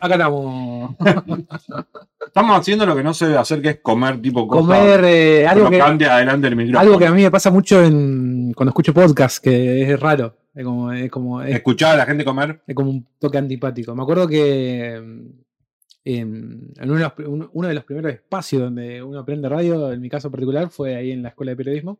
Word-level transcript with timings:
Acá 0.00 0.14
estamos. 0.14 0.94
Estamos 2.26 2.58
haciendo 2.60 2.86
lo 2.86 2.94
que 2.94 3.02
no 3.02 3.12
se 3.12 3.26
debe 3.26 3.38
hacer, 3.38 3.60
que 3.60 3.68
es 3.70 3.78
comer 3.80 4.20
tipo 4.22 4.46
cosas 4.46 4.64
Comer 4.66 5.04
eh, 5.04 5.46
algo, 5.46 5.68
que, 5.68 5.80
adelante 5.80 6.46
del 6.46 6.56
micrófono. 6.56 6.78
algo 6.80 6.98
que 6.98 7.06
a 7.06 7.12
mí 7.12 7.22
me 7.22 7.30
pasa 7.30 7.50
mucho 7.50 7.82
en, 7.82 8.52
cuando 8.54 8.70
escucho 8.70 8.94
podcast, 8.94 9.42
que 9.42 9.82
es 9.90 9.98
raro. 10.00 10.36
Es 10.54 10.64
como, 10.64 10.92
es 10.92 11.10
como, 11.10 11.42
es, 11.42 11.56
Escuchar 11.56 11.94
a 11.94 11.98
la 11.98 12.06
gente 12.06 12.24
comer. 12.24 12.60
es 12.66 12.74
como 12.74 12.90
un 12.90 13.06
toque 13.18 13.38
antipático. 13.38 13.94
Me 13.96 14.02
acuerdo 14.02 14.28
que 14.28 14.94
en, 14.94 15.42
en 16.04 16.72
uno, 16.90 16.94
de 16.94 17.00
los, 17.02 17.12
pri- 17.12 17.26
uno- 17.26 17.50
uno 17.52 17.68
de 17.68 17.74
los 17.74 17.84
primeros 17.84 18.12
espacios 18.12 18.62
donde 18.62 19.02
uno 19.02 19.18
aprende 19.20 19.48
radio, 19.48 19.92
en 19.92 20.00
mi 20.00 20.08
caso 20.08 20.30
particular, 20.30 20.68
fue 20.70 20.94
ahí 20.96 21.10
en 21.12 21.22
la 21.22 21.30
escuela 21.30 21.50
de 21.50 21.56
periodismo. 21.56 21.98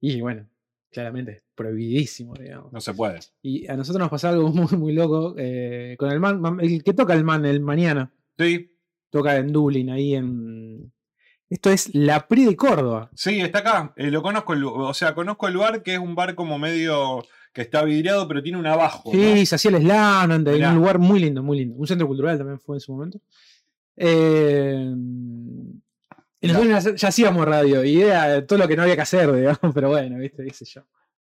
Y 0.00 0.20
bueno, 0.20 0.46
claramente 0.90 1.42
prohibidísimo, 1.54 2.34
digamos. 2.34 2.72
No 2.72 2.80
se 2.80 2.94
puede. 2.94 3.20
Y 3.42 3.68
a 3.68 3.76
nosotros 3.76 4.00
nos 4.00 4.10
pasa 4.10 4.30
algo 4.30 4.48
muy, 4.52 4.76
muy 4.76 4.92
loco 4.92 5.34
eh, 5.38 5.96
con 5.98 6.10
el 6.10 6.20
man, 6.20 6.58
el 6.60 6.82
que 6.82 6.94
toca 6.94 7.14
el 7.14 7.24
man 7.24 7.44
el 7.46 7.60
mañana, 7.60 8.12
Sí, 8.38 8.74
toca 9.10 9.36
en 9.36 9.52
Dublín, 9.52 9.90
ahí 9.90 10.14
en... 10.14 10.92
Esto 11.50 11.70
es 11.70 11.94
la 11.94 12.26
PRI 12.26 12.46
de 12.46 12.56
Córdoba. 12.56 13.10
sí, 13.14 13.40
está 13.40 13.58
acá. 13.58 13.92
Eh, 13.96 14.10
lo 14.10 14.22
conozco, 14.22 14.54
el 14.54 14.64
o 14.64 14.94
sea, 14.94 15.14
conozco 15.14 15.48
el 15.48 15.56
bar 15.56 15.82
que 15.82 15.94
es 15.94 15.98
un 15.98 16.14
bar 16.14 16.34
como 16.34 16.58
medio 16.58 17.22
que 17.52 17.62
está 17.62 17.82
vidriado, 17.82 18.28
pero 18.28 18.42
tiene 18.42 18.56
un 18.56 18.66
abajo. 18.66 19.10
Sí, 19.12 19.40
¿no? 19.40 19.46
se 19.46 19.56
hacía 19.56 19.72
el 19.72 19.82
slam, 19.82 20.30
en 20.30 20.64
un 20.64 20.74
lugar 20.76 20.98
muy 20.98 21.18
lindo, 21.20 21.42
muy 21.42 21.58
lindo. 21.58 21.74
Un 21.74 21.86
centro 21.86 22.06
cultural 22.06 22.38
también 22.38 22.60
fue 22.60 22.76
en 22.76 22.80
su 22.80 22.92
momento. 22.92 23.20
Eh, 23.96 24.94
y 26.40 26.48
nosotros 26.48 27.00
ya, 27.00 27.08
hacíamos 27.08 27.44
radio 27.46 27.84
y 27.84 28.00
era 28.02 28.46
todo 28.46 28.58
lo 28.58 28.66
que 28.68 28.76
no 28.76 28.82
había 28.82 28.94
que 28.96 29.02
hacer, 29.02 29.30
digamos, 29.36 29.74
pero 29.74 29.88
bueno, 29.90 30.18
viste, 30.18 30.44
qué 30.44 30.54
sé 30.54 30.64
yo. 30.64 30.82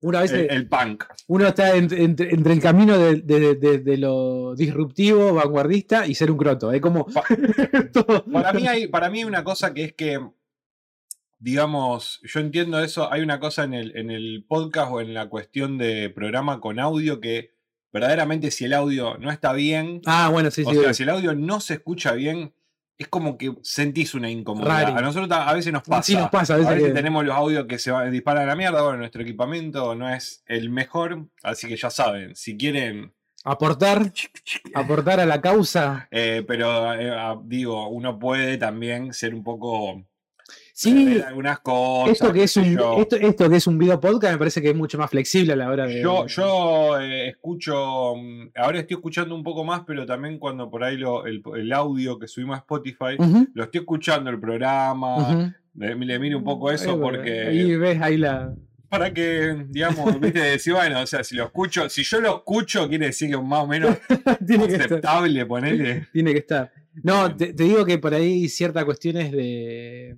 Una 0.05 0.21
vez 0.23 0.33
El, 0.33 0.51
el 0.51 0.69
punk. 0.69 1.05
uno 1.29 1.47
está 1.47 1.77
entre, 1.77 2.03
entre- 2.03 2.35
entre 2.35 2.53
el 2.55 2.61
camino 2.61 2.99
de, 2.99 3.17
de- 3.23 3.55
de- 3.55 3.79
de 3.79 3.97
lo 3.99 4.57
disruptivo, 4.57 5.33
vanguardista 5.35 6.09
y 6.09 6.15
ser 6.17 6.31
un 6.33 6.39
croto. 6.39 6.73
Es 6.73 6.81
como. 6.81 7.07
Para 8.33 8.53
mí, 8.53 8.67
hay, 8.67 8.89
para 8.89 9.11
mí 9.11 9.19
hay 9.21 9.25
una 9.25 9.45
cosa 9.45 9.73
que 9.73 9.85
es 9.85 9.93
que, 9.93 10.19
digamos, 11.39 12.21
yo 12.23 12.41
entiendo 12.41 12.83
eso, 12.83 13.13
hay 13.13 13.23
una 13.23 13.41
cosa 13.41 13.65
en 13.65 13.75
el, 13.75 13.97
en 13.97 14.11
el 14.11 14.45
podcast 14.49 14.91
o 14.93 15.01
en 15.01 15.15
la 15.15 15.29
cuestión 15.29 15.79
de 15.79 16.11
programa 16.11 16.61
con 16.61 16.79
audio 16.79 17.21
que 17.21 17.51
verdaderamente 17.93 18.51
si 18.51 18.65
el 18.65 18.73
audio 18.73 19.19
no 19.19 19.31
está 19.31 19.53
bien, 19.53 20.01
Ah, 20.07 20.29
bueno, 20.33 20.51
sí, 20.51 20.63
o 20.63 20.71
sí. 20.71 20.71
sea, 20.73 20.81
obvio. 20.83 20.95
si 20.95 21.03
el 21.03 21.09
audio 21.11 21.35
no 21.35 21.61
se 21.61 21.75
escucha 21.75 22.13
bien, 22.13 22.55
es 23.03 23.09
como 23.09 23.37
que 23.39 23.53
sentís 23.63 24.15
una 24.15 24.31
incomodidad. 24.31 24.83
Rari. 24.85 24.93
A 24.99 25.01
nosotros 25.03 25.31
a 25.31 25.53
veces 25.53 25.73
nos 25.73 25.83
pasa. 25.83 26.03
Sí 26.03 26.15
nos 26.17 26.31
pasa, 26.31 26.55
a 26.55 26.57
veces 26.59 26.83
que- 26.83 26.91
tenemos 26.91 27.25
los 27.25 27.35
audios 27.37 27.67
que 27.67 27.79
se 27.79 27.91
va- 27.93 28.05
disparan 28.07 28.45
a 28.45 28.47
la 28.47 28.57
mierda, 28.57 28.83
bueno, 28.83 28.99
nuestro 28.99 29.23
equipamiento 29.23 29.95
no 29.95 30.09
es 30.13 30.43
el 30.47 30.71
mejor, 30.71 31.27
así 31.43 31.69
que 31.69 31.77
ya 31.77 31.91
saben, 31.91 32.35
si 32.35 32.57
quieren... 32.57 33.13
Aportar, 33.45 34.13
aportar 34.75 35.19
a 35.21 35.27
la 35.27 35.41
causa. 35.41 36.07
eh, 36.11 36.45
pero 36.47 36.95
eh, 36.95 37.13
digo, 37.45 37.89
uno 37.89 38.19
puede 38.19 38.57
también 38.57 39.13
ser 39.13 39.35
un 39.35 39.43
poco 39.43 40.05
Sí, 40.75 41.21
algunas 41.21 41.61
cosas. 41.61 42.13
esto 42.13 42.33
que, 42.33 42.45
es 42.45 42.57
un, 42.57 42.65
esto, 42.99 43.17
esto 43.17 43.51
que 43.51 43.57
es 43.57 43.67
un 43.67 43.79
video 43.79 44.01
podcast 44.01 44.33
me 44.33 44.39
parece 44.39 44.63
que 44.63 44.71
es 44.71 44.75
mucho 44.75 44.97
más 44.99 45.11
flexible 45.11 45.53
a 45.53 45.57
la 45.57 45.69
hora 45.69 45.87
de. 45.87 46.01
Yo, 46.03 46.27
yo 46.27 46.99
eh, 47.01 47.29
escucho, 47.29 48.15
mm, 48.17 48.49
ahora 48.57 48.81
estoy 48.81 48.95
escuchando 48.97 49.35
un 49.35 49.43
poco 49.45 49.65
más, 49.65 49.83
pero 49.87 50.07
también 50.07 50.39
cuando 50.39 50.71
por 50.71 50.83
ahí 50.83 50.97
lo- 50.97 51.27
el, 51.27 51.43
el 51.57 51.73
audio 51.73 52.19
que 52.19 52.27
subimos 52.27 52.57
a 52.57 52.61
Spotify, 52.61 53.17
lo 53.55 53.65
estoy 53.65 53.81
escuchando 53.81 54.31
el 54.31 54.41
programa, 54.41 55.17
ujú. 55.19 55.53
le, 55.75 55.95
le 55.95 56.19
miro 56.19 56.39
un 56.39 56.45
poco 56.45 56.71
eso 56.71 56.99
porque 57.01 57.49
Ahí 57.49 57.77
ves 57.77 58.01
ahí 58.01 58.17
la. 58.17 58.55
para 58.89 59.13
que, 59.13 59.67
digamos, 59.69 60.19
viste, 60.21 60.41
decir, 60.53 60.73
bueno, 60.73 61.01
o 61.01 61.07
sea, 61.07 61.23
si 61.23 61.37
lo 61.37 61.45
escucho, 61.45 61.89
si 61.91 62.03
yo 62.03 62.21
lo 62.21 62.37
escucho, 62.37 62.89
quiere 62.89 63.07
decir 63.07 63.31
que 63.31 63.37
más 63.37 63.61
o 63.65 63.67
menos 63.67 63.97
tiene, 64.47 64.67
que 64.69 64.77
aceptable, 64.77 65.45
ponele. 65.45 66.09
tiene 66.13 66.33
que 66.33 66.39
estar. 66.39 66.73
No, 67.03 67.35
te 67.37 67.53
digo 67.53 67.85
que 67.87 67.99
por 67.99 68.13
ahí 68.15 68.49
ciertas 68.49 68.85
cuestiones 68.85 69.33
de. 69.33 70.17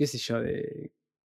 Qué 0.00 0.06
sé 0.06 0.16
yo, 0.16 0.40
de, 0.40 0.90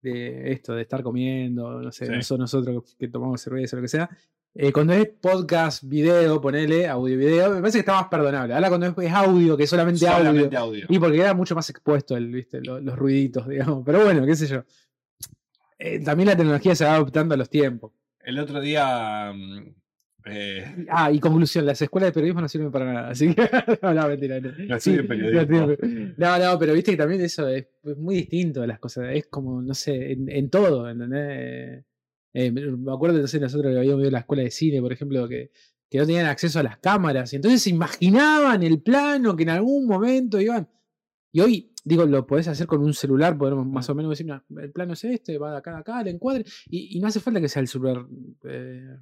de 0.03 0.51
esto, 0.51 0.75
de 0.75 0.83
estar 0.83 1.01
comiendo, 1.01 1.81
no 1.81 1.91
sé, 1.91 2.05
Sí. 2.05 2.11
no 2.11 2.21
son 2.21 2.39
nosotros 2.41 2.95
que, 2.99 3.07
tomamos 3.07 3.41
cerveza 3.41 3.75
o 3.75 3.79
lo 3.79 3.81
que 3.81 3.87
sea. 3.87 4.07
eh, 4.53 4.71
cuando 4.71 4.93
es 4.93 5.07
podcast, 5.19 5.83
video, 5.83 6.39
ponele, 6.39 6.87
audio, 6.87 7.17
video, 7.17 7.49
me 7.49 7.61
parece 7.61 7.77
que 7.77 7.79
está 7.79 7.93
más 7.93 8.07
perdonable. 8.07 8.53
Ahora 8.53 8.69
cuando 8.69 8.85
es, 9.01 9.11
audio, 9.13 9.57
que 9.57 9.63
es 9.63 9.69
solamente, 9.71 9.99
Solamente 10.01 10.55
audio. 10.57 10.83
audio. 10.83 10.85
Y 10.89 10.99
porque 10.99 11.17
era 11.21 11.33
mucho 11.33 11.55
más 11.55 11.67
expuesto 11.71 12.15
el, 12.15 12.27
¿viste? 12.31 12.61
Lo- 12.61 12.79
Los, 12.79 12.95
ruiditos, 12.99 13.47
digamos. 13.49 13.81
Pero 13.83 14.03
bueno, 14.03 14.25
qué 14.27 14.35
sé 14.35 14.45
yo. 14.47 14.63
Eh, 15.79 16.03
también 16.03 16.27
la 16.29 16.35
tecnología 16.37 16.75
se 16.75 16.85
va 16.85 16.95
adaptando 16.95 17.33
a 17.33 17.37
los 17.37 17.49
tiempos. 17.49 17.93
El 18.19 18.37
otro 18.37 18.61
día. 18.61 19.31
mm, 19.33 19.73
eh, 20.25 20.85
Ah, 20.89 21.11
y 21.11 21.19
conclusión, 21.19 21.65
las 21.65 21.81
escuelas 21.81 22.09
de 22.09 22.13
periodismo 22.13 22.41
no 22.41 22.47
sirven 22.47 22.71
para 22.71 22.93
nada. 22.93 23.09
Así 23.09 23.33
que. 23.33 23.41
no, 23.81 23.93
no, 23.93 24.07
mentira. 24.07 24.39
No, 24.39 24.51
No 24.67 24.79
sirve 24.79 25.03
periodismo. 25.03 25.67
no. 26.17 26.39
No, 26.39 26.59
pero 26.59 26.73
viste 26.73 26.91
que 26.91 26.97
también 26.97 27.21
eso 27.21 27.47
es, 27.47 27.67
muy 27.97 28.15
distinto 28.15 28.61
de 28.61 28.67
las 28.67 28.79
cosas. 28.79 29.05
Es 29.13 29.27
como, 29.27 29.61
no 29.61 29.73
sé, 29.73 30.11
en, 30.13 30.29
en 30.29 30.49
todo, 30.49 30.89
¿entendés? 30.89 31.83
Eh, 32.33 32.51
me 32.51 32.91
acuerdo, 32.93 33.19
no 33.19 33.27
sé, 33.27 33.39
nosotros 33.39 33.71
que 33.73 33.77
habíamos 33.79 34.01
ido 34.01 34.09
a 34.09 34.13
la 34.13 34.19
escuela 34.19 34.43
de 34.43 34.51
cine, 34.51 34.81
por 34.81 34.93
ejemplo, 34.93 35.27
que, 35.27 35.51
que 35.89 35.97
no 35.97 36.05
tenían 36.05 36.27
acceso 36.27 36.59
a 36.59 36.63
las 36.63 36.77
cámaras. 36.77 37.33
Y 37.33 37.35
entonces 37.37 37.61
se 37.61 37.69
imaginaban 37.71 38.63
el 38.63 38.81
plano 38.81 39.35
que 39.35 39.43
en 39.43 39.49
algún 39.49 39.85
momento 39.85 40.39
iban. 40.39 40.69
Y 41.33 41.41
hoy, 41.41 41.73
digo, 41.83 42.05
lo 42.05 42.25
podés 42.27 42.47
hacer 42.47 42.67
con 42.67 42.81
un 42.81 42.93
celular, 42.93 43.37
podemos 43.37 43.65
más 43.65 43.89
o 43.89 43.95
menos 43.95 44.11
decir, 44.11 44.25
"Mira, 44.25 44.43
el 44.61 44.71
plano 44.71 44.93
es 44.93 45.03
este, 45.03 45.37
va 45.37 45.51
de 45.51 45.57
acá 45.57 45.75
a 45.75 45.79
acá, 45.79 46.01
el 46.01 46.07
encuadre. 46.09 46.45
Y, 46.69 46.97
y 46.97 46.99
no 47.01 47.07
hace 47.07 47.19
falta 47.19 47.41
que 47.41 47.49
sea 47.49 47.61
el 47.61 47.67
celular 47.67 48.05
eh, 48.45 48.97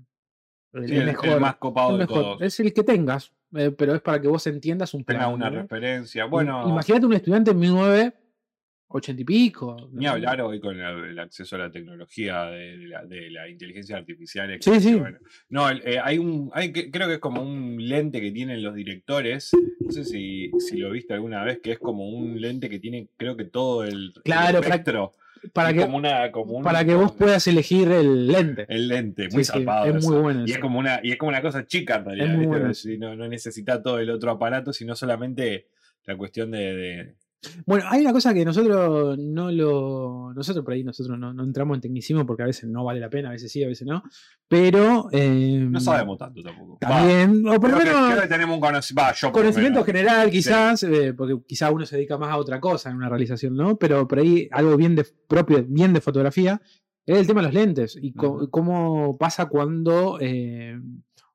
el, 0.74 0.88
sí, 0.88 0.94
el 0.94 1.00
el, 1.02 1.06
mejor. 1.08 1.30
el 1.30 1.40
más 1.40 1.56
copado 1.56 1.92
el 1.92 1.98
de 2.00 2.06
mejor. 2.06 2.24
todos. 2.24 2.42
Es 2.42 2.60
el 2.60 2.74
que 2.74 2.84
tengas, 2.84 3.34
eh, 3.56 3.72
pero 3.72 3.96
es 3.96 4.02
para 4.02 4.22
que 4.22 4.28
vos 4.28 4.46
entiendas 4.48 4.94
un 4.94 5.04
Tenga 5.04 5.28
una 5.28 5.50
¿no? 5.50 5.62
referencia. 5.62 6.26
Bueno, 6.26 6.68
Imagínate 6.68 7.06
un 7.06 7.14
estudiante 7.14 7.52
en 7.52 7.60
1980 7.60 9.22
y 9.22 9.26
pico. 9.26 9.90
Ni 9.92 10.06
¿no? 10.06 10.12
hablar 10.12 10.42
hoy 10.42 10.60
con 10.60 10.80
el, 10.80 11.18
acceso 11.20 11.56
a 11.56 11.60
la 11.60 11.72
tecnología 11.72 12.46
de, 12.46 12.78
de 12.78 12.88
la, 12.88 13.06
de 13.06 13.30
la 13.32 13.50
inteligencia 13.50 13.98
artificial. 13.98 14.50
Sí, 14.62 14.72
que, 14.72 14.80
sí. 14.80 14.96
bueno, 14.96 15.18
no, 15.50 15.70
eh, 15.70 16.00
hay 16.04 16.18
un, 16.18 16.52
hay 16.54 16.72
creo 16.72 17.08
que 17.08 17.16
es 17.16 17.20
como 17.20 17.42
un 17.42 17.78
lente 17.88 18.22
que 18.22 18.32
tienen 18.32 18.62
los 18.62 18.76
directores. 18.76 19.52
No 19.80 19.92
sé 19.92 20.04
si, 20.06 20.52
si 20.60 20.78
lo 20.78 20.92
viste 20.92 21.14
alguna 21.14 21.44
vez, 21.44 21.60
que 21.60 21.72
es 21.72 21.80
como 21.80 22.10
un 22.10 22.40
lente 22.40 22.70
que 22.70 22.80
tiene, 22.80 23.10
creo 23.18 23.36
que 23.36 23.46
todo 23.46 23.84
el, 23.84 24.14
Claro, 24.24 24.60
espectro. 24.60 25.12
Para 25.12 25.29
Es 25.44 25.74
que, 25.74 25.82
como 25.82 25.98
una, 25.98 26.32
como 26.32 26.54
un- 26.58 26.64
para 26.64 26.84
que 26.86 26.96
vos 26.96 27.12
puedas 27.14 27.46
elegir 27.48 27.92
el 27.92 28.28
lente. 28.28 28.66
El 28.70 28.88
lente, 28.88 29.30
Sí, 29.30 29.36
muy 29.36 29.44
sí, 29.46 29.66
es 29.86 30.06
muy 30.08 30.18
bueno 30.22 30.44
Y 30.48 30.52
es 30.52 30.60
como 30.60 30.80
una, 30.80 31.00
y 31.04 31.12
es 31.12 31.18
como 31.18 31.30
una 31.30 31.42
cosa 31.42 31.66
chica 31.66 31.96
en 31.98 32.06
realidad. 32.06 32.28
Es 32.28 32.34
muy 32.34 32.46
¿viste? 32.46 32.60
bueno 32.60 32.74
Si 32.74 32.98
no, 32.98 33.16
no 33.16 33.28
necesita 33.28 33.82
todo 33.82 34.00
el 34.00 34.10
otro 34.10 34.32
aparato, 34.32 34.74
sino 34.74 34.96
solamente 34.96 35.68
la 36.06 36.16
cuestión 36.18 36.52
de. 36.52 36.76
de- 36.76 37.16
Bueno, 37.66 37.86
hay 37.90 38.02
una 38.02 38.12
cosa 38.12 38.34
que 38.34 38.44
nosotros 38.44 39.18
no 39.18 39.52
lo. 39.52 40.34
Nosotros 40.34 40.64
por 40.66 40.74
ahí 40.74 40.84
nosotros 40.84 41.18
no, 41.18 41.34
no 41.34 41.44
entramos 41.44 41.76
en 41.76 41.82
tecnicismo 41.82 42.26
porque 42.26 42.44
a 42.44 42.46
veces 42.46 42.70
no 42.70 42.84
vale 42.84 43.00
la 43.00 43.10
pena, 43.10 43.30
a 43.30 43.32
veces 43.32 43.52
sí, 43.52 43.64
a 43.64 43.68
veces 43.68 43.88
no. 43.88 44.04
Pero. 44.48 45.08
eh, 45.12 45.66
no 45.70 45.80
sabemos 45.80 46.18
tanto 46.18 46.42
tampoco. 46.44 46.78
Va, 46.84 46.90
También. 46.90 47.48
o 47.48 47.60
por 47.60 47.70
lo 47.70 47.78
menos. 47.78 48.12
creo 48.12 48.22
que 48.22 48.28
tenemos 48.28 48.58
un. 48.58 48.64
Va, 48.64 49.14
yo 49.14 49.28
lo 49.28 49.34
Conocimiento 49.34 49.84
general, 49.84 50.30
quizás, 50.30 50.84
eh, 50.84 51.14
porque 51.14 51.38
quizá 51.48 51.72
uno 51.72 51.86
se 51.86 51.96
dedica 51.96 52.18
más 52.18 52.32
a 52.32 52.38
otra 52.38 52.60
cosa 52.60 52.90
en 52.90 52.98
una 52.98 53.10
realización, 53.10 53.56
¿no? 53.56 53.78
Pero 53.78 54.08
por 54.08 54.20
ahí 54.20 54.50
algo 54.52 54.76
bien 54.76 54.96
de 54.96 55.06
propio, 55.28 55.64
bien 55.68 55.94
de 55.94 56.02
fotografía, 56.02 56.62
es 57.06 57.18
el 57.18 57.28
tema 57.28 57.42
de 57.42 57.48
los 57.48 57.56
lentes 57.56 57.98
y 58.00 58.14
cómo 58.14 59.18
pasa 59.18 59.48
cuando 59.48 60.18
eh, 60.22 60.80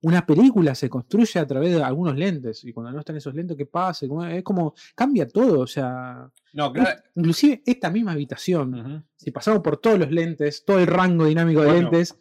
una 0.05 0.25
película 0.27 0.75
se 0.75 0.89
construye 0.91 1.41
a 1.41 1.47
través 1.47 1.75
de 1.75 1.83
algunos 1.83 2.15
lentes 2.17 2.63
y 2.65 2.73
cuando 2.73 2.93
no 2.93 3.01
están 3.01 3.17
esos 3.17 3.35
lentes, 3.35 3.57
¿qué 3.57 3.67
pasa? 3.67 4.07
¿Cómo- 4.07 4.25
Es 4.27 4.43
como 4.43 4.75
cambia 4.95 5.27
todo, 5.27 5.61
o 5.61 5.67
sea, 5.67 6.31
No, 6.53 6.73
claro. 6.73 7.01
inclusive 7.15 7.63
esta 7.65 7.91
misma 7.91 8.13
habitación, 8.13 9.05
si 9.17 9.31
pasamos 9.31 9.61
por 9.61 9.79
todos 9.79 9.99
los 9.99 10.11
lentes, 10.11 10.65
todo 10.65 10.79
el 10.79 10.87
rango 10.87 11.25
dinámico 11.27 11.61
de 11.63 11.69
Bueno. 11.69 11.91
lentes, 11.91 12.19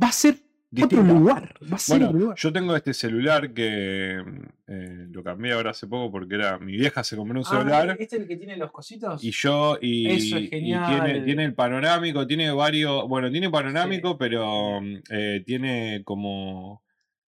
va 0.00 0.08
a 0.08 0.12
ser 0.12 0.36
otro 0.82 1.02
lugar, 1.02 1.54
va 1.70 1.76
a 1.76 1.78
ser 1.78 1.96
otro 1.96 2.06
Bueno, 2.06 2.18
lugar. 2.20 2.38
yo 2.38 2.52
tengo 2.52 2.74
este 2.76 2.94
celular 2.94 3.52
que 3.52 4.22
eh, 4.68 5.06
lo 5.10 5.22
cambié 5.22 5.52
ahora 5.52 5.72
hace 5.72 5.86
poco 5.86 6.10
porque 6.12 6.36
era 6.36 6.58
mi 6.58 6.72
vieja 6.72 7.04
se 7.04 7.14
compró 7.14 7.38
un 7.38 7.44
celular 7.44 7.90
¿Este 7.98 8.04
es 8.16 8.22
el 8.22 8.26
que 8.28 8.36
tiene 8.36 8.56
los 8.56 8.70
cositos? 8.72 9.22
y 9.22 9.32
yo 9.32 9.76
y, 9.82 10.06
Eso 10.08 10.36
es 10.38 10.44
y 10.44 10.48
genial. 10.48 11.02
tiene, 11.04 11.20
tiene 11.26 11.44
el 11.44 11.54
panorámico, 11.54 12.26
tiene 12.26 12.50
varios, 12.52 13.06
bueno, 13.08 13.30
tiene 13.30 13.50
panorámico, 13.50 14.16
pero 14.16 14.80
eh, 15.10 15.42
tiene 15.44 16.02
como 16.04 16.81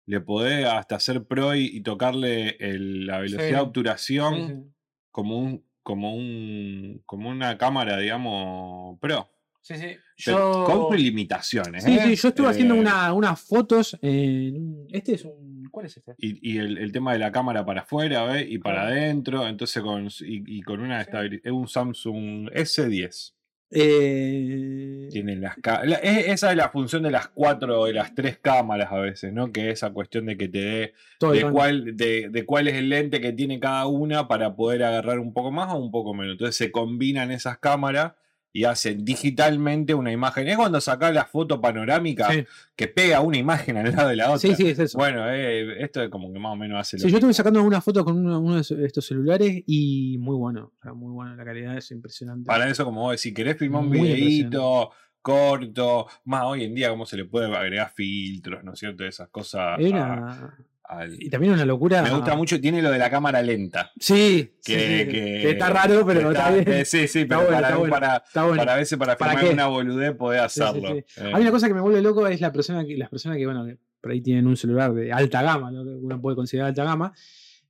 le 0.10 0.22
podés 0.22 0.66
hasta 0.66 0.96
hacer 0.96 1.24
pro 1.26 1.54
y, 1.56 1.66
y 1.66 1.82
tocarle 1.82 2.58
el- 2.60 3.06
la 3.06 3.20
velocidad 3.20 3.48
Sí. 3.48 3.54
de 3.54 3.60
obturación 3.62 4.36
Sí, 4.36 4.54
sí. 4.54 4.72
como 5.12 5.38
un 5.38 5.64
como 5.84 6.14
un 6.16 7.02
como 7.06 7.30
una 7.30 7.58
cámara, 7.58 7.98
digamos, 7.98 9.00
pro. 9.00 9.28
Sí, 9.62 9.76
sí. 9.78 9.88
Yo... 10.18 10.64
Con 10.66 10.98
limitaciones. 10.98 11.84
Sí, 11.84 11.92
¿eh? 11.96 12.02
sí, 12.08 12.16
yo 12.16 12.28
estuve 12.30 12.48
haciendo 12.48 12.76
Eh, 12.76 12.80
una, 12.80 13.14
unas 13.14 13.40
fotos 13.42 13.94
Este 14.02 15.14
es 15.14 15.26
un... 15.26 15.68
¿Cuál 15.72 15.86
es 15.86 15.98
este? 15.98 16.16
Y, 16.18 16.54
y 16.54 16.58
el, 16.58 16.78
el 16.80 16.92
tema 16.92 17.14
de 17.14 17.20
la 17.20 17.32
cámara 17.32 17.64
para 17.66 17.82
afuera 17.82 18.24
¿ves? 18.26 18.46
y 18.50 18.58
para 18.58 18.88
adentro, 18.88 19.48
entonces 19.48 19.82
con, 19.84 20.08
y, 20.08 20.58
y 20.58 20.62
con 20.64 20.80
una 20.80 21.02
estabilidad. 21.02 21.42
Es 21.46 21.52
un 21.52 21.68
Samsung 21.68 22.50
S10. 22.52 23.34
Eh, 23.72 25.08
Tienen 25.12 25.42
las 25.42 25.56
la- 25.86 25.96
esa 25.98 26.52
es 26.52 26.58
la 26.58 26.70
función 26.70 27.04
de 27.04 27.12
las 27.12 27.28
cuatro, 27.30 27.86
de 27.86 27.94
las 27.94 28.14
tres 28.16 28.38
cámaras 28.40 28.92
a 28.92 28.98
veces, 29.00 29.34
¿no? 29.34 29.52
Que 29.52 29.72
esa 29.72 29.92
cuestión 29.92 30.26
de 30.26 30.38
que 30.38 30.48
te 30.48 30.60
dé 30.60 30.94
de 31.34 31.42
cuál, 31.52 31.98
de, 31.98 32.30
de 32.30 32.46
cuál 32.46 32.68
es 32.68 32.76
el 32.76 32.90
lente 32.90 33.20
que 33.22 33.32
tiene 33.34 33.60
cada 33.60 33.86
una 33.88 34.28
para 34.28 34.56
poder 34.56 34.84
agarrar 34.84 35.20
un 35.20 35.34
poco 35.34 35.52
más 35.52 35.74
o 35.74 35.78
un 35.78 35.92
poco 35.92 36.14
menos. 36.14 36.34
Entonces 36.34 36.56
se 36.56 36.72
combinan 36.72 37.32
esas 37.32 37.58
cámaras 37.58 38.14
y 38.52 38.64
hacen 38.64 39.06
digitalmente 39.06 39.94
una 39.94 40.12
imagen. 40.12 40.48
Es 40.48 40.58
cuando 40.58 40.82
sacás 40.82 41.14
la 41.14 41.26
foto 41.26 41.62
panorámica 41.62 42.32
Sí. 42.32 42.46
que 42.76 42.88
pega 42.88 43.22
una 43.22 43.38
imagen 43.38 43.78
al 43.78 43.96
lado 43.96 44.10
de 44.10 44.16
la 44.16 44.28
otra. 44.32 44.40
Sí, 44.40 44.56
sí, 44.56 44.68
es 44.70 44.80
eso. 44.80 44.98
Bueno, 44.98 45.30
eh, 45.30 45.84
esto 45.84 46.02
es 46.02 46.10
como 46.10 46.34
que 46.34 46.40
más 46.40 46.54
o 46.54 46.56
menos 46.56 46.80
hace 46.80 46.98
lo 46.98 47.04
Sí, 47.04 47.10
yo 47.12 47.18
estuve 47.18 47.34
sacando 47.34 47.62
una 47.64 47.80
foto 47.82 48.04
con 48.04 48.18
uno, 48.18 48.40
uno 48.40 48.56
de 48.62 48.86
estos 48.86 49.06
celulares 49.06 49.64
y 49.68 50.18
muy 50.20 50.36
bueno. 50.36 50.74
Muy 50.96 51.12
bueno. 51.14 51.36
La 51.36 51.46
calidad 51.46 51.78
es 51.78 51.92
impresionante. 51.92 52.48
Para 52.48 52.68
eso, 52.70 52.84
como 52.86 53.02
vos 53.02 53.12
decís, 53.22 53.34
querés 53.36 53.58
filmar 53.58 53.82
un 53.84 53.90
Muy 53.90 54.00
videíto 54.02 54.92
corto, 55.22 56.08
más 56.26 56.44
hoy 56.46 56.64
en 56.64 56.74
día, 56.74 56.90
cómo 56.90 57.06
se 57.06 57.18
le 57.18 57.26
puede 57.26 57.54
agregar 57.56 57.92
filtros, 57.94 58.64
¿no 58.64 58.74
es 58.74 58.80
cierto? 58.80 59.06
Esas 59.06 59.30
cosas. 59.30 59.78
Es 59.80 59.92
a- 59.94 59.96
una- 59.96 60.58
al- 60.90 61.22
Y 61.22 61.30
también 61.30 61.54
una 61.54 61.66
locura. 61.66 62.02
Me 62.02 62.10
gusta 62.12 62.36
mucho, 62.36 62.60
tiene 62.60 62.82
lo 62.82 62.90
de 62.92 62.98
la 62.98 63.10
cámara 63.10 63.42
lenta. 63.42 63.92
Sí, 64.00 64.56
Que, 64.66 64.74
sí, 64.80 64.88
que- 65.06 65.12
que 65.42 65.50
está 65.52 65.70
raro, 65.70 66.06
pero 66.06 66.32
está- 66.32 66.50
está, 66.50 66.52
bien. 66.72 66.80
eh, 66.82 66.86
Sí, 66.86 67.08
sí, 67.08 67.26
pero 67.26 67.42
bueno, 67.44 67.56
para, 67.62 67.76
bueno. 67.78 67.94
para, 67.94 68.24
bueno. 68.46 68.56
para 68.58 68.74
a 68.74 68.78
veces 68.78 68.98
para 68.98 69.16
¿Para 69.18 69.32
filmar 69.32 69.48
qué? 69.48 69.54
una 69.54 69.68
boludez 69.68 70.16
podés 70.16 70.52
sí, 70.52 70.62
hacerlo. 70.62 70.90
sí. 70.90 71.22
Eh, 71.22 71.32
Hay 71.34 71.42
una 71.42 71.52
cosa 71.52 71.68
que 71.68 71.74
me 71.74 71.82
vuelve 71.82 72.02
loco 72.02 72.28
es 72.28 72.42
la 72.42 72.52
persona 72.52 72.84
que, 72.86 72.98
las 72.98 73.10
personas 73.10 73.38
que, 73.38 73.46
bueno, 73.46 73.66
que 73.66 73.78
por 74.02 74.12
ahí 74.12 74.22
tienen 74.22 74.48
un 74.48 74.58
celular 74.58 74.94
de 74.94 75.12
alta 75.14 75.42
gama, 75.44 75.72
¿no? 75.72 75.82
uno 75.84 76.20
puede 76.22 76.36
considerar 76.36 76.70
alta 76.70 76.84
gama. 76.84 77.14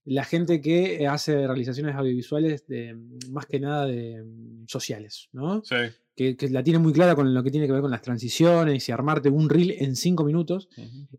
La 0.05 0.23
gente 0.23 0.61
que 0.61 1.05
hace 1.07 1.45
realizaciones 1.45 1.95
audiovisuales 1.95 2.65
de 2.67 2.95
más 3.29 3.45
que 3.45 3.59
nada 3.59 3.85
de 3.85 4.23
mm, 4.23 4.65
sociales, 4.67 5.27
¿no? 5.33 5.61
sí. 5.63 5.75
Que, 6.19 6.35
que 6.35 6.49
la 6.49 6.61
tiene 6.61 6.79
muy 6.79 6.91
clara 6.91 7.15
con 7.15 7.33
lo 7.33 7.41
que 7.41 7.49
tiene 7.49 7.65
que 7.65 7.71
ver 7.71 7.81
con 7.81 7.91
las 7.91 8.01
transiciones 8.01 8.89
y 8.89 8.91
armarte 8.91 9.29
un 9.29 9.47
reel 9.49 9.71
en 9.79 9.95
cinco 9.95 10.25
minutos. 10.25 10.67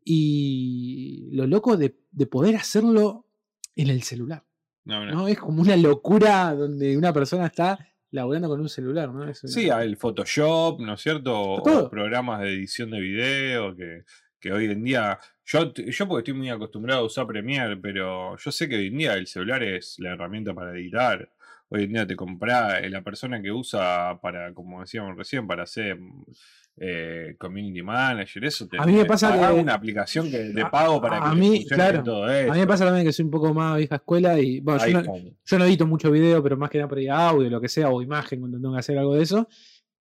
Y 0.04 1.30
lo 1.32 1.46
loco 1.46 1.78
de, 1.78 1.96
de 2.10 2.26
poder 2.26 2.56
hacerlo 2.56 3.24
en 3.76 3.88
el 3.88 4.02
celular. 4.02 4.44
No, 4.84 5.06
no. 5.06 5.12
¿no? 5.12 5.28
Es 5.28 5.38
como 5.38 5.62
una 5.62 5.74
locura 5.78 6.54
donde 6.54 6.98
una 6.98 7.14
persona 7.14 7.46
está 7.46 7.78
laburando 8.10 8.48
con 8.48 8.60
un 8.60 8.68
celular, 8.68 9.08
¿no? 9.10 9.26
Es 9.26 9.40
Sí, 9.44 9.66
una- 9.66 9.82
el 9.84 9.96
Photoshop, 9.96 10.80
¿no 10.80 10.92
es 10.94 11.00
cierto? 11.00 11.40
O, 11.40 11.62
Todo. 11.62 11.86
o 11.86 11.90
programas 11.90 12.42
de 12.42 12.52
edición 12.52 12.90
de 12.90 13.00
video 13.00 13.74
que, 13.74 14.02
que 14.38 14.52
hoy 14.52 14.66
en 14.66 14.84
día. 14.84 15.18
Yo, 15.46 15.72
yo 15.72 16.06
porque 16.08 16.30
estoy 16.30 16.34
muy 16.34 16.50
acostumbrado 16.50 17.00
a 17.00 17.04
usar 17.06 17.26
Premiere, 17.26 17.76
pero 17.78 18.36
yo 18.36 18.52
sé 18.52 18.68
que 18.68 18.76
hoy 18.76 18.88
en 18.88 18.98
día 18.98 19.14
el 19.14 19.26
celular 19.26 19.62
es 19.62 19.96
la 19.98 20.10
herramienta 20.12 20.52
para 20.54 20.72
editar. 20.72 21.32
Hoy 21.72 21.84
en 21.84 21.92
día 21.92 22.06
te 22.06 22.16
compra 22.16 22.80
la 22.88 23.02
persona 23.02 23.40
que 23.40 23.52
usa 23.52 24.18
para, 24.20 24.52
como 24.52 24.80
decíamos 24.80 25.16
recién, 25.16 25.46
para 25.46 25.62
hacer 25.62 25.96
eh, 26.76 27.36
community 27.38 27.82
manager, 27.82 28.44
eso 28.44 28.66
te, 28.66 28.78
A 28.78 28.86
mí 28.86 28.92
me 28.92 29.04
pasa 29.04 29.32
que- 29.38 29.60
una 29.60 29.74
aplicación 29.74 30.30
que 30.30 30.38
de 30.38 30.66
pago 30.66 31.00
para 31.00 31.18
a 31.18 31.30
que 31.30 31.36
mí, 31.36 31.64
claro, 31.66 32.02
todo. 32.02 32.24
A 32.24 32.52
mí 32.54 32.58
me 32.58 32.66
pasa 32.66 32.84
también 32.86 33.06
que 33.06 33.12
soy 33.12 33.24
un 33.26 33.30
poco 33.30 33.52
más 33.54 33.76
vieja 33.76 33.96
escuela 33.96 34.38
y 34.40 34.60
bueno, 34.60 34.80
yo 34.86 34.92
no, 35.02 35.14
yo 35.44 35.58
no 35.58 35.64
edito 35.64 35.86
mucho 35.86 36.10
video, 36.10 36.42
pero 36.42 36.56
más 36.56 36.70
que 36.70 36.78
nada 36.78 36.88
por 36.88 36.98
ahí 36.98 37.08
audio, 37.08 37.50
lo 37.50 37.60
que 37.60 37.68
sea, 37.68 37.88
o 37.90 38.02
imagen 38.02 38.40
cuando 38.40 38.58
tengo 38.58 38.72
que 38.74 38.80
hacer 38.80 38.98
algo 38.98 39.14
de 39.14 39.22
eso. 39.22 39.46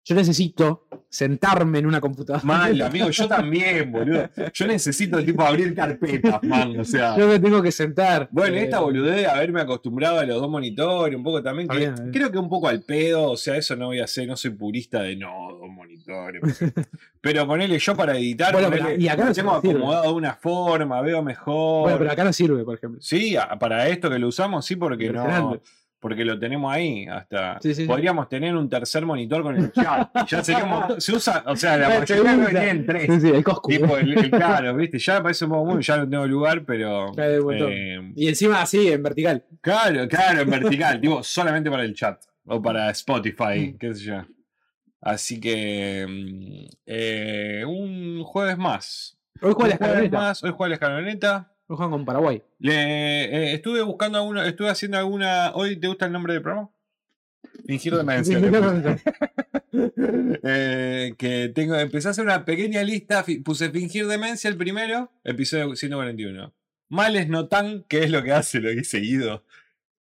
Yo 0.10 0.16
necesito 0.16 0.88
sentarme 1.08 1.78
en 1.78 1.86
una 1.86 2.02
computadora. 2.02 2.44
Mal, 2.44 2.82
amigo, 2.82 3.12
yo 3.12 3.28
también, 3.28 3.92
boludo. 3.92 4.28
Yo 4.52 4.66
necesito 4.66 5.24
tipo 5.24 5.44
abrir 5.44 5.76
carpetas, 5.76 6.42
man. 6.42 6.80
O 6.80 6.84
sea. 6.84 7.16
Yo 7.16 7.28
me 7.28 7.38
tengo 7.40 7.62
que 7.62 7.72
sentar. 7.72 8.28
Bueno, 8.32 8.56
eh, 8.58 8.64
esta 8.64 8.80
boludez 8.80 9.18
de 9.18 9.28
haberme 9.28 9.62
acostumbrado 9.62 10.18
a 10.18 10.26
los 10.26 10.42
dos 10.42 10.50
monitores, 10.50 11.16
un 11.16 11.22
poco 11.24 11.44
también, 11.44 11.68
que- 11.68 11.78
Está 11.84 12.02
bien, 12.02 12.12
creo 12.12 12.32
que 12.32 12.40
un 12.40 12.50
poco 12.50 12.68
al 12.68 12.82
pedo, 12.82 13.30
o 13.30 13.38
sea, 13.38 13.56
eso 13.56 13.76
no 13.76 13.86
voy 13.86 14.00
a 14.00 14.06
hacer, 14.06 14.28
no 14.28 14.36
soy 14.36 14.50
purista 14.50 15.04
de 15.04 15.16
no, 15.16 15.56
dos 15.60 15.70
monitores. 15.70 16.42
pero 17.22 17.46
ponele 17.46 17.78
yo 17.78 17.96
para 17.96 18.18
editar, 18.18 18.52
Bueno, 18.52 18.70
ponele, 18.70 18.90
pero- 18.90 19.00
y 19.02 19.08
acá 19.10 19.26
no 19.26 19.34
tengo 19.34 19.52
acomodado 19.52 20.08
de 20.08 20.14
una 20.14 20.34
forma, 20.34 21.02
veo 21.04 21.22
mejor. 21.22 21.84
Bueno, 21.84 22.00
pero 22.00 22.12
acá 22.12 22.24
no 22.24 22.34
sirve, 22.34 22.64
por 22.64 22.74
ejemplo. 22.78 23.00
Sí, 23.00 23.36
para 23.60 23.88
esto 23.90 24.10
que 24.10 24.18
lo 24.18 24.28
usamos, 24.30 24.66
sí, 24.66 24.76
porque 24.76 25.12
no. 25.12 25.62
Porque 26.02 26.24
lo 26.24 26.40
tenemos 26.40 26.74
ahí 26.74 27.06
hasta. 27.08 27.60
Sí, 27.62 27.74
sí, 27.76 27.82
sí. 27.82 27.88
Podríamos 27.88 28.30
tener 28.30 28.56
un 28.56 28.70
tercer 28.70 29.06
monitor 29.06 29.44
con 29.44 29.58
el 29.58 29.70
chat. 29.74 30.10
Ya 30.30 30.42
seríamos. 30.42 30.96
Se 31.04 31.12
usa, 31.14 31.44
o 31.46 31.56
sea, 31.58 31.76
la 31.76 31.90
mayoría 31.90 32.36
gusta. 32.36 32.52
venían 32.54 32.86
tres. 32.86 33.06
Sí, 33.06 33.20
sí, 33.20 33.28
el 33.30 33.44
Coscu. 33.44 33.70
Tipo, 33.70 33.98
el, 33.98 34.18
el 34.18 34.30
claro, 34.32 34.76
¿viste? 34.78 34.98
Ya 34.98 35.16
me 35.16 35.22
parece 35.24 35.44
un 35.44 35.52
poco 35.52 35.66
muy, 35.74 35.84
ya 35.84 35.98
no 35.98 36.10
tengo 36.10 36.26
lugar, 36.26 36.64
pero. 36.64 37.12
Eh, 37.18 38.12
Y 38.16 38.30
encima 38.30 38.62
así, 38.62 38.88
en 38.88 39.04
vertical. 39.04 39.44
claro, 39.60 40.08
claro, 40.08 40.42
en 40.42 40.50
vertical, 40.50 41.02
tipo, 41.02 41.22
solamente 41.22 41.70
para 41.70 41.84
el 41.84 41.94
chat. 41.94 42.22
O 42.46 42.62
para 42.62 42.90
Spotify, 42.92 43.74
Mm. 43.74 43.78
qué 43.78 43.94
sé 43.94 44.04
yo. 44.06 44.26
Así 45.02 45.40
que. 45.40 46.06
mm, 46.08 46.76
eh, 46.86 47.64
un 47.68 48.24
jueves 48.24 48.58
más. 48.58 49.18
Hoy 49.42 49.54
juega 49.54 49.68
la 49.70 49.74
escaloneta. 49.76 50.18
más. 50.18 50.44
Hoy 50.44 50.52
juega 50.56 50.70
la 50.70 50.76
escaloneta. 50.76 51.52
Hoy 51.70 51.78
juegan 51.78 51.92
con 51.92 52.04
Paraguay. 52.06 52.42
Le, 52.58 52.74
eh, 53.26 53.54
estuve 53.54 53.84
buscando 53.84 54.18
alguna, 54.18 54.48
estuve 54.48 54.70
haciendo 54.70 54.98
alguna. 54.98 55.52
¿Hoy 55.54 55.76
te 55.76 55.88
gusta 55.88 56.08
el 56.08 56.12
nombre 56.12 56.34
del 56.34 56.42
programa? 56.42 56.72
Fingir 57.66 57.96
demencia. 57.96 58.40
Eh, 59.72 61.14
que 61.18 61.52
tengo, 61.54 61.76
empecé 61.76 62.08
a 62.08 62.12
hacer 62.12 62.26
una 62.26 62.44
pequeña 62.44 62.82
lista. 62.82 63.24
Puse 63.46 63.70
fingir 63.70 64.08
demencia 64.08 64.50
el 64.50 64.58
primero, 64.58 65.12
episodio 65.24 65.76
141. 65.76 66.52
Males 66.90 67.30
no 67.30 67.48
tan, 67.48 67.84
que 67.84 68.04
es 68.04 68.10
lo 68.10 68.24
que 68.24 68.32
hace, 68.32 68.60
lo 68.60 68.70
que 68.70 68.80
he 68.80 68.84
seguido. 68.84 69.44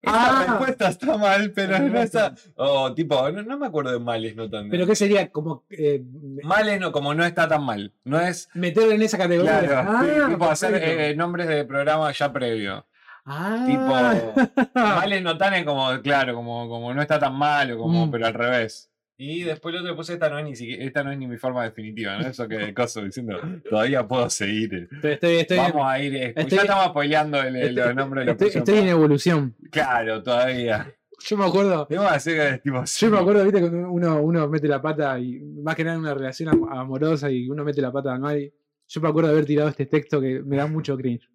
Esta 0.01 0.39
Ah. 0.41 0.45
respuesta 0.47 0.89
está 0.89 1.17
mal, 1.19 1.51
pero 1.53 1.79
no 1.81 1.99
está. 2.01 2.33
O 2.57 2.95
tipo, 2.95 3.31
no, 3.31 3.43
no 3.43 3.59
me 3.59 3.67
acuerdo 3.67 3.91
de 3.93 3.99
males 3.99 4.37
no 4.37 4.49
tan. 4.49 4.69
Pero 4.71 4.87
¿qué 4.87 4.95
sería? 4.95 5.29
Como 5.31 5.65
eh, 5.71 6.03
Males 6.45 6.79
no, 6.81 6.93
como 6.93 7.15
no 7.15 7.25
está 7.25 7.49
tan 7.49 7.65
mal. 7.65 7.93
No 8.05 8.21
es. 8.21 8.49
meterlo 8.55 8.93
en 8.93 9.03
esa 9.03 9.19
categoría. 9.19 9.59
Claro, 9.61 9.91
Ah, 9.91 10.05
sí, 10.05 10.31
tipo 10.33 10.45
hacer 10.51 10.75
eh, 10.83 11.15
nombres 11.17 11.49
de 11.49 11.65
programa 11.65 12.13
ya 12.13 12.33
previo. 12.33 12.87
Ah. 13.27 13.65
Tipo, 13.67 14.71
Males 14.75 15.23
no 15.23 15.37
tan 15.37 15.55
es 15.55 15.65
como, 15.65 16.01
claro, 16.01 16.35
como, 16.35 16.69
como 16.69 16.95
no 16.95 17.03
está 17.03 17.19
tan 17.19 17.35
mal, 17.35 17.73
o 17.73 17.79
como, 17.79 18.07
Mm. 18.07 18.11
pero 18.11 18.27
al 18.27 18.35
revés. 18.35 18.88
Y 19.21 19.43
después 19.43 19.75
el 19.75 19.81
otro 19.81 19.91
le 19.91 19.97
puse 19.97 20.13
esta 20.13 20.31
no 20.31 20.39
es 20.39 20.45
ni 20.45 20.55
siquiera, 20.55 20.85
esta 20.85 21.03
no 21.03 21.11
es 21.11 21.19
ni 21.19 21.27
mi 21.27 21.37
forma 21.39 21.65
definitiva, 21.65 22.17
¿no? 22.19 22.29
Eso 22.29 22.47
que 22.47 22.73
cosa 22.73 23.03
diciendo, 23.03 23.37
todavía 23.69 24.07
puedo 24.07 24.31
seguir. 24.31 24.89
Estoy, 24.93 25.11
estoy, 25.13 25.35
estoy, 25.39 25.57
Vamos 25.57 25.83
a 25.87 26.01
ir, 26.01 26.15
eh, 26.15 26.33
estoy- 26.37 26.57
ya 26.57 26.63
estamos 26.63 26.87
apoyando 26.87 27.43
el, 27.43 27.57
el- 27.57 27.75
los 27.75 27.95
nombres 27.97 28.27
de 28.27 28.33
los 28.33 28.41
estoy- 28.41 28.59
estoy 28.61 28.79
en 28.79 28.89
evolución. 28.89 29.57
Claro, 29.73 30.23
todavía. 30.23 30.95
Yo 31.21 31.37
me 31.37 31.47
acuerdo. 31.47 31.89
Que 31.89 31.97
hacer 31.97 32.61
tipo. 32.61 32.81
Yo 32.85 33.11
me 33.11 33.19
acuerdo, 33.19 33.43
viste, 33.43 33.59
cuando 33.61 33.91
uno, 33.91 34.23
uno 34.23 34.49
mete 34.49 34.69
la 34.69 34.81
pata 34.81 35.19
y 35.19 35.41
más 35.41 35.75
que 35.75 35.83
nada 35.83 35.97
en 35.97 36.03
una 36.03 36.15
relación 36.15 36.51
am- 36.51 36.69
amorosa 36.73 37.29
y 37.29 37.49
uno 37.51 37.65
mete 37.65 37.83
la 37.83 37.91
pata 37.91 38.15
a 38.15 38.19
nadie. 38.21 38.55
Yo 38.87 39.01
me 39.01 39.09
acuerdo 39.09 39.31
de 39.31 39.35
haber 39.35 39.47
tirado 39.47 39.69
este 39.69 39.87
texto 39.87 40.21
que 40.21 40.41
me 40.45 40.57
da 40.59 40.69
mucho 40.69 40.97
cringe. 40.97 41.29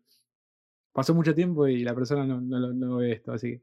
Pasó 0.94 1.14
mucho 1.14 1.36
tiempo 1.36 1.68
y 1.68 1.84
la 1.84 1.94
persona 1.94 2.26
no, 2.26 2.40
no, 2.40 2.60
lo- 2.60 2.72
no 2.74 2.96
ve 2.96 3.12
esto, 3.12 3.34
así 3.34 3.52
que. 3.58 3.62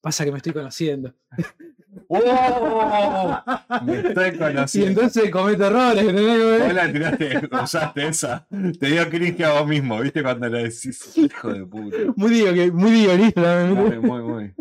Pasa 0.00 0.24
que 0.24 0.30
me 0.30 0.36
estoy 0.36 0.52
conociendo. 0.52 1.12
¡Oh! 2.12 3.40
Me 3.84 4.00
estoy 4.00 4.30
Y 4.34 4.38
conociendo. 4.38 5.00
entonces 5.02 5.30
cometo 5.30 5.66
errores, 5.66 6.02
¿entendés? 6.04 6.64
Vos 6.64 6.74
la 6.74 6.92
tiraste, 6.92 7.48
usaste 7.62 8.08
esa. 8.08 8.46
Te 8.80 8.86
dio 8.88 9.08
cringe 9.08 9.42
a 9.44 9.52
vos 9.60 9.68
mismo, 9.68 10.00
¿viste? 10.00 10.20
Cuando 10.22 10.48
le 10.48 10.64
decís, 10.64 11.16
hijo 11.16 11.52
de 11.52 11.64
puta. 11.64 11.96
Muy, 12.16 12.30
digo, 12.30 12.74
muy 12.76 12.90
guionista 13.04 13.42
también, 13.42 14.00
Muy, 14.00 14.00
muy, 14.00 14.22
muy. 14.22 14.54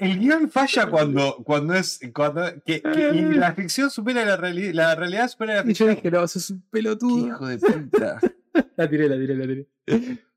El 0.00 0.18
guion 0.18 0.50
falla 0.50 0.86
cuando, 0.86 1.36
cuando 1.44 1.74
es. 1.74 2.00
Cuando, 2.12 2.42
que, 2.66 2.82
que- 2.82 3.10
y 3.14 3.20
la 3.34 3.52
ficción 3.54 3.88
supera 3.88 4.24
la 4.24 4.36
realidad. 4.36 4.72
La 4.74 4.94
realidad 4.96 5.28
supera 5.28 5.54
la 5.54 5.60
Y 5.60 5.62
yo 5.62 5.68
ficción. 5.86 5.90
dije, 5.94 6.10
no, 6.10 6.26
sos 6.26 6.50
un 6.50 6.60
pelotudo. 6.70 7.28
hijo 7.28 7.46
de 7.46 7.58
puta. 7.58 8.18
La 8.76 8.88
tiré, 8.90 9.08
la 9.08 9.14
tiré, 9.16 9.36
la 9.36 9.46
tiré. 9.46 9.66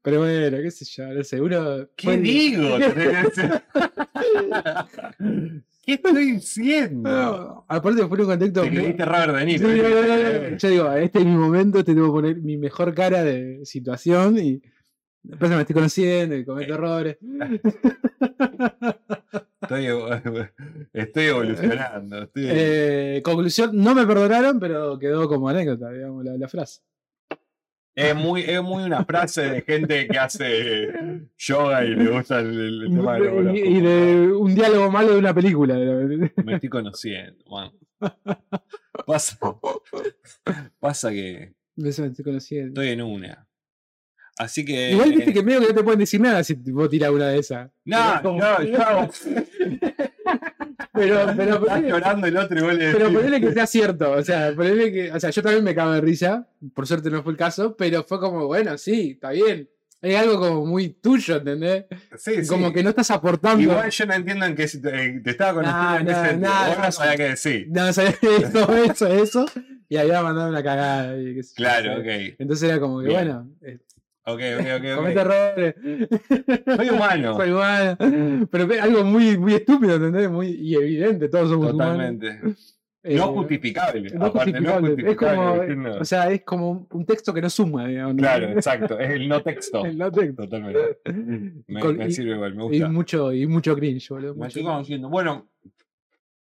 Pero 0.03 0.19
bueno, 0.19 0.57
qué 0.61 0.69
sé 0.69 0.85
yo, 0.85 1.07
no 1.07 1.23
sé, 1.23 1.41
uno. 1.41 1.87
¿Qué 1.95 2.17
digo? 2.17 2.77
¿Qué 5.81 5.93
estoy 5.93 6.33
diciendo? 6.33 7.09
No, 7.09 7.65
aparte 7.67 8.07
fue 8.07 8.19
un 8.19 8.25
contexto. 8.27 8.61
Te 8.61 8.69
creíste 8.69 9.03
Robert 9.03 9.33
De 9.35 9.45
Niro. 9.45 9.67
¿viste? 9.67 10.57
Yo 10.57 10.69
digo, 10.69 10.91
este 10.91 11.19
es 11.19 11.25
mi 11.25 11.35
momento, 11.35 11.79
este 11.79 11.95
tengo 11.95 12.07
que 12.07 12.11
poner 12.11 12.37
mi 12.37 12.57
mejor 12.57 12.93
cara 12.93 13.23
de 13.23 13.65
situación 13.65 14.37
y 14.37 14.61
después 15.23 15.49
me 15.49 15.59
estoy 15.59 15.73
conociendo 15.73 16.35
y 16.35 16.45
cometo 16.45 16.75
errores. 16.75 17.17
Estoy, 19.61 19.87
estoy 20.93 21.25
evolucionando. 21.25 22.23
Estoy... 22.23 22.43
Eh, 22.47 23.21
conclusión, 23.23 23.71
no 23.73 23.95
me 23.95 24.05
perdonaron, 24.05 24.59
pero 24.59 24.99
quedó 24.99 25.27
como 25.27 25.49
anécdota, 25.49 25.89
digamos, 25.89 26.23
la, 26.23 26.37
la 26.37 26.47
frase. 26.47 26.81
Es 27.93 28.15
muy, 28.15 28.41
es 28.41 28.61
muy 28.61 28.83
una 28.83 29.03
frase 29.03 29.41
de 29.41 29.61
gente 29.63 30.07
que 30.07 30.17
hace 30.17 30.87
yoga 31.37 31.83
y 31.83 31.89
le 31.95 32.09
gusta 32.09 32.39
el, 32.39 32.83
el 32.83 32.89
tema 32.95 33.15
de 33.15 33.41
los 33.43 33.55
Y, 33.55 33.59
y 33.59 33.81
de 33.81 34.31
un 34.31 34.55
diálogo 34.55 34.89
malo 34.89 35.13
de 35.13 35.19
una 35.19 35.33
película. 35.33 35.75
Me 36.43 36.53
estoy 36.55 36.69
conociendo, 36.69 37.43
man. 37.49 37.71
Pasa, 39.05 39.37
pasa 40.79 41.11
que 41.11 41.53
Eso 41.77 42.01
me 42.03 42.07
estoy 42.09 42.23
conociendo. 42.25 42.81
estoy 42.81 42.93
en 42.93 43.01
una. 43.01 43.47
Así 44.37 44.63
que. 44.65 44.91
Igual 44.91 45.11
viste 45.13 45.33
que 45.33 45.43
medio 45.43 45.59
que 45.59 45.67
no 45.67 45.73
te 45.75 45.83
pueden 45.83 45.99
decir 45.99 46.21
nada 46.21 46.43
si 46.43 46.53
vos 46.55 46.89
tirás 46.89 47.11
una 47.11 47.27
de 47.27 47.39
esas. 47.39 47.69
No, 47.85 48.21
no, 48.23 48.63
yo 48.63 48.77
hago- 48.81 49.09
Pero, 50.93 51.15
pero, 51.37 51.53
Está 51.55 51.75
ponele- 51.77 51.89
llorando 51.89 52.27
el 52.27 52.37
otro 52.37 52.67
pero 52.77 53.11
ponele 53.13 53.39
que 53.41 53.53
sea 53.53 53.65
cierto. 53.67 54.11
O 54.11 54.23
sea, 54.23 54.53
ponele 54.55 54.91
que. 54.91 55.11
O 55.11 55.19
sea, 55.19 55.29
yo 55.29 55.41
también 55.41 55.63
me 55.63 55.73
cago 55.75 55.91
de 55.93 56.01
risa. 56.01 56.47
Por 56.73 56.85
suerte 56.87 57.09
no 57.09 57.23
fue 57.23 57.31
el 57.31 57.37
caso. 57.37 57.75
Pero 57.77 58.03
fue 58.03 58.19
como, 58.19 58.47
bueno, 58.47 58.77
sí, 58.77 59.11
está 59.11 59.31
bien. 59.31 59.69
Es 60.01 60.17
algo 60.17 60.39
como 60.39 60.65
muy 60.65 60.89
tuyo, 60.89 61.35
¿entendés? 61.37 61.85
Sí, 62.17 62.41
sí. 62.43 62.47
Como 62.47 62.73
que 62.73 62.83
no 62.83 62.89
estás 62.89 63.11
aportando. 63.11 63.61
Igual 63.61 63.89
yo 63.91 64.05
no 64.07 64.13
entiendo 64.15 64.45
en 64.47 64.55
qué 64.55 64.67
si- 64.67 64.81
eh, 64.83 65.21
te 65.23 65.29
estaba 65.29 65.53
conociendo 65.61 65.81
No, 65.91 65.99
en 65.99 66.05
qué 66.07 66.11
no, 66.11 66.25
sentido. 66.25 66.83
no, 66.83 66.91
sabías 66.91 67.15
qué 67.17 67.23
decir. 67.23 67.67
No, 67.69 67.93
sabía 67.93 68.15
eso, 68.43 68.75
eso, 68.75 69.07
eso. 69.07 69.45
Y 69.89 69.97
había 69.97 70.23
mandado 70.23 70.49
una 70.49 70.63
cagada. 70.63 71.15
y 71.21 71.35
qué 71.35 71.43
sé 71.43 71.49
yo. 71.49 71.55
Claro, 71.57 71.99
ok. 71.99 72.07
Entonces 72.39 72.67
era 72.69 72.79
como 72.79 72.99
que, 73.01 73.07
Bien. 73.09 73.19
bueno, 73.19 73.49
eh, 73.61 73.77
Ok, 74.23 74.39
ok, 74.59 74.65
ok. 74.77 74.95
comete 74.95 75.19
errores. 75.19 75.75
Soy 76.77 76.89
humano. 76.89 77.35
Soy 77.37 77.51
humano. 77.51 77.97
Pero 78.51 78.67
ve- 78.67 78.79
algo 78.79 79.03
muy, 79.03 79.37
muy 79.37 79.53
estúpido, 79.55 79.95
¿entendés? 79.95 80.29
Muy, 80.29 80.49
y 80.49 80.75
evidente, 80.75 81.27
todos 81.27 81.49
somos 81.49 81.73
humanos. 81.73 81.93
Totalmente. 82.19 82.55
Eh, 83.03 83.15
No 83.15 83.29
justificable. 83.29 84.11
no 84.13 84.25
aparte, 84.27 84.51
justificable. 84.51 84.81
no 84.81 84.87
Es 84.87 85.17
justificable. 85.17 85.73
como, 85.75 85.89
no. 85.89 85.95
o 86.01 86.05
sea, 86.05 86.31
es 86.31 86.43
como 86.43 86.87
un- 86.91 87.05
texto 87.05 87.33
que 87.33 87.41
no 87.41 87.49
suma, 87.49 87.87
digamos. 87.87 88.15
Claro, 88.15 88.49
exacto. 88.51 88.99
Es 88.99 89.09
el 89.09 89.27
no 89.27 89.41
texto. 89.41 89.83
El 89.85 89.97
no 89.97 90.11
texto. 90.11 90.43
Totalmente. 90.43 90.99
Me, 91.67 91.79
Con- 91.79 91.97
me 91.97 92.07
y, 92.07 92.11
sirve 92.11 92.33
igual, 92.35 92.53
me 92.53 92.63
y 92.65 92.67
gusta. 92.67 92.89
mucho, 92.89 93.33
y 93.33 93.47
mucho 93.47 93.75
cringe, 93.75 94.07
boludo. 94.09 94.35
Me 94.35 94.47
estoy 94.47 94.61
conociendo. 94.61 95.09
Bueno, 95.09 95.47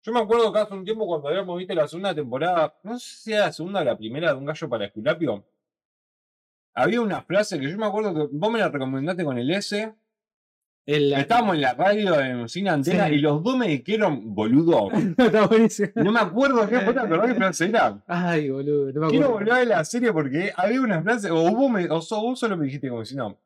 yo 0.03 0.12
me 0.12 0.20
acuerdo 0.20 0.51
que 0.51 0.60
hace 0.60 0.74
un 0.74 0.84
tiempo 0.84 1.08
cuando 1.08 1.29
habíamos 1.29 1.58
visto 1.58 1.74
la 1.74 1.88
segunda 1.88 2.13
temporada, 2.13 2.75
no 2.84 3.00
sé 3.00 3.15
si 3.15 3.32
era 3.32 3.46
la 3.46 3.53
segunda 3.53 3.79
o 3.79 3.84
la 3.86 3.98
primera 3.98 4.34
de 4.34 4.38
Un 4.38 4.43
Gallo 4.46 4.67
para 4.67 4.84
Esculapio, 4.88 5.46
había 6.74 7.01
una 7.01 7.22
frase 7.22 7.60
que 7.60 7.70
yo 7.70 7.77
me 7.77 7.86
acuerdo 7.86 8.13
que 8.13 8.27
vos 8.32 8.51
me 8.51 8.60
la 8.60 8.70
recomendaste 8.70 9.24
con 9.24 9.38
el 9.38 9.50
S. 9.51 9.94
El- 10.86 11.13
Estábamos 11.13 11.56
en 11.56 11.62
la 11.62 11.74
radio 11.75 12.20
en 12.20 12.50
Sin 12.50 12.68
Antena 12.68 13.08
Sí. 13.08 13.13
y 13.13 13.18
los 13.20 13.42
dos 13.42 13.56
me 13.58 13.68
dijeron, 13.70 14.36
boludo. 14.36 14.89
Está 15.18 15.48
buenísimo. 15.48 15.89
No 15.96 16.12
me 16.12 16.20
acuerdo 16.20 16.68
qué 16.68 16.80
fue, 16.82 16.94
¿te 16.94 17.00
frase 17.36 17.65
era? 17.68 18.03
Ay, 18.06 18.50
boludo. 18.50 18.92
No 18.92 19.01
me 19.01 19.08
Quiero 19.10 19.32
volver 19.32 19.53
a 19.53 19.63
la 19.65 19.86
serie 19.86 20.12
porque 20.12 20.51
había 20.56 20.82
una 20.82 21.01
frase, 21.01 21.32
o 21.32 21.51
vos, 21.56 21.72
me, 21.72 21.89
o 21.89 22.01
so- 22.01 22.22
vos 22.22 22.38
solo 22.39 22.58
me 22.58 22.65
dijiste 22.65 22.89
como 22.89 23.06
si 23.06 23.15
no. 23.15 23.38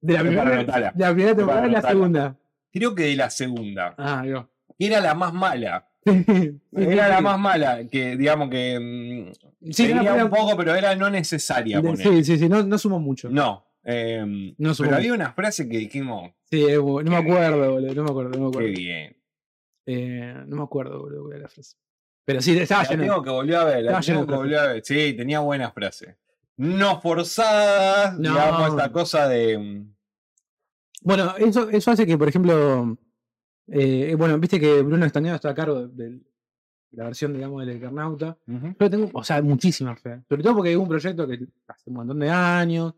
De 0.00 0.12
la 0.12 0.20
primera, 0.20 0.44
de 0.92 0.92
la 0.96 1.12
primera 1.12 1.34
temporada 1.34 1.66
y 1.66 1.70
la 1.70 1.82
segunda. 1.82 2.36
Creo 2.72 2.94
que 2.94 3.02
de 3.04 3.16
la 3.16 3.30
segunda. 3.30 3.94
Ah, 3.98 4.24
yo. 4.24 4.48
Que 4.78 4.86
era 4.86 5.00
la 5.00 5.14
más 5.14 5.32
mala. 5.32 5.88
Sí, 6.76 6.82
Era 6.82 7.08
la 7.08 7.20
más 7.20 7.38
mala, 7.38 7.86
que 7.88 8.16
digamos 8.16 8.48
que 8.50 8.78
mm, 8.78 9.70
Sí, 9.72 9.86
tenía 9.88 10.14
era- 10.14 10.24
un 10.24 10.30
poco, 10.30 10.56
pero 10.56 10.74
era 10.74 10.94
no 10.94 11.10
necesaria. 11.10 11.80
de- 11.80 11.88
poner. 11.90 12.06
sí, 12.06 12.24
sí, 12.24 12.38
sí, 12.38 12.48
no, 12.48 12.62
no 12.62 12.78
sumo 12.78 12.98
mucho. 13.00 13.28
No. 13.30 13.64
em, 13.82 14.54
No 14.58 14.72
pero 14.78 14.96
había 14.96 15.12
una 15.14 15.32
frase 15.32 15.68
que 15.68 15.78
dijimos, 15.78 16.32
Sí, 16.50 16.64
no 16.78 17.02
me 17.02 17.16
acuerdo, 17.16 17.72
boludo. 17.72 17.94
No 17.94 18.04
me 18.04 18.10
acuerdo, 18.10 18.30
no 18.38 18.46
me 18.46 18.50
qué 18.52 18.56
acuerdo. 18.58 18.76
bien. 18.78 19.16
Eh, 19.86 20.34
no 20.46 20.56
me 20.56 20.62
acuerdo, 20.62 21.00
boludo, 21.00 21.22
cuál 21.24 21.32
era 21.34 21.42
la 21.42 21.48
frase. 21.48 21.76
Pero 22.24 22.40
sí, 22.40 22.58
estaba 22.58 22.82
La 22.84 22.88
lleno. 22.90 23.02
tengo 23.04 23.22
que 23.22 23.30
volver 23.30 23.56
a 23.56 23.64
ver, 23.64 23.84
la 23.84 24.00
tengo 24.00 24.26
que 24.26 24.34
volver 24.34 24.58
a 24.58 24.66
ver. 24.72 24.84
Sí, 24.84 25.12
tenía 25.14 25.40
buenas 25.40 25.72
frases. 25.72 26.14
No 26.56 27.00
forzadas, 27.00 28.14
No. 28.18 28.30
digamos, 28.30 28.68
esta 28.70 28.90
cosa 28.92 29.28
de. 29.28 29.58
mm, 29.58 29.94
Bueno, 31.02 31.34
eso, 31.38 31.68
eso 31.70 31.90
hace 31.90 32.06
que, 32.06 32.18
por 32.18 32.28
ejemplo, 32.28 32.96
eh, 33.68 34.14
bueno, 34.16 34.38
viste 34.38 34.60
que 34.60 34.82
Bruno 34.82 35.04
Estañado 35.06 35.36
está 35.36 35.50
a 35.50 35.54
cargo 35.54 35.86
de, 35.88 36.08
de 36.10 36.20
la 36.92 37.04
versión, 37.04 37.32
digamos, 37.34 37.64
del 37.66 37.76
Eternauta. 37.76 38.36
Yo 38.78 38.90
tengo, 38.90 39.10
o 39.12 39.24
sea, 39.24 39.42
muchísima 39.42 39.96
fe. 39.96 40.22
Sobre 40.28 40.42
todo 40.42 40.56
porque 40.56 40.72
es 40.72 40.76
un 40.76 40.88
proyecto 40.88 41.26
que 41.26 41.34
hace 41.68 41.90
un 41.90 41.96
montón 41.96 42.18
de 42.20 42.30
años, 42.30 42.94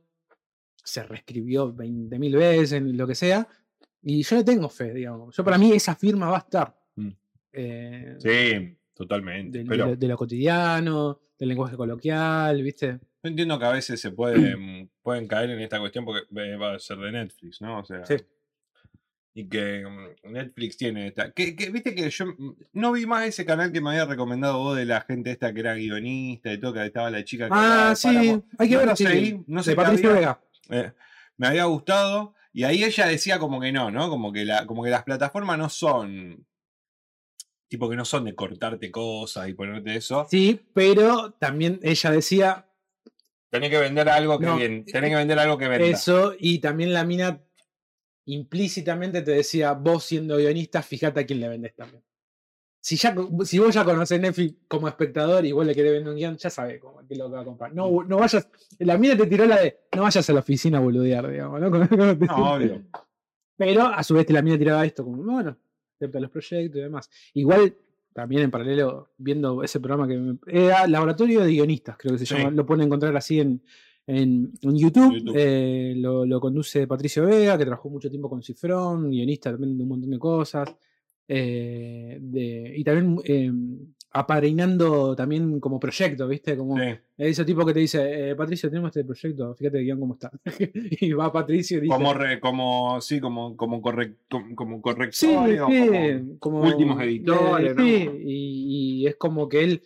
se 0.84 1.02
reescribió 1.02 1.74
20.000 1.74 2.36
veces, 2.36 2.82
lo 2.82 3.06
que 3.06 3.14
sea, 3.14 3.46
y 4.02 4.22
yo 4.22 4.36
le 4.36 4.44
tengo 4.44 4.68
fe, 4.68 4.94
digamos. 4.94 5.34
Yo 5.36 5.44
para 5.44 5.58
mí 5.58 5.72
esa 5.72 5.94
firma 5.94 6.28
va 6.30 6.36
a 6.36 6.40
estar. 6.40 6.76
Mm. 6.96 7.08
Eh, 7.52 8.16
Sí, 8.18 8.78
totalmente. 8.94 9.58
del- 9.58 9.66
de, 9.66 9.70
pero 9.70 9.86
lo, 9.88 9.96
de 9.96 10.08
lo 10.08 10.16
cotidiano, 10.16 11.20
del 11.38 11.48
lenguaje 11.48 11.76
coloquial, 11.76 12.62
¿viste? 12.62 12.98
yo 13.22 13.30
entiendo 13.30 13.58
que 13.58 13.64
a 13.64 13.72
veces 13.72 14.00
se 14.00 14.12
puede, 14.12 14.34
mm, 14.56 14.88
pueden 15.02 15.26
caer 15.26 15.50
en 15.50 15.60
esta 15.60 15.80
cuestión 15.80 16.04
porque 16.04 16.22
eh, 16.36 16.56
va 16.56 16.74
a 16.74 16.78
ser 16.78 16.98
de 16.98 17.12
Netflix, 17.12 17.60
¿no? 17.60 17.80
O 17.80 17.84
sea. 17.84 18.04
Sí. 18.06 18.16
Y 19.38 19.48
que 19.48 19.84
mm, 19.86 20.32
Netflix 20.32 20.76
tiene 20.76 21.06
esta. 21.06 21.30
Que, 21.30 21.54
que, 21.54 21.70
Viste 21.70 21.94
que 21.94 22.10
yo 22.10 22.26
mm, 22.26 22.56
no 22.72 22.90
vi 22.90 23.06
más 23.06 23.24
ese 23.24 23.44
canal 23.44 23.70
que 23.70 23.80
me 23.80 23.90
había 23.90 24.04
recomendado 24.04 24.58
vos 24.58 24.76
de 24.76 24.84
la 24.84 25.02
gente 25.02 25.30
esta 25.30 25.54
que 25.54 25.60
era 25.60 25.74
guionista 25.74 26.52
y 26.52 26.58
todo, 26.58 26.72
que 26.72 26.84
estaba 26.84 27.08
la 27.08 27.22
chica 27.24 27.46
que 27.46 27.52
Ah, 27.54 27.94
sí, 27.96 28.08
Paramount. 28.08 28.44
hay 28.58 28.68
que 28.68 28.74
No 28.74 28.86
ver. 28.86 28.96
sí, 28.96 29.04
seguí, 29.06 29.44
no 29.46 29.62
sé 29.62 29.76
Patricio. 29.76 30.12
Vega. 30.12 30.40
Eh, 30.70 30.92
me 31.36 31.46
había 31.46 31.64
gustado. 31.66 32.34
Y 32.52 32.64
ahí 32.64 32.82
ella 32.82 33.06
decía 33.06 33.38
como 33.38 33.60
que 33.60 33.70
no, 33.70 33.92
¿no? 33.92 34.08
Como 34.10 34.32
que, 34.32 34.44
la, 34.44 34.66
como 34.66 34.82
que 34.82 34.90
las 34.90 35.04
plataformas 35.04 35.56
no 35.56 35.68
son. 35.68 36.44
Tipo 37.68 37.88
que 37.88 37.94
no 37.94 38.04
son 38.04 38.24
de 38.24 38.34
cortarte 38.34 38.90
cosas 38.90 39.48
y 39.48 39.54
ponerte 39.54 39.94
eso. 39.94 40.26
Sí, 40.28 40.60
pero 40.74 41.30
también 41.38 41.78
ella 41.84 42.10
decía 42.10 42.66
Tenés 43.50 43.70
que 43.70 43.78
vender 43.78 44.08
algo 44.08 44.38
que 44.40 44.46
No, 44.46 44.56
bien. 44.56 44.84
Tenés 44.84 45.10
que 45.10 45.16
vender 45.16 45.38
algo 45.38 45.56
que 45.58 45.68
venda. 45.68 45.86
eso 45.86 46.34
y 46.38 46.58
también 46.58 46.92
la 46.92 47.04
mina 47.04 47.40
implícitamente 48.32 49.22
te 49.22 49.32
decía, 49.32 49.72
vos 49.72 50.04
siendo 50.04 50.36
guionista, 50.36 50.82
fíjate 50.82 51.20
a 51.20 51.26
quién 51.26 51.40
le 51.40 51.48
vendés 51.48 51.74
también. 51.74 52.02
Si, 52.80 52.96
ya, 52.96 53.14
si 53.44 53.58
vos 53.58 53.74
ya 53.74 53.84
conocés 53.84 54.20
Netflix 54.20 54.54
como 54.68 54.86
espectador 54.88 55.44
y 55.44 55.52
vos 55.52 55.66
le 55.66 55.74
querés 55.74 55.92
vender 55.92 56.10
un 56.10 56.16
guion, 56.16 56.36
ya 56.36 56.48
sabés 56.48 56.80
cómo, 56.80 56.98
qué 57.06 57.14
es 57.14 57.18
lo 57.18 57.26
que 57.28 57.34
va 57.34 57.40
a 57.40 57.44
comprar. 57.44 57.74
No, 57.74 58.02
no 58.04 58.18
vayas, 58.18 58.48
la 58.78 58.96
mina 58.96 59.16
te 59.16 59.26
tiró 59.26 59.44
la 59.46 59.60
de, 59.60 59.80
no 59.96 60.02
vayas 60.02 60.28
a 60.30 60.32
la 60.32 60.40
oficina 60.40 60.78
a 60.78 60.80
boludear, 60.80 61.28
digamos, 61.30 61.60
¿no? 61.60 61.68
No, 62.26 62.52
obvio. 62.54 62.82
Pero 63.56 63.86
a 63.88 64.02
su 64.04 64.14
vez 64.14 64.30
la 64.30 64.42
mina 64.42 64.56
tiraba 64.56 64.84
esto 64.86 65.04
como, 65.04 65.22
bueno, 65.24 65.56
acepta 65.96 66.20
los 66.20 66.30
proyectos 66.30 66.78
y 66.78 66.82
demás. 66.82 67.10
Igual, 67.34 67.76
también 68.14 68.42
en 68.42 68.50
paralelo, 68.50 69.10
viendo 69.18 69.62
ese 69.64 69.80
programa 69.80 70.06
que 70.06 70.16
me- 70.16 70.38
era 70.46 70.86
Laboratorio 70.86 71.40
de 71.40 71.50
Guionistas, 71.50 71.96
creo 71.98 72.12
que 72.12 72.18
se 72.20 72.26
Sí. 72.26 72.34
llama, 72.36 72.50
lo 72.52 72.64
pueden 72.64 72.86
encontrar 72.86 73.16
así 73.16 73.40
en, 73.40 73.62
en, 74.08 74.50
en 74.62 74.76
YouTube. 74.76 75.14
YouTube. 75.18 75.34
eh, 75.36 75.94
lo, 75.96 76.26
lo 76.26 76.40
conduce 76.40 76.86
Patricio 76.88 77.24
Vega, 77.26 77.56
que 77.56 77.64
trabajó 77.64 77.88
mucho 77.90 78.08
tiempo 78.10 78.28
con 78.28 78.42
Cifrón, 78.42 79.10
guionista 79.10 79.52
también 79.52 79.76
de 79.76 79.82
un 79.84 79.88
montón 79.88 80.10
de 80.10 80.18
cosas. 80.18 80.74
eh, 81.30 82.18
de- 82.20 82.72
y 82.76 82.82
también 82.84 83.18
eh, 83.24 83.52
también 85.14 85.60
como 85.60 85.78
proyecto, 85.78 86.26
¿viste? 86.26 86.56
Como, 86.56 86.76
Sí. 86.78 86.84
ese 87.18 87.44
tipo 87.44 87.66
que 87.66 87.74
te 87.74 87.80
dice, 87.80 88.30
eh, 88.30 88.34
Patricio, 88.34 88.70
tenemos 88.70 88.88
este 88.88 89.04
proyecto, 89.04 89.54
fíjate 89.54 89.80
guion 89.80 90.00
cómo 90.00 90.14
está. 90.14 90.30
y 91.02 91.12
va 91.12 91.30
Patricio 91.30 91.76
y 91.76 91.80
dice, 91.82 91.94
Como, 91.94 92.14
re- 92.14 92.40
como, 92.40 92.98
sí, 93.02 93.20
como, 93.20 93.54
como, 93.58 93.82
correc- 93.82 94.16
como, 94.54 94.76
Sí, 94.76 94.80
correctorio, 94.82 95.64
como- 95.64 95.76
sí, 95.76 96.36
como 96.38 96.60
últimos 96.62 97.02
editores, 97.02 97.76
¿no? 97.76 97.82
sí, 97.84 98.08
y, 98.24 99.02
y 99.02 99.06
es 99.06 99.16
como 99.16 99.46
que 99.48 99.62
él, 99.64 99.82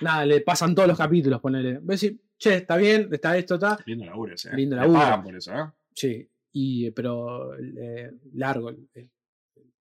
nada, 0.00 0.26
le 0.26 0.40
pasan 0.40 0.74
todos 0.74 0.88
los 0.88 0.98
capítulos, 0.98 1.40
ponele. 1.40 1.74
Ves 1.74 2.00
decir, 2.00 2.18
che, 2.42 2.54
está 2.56 2.76
bien, 2.76 3.08
está 3.12 3.36
esto, 3.36 3.54
está. 3.54 3.78
Lindo 3.86 4.04
laburo 4.04 4.34
ese. 4.34 4.50
¿eh? 4.50 4.56
Lindo 4.56 4.76
laburo. 4.76 4.98
pagan 5.00 5.22
por 5.22 5.36
eso, 5.36 5.52
¿eh? 5.54 5.64
Sí, 5.94 6.28
y, 6.52 6.90
pero 6.90 7.54
eh, 7.56 8.10
largo 8.34 8.70
el, 8.70 8.88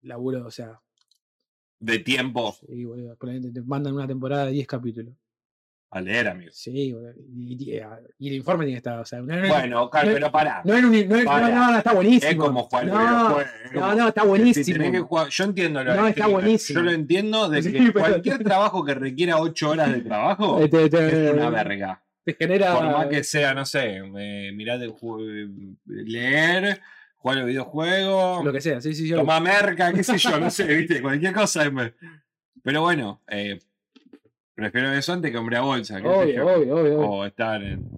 laburo, 0.03 0.47
o 0.47 0.51
sea, 0.51 0.81
De 1.79 1.99
tiempo 2.01 2.53
sí, 2.67 2.85
boludo, 2.85 3.17
te 3.53 3.63
mandan 3.63 3.95
una 3.95 4.07
temporada 4.07 4.47
de 4.47 4.53
10 4.53 4.67
capítulos. 4.67 5.15
a 5.93 6.01
leer, 6.01 6.29
amigo. 6.29 6.51
Sí, 6.53 6.93
boludo, 6.93 7.13
y, 7.17 7.55
y- 7.77 7.81
y 8.19 8.29
el 8.29 8.35
informe 8.35 8.65
tiene 8.65 8.75
que 8.75 8.79
estar, 8.79 8.99
o 9.01 9.05
sea, 9.05 9.21
no, 9.21 9.35
no- 9.35 9.49
Bueno, 9.49 9.91
Car, 9.91 10.07
no- 10.07 10.13
pero 10.13 10.31
pará. 10.31 10.63
no, 10.65 10.81
no 10.81 10.89
no, 10.91 11.25
para. 11.25 11.49
no, 11.49 11.73
no, 11.73 11.79
está 11.79 11.93
buenísimo. 11.95 12.31
es 12.31 12.37
como 12.37 12.69
el 12.81 12.87
no, 12.87 13.01
es 13.41 13.47
no, 13.73 13.81
como- 13.81 13.95
no, 13.97 14.09
está 14.09 14.23
Si 14.23 14.29
buenísimo. 14.29 14.77
tenés 14.79 14.93
que 14.93 15.01
jugar- 15.01 15.29
yo 15.31 15.45
entiendo 15.45 15.83
lo 15.85 15.95
No, 15.97 16.07
está 16.07 16.27
buenísimo. 16.29 16.79
Yo 16.79 16.85
lo 16.85 16.91
entiendo 16.93 17.49
de 17.49 17.63
que 17.63 17.93
cualquier 17.93 18.45
trabajo 18.45 18.85
que 18.85 18.95
requiera 18.95 19.39
8 19.41 19.71
horas 19.71 19.93
de 19.93 20.03
trabajo 20.03 20.61
Eh, 20.63 20.69
es 20.73 21.33
una 21.33 21.51
verga. 21.51 22.03
Te 22.35 22.45
genera. 22.47 22.75
Por 22.75 22.85
más 22.87 23.07
que 23.07 23.23
sea, 23.25 23.55
no 23.55 23.65
sé, 23.65 24.03
eh, 24.19 24.53
leer, 25.87 26.81
jugar 27.17 27.39
el 27.39 27.45
videojuego, 27.47 28.43
Lo 28.45 28.53
que 28.53 28.61
sea, 28.61 28.81
sí, 28.81 28.95
sí, 28.95 29.09
sí. 29.09 29.15
tomar 29.15 29.43
merca, 29.43 29.93
qué 29.93 30.03
sé 30.03 30.19
yo, 30.19 30.39
no 30.39 30.51
sé, 30.51 30.65
viste, 30.65 31.01
cualquier 31.03 31.33
cosa. 31.35 31.71
Pero 32.63 32.83
bueno, 32.83 33.23
eh, 33.29 33.59
prefiero 34.55 34.93
eso 34.93 35.13
antes 35.13 35.31
que 35.31 35.39
hombre 35.39 35.57
a 35.57 35.61
bolsa, 35.63 35.97
Obvio, 35.99 36.27
yo. 36.27 36.47
obvio, 36.47 36.55
obvio, 36.57 36.77
obvio. 36.77 37.01
O 37.01 37.25
estar 37.25 37.63
en. 37.63 37.89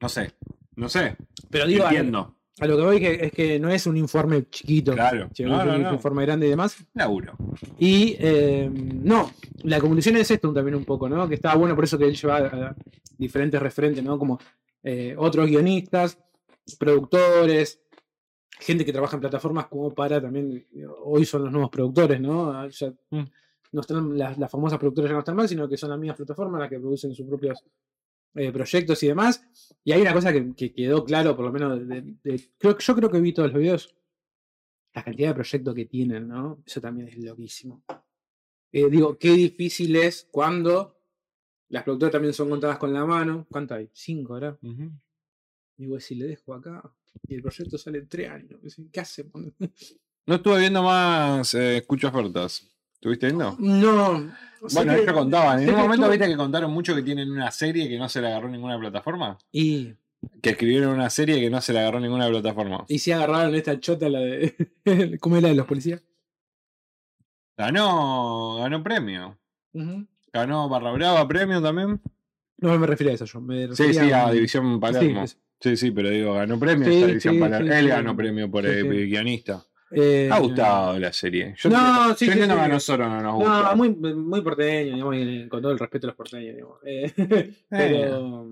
No 0.00 0.08
sé, 0.08 0.32
no 0.76 0.88
sé. 0.88 1.16
Pero 1.50 1.66
digo, 1.66 1.84
entiendo. 1.84 2.36
A 2.60 2.66
lo 2.66 2.76
que 2.76 2.82
voy 2.82 3.00
que 3.00 3.12
es 3.26 3.32
que 3.32 3.58
no 3.58 3.68
es 3.68 3.86
un 3.86 3.96
informe 3.96 4.48
chiquito. 4.48 4.92
Claro. 4.92 5.28
No, 5.40 5.64
no, 5.64 5.74
un 5.74 5.82
no. 5.82 5.92
informe 5.94 6.22
grande 6.24 6.46
y 6.46 6.50
demás. 6.50 6.76
Laburo. 6.94 7.34
Y 7.78 8.16
eh, 8.18 8.70
no, 8.72 9.30
la 9.64 9.80
conclusión 9.80 10.16
es 10.16 10.30
esto 10.30 10.52
también 10.52 10.76
un 10.76 10.84
poco, 10.84 11.08
¿no? 11.08 11.28
Que 11.28 11.34
estaba 11.34 11.56
bueno 11.56 11.74
por 11.74 11.84
eso 11.84 11.98
que 11.98 12.04
él 12.04 12.14
lleva 12.14 12.36
a 12.38 12.76
diferentes 13.18 13.60
referentes, 13.60 14.02
¿no? 14.04 14.18
Como 14.18 14.38
eh, 14.82 15.14
otros 15.18 15.46
guionistas, 15.48 16.18
productores, 16.78 17.80
gente 18.60 18.84
que 18.84 18.92
trabaja 18.92 19.16
en 19.16 19.20
plataformas 19.20 19.66
como 19.66 19.92
para 19.94 20.20
también, 20.20 20.66
hoy 21.04 21.24
son 21.24 21.44
los 21.44 21.52
nuevos 21.52 21.70
productores, 21.70 22.20
¿no? 22.20 22.50
Ah, 22.52 22.68
ya 22.68 22.92
Mm. 23.10 23.24
no 23.72 23.80
están, 23.80 24.16
las, 24.16 24.38
las 24.38 24.50
famosas 24.50 24.78
productoras 24.78 25.08
ya 25.10 25.14
no 25.14 25.18
están 25.20 25.36
mal, 25.36 25.48
sino 25.48 25.68
que 25.68 25.76
son 25.76 25.90
las 25.90 25.98
mismas 25.98 26.16
plataformas 26.16 26.60
las 26.60 26.70
que 26.70 26.78
producen 26.78 27.12
sus 27.14 27.26
propios 27.26 27.64
eh, 28.34 28.52
proyectos 28.52 29.02
y 29.02 29.08
demás. 29.08 29.42
Y 29.84 29.92
hay 29.92 30.00
una 30.02 30.12
cosa 30.12 30.32
que, 30.32 30.54
que 30.54 30.72
quedó 30.72 31.04
claro, 31.04 31.36
por 31.36 31.44
lo 31.44 31.52
menos, 31.52 31.86
de- 31.88 32.02
de- 32.22 32.50
creo, 32.58 32.76
yo 32.78 32.94
creo 32.96 33.10
que 33.10 33.20
vi 33.20 33.32
todos 33.32 33.52
los 33.52 33.60
videos. 33.60 33.94
la 34.94 35.02
cantidad 35.04 35.28
de 35.30 35.34
proyectos 35.34 35.74
que 35.74 35.84
tienen, 35.86 36.28
¿no? 36.28 36.62
Eso 36.64 36.80
también 36.80 37.08
es 37.08 37.18
loquísimo. 37.18 37.82
Eh, 38.72 38.88
digo, 38.90 39.18
qué 39.18 39.30
difícil 39.32 39.96
es 39.96 40.28
cuando 40.30 41.00
las 41.68 41.82
productoras 41.82 42.12
también 42.12 42.32
son 42.34 42.48
contadas 42.50 42.78
con 42.78 42.92
la 42.92 43.04
mano. 43.04 43.46
¿Cuánto 43.50 43.74
hay? 43.74 43.88
Cinco, 43.92 44.34
¿verdad? 44.34 44.56
Ujú. 44.62 44.90
Digo, 45.76 45.98
si 45.98 46.14
le 46.14 46.26
dejo 46.26 46.54
acá 46.54 46.82
y 47.26 47.34
el 47.34 47.42
proyecto 47.42 47.76
sale 47.78 47.98
en 47.98 48.08
tres 48.08 48.30
años, 48.30 48.60
¿qué 48.92 49.00
hace? 49.00 49.26
No 50.26 50.34
estuve 50.36 50.60
viendo 50.60 50.82
más 50.82 51.52
eh, 51.54 51.78
escucho 51.78 52.08
ofertas. 52.08 52.73
¿Estuviste 53.04 53.26
viendo? 53.26 53.54
No. 53.58 54.32
Bueno, 54.72 54.94
que- 54.94 55.02
ellos 55.02 55.12
contaban. 55.12 55.58
En 55.62 55.68
un 55.68 55.74
que 55.74 55.82
momento 55.82 55.94
estuvo- 56.06 56.10
viste 56.12 56.26
que 56.26 56.36
contaron 56.38 56.70
mucho 56.72 56.94
que 56.94 57.02
tienen 57.02 57.30
una 57.30 57.50
serie 57.50 57.86
que 57.86 57.98
no 57.98 58.08
se 58.08 58.22
la 58.22 58.28
agarró 58.28 58.48
ninguna 58.48 58.78
plataforma. 58.78 59.36
Y, 59.52 59.92
Que 60.40 60.50
escribieron 60.50 60.94
una 60.94 61.10
serie 61.10 61.38
que 61.38 61.50
no 61.50 61.60
se 61.60 61.74
la 61.74 61.80
agarró 61.80 62.00
ninguna 62.00 62.28
plataforma. 62.30 62.86
y 62.88 62.98
si 62.98 63.12
agarraron 63.12 63.54
esta 63.54 63.78
chota, 63.78 64.08
la 64.08 64.20
de. 64.20 64.54
¿Cómo 65.20 65.36
es 65.36 65.42
la 65.42 65.50
de 65.50 65.54
los 65.54 65.66
policías? 65.66 66.02
Ganó, 67.58 68.56
ganó 68.56 68.82
premio. 68.82 69.38
Ganó 70.32 70.68
Barra 70.70 70.92
Brava 70.92 71.28
premio 71.28 71.60
también. 71.60 72.00
No 72.56 72.78
me 72.78 72.86
refería 72.86 73.12
a 73.12 73.16
eso 73.16 73.26
yo. 73.26 73.40
Me 73.42 73.68
Sí, 73.74 73.92
sí, 73.92 74.10
a 74.12 74.30
División 74.30 74.80
Palermo. 74.80 75.24
Sí, 75.60 75.76
sí, 75.76 75.90
pero 75.90 76.08
digo, 76.08 76.32
ganó 76.34 76.58
premio 76.58 76.88
Sí, 76.88 76.94
esta 76.94 77.06
División 77.08 77.34
sí, 77.34 77.40
Palermo. 77.40 77.68
sí, 77.70 77.74
Él 77.78 77.88
ganó 77.88 78.16
premio 78.16 78.50
por 78.50 78.64
sí. 78.64 78.82
guionista. 78.82 79.62
Eh, 79.96 80.28
ha 80.32 80.38
gustado 80.38 80.98
la 80.98 81.12
serie. 81.12 81.54
Yo 81.58 81.70
No, 81.70 82.14
sí, 82.16 82.26
yo 82.26 82.32
sí, 82.32 82.38
entiendo 82.38 82.54
sí. 82.54 82.60
que 82.60 82.64
a 82.64 82.68
nosotros 82.68 83.08
no 83.08 83.20
nos 83.22 83.34
gusta. 83.34 83.62
No, 83.70 83.76
muy, 83.76 83.90
muy 83.94 84.40
porteño, 84.42 84.94
digamos, 84.94 85.48
con 85.48 85.62
todo 85.62 85.72
el 85.72 85.78
respeto 85.78 86.06
a 86.06 86.08
los 86.08 86.16
porteños, 86.16 86.54
digamos. 86.54 86.78
Eh, 86.84 87.52
pero. 87.68 88.46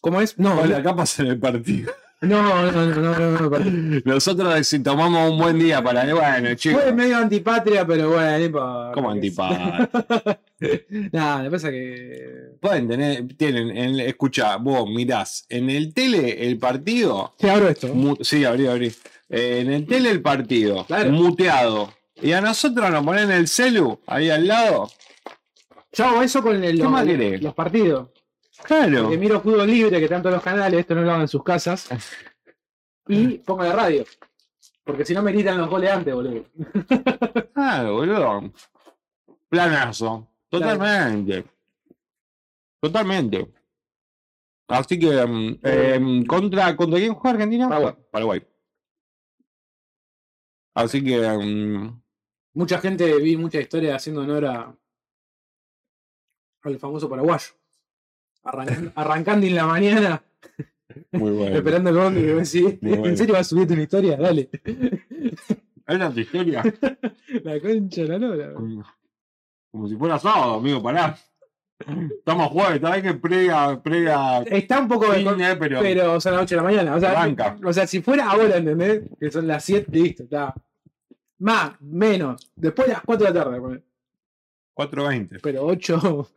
¿Cómo 0.00 0.20
es? 0.20 0.38
No, 0.38 0.60
Hola, 0.60 0.78
acá 0.78 0.94
pasa 0.94 1.22
en 1.22 1.28
el 1.30 1.38
partido. 1.40 1.92
no, 2.20 2.70
no, 2.72 2.86
no, 2.86 2.94
no, 3.18 3.18
no, 3.40 3.48
no. 3.58 4.00
Nosotros 4.04 4.66
si 4.66 4.78
tomamos 4.82 5.30
un 5.30 5.38
buen 5.38 5.58
día 5.58 5.82
para. 5.82 6.04
Bueno, 6.14 6.54
chicos. 6.54 6.80
Fue 6.82 6.92
medio 6.92 7.16
antipatria, 7.18 7.86
pero 7.86 8.10
bueno. 8.10 8.90
¿Cómo 8.94 9.10
antipatria? 9.10 9.90
Nada, 11.12 11.42
me 11.42 11.50
pasa 11.50 11.70
que. 11.70 12.56
Pueden 12.60 12.88
tener, 12.88 13.28
tienen, 13.36 13.76
en, 13.76 14.00
escucha, 14.00 14.56
vos 14.56 14.88
mirás, 14.88 15.44
en 15.48 15.68
el 15.70 15.92
tele 15.92 16.46
el 16.48 16.58
partido, 16.58 17.34
Te 17.38 17.50
abro 17.50 17.68
esto. 17.68 17.88
mu- 17.94 18.16
sí, 18.22 18.44
abrí, 18.44 18.66
abrí, 18.66 18.86
Eh, 18.86 18.92
en 19.28 19.72
el 19.72 19.86
tele 19.86 20.10
el 20.10 20.22
partido, 20.22 20.84
Claro. 20.86 21.10
muteado, 21.12 21.92
y 22.16 22.32
a 22.32 22.40
nosotros 22.40 22.90
nos 22.90 23.04
ponen 23.04 23.30
el 23.30 23.48
celu 23.48 24.00
ahí 24.06 24.30
al 24.30 24.46
lado, 24.46 24.88
Yo 25.92 26.04
hago 26.04 26.22
eso 26.22 26.42
con 26.42 26.62
el- 26.62 26.76
¿Qué 26.76 26.82
los, 26.84 27.42
los 27.42 27.54
partidos. 27.54 28.10
claro, 28.64 29.02
Porque 29.04 29.18
miro 29.18 29.40
fútbol 29.40 29.66
libre, 29.66 29.98
que 30.00 30.08
todos 30.08 30.32
los 30.32 30.42
canales, 30.42 30.80
esto 30.80 30.94
no 30.94 31.02
lo 31.02 31.12
hago 31.12 31.22
en 31.22 31.28
sus 31.28 31.42
casas. 31.44 31.88
Y 33.08 33.38
pongo 33.38 33.62
la 33.62 33.72
radio. 33.72 34.04
Porque 34.82 35.04
si 35.04 35.14
no 35.14 35.22
me 35.22 35.30
gritan 35.30 35.58
los 35.58 35.70
goles 35.70 35.90
antes, 35.92 36.12
boludo. 36.12 36.44
claro, 37.54 37.94
boludo, 37.94 38.52
planazo, 39.48 40.28
totalmente, 40.48 41.44
totalmente. 42.80 43.46
Así 44.68 44.98
que, 44.98 45.24
mm, 45.24 45.58
em, 45.62 46.26
¿contra, 46.26 46.74
¿contra 46.74 46.98
quién 46.98 47.14
juega 47.14 47.34
Argentina? 47.36 47.68
Paraguay. 47.68 47.94
Paraguay. 48.10 48.42
Así 50.76 51.02
que, 51.02 51.18
mm, 51.18 52.02
Mucha 52.54 52.78
gente 52.78 53.14
vi 53.18 53.36
mucha 53.36 53.60
historia 53.60 53.96
haciendo 53.96 54.22
honor 54.22 54.44
a 54.46 54.76
al 56.62 56.78
famoso 56.78 57.08
paraguayo. 57.08 57.48
Arrancan- 58.44 58.92
arrancando 58.96 59.46
en 59.46 59.54
la 59.54 59.66
mañana, 59.66 60.24
muy 61.12 61.30
bueno. 61.38 61.56
esperando 61.56 61.90
el 61.90 61.96
bondi, 61.96 62.20
y 62.20 62.24
me 62.24 62.32
bueno. 62.80 63.06
¿en 63.06 63.16
serio 63.16 63.34
vas 63.34 63.46
a 63.46 63.50
subirte 63.50 63.74
una 63.74 63.82
historia? 63.82 64.16
Dale. 64.16 64.48
¿Es 65.86 65.98
la 65.98 66.12
historia? 66.16 66.62
la 67.44 67.60
concha 67.60 68.02
de 68.02 68.08
la 68.08 68.18
lora. 68.18 68.54
Como, 68.54 68.84
como 69.70 69.88
si 69.88 69.96
fuera 69.96 70.18
sábado, 70.18 70.54
amigo, 70.54 70.82
pará. 70.82 71.16
Estamos 72.18 72.48
jueves, 72.48 72.80
sabés 72.80 73.02
que 73.02 73.14
previa, 73.14 73.80
previa 73.82 74.42
Está 74.42 74.80
un 74.80 74.88
poco 74.88 75.12
eh, 75.12 75.24
pero, 75.58 75.80
pero 75.80 76.20
son 76.20 76.32
las 76.32 76.42
8 76.42 76.54
de 76.54 76.56
la 76.56 76.62
mañana. 76.62 76.94
O 76.96 77.00
sea, 77.00 77.10
Arranca. 77.10 77.58
o 77.62 77.72
sea, 77.72 77.86
si 77.86 78.00
fuera 78.00 78.30
ahora, 78.30 78.56
¿entendés? 78.56 79.02
Que 79.20 79.30
son 79.30 79.46
las 79.46 79.62
7, 79.62 79.86
listo, 79.92 80.22
está. 80.24 80.54
Más, 81.38 81.80
menos. 81.80 82.50
Después 82.56 82.88
de 82.88 82.94
las 82.94 83.02
4 83.02 83.26
de 83.26 83.32
la 83.34 83.44
tarde, 83.44 83.60
ponele. 83.60 83.82
4.20. 84.74 85.40
pero 85.42 85.64
8, 85.66 86.28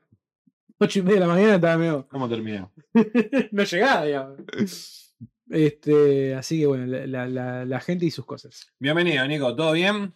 8 0.80 1.00
y 1.00 1.02
media 1.02 1.16
de 1.16 1.20
la 1.22 1.34
mañana 1.34 1.56
estaba 1.56 1.78
medio. 1.78 2.08
¿Cómo 2.10 2.30
termina? 2.30 2.70
no 3.52 3.64
llegaba, 3.64 4.06
digamos. 4.06 5.16
Este, 5.50 6.36
así 6.36 6.60
que 6.60 6.68
bueno, 6.68 6.86
la, 6.86 7.28
la- 7.66 7.80
gente 7.80 8.06
y 8.06 8.12
sus 8.12 8.26
cosas. 8.26 8.72
Bienvenido, 8.80 9.26
Nico, 9.28 9.56
¿todo 9.56 9.72
bien? 9.74 10.14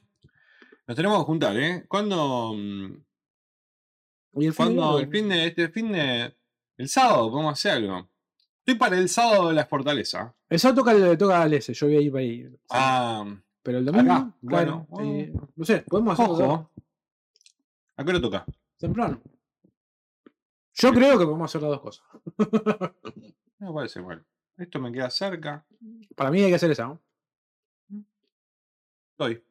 Nos 0.88 0.96
tenemos 0.96 1.18
que 1.20 1.26
juntar, 1.26 1.58
¿eh? 1.58 1.86
¿Cuándo, 1.88 2.54
mm, 2.56 2.94
Y 4.36 4.46
el 4.46 4.56
¿cuándo 4.56 4.98
de- 4.98 5.04
el 5.04 5.10
fin 5.10 5.30
de, 5.30 5.48
este 5.48 5.70
fin 5.70 5.92
de, 5.92 6.36
el 6.78 6.90
sábado, 6.90 7.32
podemos 7.32 7.54
hacer 7.54 7.72
algo? 7.74 8.10
Estoy 8.60 8.76
para 8.76 8.98
el 8.98 9.10
sábado 9.10 9.50
de 9.50 9.56
la 9.56 9.66
Fortaleza. 9.66 10.34
El 10.50 10.60
sábado 10.60 10.84
toca, 10.84 11.18
toca 11.18 11.42
al 11.42 11.54
S, 11.54 11.74
yo 11.74 11.88
voy 11.88 11.98
a 11.98 12.02
ir 12.02 12.12
para 12.12 12.22
ahí. 12.22 12.50
Ah, 12.70 13.26
Pero 13.64 13.78
el 13.78 13.86
domingo, 13.86 14.12
acá, 14.14 14.34
claro, 14.46 14.86
bueno, 14.90 15.10
eh, 15.12 15.34
no 15.56 15.66
sé, 15.66 15.80
podemos 15.88 16.20
hacerlo 16.20 16.34
ojo. 16.46 16.72
¿A 17.96 18.04
qué 18.04 18.10
hora 18.12 18.22
toca? 18.22 18.46
temprano. 18.78 19.22
Yo 20.74 20.92
creo 20.92 21.18
que 21.18 21.24
podemos 21.26 21.50
hacer 21.50 21.62
las 21.62 21.72
dos 21.72 21.82
cosas. 21.82 22.06
No 23.60 23.74
parece 23.74 24.02
mal. 24.02 24.22
Esto 24.58 24.82
me 24.82 24.92
queda 24.92 25.10
cerca. 25.10 25.66
Para 26.18 26.30
mí 26.32 26.42
hay 26.42 26.50
que 26.50 26.56
hacer 26.56 26.70
esa, 26.72 26.86
¿no? 26.88 27.02
Estoy. 29.12 29.42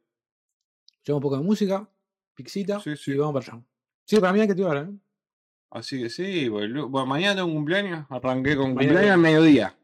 Llevo 1.02 1.16
un 1.16 1.22
poco 1.22 1.38
de 1.38 1.42
música, 1.42 1.88
pixita, 2.34 2.78
Sí, 2.80 2.94
sí. 2.96 3.12
y 3.12 3.16
vamos 3.16 3.42
para 3.42 3.56
allá. 3.56 3.64
Sí, 4.04 4.20
para 4.20 4.34
mí 4.34 4.40
hay 4.40 4.48
que 4.48 4.54
tirar, 4.54 4.76
¿eh? 4.76 4.90
Así 5.70 5.98
que 6.02 6.10
sí, 6.10 6.46
boludo. 6.50 6.90
Bueno, 6.90 7.06
mañana 7.06 7.36
tengo 7.36 7.48
un 7.48 7.54
cumpleaños. 7.54 8.04
Arranqué 8.10 8.54
con 8.54 8.74
Mañana 8.74 8.92
cumpleaños 8.92 9.14
al 9.14 9.20
mediodía. 9.20 9.78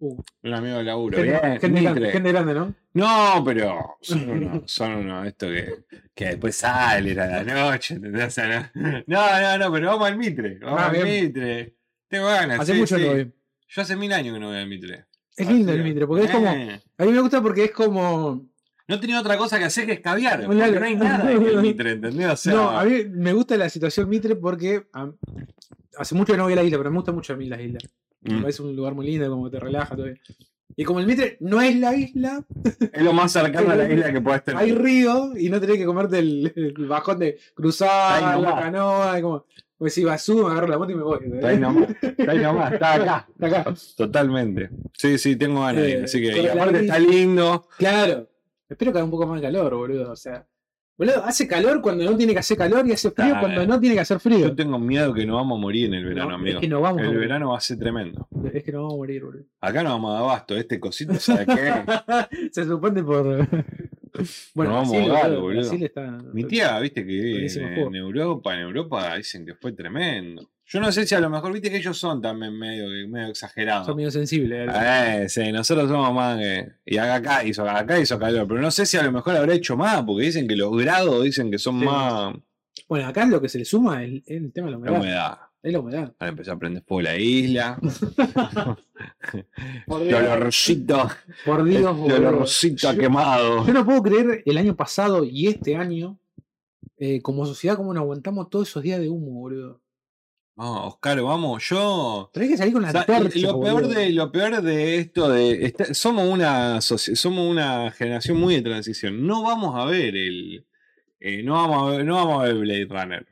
Uh, 0.00 0.20
Un 0.44 0.54
amigo 0.54 0.76
de 0.78 0.84
laburo. 0.84 1.16
gente, 1.18 1.32
Bien, 1.40 1.60
gente 1.60 1.80
grande, 1.82 2.10
gente 2.12 2.32
grande, 2.32 2.54
¿no? 2.54 2.74
No, 2.94 3.42
pero 3.44 3.96
son 4.00 4.30
unos, 4.30 4.70
son 4.70 4.92
unos 4.96 5.26
esto 5.26 5.48
que, 5.48 5.74
que 6.14 6.24
después 6.26 6.54
salen 6.56 7.18
a 7.18 7.26
la 7.42 7.42
noche, 7.70 7.94
¿entendés? 7.94 8.26
O 8.28 8.30
sea, 8.30 8.70
no, 8.74 8.90
no, 9.06 9.40
no, 9.40 9.58
no, 9.58 9.72
pero 9.72 9.86
vamos 9.88 10.08
al 10.08 10.16
Mitre. 10.16 10.58
Vamos 10.60 10.80
Ah, 10.80 10.86
al 10.86 10.92
bien. 10.92 11.24
Mitre. 11.26 11.74
Tengo 12.08 12.26
ganas. 12.26 12.60
Hace 12.60 12.74
sí, 12.74 12.78
mucho 12.80 12.96
sí. 12.96 13.02
no 13.04 13.08
voy. 13.12 13.32
Yo 13.68 13.82
hace 13.82 13.96
mil 13.96 14.12
años 14.12 14.34
que 14.34 14.40
no 14.40 14.48
voy 14.48 14.56
al 14.58 14.68
Mitre. 14.68 15.04
Es 15.36 15.46
lindo 15.48 15.70
Así 15.72 15.78
el 15.80 15.84
que, 15.84 15.90
Mitre, 15.90 16.06
porque 16.06 16.24
es 16.26 16.30
como. 16.30 16.48
A 16.48 17.04
mí 17.04 17.12
me 17.12 17.20
gusta 17.20 17.42
porque 17.42 17.64
es 17.64 17.70
como. 17.72 18.46
No 18.86 18.98
tenía 19.00 19.20
otra 19.20 19.36
cosa 19.36 19.58
que 19.58 19.64
hacer 19.66 19.84
que 19.84 19.92
escabiar. 19.92 20.46
Porque 20.46 20.56
no 20.56 20.84
hay 20.86 20.96
nada 20.96 21.30
en 21.30 21.42
el 21.44 21.56
Mitre, 21.62 21.90
¿entendés? 21.92 22.26
O 22.30 22.36
sea, 22.36 22.54
no, 22.54 22.70
a 22.70 22.84
mí 22.84 23.04
me 23.10 23.32
gusta 23.32 23.56
la 23.56 23.68
situación 23.68 24.08
Mitre 24.08 24.36
porque. 24.36 24.86
a- 24.92 25.10
hace 25.98 26.14
mucho 26.14 26.32
que 26.32 26.36
no 26.38 26.44
voy 26.44 26.52
a 26.52 26.56
la 26.56 26.62
isla, 26.62 26.78
pero 26.78 26.90
me 26.90 26.96
gusta 26.98 27.10
mucho 27.12 27.32
a 27.32 27.36
mí 27.36 27.48
la 27.48 27.60
isla. 28.22 28.34
Me 28.34 28.38
mm, 28.38 28.42
parece 28.42 28.62
un 28.62 28.76
lugar 28.76 28.94
muy 28.94 29.06
lindo, 29.06 29.28
como 29.30 29.50
te 29.50 29.60
relaja 29.60 29.96
todo. 29.96 30.06
Y 30.76 30.84
como 30.84 31.00
el 31.00 31.06
Mitre 31.06 31.36
no 31.40 31.60
es 31.60 31.76
la 31.76 31.94
isla, 31.96 32.44
es 32.92 33.02
lo 33.02 33.12
más 33.12 33.32
cercano 33.32 33.70
a 33.70 33.76
la 33.76 33.88
isla 33.92 34.12
que 34.12 34.20
puedes 34.20 34.44
tener. 34.44 34.62
hay 34.62 34.72
río 34.72 35.36
y 35.36 35.48
no 35.48 35.60
tenés 35.60 35.78
que 35.78 35.84
comerte 35.86 36.18
el, 36.18 36.52
el 36.54 36.86
bajón 36.86 37.18
de 37.18 37.38
cruzar 37.54 38.22
la 38.22 38.32
nomás. 38.34 38.60
canoa. 38.62 39.18
y 39.18 39.22
como, 39.22 39.44
pues 39.76 39.94
si 39.94 40.04
vas, 40.04 40.22
subo, 40.22 40.44
me 40.44 40.52
agarro 40.52 40.68
la 40.68 40.78
moto 40.78 40.92
y 40.92 40.94
me 40.94 41.02
voy. 41.02 41.18
Está 41.32 41.48
ahí 41.48 41.58
nomás, 41.58 41.88
está 42.02 42.32
ahí 42.32 42.38
nomás, 42.38 42.72
está 42.72 42.94
acá. 42.94 43.28
Está 43.40 43.60
acá. 43.60 43.74
Totalmente. 43.96 44.70
Sí, 44.92 45.18
sí, 45.18 45.36
tengo 45.36 45.62
ganas. 45.62 45.84
Eh, 45.84 46.02
Así 46.04 46.20
que, 46.20 46.30
con 46.32 46.40
y 46.40 46.42
la 46.42 46.52
aparte 46.52 46.80
está 46.80 46.98
lindo. 46.98 47.68
Claro. 47.78 48.28
Espero 48.68 48.92
que 48.92 48.98
haga 48.98 49.04
un 49.04 49.10
poco 49.10 49.26
más 49.26 49.40
de 49.40 49.46
calor, 49.46 49.74
boludo. 49.74 50.12
O 50.12 50.16
sea, 50.16 50.46
boludo, 50.98 51.24
hace 51.24 51.46
calor 51.48 51.80
cuando 51.80 52.04
no 52.04 52.16
tiene 52.16 52.32
que 52.34 52.40
hacer 52.40 52.58
calor 52.58 52.86
y 52.86 52.92
hace 52.92 53.10
frío 53.10 53.28
Está 53.28 53.40
cuando 53.40 53.60
bien. 53.60 53.70
no 53.70 53.80
tiene 53.80 53.94
que 53.94 54.00
hacer 54.02 54.20
frío. 54.20 54.38
Yo 54.40 54.54
tengo 54.54 54.78
miedo 54.78 55.14
que 55.14 55.24
nos 55.24 55.36
vamos 55.36 55.56
a 55.58 55.60
morir 55.62 55.86
en 55.86 55.94
el 55.94 56.04
verano, 56.04 56.30
No, 56.30 56.34
amigo. 56.36 56.56
Es 56.56 56.60
que 56.60 56.68
nos 56.68 56.82
vamos 56.82 56.98
a 56.98 57.02
El 57.02 57.06
morir. 57.08 57.20
verano 57.20 57.48
va 57.50 57.56
a 57.58 57.60
ser 57.60 57.78
tremendo. 57.78 58.28
Es 58.52 58.62
que 58.64 58.72
nos 58.72 58.80
vamos 58.82 58.94
a 58.94 58.96
morir, 58.98 59.24
boludo. 59.24 59.44
Acá 59.60 59.82
no 59.82 59.90
vamos 59.90 60.10
a 60.10 60.14
dar 60.14 60.22
abasto. 60.24 60.56
Este 60.56 60.78
cosito, 60.80 61.14
¿sabe 61.14 61.46
qué? 61.46 62.48
Se 62.52 62.64
supone 62.64 63.02
por. 63.02 63.24
bueno, 64.54 64.72
Nos 64.72 64.90
vamos 64.90 64.94
a 64.94 65.00
boludo, 65.28 65.40
boludo. 65.40 65.60
Brasil 65.62 65.84
está. 65.84 66.18
Mi 66.32 66.44
tía, 66.44 66.78
viste 66.80 67.06
que 67.06 67.46
en 67.46 67.94
Europa, 67.94 68.54
en 68.54 68.60
Europa 68.60 69.16
dicen 69.16 69.46
que 69.46 69.54
fue 69.54 69.72
tremendo. 69.72 70.50
Yo 70.70 70.80
no 70.80 70.92
sé 70.92 71.06
si 71.06 71.14
a 71.14 71.20
lo 71.20 71.30
mejor, 71.30 71.50
viste 71.52 71.70
que 71.70 71.78
ellos 71.78 71.96
son 71.98 72.20
también 72.20 72.58
medio, 72.58 72.86
medio 73.08 73.28
exagerados. 73.28 73.86
Son 73.86 73.96
medio 73.96 74.10
sensibles. 74.10 74.68
¿eh? 74.74 75.26
Sí, 75.28 75.50
nosotros 75.50 75.88
somos 75.88 76.12
más 76.12 76.38
que. 76.38 76.72
Y 76.84 76.98
acá, 76.98 77.42
hizo, 77.44 77.66
acá 77.68 77.98
hizo 77.98 78.18
calor, 78.18 78.46
pero 78.46 78.60
no 78.60 78.70
sé 78.70 78.84
si 78.84 78.96
a 78.98 79.02
lo 79.02 79.10
mejor 79.10 79.34
habrá 79.36 79.54
hecho 79.54 79.76
más, 79.78 80.02
porque 80.04 80.24
dicen 80.26 80.46
que 80.46 80.56
los 80.56 80.76
grados 80.76 81.24
dicen 81.24 81.50
que 81.50 81.58
son 81.58 81.80
Sí. 81.80 81.86
más. 81.86 82.34
Bueno, 82.86 83.08
acá 83.08 83.24
lo 83.26 83.40
que 83.40 83.48
se 83.48 83.58
le 83.58 83.64
suma 83.64 84.02
es 84.04 84.10
el, 84.10 84.22
el 84.26 84.52
tema 84.52 84.66
de 84.68 84.72
la 84.72 84.78
La 84.78 84.90
humedad. 84.92 85.00
humedad. 85.00 85.38
Es 85.62 85.72
la 85.72 85.80
humedad. 85.80 86.14
Ahora 86.18 86.28
empezó 86.30 86.52
a 86.52 86.58
prender 86.58 86.82
fuego 86.84 87.00
la 87.02 87.16
isla. 87.16 87.78
Por 89.86 90.04
Dios, 90.04 90.20
olorcito, 90.22 91.08
por 91.44 91.64
Dios, 91.64 91.80
el 91.90 91.96
boludo. 91.96 92.28
olorcito 92.28 92.88
a 92.88 92.92
Yo- 92.94 93.00
quemado. 93.00 93.66
Yo 93.66 93.72
no 93.72 93.84
puedo 93.84 94.02
creer 94.02 94.42
el 94.44 94.58
año 94.58 94.76
pasado 94.76 95.24
y 95.24 95.46
este 95.48 95.76
año, 95.76 96.18
eh, 96.98 97.20
como 97.22 97.44
sociedad, 97.46 97.76
cómo 97.76 97.92
nos 97.94 98.02
aguantamos 98.02 98.48
todos 98.50 98.68
esos 98.68 98.82
días 98.82 99.00
de 99.00 99.08
humo, 99.08 99.32
boludo. 99.32 99.80
No, 100.58 100.88
Oscar, 100.88 101.22
vamos, 101.22 101.62
yo. 101.68 102.30
Tenés 102.34 102.48
que 102.50 102.56
salir 102.56 102.72
con 102.72 102.82
la 102.82 102.88
O 102.88 102.90
sea, 102.90 103.20
lo, 103.20 103.60
peor 103.60 103.86
de, 103.88 104.10
lo 104.10 104.32
peor 104.32 104.60
de 104.60 104.96
esto 104.98 105.28
de. 105.28 105.64
esta- 105.66 105.94
somos, 105.94 106.28
una, 106.28 106.80
somos 106.80 107.48
una 107.48 107.92
generación 107.92 108.38
muy 108.40 108.56
de 108.56 108.62
transición. 108.62 109.24
No 109.24 109.44
vamos 109.44 109.76
a 109.80 109.84
ver 109.84 110.16
el. 110.16 110.66
eh, 111.20 111.42
no, 111.44 111.54
vamos 111.54 111.82
a 111.92 111.96
ver, 111.96 112.04
no 112.04 112.16
vamos 112.16 112.42
a 112.42 112.46
ver 112.46 112.54
Blade 112.56 112.86
Runner. 112.90 113.26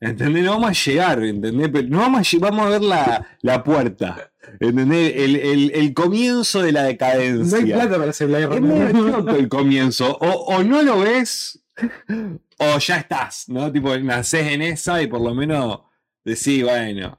¿Entendés? 0.00 0.42
No 0.44 0.50
vamos 0.58 0.70
a 0.70 0.90
llegar, 0.90 1.22
¿entendés? 1.24 1.70
Pero 1.72 1.88
no 1.88 1.98
vamos 2.00 2.34
a, 2.34 2.38
vamos 2.38 2.66
a 2.66 2.68
ver 2.70 2.82
la, 2.82 3.26
la 3.42 3.62
puerta. 3.62 4.30
¿Entendés? 4.58 5.12
El, 5.16 5.36
el- 5.36 5.70
el 5.72 5.94
comienzo 5.94 6.62
de 6.62 6.72
la 6.72 6.82
No 6.82 6.88
decadencia. 6.88 7.58
hay 7.58 7.64
plata 7.64 7.96
para 7.96 8.10
hacer 8.10 8.26
Blade 8.26 8.44
Es 8.56 8.60
medio 8.60 8.88
Runner. 8.88 9.12
choto 9.12 9.36
el 9.36 9.48
comienzo. 9.48 10.18
O, 10.20 10.28
o 10.56 10.64
no 10.64 10.82
lo 10.82 10.98
ves, 10.98 11.62
o 12.58 12.78
ya 12.78 12.96
estás, 12.96 13.48
¿no? 13.48 13.70
Tipo, 13.70 13.96
nacés 13.98 14.48
en 14.52 14.62
esa 14.62 15.00
y 15.00 15.06
por 15.06 15.20
lo 15.20 15.32
menos 15.34 15.80
decís, 16.30 16.62
bueno. 16.62 17.18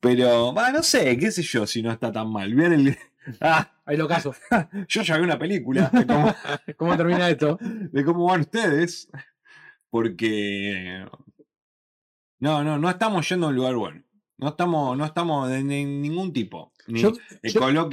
Pero, 0.00 0.52
no 0.52 0.82
sé, 0.82 1.16
qué 1.18 1.30
sé 1.30 1.42
yo 1.42 1.66
si 1.66 1.82
no 1.82 1.90
está 1.92 2.10
tan 2.12 2.30
mal. 2.30 2.54
Vean 2.54 2.72
el. 2.72 2.98
Ah, 3.40 3.72
Ahí 3.84 3.96
lo 3.96 4.06
caso. 4.06 4.32
yo 4.88 5.02
ya 5.02 5.16
vi 5.18 5.24
una 5.24 5.36
película 5.36 5.90
de 5.92 6.06
cómo, 6.06 6.32
¿Cómo 6.76 6.96
termina 6.96 7.28
esto? 7.28 7.58
de 7.60 8.04
cómo 8.04 8.24
van 8.26 8.42
ustedes. 8.42 9.08
Porque. 9.90 11.04
No, 12.38 12.62
no, 12.62 12.78
no 12.78 12.88
estamos 12.88 13.28
yendo 13.28 13.46
a 13.46 13.50
un 13.50 13.56
lugar 13.56 13.74
bueno. 13.74 14.02
No 14.38 14.48
estamos, 14.50 14.96
no 14.96 15.04
estamos 15.04 15.48
de 15.50 15.64
ni- 15.64 15.84
ningún 15.84 16.32
tipo. 16.32 16.72
Ni 16.88 17.00
Yo, 17.00 17.12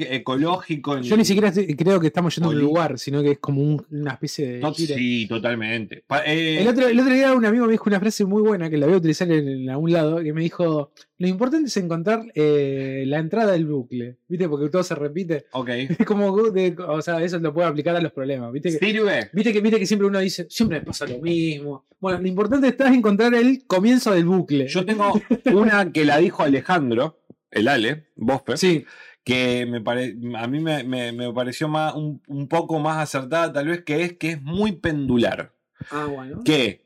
ecológico. 0.09 0.99
yo 1.01 1.17
ni 1.17 1.25
siquiera 1.25 1.51
creo 1.77 1.99
que 1.99 2.07
estamos 2.07 2.35
yendo 2.35 2.49
a 2.49 2.53
un 2.53 2.59
lugar, 2.59 2.99
sino 2.99 3.21
que 3.21 3.31
es 3.31 3.39
como 3.39 3.61
un- 3.61 3.85
una 3.91 4.11
especie 4.13 4.59
de. 4.59 4.73
Sí, 4.75 5.25
totalmente. 5.27 6.03
Pa- 6.07 6.23
eh, 6.25 6.61
El 6.61 6.67
otro, 6.67 6.87
el 6.87 6.99
otro 6.99 7.13
día 7.13 7.33
un 7.33 7.45
amigo 7.45 7.65
me 7.65 7.71
dijo 7.71 7.85
una 7.87 7.99
frase 7.99 8.25
muy 8.25 8.41
buena 8.41 8.69
que 8.69 8.77
la 8.77 8.85
voy 8.85 8.95
a 8.95 8.97
utilizar 8.97 9.31
en, 9.31 9.47
en 9.47 9.69
algún 9.69 9.91
lado, 9.91 10.21
que 10.21 10.33
me 10.33 10.41
dijo, 10.41 10.91
lo 11.17 11.27
importante 11.27 11.67
es 11.67 11.77
encontrar 11.77 12.23
eh, 12.35 13.03
la 13.07 13.19
entrada 13.19 13.53
del 13.53 13.65
bucle, 13.65 14.17
¿viste? 14.27 14.47
Porque 14.49 14.69
todo 14.69 14.83
se 14.83 14.95
repite. 14.95 15.45
ok. 15.51 15.69
Es 15.99 16.05
como, 16.05 16.49
de- 16.51 16.75
o 16.87 17.01
sea, 17.01 17.21
eso 17.23 17.39
lo 17.39 17.53
puedo 17.53 17.67
aplicar 17.67 17.95
a 17.95 18.01
los 18.01 18.11
problemas, 18.11 18.51
¿viste? 18.51 18.77
Que, 18.77 18.85
Sirve. 18.85 19.29
¿viste, 19.33 19.53
que, 19.53 19.61
viste 19.61 19.79
que 19.79 19.85
siempre 19.85 20.07
uno 20.07 20.19
dice, 20.19 20.47
siempre 20.49 20.79
me 20.79 20.85
pasa 20.85 21.05
lo 21.05 21.19
mismo. 21.19 21.85
Bueno, 21.99 22.19
lo 22.19 22.27
importante 22.27 22.67
está 22.67 22.93
encontrar 22.93 23.33
el 23.33 23.63
comienzo 23.65 24.13
del 24.13 24.25
bucle. 24.25 24.67
Yo 24.67 24.83
tengo 24.85 25.13
una 25.53 25.91
que 25.91 26.03
la 26.03 26.17
dijo 26.17 26.43
Alejandro, 26.43 27.19
el 27.53 27.67
Ale, 27.67 28.07
Bospe, 28.15 28.57
Sí, 28.57 28.85
que 29.23 29.65
me 29.65 29.79
pare- 29.81 30.15
a 30.37 30.47
mí 30.47 30.59
me, 30.59 30.83
me- 30.83 31.11
me 31.13 31.31
pareció 31.33 31.67
más, 31.69 31.93
un, 31.95 32.21
un 32.27 32.47
poco 32.47 32.79
más 32.79 32.97
acertada, 32.97 33.53
tal 33.53 33.67
vez, 33.67 33.83
que 33.83 34.03
es 34.03 34.13
que 34.17 34.31
es 34.31 34.41
muy 34.41 34.73
pendular. 34.73 35.53
ah, 35.91 36.05
bueno. 36.05 36.41
Que 36.43 36.85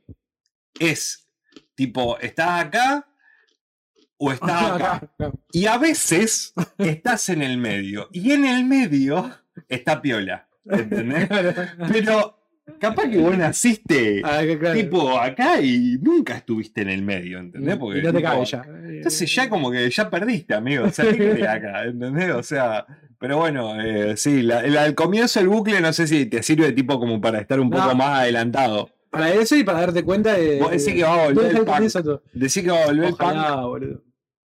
es 0.80 1.28
tipo, 1.76 2.18
¿estás 2.20 2.66
acá 2.66 3.08
o 4.18 4.32
estás 4.32 4.72
acá? 4.72 4.94
Acá. 5.20 5.32
Y 5.52 5.66
a 5.66 5.78
veces 5.78 6.54
estás 6.78 7.30
en 7.30 7.42
el 7.42 7.58
medio. 7.58 8.10
Y 8.12 8.32
en 8.32 8.46
el 8.46 8.66
medio 8.66 9.32
está 9.68 10.02
piola. 10.02 10.48
¿Entendés? 10.66 11.28
Pero 11.92 12.37
capaz 12.80 13.10
que 13.10 13.18
vos 13.18 13.38
naciste 13.38 14.22
Ah, 14.24 14.42
claro. 14.60 14.76
tipo 14.80 15.18
acá 15.20 15.62
y 15.62 15.98
nunca 16.02 16.36
estuviste 16.38 16.82
en 16.82 16.90
el 16.90 17.02
medio, 17.02 17.40
¿entendés? 17.40 17.78
Porque 17.78 18.00
y 18.00 18.02
no 18.04 18.12
te 18.12 18.18
tipo, 18.20 18.30
cabe 18.30 18.46
ya. 18.46 18.66
Entonces 18.90 19.34
ya 19.36 19.50
como 19.50 19.72
que 19.72 19.90
ya 19.90 20.10
perdiste, 20.10 20.54
amigo. 20.54 20.86
O 20.86 20.90
sea, 20.92 21.06
¿qué 21.06 21.18
querés 21.18 21.48
acá? 21.48 21.84
¿Entendés? 21.86 22.32
O 22.32 22.44
sea, 22.44 22.86
pero 23.20 23.38
bueno, 23.38 23.82
eh, 23.82 24.16
sí, 24.18 24.42
la- 24.44 24.62
el- 24.62 24.78
al 24.78 24.94
comienzo 24.96 25.40
del 25.40 25.50
bucle 25.50 25.82
no 25.82 25.92
sé 25.94 26.08
si 26.08 26.26
te 26.28 26.44
sirve 26.44 26.72
tipo 26.74 27.00
como 27.00 27.20
para 27.22 27.40
estar 27.40 27.60
un 27.60 27.70
No. 27.70 27.78
poco 27.78 27.96
más 27.96 28.20
adelantado. 28.20 28.90
Para 29.10 29.32
eso 29.34 29.56
y 29.56 29.64
para 29.64 29.80
darte 29.80 30.04
cuenta 30.04 30.34
de. 30.34 30.60
Vos 30.60 30.70
decís 30.72 30.94
que 30.94 31.04
va 31.04 31.14
a 31.14 31.28
volver 31.28 31.36
¿Dónde 31.36 31.50
está 31.60 31.78
el 31.78 31.84
el 31.86 31.92
punk. 31.92 32.22
de? 32.34 32.40
Decir 32.40 32.64
que 32.66 32.72
va 32.72 32.84
a 32.84 32.86
volver 32.88 33.06
el 33.08 33.16
punk. 33.16 33.62
Boludo. 33.62 34.04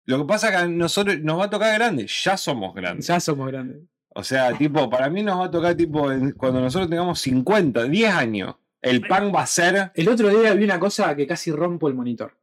Lo 0.07 0.19
que 0.19 0.25
pasa 0.25 0.47
es 0.49 0.53
que 0.53 0.59
a 0.63 0.67
nosotros 0.67 1.21
nos 1.21 1.39
va 1.39 1.45
a 1.45 1.51
tocar 1.51 1.75
grande, 1.75 2.07
ya 2.09 2.37
somos 2.39 2.75
grandes. 2.75 3.07
Ya 3.07 3.21
somos 3.21 3.47
grandes. 3.49 3.83
O 4.19 4.25
sea, 4.25 4.53
tipo, 4.59 4.91
para 4.91 5.09
mí 5.09 5.23
nos 5.23 5.39
va 5.39 5.45
a 5.45 5.51
tocar 5.51 5.77
tipo 5.77 6.09
cuando 6.37 6.61
nosotros 6.61 6.91
tengamos 6.91 7.21
50, 7.21 7.85
10 7.85 8.13
años. 8.13 8.57
El 8.83 9.01
punk 9.03 9.33
va 9.35 9.43
a 9.43 9.47
ser. 9.47 9.93
El 9.95 10.09
otro 10.09 10.29
día 10.29 10.53
vi 10.55 10.65
una 10.65 10.81
cosa 10.81 11.15
que 11.15 11.25
casi 11.27 11.53
rompo 11.53 11.87
el 11.89 11.95
monitor. 11.95 12.37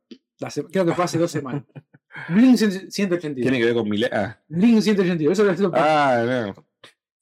Creo 0.71 0.85
que 0.85 0.93
fue 0.93 1.03
hace 1.05 1.17
dos 1.17 1.31
semanas. 1.31 1.63
Blink 2.29 2.55
182. 2.57 3.41
Tiene 3.41 3.59
que 3.59 3.65
ver 3.65 3.73
con 3.73 3.89
mi. 3.89 4.01
Ah, 4.05 4.39
Blink 4.47 4.81
182. 4.81 5.33
Eso 5.33 5.43
lo 5.43 5.51
estoy- 5.51 5.71
ah 5.73 6.23
no. 6.47 6.65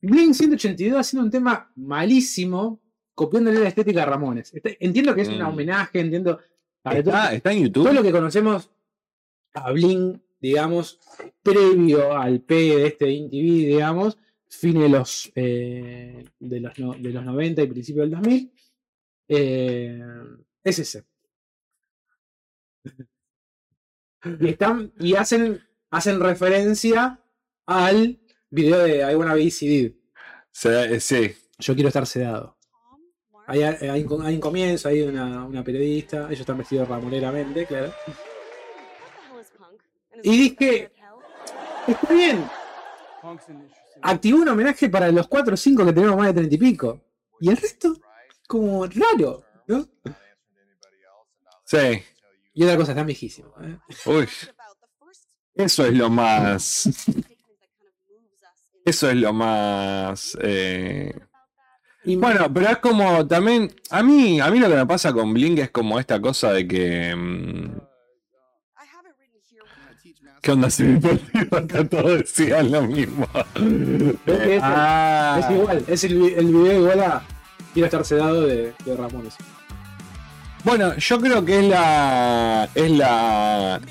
Blink 0.01 0.33
182 0.33 0.99
haciendo 0.99 1.25
un 1.25 1.31
tema 1.31 1.71
malísimo, 1.75 2.79
copiándole 3.15 3.59
la 3.59 3.69
estética 3.69 4.03
a 4.03 4.05
Ramones. 4.05 4.53
Este- 4.53 4.77
Entiendo 4.85 5.15
que 5.15 5.21
es 5.21 5.29
un 5.29 5.39
Mm. 5.41 5.47
homenaje, 5.47 5.99
entiendo. 5.99 6.39
todo, 6.83 6.93
Está, 6.95 7.33
está 7.33 7.51
en 7.53 7.63
YouTube. 7.63 7.83
todo 7.85 7.93
lo 7.93 8.03
que 8.03 8.11
conocemos 8.11 8.69
a 9.53 9.71
Blink, 9.71 10.19
digamos, 10.41 10.99
previo 11.41 12.15
al 12.17 12.41
P 12.41 12.53
de 12.55 12.87
este 12.87 13.05
MTV, 13.13 13.67
digamos, 13.67 14.17
fin 14.59 14.79
de 14.79 14.89
los, 14.89 15.31
eh, 15.35 16.23
de, 16.39 16.59
los 16.59 16.77
no- 16.79 16.93
de 16.93 17.09
los 17.09 17.23
90 17.23 17.61
y 17.61 17.67
principio 17.67 18.01
del 18.03 18.11
2000, 18.11 18.51
eh, 19.27 20.01
es 20.63 20.79
ese. 20.79 21.05
Y, 24.39 24.47
están, 24.49 24.93
y 24.99 25.15
hacen, 25.15 25.61
hacen 25.91 26.19
referencia 26.19 27.19
al 27.65 28.19
video 28.49 28.79
de 28.83 29.11
I 29.11 29.15
Wanna 29.15 29.33
Be 29.33 29.51
CD. 29.51 29.97
Se- 30.51 30.95
eh, 30.95 30.99
sí. 30.99 31.31
Yo 31.59 31.73
quiero 31.75 31.89
estar 31.89 32.05
sedado. 32.07 32.57
Hay, 33.45 33.61
hay 33.63 34.03
un, 34.03 34.25
hay 34.25 34.35
un 34.35 34.39
comienzo, 34.41 34.87
hay 34.87 35.01
una, 35.01 35.45
una 35.45 35.63
periodista, 35.63 36.27
ellos 36.27 36.39
están 36.41 36.57
vestidos 36.57 36.87
ramoneramente, 36.87 37.65
claro. 37.65 37.93
Y 40.23 40.37
dije, 40.37 40.91
está 41.87 42.13
bien, 42.13 42.45
activó 44.03 44.39
un 44.41 44.49
homenaje 44.49 44.89
para 44.89 45.11
los 45.11 45.27
4 45.27 45.53
o 45.53 45.57
5 45.57 45.85
que 45.85 45.93
tenemos 45.93 46.17
más 46.17 46.27
de 46.27 46.33
30 46.33 46.55
y 46.55 46.57
pico. 46.57 47.01
Y 47.39 47.49
el 47.49 47.57
resto, 47.57 47.95
como 48.47 48.85
raro, 48.85 49.43
¿no? 49.67 49.87
Sí. 51.65 52.03
Y 52.53 52.63
otra 52.63 52.77
cosa, 52.77 52.91
están 52.91 53.07
viejísimos. 53.07 53.51
¿eh? 53.61 53.77
Uy. 54.05 54.27
Eso 55.55 55.85
es 55.85 55.93
lo 55.93 56.09
más. 56.09 56.89
Eso 58.85 59.09
es 59.09 59.15
lo 59.15 59.33
más. 59.33 60.37
eh, 60.41 61.13
Y 62.03 62.15
Bueno, 62.15 62.51
pero 62.53 62.69
es 62.69 62.77
como 62.79 63.25
también. 63.27 63.73
A 63.89 64.03
mí, 64.03 64.39
a 64.39 64.49
mí 64.51 64.59
lo 64.59 64.69
que 64.69 64.75
me 64.75 64.85
pasa 64.85 65.13
con 65.13 65.33
Blink 65.33 65.59
es 65.59 65.71
como 65.71 65.99
esta 65.99 66.19
cosa 66.21 66.51
de 66.53 66.67
que. 66.67 67.15
mm, 67.15 67.77
¿Qué 70.43 70.51
onda 70.51 70.69
si 70.69 70.83
mi 70.83 70.99
partido 70.99 71.57
acá 71.57 71.83
todos 71.87 72.17
decían 72.19 72.69
lo 72.69 72.81
mismo? 72.83 73.25
Es 74.25 74.37
que 74.39 74.55
es- 74.57 74.61
Ah. 74.63 75.39
es 75.41 75.49
igual, 75.55 75.85
es 75.87 76.03
el, 76.03 76.19
vi- 76.19 76.33
el 76.35 76.45
video 76.47 76.79
igual 76.81 76.99
a 77.01 77.23
Quiero 77.73 77.85
estar 77.87 78.05
sedado 78.05 78.41
de, 78.45 78.73
de 78.85 78.95
Ramones. 78.95 79.33
Bueno, 80.63 80.95
yo 80.97 81.19
creo 81.19 81.43
que 81.43 81.59
es 81.59 81.65
la. 81.67 82.69
Es 82.75 82.91
la. 82.91 83.81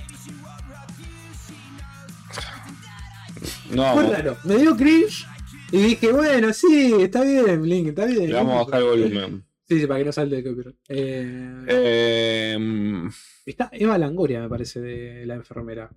No, 3.71 3.95
Fue 3.95 4.07
raro, 4.09 4.37
me 4.45 4.57
dio 4.59 4.77
cringe 4.77 5.27
y 5.73 5.79
dije, 5.83 6.12
bueno, 6.12 6.53
sí, 6.53 6.95
está 7.01 7.23
bien, 7.23 7.62
Blink, 7.62 7.88
está 7.88 8.05
bien. 8.05 8.29
le 8.29 8.35
vamos 8.35 8.55
a 8.55 8.65
bajar 8.65 8.81
el 8.83 8.87
volumen. 8.87 9.45
Sí, 9.69 9.81
sí, 9.81 9.87
para 9.87 9.99
que 10.01 10.05
no 10.05 10.12
salte 10.12 10.37
de 10.37 10.45
copyright. 10.45 10.77
Eh, 10.88 11.65
Eh, 11.67 13.09
Está 13.47 13.69
Eva 13.73 13.99
Langoria, 13.99 14.41
me 14.43 14.49
parece, 14.49 14.81
de 14.81 15.27
la 15.27 15.35
enfermera. 15.35 15.91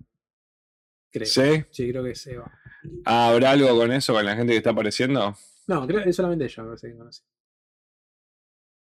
Creo. 1.16 1.26
¿Sí? 1.26 1.64
Sí, 1.70 1.88
creo 1.90 2.04
que 2.04 2.10
es 2.10 2.26
Eva. 2.26 2.52
¿Habrá 3.06 3.52
algo 3.52 3.74
con 3.74 3.90
eso, 3.90 4.12
con 4.12 4.26
la 4.26 4.36
gente 4.36 4.52
que 4.52 4.58
está 4.58 4.70
apareciendo? 4.70 5.34
No, 5.66 5.86
creo 5.86 6.04
que 6.04 6.10
es 6.10 6.16
solamente 6.16 6.44
ella, 6.44 6.62
me 6.62 6.68
parece 6.68 6.88
que 6.88 6.96
conoce. 6.96 7.22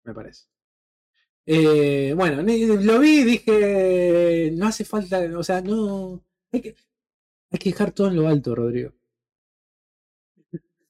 Me 0.04 0.14
parece. 0.14 0.46
Eh, 1.44 2.14
bueno, 2.16 2.36
lo 2.36 2.98
vi 3.00 3.20
y 3.20 3.24
dije, 3.24 4.50
no 4.54 4.66
hace 4.66 4.86
falta, 4.86 5.20
o 5.36 5.42
sea, 5.42 5.60
no... 5.60 6.24
Hay 6.52 6.62
que, 6.62 6.74
hay 7.50 7.58
que 7.58 7.70
dejar 7.70 7.92
todo 7.92 8.08
en 8.08 8.16
lo 8.16 8.26
alto, 8.26 8.54
Rodrigo. 8.54 8.94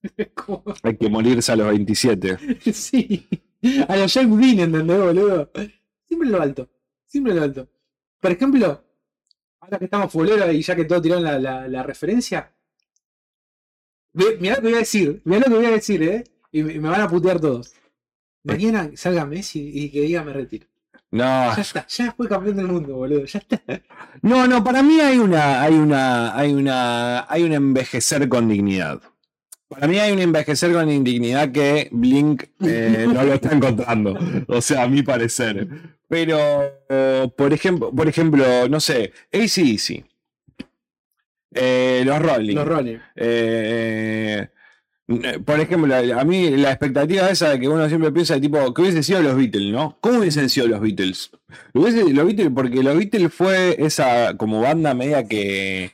Hay 0.84 0.96
que 0.96 1.08
morirse 1.08 1.50
a 1.50 1.56
los 1.56 1.68
27. 1.68 2.38
sí, 2.72 3.28
a 3.88 3.96
los 3.96 4.14
Jack 4.14 4.28
Dean, 4.28 4.60
¿entendés, 4.60 4.98
boludo? 4.98 5.50
Siempre 6.06 6.28
en 6.28 6.32
lo 6.32 6.40
alto, 6.40 6.70
siempre 7.06 7.32
en 7.32 7.38
lo 7.38 7.44
alto. 7.44 7.68
Por 8.20 8.30
ejemplo, 8.30 8.84
ahora 9.62 9.78
que 9.78 9.84
estamos 9.84 10.12
fuleros 10.12 10.52
y 10.52 10.60
ya 10.60 10.74
que 10.74 10.84
todos 10.84 11.02
tiraron 11.02 11.22
la, 11.24 11.38
la, 11.38 11.68
la 11.68 11.82
referencia, 11.84 12.52
mirá 14.12 14.56
lo 14.56 14.62
que 14.62 14.68
voy 14.68 14.74
a 14.74 14.78
decir, 14.78 15.22
mirá 15.24 15.38
lo 15.40 15.46
que 15.46 15.54
voy 15.54 15.66
a 15.66 15.70
decir, 15.70 16.02
¿eh? 16.02 16.24
Y 16.50 16.62
me, 16.64 16.74
me 16.80 16.88
van 16.88 17.00
a 17.00 17.08
putear 17.08 17.40
todos. 17.40 17.72
Mañana 18.42 18.90
salga 18.96 19.24
Messi 19.24 19.70
y 19.72 19.90
que 19.90 20.00
diga 20.00 20.24
me 20.24 20.32
retiro. 20.32 20.66
No, 21.12 21.54
Ya 21.54 21.62
está, 21.62 21.86
ya 21.88 22.12
fue 22.12 22.26
campeón 22.28 22.56
del 22.56 22.66
mundo, 22.66 22.96
boludo, 22.96 23.24
ya 23.24 23.38
está. 23.38 23.60
no, 24.22 24.48
no, 24.48 24.64
para 24.64 24.82
mí 24.82 24.98
hay 24.98 25.18
una, 25.18 25.62
hay 25.62 25.74
una, 25.74 26.36
hay 26.36 26.52
una, 26.52 27.30
hay 27.30 27.42
un 27.44 27.52
envejecer 27.52 28.28
con 28.28 28.48
dignidad. 28.48 29.00
Para 29.68 29.86
mí 29.86 29.98
hay 29.98 30.12
un 30.12 30.18
envejecer 30.18 30.72
con 30.72 30.90
indignidad 30.90 31.50
que 31.52 31.88
Blink 31.92 32.44
eh, 32.60 33.06
no 33.06 33.22
lo 33.22 33.32
está 33.34 33.52
encontrando. 33.54 34.18
O 34.48 34.60
sea, 34.60 34.82
a 34.82 34.88
mi 34.88 35.02
parecer. 35.02 35.68
Pero, 36.12 36.38
eh, 36.90 37.26
por 37.34 37.54
ejemplo, 37.54 37.90
por 37.90 38.06
ejemplo, 38.06 38.44
no 38.68 38.80
sé, 38.80 39.14
ACDC. 39.32 40.04
Eh, 41.54 42.02
los 42.04 42.18
Rolling. 42.18 42.54
Los 42.54 42.68
Rolling. 42.68 42.98
Eh, 43.16 44.46
por 45.46 45.58
ejemplo, 45.58 45.94
a 45.94 46.24
mí 46.24 46.50
la 46.50 46.68
expectativa 46.70 47.30
esa 47.30 47.48
de 47.48 47.60
que 47.60 47.66
uno 47.66 47.88
siempre 47.88 48.12
piensa, 48.12 48.38
tipo, 48.38 48.74
que 48.74 48.82
hubiesen 48.82 49.02
sido 49.02 49.22
los 49.22 49.36
Beatles, 49.36 49.72
¿no? 49.72 49.96
¿Cómo 50.02 50.18
hubiesen 50.18 50.50
sido 50.50 50.68
los 50.68 50.82
Beatles? 50.82 51.30
los 51.72 51.94
Beatles, 51.94 52.50
porque 52.54 52.82
los 52.82 52.94
Beatles 52.94 53.32
fue 53.32 53.76
esa 53.82 54.36
como 54.36 54.60
banda 54.60 54.92
media 54.92 55.26
que, 55.26 55.92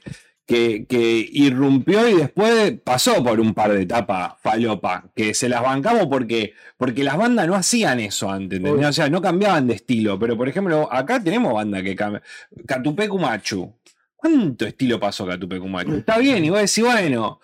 que, 0.48 0.86
que, 0.86 1.28
irrumpió 1.30 2.08
y 2.08 2.14
después 2.14 2.72
pasó 2.82 3.22
por 3.22 3.38
un 3.38 3.54
par 3.54 3.72
de 3.72 3.82
etapas 3.82 4.32
falopa, 4.42 5.04
que 5.14 5.32
se 5.34 5.48
las 5.48 5.62
bancamos 5.62 6.06
porque, 6.06 6.54
porque 6.76 7.04
las 7.04 7.16
bandas 7.16 7.46
no 7.46 7.54
hacían 7.54 8.00
eso 8.00 8.28
antes, 8.28 8.60
O 8.64 8.92
sea, 8.92 9.08
no 9.08 9.22
cambiaban 9.22 9.68
de 9.68 9.74
estilo, 9.74 10.18
pero 10.18 10.36
por 10.36 10.48
ejemplo, 10.48 10.92
acá 10.92 11.22
tenemos 11.22 11.52
banda 11.52 11.82
que 11.82 11.94
cambia. 11.94 12.22
Catupecu 12.66 13.18
Machu. 13.18 13.72
¿Cuánto 14.16 14.66
estilo 14.66 14.98
pasó 14.98 15.24
Catupecu 15.24 15.68
Machu? 15.68 15.94
Está 15.96 16.18
bien, 16.18 16.44
y 16.44 16.50
vos 16.50 16.58
decís, 16.58 16.82
bueno 16.82 17.38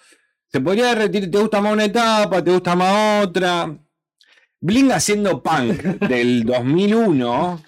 te 0.54 0.60
podría 0.60 0.94
retirar, 0.94 1.28
te 1.32 1.38
gusta 1.38 1.60
más 1.60 1.72
una 1.72 1.84
etapa, 1.86 2.44
te 2.44 2.52
gusta 2.52 2.76
más 2.76 3.26
otra. 3.26 3.76
Bling 4.60 4.92
haciendo 4.92 5.42
punk 5.42 5.82
del 6.08 6.44
2001. 6.44 7.60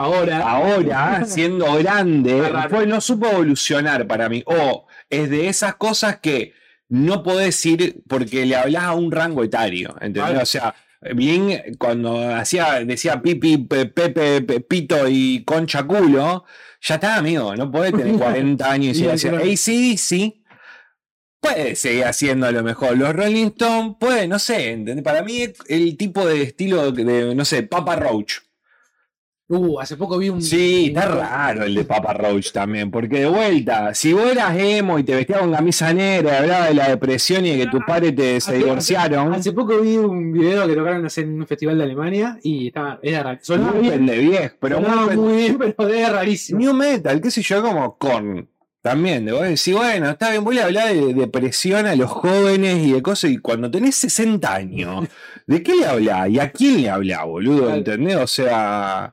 Ahora. 0.00 0.38
Ahora, 0.38 1.24
siendo 1.26 1.74
grande, 1.74 2.42
pues 2.70 2.86
no 2.86 3.00
supo 3.00 3.26
evolucionar 3.26 4.06
para 4.06 4.28
mí. 4.28 4.42
O 4.46 4.86
es 5.10 5.28
de 5.28 5.48
esas 5.48 5.74
cosas 5.74 6.20
que 6.20 6.54
no 6.88 7.22
podés 7.22 7.64
ir 7.66 8.02
porque 8.08 8.46
le 8.46 8.56
hablas 8.56 8.84
a 8.84 8.94
un 8.94 9.12
rango 9.12 9.44
etario. 9.44 9.94
¿Entendés? 10.00 10.42
O 10.42 10.46
sea, 10.46 10.74
Bling 11.02 11.76
cuando 11.78 12.34
hacía, 12.34 12.82
decía 12.84 13.20
pipi, 13.20 13.58
pepe, 13.58 14.40
pito 14.60 15.06
y 15.06 15.44
concha 15.44 15.82
culo, 15.84 16.44
ya 16.80 16.94
está, 16.94 17.16
amigo. 17.16 17.54
No 17.54 17.70
podés 17.70 17.92
tener 17.92 18.14
40 18.18 18.70
años 18.70 18.98
y 18.98 19.02
decir, 19.02 19.38
hey, 19.42 19.56
sí, 19.56 19.98
sí 19.98 20.42
puede 21.40 21.74
seguir 21.74 22.04
haciendo 22.04 22.46
a 22.46 22.52
lo 22.52 22.62
mejor. 22.62 22.96
Los 22.96 23.14
Rolling 23.14 23.48
Stones, 23.48 23.96
puede, 23.98 24.28
no 24.28 24.38
sé, 24.38 24.82
para 25.02 25.22
mí 25.22 25.44
el 25.68 25.96
tipo 25.96 26.26
de 26.26 26.42
estilo 26.42 26.92
de, 26.92 27.34
no 27.34 27.44
sé, 27.44 27.62
Papa 27.62 27.96
Roach. 27.96 28.49
Uh, 29.52 29.80
hace 29.80 29.96
poco 29.96 30.16
vi 30.16 30.28
un. 30.28 30.40
Sí, 30.40 30.92
está 30.94 31.06
raro 31.06 31.64
el 31.64 31.74
de 31.74 31.84
Papa 31.84 32.12
Roach 32.12 32.52
también, 32.52 32.88
porque 32.88 33.18
de 33.18 33.26
vuelta, 33.26 33.92
si 33.94 34.12
vos 34.12 34.30
eras 34.30 34.56
emo 34.56 34.96
y 34.96 35.02
te 35.02 35.12
vestías 35.12 35.40
con 35.40 35.52
camisa 35.52 35.92
negra 35.92 36.34
y 36.34 36.36
hablabas 36.36 36.68
de 36.68 36.74
la 36.74 36.88
depresión 36.88 37.44
y 37.44 37.50
de 37.50 37.64
que 37.64 37.66
tus 37.66 37.84
padres 37.84 38.14
te, 38.14 38.40
se 38.40 38.58
divorciaron. 38.58 39.34
Hace, 39.34 39.50
poco 39.50 39.80
vi 39.80 39.96
un 39.96 40.30
video 40.30 40.68
que 40.68 40.74
tocaron 40.76 41.04
en 41.16 41.40
un 41.40 41.46
festival 41.48 41.78
de 41.78 41.82
Alemania 41.82 42.38
y 42.44 42.68
estaba, 42.68 43.00
era 43.02 43.24
raro. 43.24 43.38
Sonaba 43.42 43.72
bien, 43.80 44.06
de 44.06 44.18
viejo, 44.18 44.54
pero 44.60 44.80
muy, 44.80 45.36
bien, 45.36 45.58
pero 45.58 45.88
era 45.88 46.10
rarísimo. 46.10 46.60
New 46.60 46.72
Metal, 46.72 47.20
qué 47.20 47.32
sé 47.32 47.42
yo, 47.42 47.60
como 47.60 47.98
con 47.98 48.48
también, 48.82 49.24
de 49.24 49.32
vos 49.32 49.42
decís, 49.42 49.74
bueno, 49.74 50.10
está 50.10 50.30
bien, 50.30 50.44
voy 50.44 50.58
a 50.58 50.66
hablar 50.66 50.94
de 50.94 51.12
depresión 51.12 51.86
a 51.86 51.96
los 51.96 52.08
jóvenes 52.08 52.86
y 52.86 52.92
de 52.92 53.02
cosas, 53.02 53.32
y 53.32 53.38
cuando 53.38 53.68
tenés 53.68 53.96
60 53.96 54.54
años, 54.54 55.08
¿de 55.46 55.60
qué 55.62 55.74
le 55.74 55.86
hablás? 55.86 56.30
¿Y 56.30 56.38
a 56.38 56.52
quién 56.52 56.82
le 56.82 56.88
hablás, 56.88 57.26
boludo? 57.26 57.74
¿Entendés? 57.74 58.16
O 58.16 58.26
sea, 58.28 59.12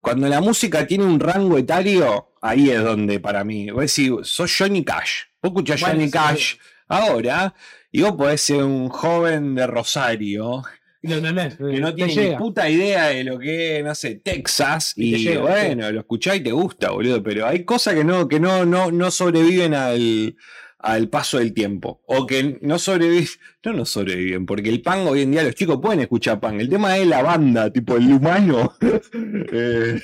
cuando 0.00 0.28
la 0.28 0.40
música 0.40 0.86
tiene 0.86 1.04
un 1.04 1.20
rango 1.20 1.58
etario, 1.58 2.32
ahí 2.40 2.70
es 2.70 2.82
donde 2.82 3.20
para 3.20 3.44
mí, 3.44 3.70
vos 3.70 3.82
decís, 3.82 4.10
sos 4.22 4.54
Johnny 4.56 4.84
Cash. 4.84 5.24
Vos 5.42 5.50
escuchás 5.50 5.82
Johnny 5.82 6.10
Cash 6.10 6.54
ahora, 6.88 7.54
y 7.92 8.02
vos 8.02 8.12
podés 8.12 8.40
ser 8.40 8.62
un 8.62 8.88
joven 8.88 9.54
de 9.54 9.66
Rosario 9.66 10.62
no, 11.02 11.18
no, 11.18 11.32
no, 11.32 11.48
que 11.48 11.80
no 11.80 11.94
tiene 11.94 12.30
ni 12.30 12.36
puta 12.36 12.68
idea 12.68 13.06
de 13.06 13.24
lo 13.24 13.38
que 13.38 13.78
es, 13.78 13.84
no 13.84 13.94
sé, 13.94 14.16
Texas. 14.16 14.92
Y, 14.96 15.34
bueno, 15.36 15.90
lo 15.90 16.00
escuchás 16.00 16.36
y 16.36 16.40
te 16.40 16.52
gusta, 16.52 16.90
boludo. 16.90 17.22
Pero 17.22 17.46
hay 17.46 17.64
cosas 17.64 17.94
que 17.94 18.04
no, 18.04 18.28
que 18.28 18.38
no, 18.38 18.66
no, 18.66 18.90
no 18.90 19.10
sobreviven 19.10 19.72
al, 19.72 20.36
al 20.82 21.08
paso 21.08 21.38
del 21.38 21.52
tiempo. 21.52 22.00
O 22.06 22.26
que 22.26 22.58
no 22.62 22.78
sobreviven, 22.78 23.28
no 23.64 23.72
no 23.72 23.84
sobreviven, 23.84 24.46
porque 24.46 24.70
el 24.70 24.82
pan 24.82 25.06
hoy 25.06 25.22
en 25.22 25.32
día 25.32 25.42
los 25.42 25.54
chicos 25.54 25.78
pueden 25.80 26.00
escuchar 26.00 26.40
pan. 26.40 26.60
El 26.60 26.68
tema 26.68 26.96
es 26.96 27.06
la 27.06 27.22
banda, 27.22 27.70
tipo 27.70 27.96
el 27.96 28.12
humano. 28.12 28.74
eh. 29.52 30.00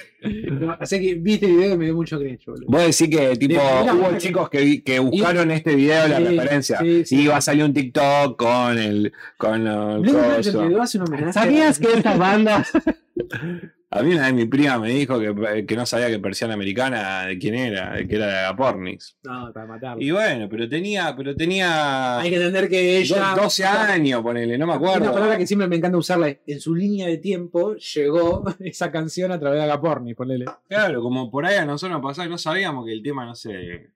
así 0.78 1.00
que 1.00 1.14
vi 1.14 1.34
este 1.34 1.46
video 1.46 1.74
y 1.74 1.78
me 1.78 1.84
dio 1.86 1.94
mucho 1.94 2.18
cringe, 2.18 2.46
boludo. 2.46 2.66
Vos 2.68 2.82
decís 2.82 3.16
que 3.16 3.36
tipo 3.36 3.60
hubo 3.60 4.18
chicos 4.18 4.50
que, 4.50 4.82
que 4.82 4.98
buscaron 4.98 5.50
este 5.50 5.74
video 5.74 6.08
la 6.08 6.18
referencia. 6.18 6.78
y 6.82 7.04
iba 7.10 7.36
a 7.36 7.40
salir 7.40 7.64
un 7.64 7.72
TikTok 7.72 8.36
con 8.36 8.78
el 8.78 9.12
con 9.36 9.66
el 9.66 11.32
¿Sabías 11.32 11.78
que 11.78 11.92
esta 11.92 12.16
banda 12.16 12.66
A 13.96 14.02
mí 14.02 14.12
una 14.12 14.24
vez 14.24 14.34
mi 14.34 14.44
prima 14.44 14.78
me 14.78 14.90
dijo 14.90 15.18
que, 15.18 15.64
que, 15.66 15.76
no 15.76 15.86
sabía 15.86 16.08
que 16.08 16.18
persiana 16.18 16.54
americana 16.54 17.26
de 17.26 17.38
quién 17.38 17.54
era, 17.54 17.96
que 18.06 18.14
era 18.14 18.26
de 18.26 18.38
Agapornis. 18.38 19.16
No, 19.22 19.50
para 19.52 19.66
matarlo. 19.66 20.02
Y 20.02 20.10
bueno, 20.10 20.48
pero 20.50 20.68
tenía, 20.68 21.14
pero 21.16 21.34
tenía. 21.34 22.18
Hay 22.18 22.30
que 22.30 22.36
entender 22.36 22.68
que 22.68 22.98
ella. 22.98 23.34
12 23.34 23.64
años, 23.64 24.22
ponele, 24.22 24.58
no 24.58 24.66
me 24.66 24.74
acuerdo. 24.74 25.04
Una 25.04 25.12
palabra 25.12 25.38
que 25.38 25.46
siempre 25.46 25.66
me 25.68 25.76
encanta 25.76 25.96
usarla. 25.96 26.28
En 26.46 26.60
su 26.60 26.74
línea 26.74 27.06
de 27.06 27.18
tiempo 27.18 27.74
llegó 27.74 28.44
esa 28.60 28.90
canción 28.90 29.32
a 29.32 29.40
través 29.40 29.58
de 29.58 29.64
Agapornis, 29.64 30.14
ponele. 30.14 30.44
Claro, 30.68 31.00
como 31.00 31.30
por 31.30 31.46
ahí 31.46 31.56
a 31.56 31.64
nosotros 31.64 31.98
nos 31.98 32.06
pasaba, 32.06 32.28
no 32.28 32.38
sabíamos 32.38 32.84
que 32.84 32.92
el 32.92 33.02
tema, 33.02 33.24
no 33.24 33.34
sé. 33.34 33.92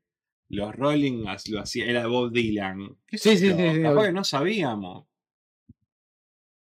Los 0.48 0.74
Rolling 0.74 1.24
lo 1.50 1.60
hacía, 1.60 1.86
era 1.86 2.06
Bob 2.06 2.32
Dylan. 2.32 2.96
¿Qué 3.06 3.18
sí, 3.18 3.36
sí, 3.36 3.50
sí, 3.50 3.74
sí, 3.74 3.82
Capaz 3.82 4.06
que 4.06 4.12
no 4.12 4.24
sabíamos. 4.24 5.09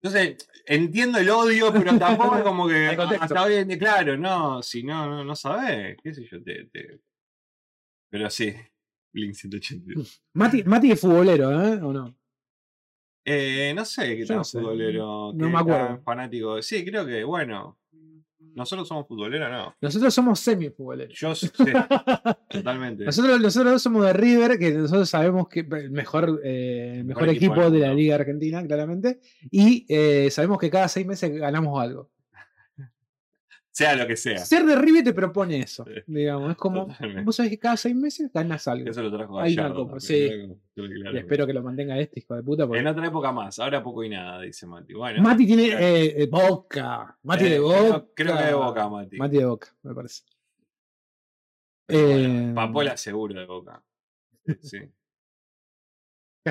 Entonces, 0.01 0.49
entiendo 0.67 1.19
el 1.19 1.29
odio, 1.31 1.73
pero 1.73 1.99
tampoco 1.99 2.37
es 2.37 2.43
como 2.45 2.69
que 2.69 2.87
hasta 2.87 3.43
hoy 3.43 3.55
en 3.55 3.69
día, 3.69 3.79
claro, 3.79 4.17
no, 4.17 4.63
si 4.63 4.83
no, 4.83 5.09
no, 5.09 5.25
no 5.25 5.35
sabes, 5.35 5.97
qué 6.03 6.15
sé 6.15 6.27
yo, 6.31 6.43
te, 6.43 6.67
te... 6.67 7.01
Pero 8.11 8.31
sí, 8.31 8.55
Link 9.13 9.35
180. 9.35 9.93
Mati, 10.35 10.63
Mati 10.65 10.93
es 10.93 11.01
futbolero, 11.01 11.51
¿eh? 11.51 11.81
¿O 11.83 11.93
no? 11.93 12.17
Eh, 13.25 13.75
no 13.75 13.85
sé 13.85 14.17
qué 14.17 14.25
tal 14.25 14.45
futbolero. 14.45 15.33
No 15.35 15.51
me 15.51 15.59
acuerdo. 15.59 16.01
Fanático. 16.03 16.63
Sí, 16.63 16.85
creo 16.85 17.05
que, 17.05 17.25
bueno, 17.25 17.78
nosotros 18.55 18.89
somos 18.89 19.07
futboleros, 19.07 19.51
no. 19.51 19.75
Nosotros 19.81 20.13
somos 20.13 20.41
semi-futboleros. 20.41 21.19
Yo 21.19 21.35
sí, 21.35 21.49
totalmente. 22.49 23.05
Nosotros, 23.05 23.41
nosotros 23.41 23.73
dos 23.73 23.83
somos 23.83 24.05
de 24.05 24.13
River, 24.13 24.59
que 24.59 24.73
nosotros 24.73 25.09
sabemos 25.09 25.49
que 25.49 25.61
el 25.61 25.91
mejor, 25.91 26.41
eh, 26.45 27.03
mejor, 27.05 27.29
equipo, 27.29 27.71
de 27.71 27.81
la 27.81 27.95
Liga 27.95 28.17
Argentina, 28.17 28.65
claramente. 28.67 29.21
Y 29.51 29.87
eh, 29.89 30.31
sabemos 30.31 30.59
que 30.59 30.71
cada 30.71 30.89
seis 30.89 31.07
meses 31.07 31.31
ganamos 31.33 31.81
algo. 31.81 32.11
Sea 33.79 33.95
lo 33.95 34.09
que 34.09 34.17
sea. 34.17 34.39
Ser 34.39 34.65
de 34.65 34.75
River 34.75 35.05
te 35.05 35.13
propone 35.13 35.61
eso. 35.61 35.85
Digamos, 36.05 36.51
es 36.51 36.57
como. 36.57 36.89
Vos 37.25 37.37
sabés 37.37 37.53
que 37.53 37.61
cada 37.61 37.77
seis 37.77 37.95
meses 37.95 38.29
ganas 38.35 38.67
algo. 38.67 38.91
Eso 38.91 39.05
lo 39.05 39.17
trajo 39.17 39.39
Hay 39.39 39.57
sí. 39.99 40.29
y 40.75 41.17
espero 41.17 41.47
que 41.47 41.53
lo 41.53 41.63
mantenga 41.63 41.97
este 41.97 42.19
hijo 42.19 42.35
de 42.35 42.43
puta. 42.43 42.65
En 42.65 42.89
otra 42.89 43.07
época 43.07 43.31
más, 43.31 43.57
ahora 43.61 43.81
poco 43.81 44.03
y 44.03 44.09
nada, 44.09 44.41
dice 44.41 44.67
Mati. 44.67 44.95
Bueno, 44.95 45.23
Mati 45.23 45.47
tiene 45.47 45.69
eh, 45.69 46.23
eh 46.23 46.27
boca. 46.27 47.17
Mati 47.23 47.45
de 47.45 47.61
boca. 47.61 48.05
Creo, 48.17 48.37
que 48.37 48.43
de 48.43 48.55
boca, 48.55 48.89
Mati. 48.89 49.17
Mati 49.17 49.37
de 49.37 49.45
boca, 49.45 49.69
me 49.85 49.95
parece. 49.95 50.25
Eh, 51.87 52.53
Papola 52.57 52.97
seguro 52.97 53.39
de 53.39 53.47
boca. 53.47 53.81
Sí. 54.61 54.79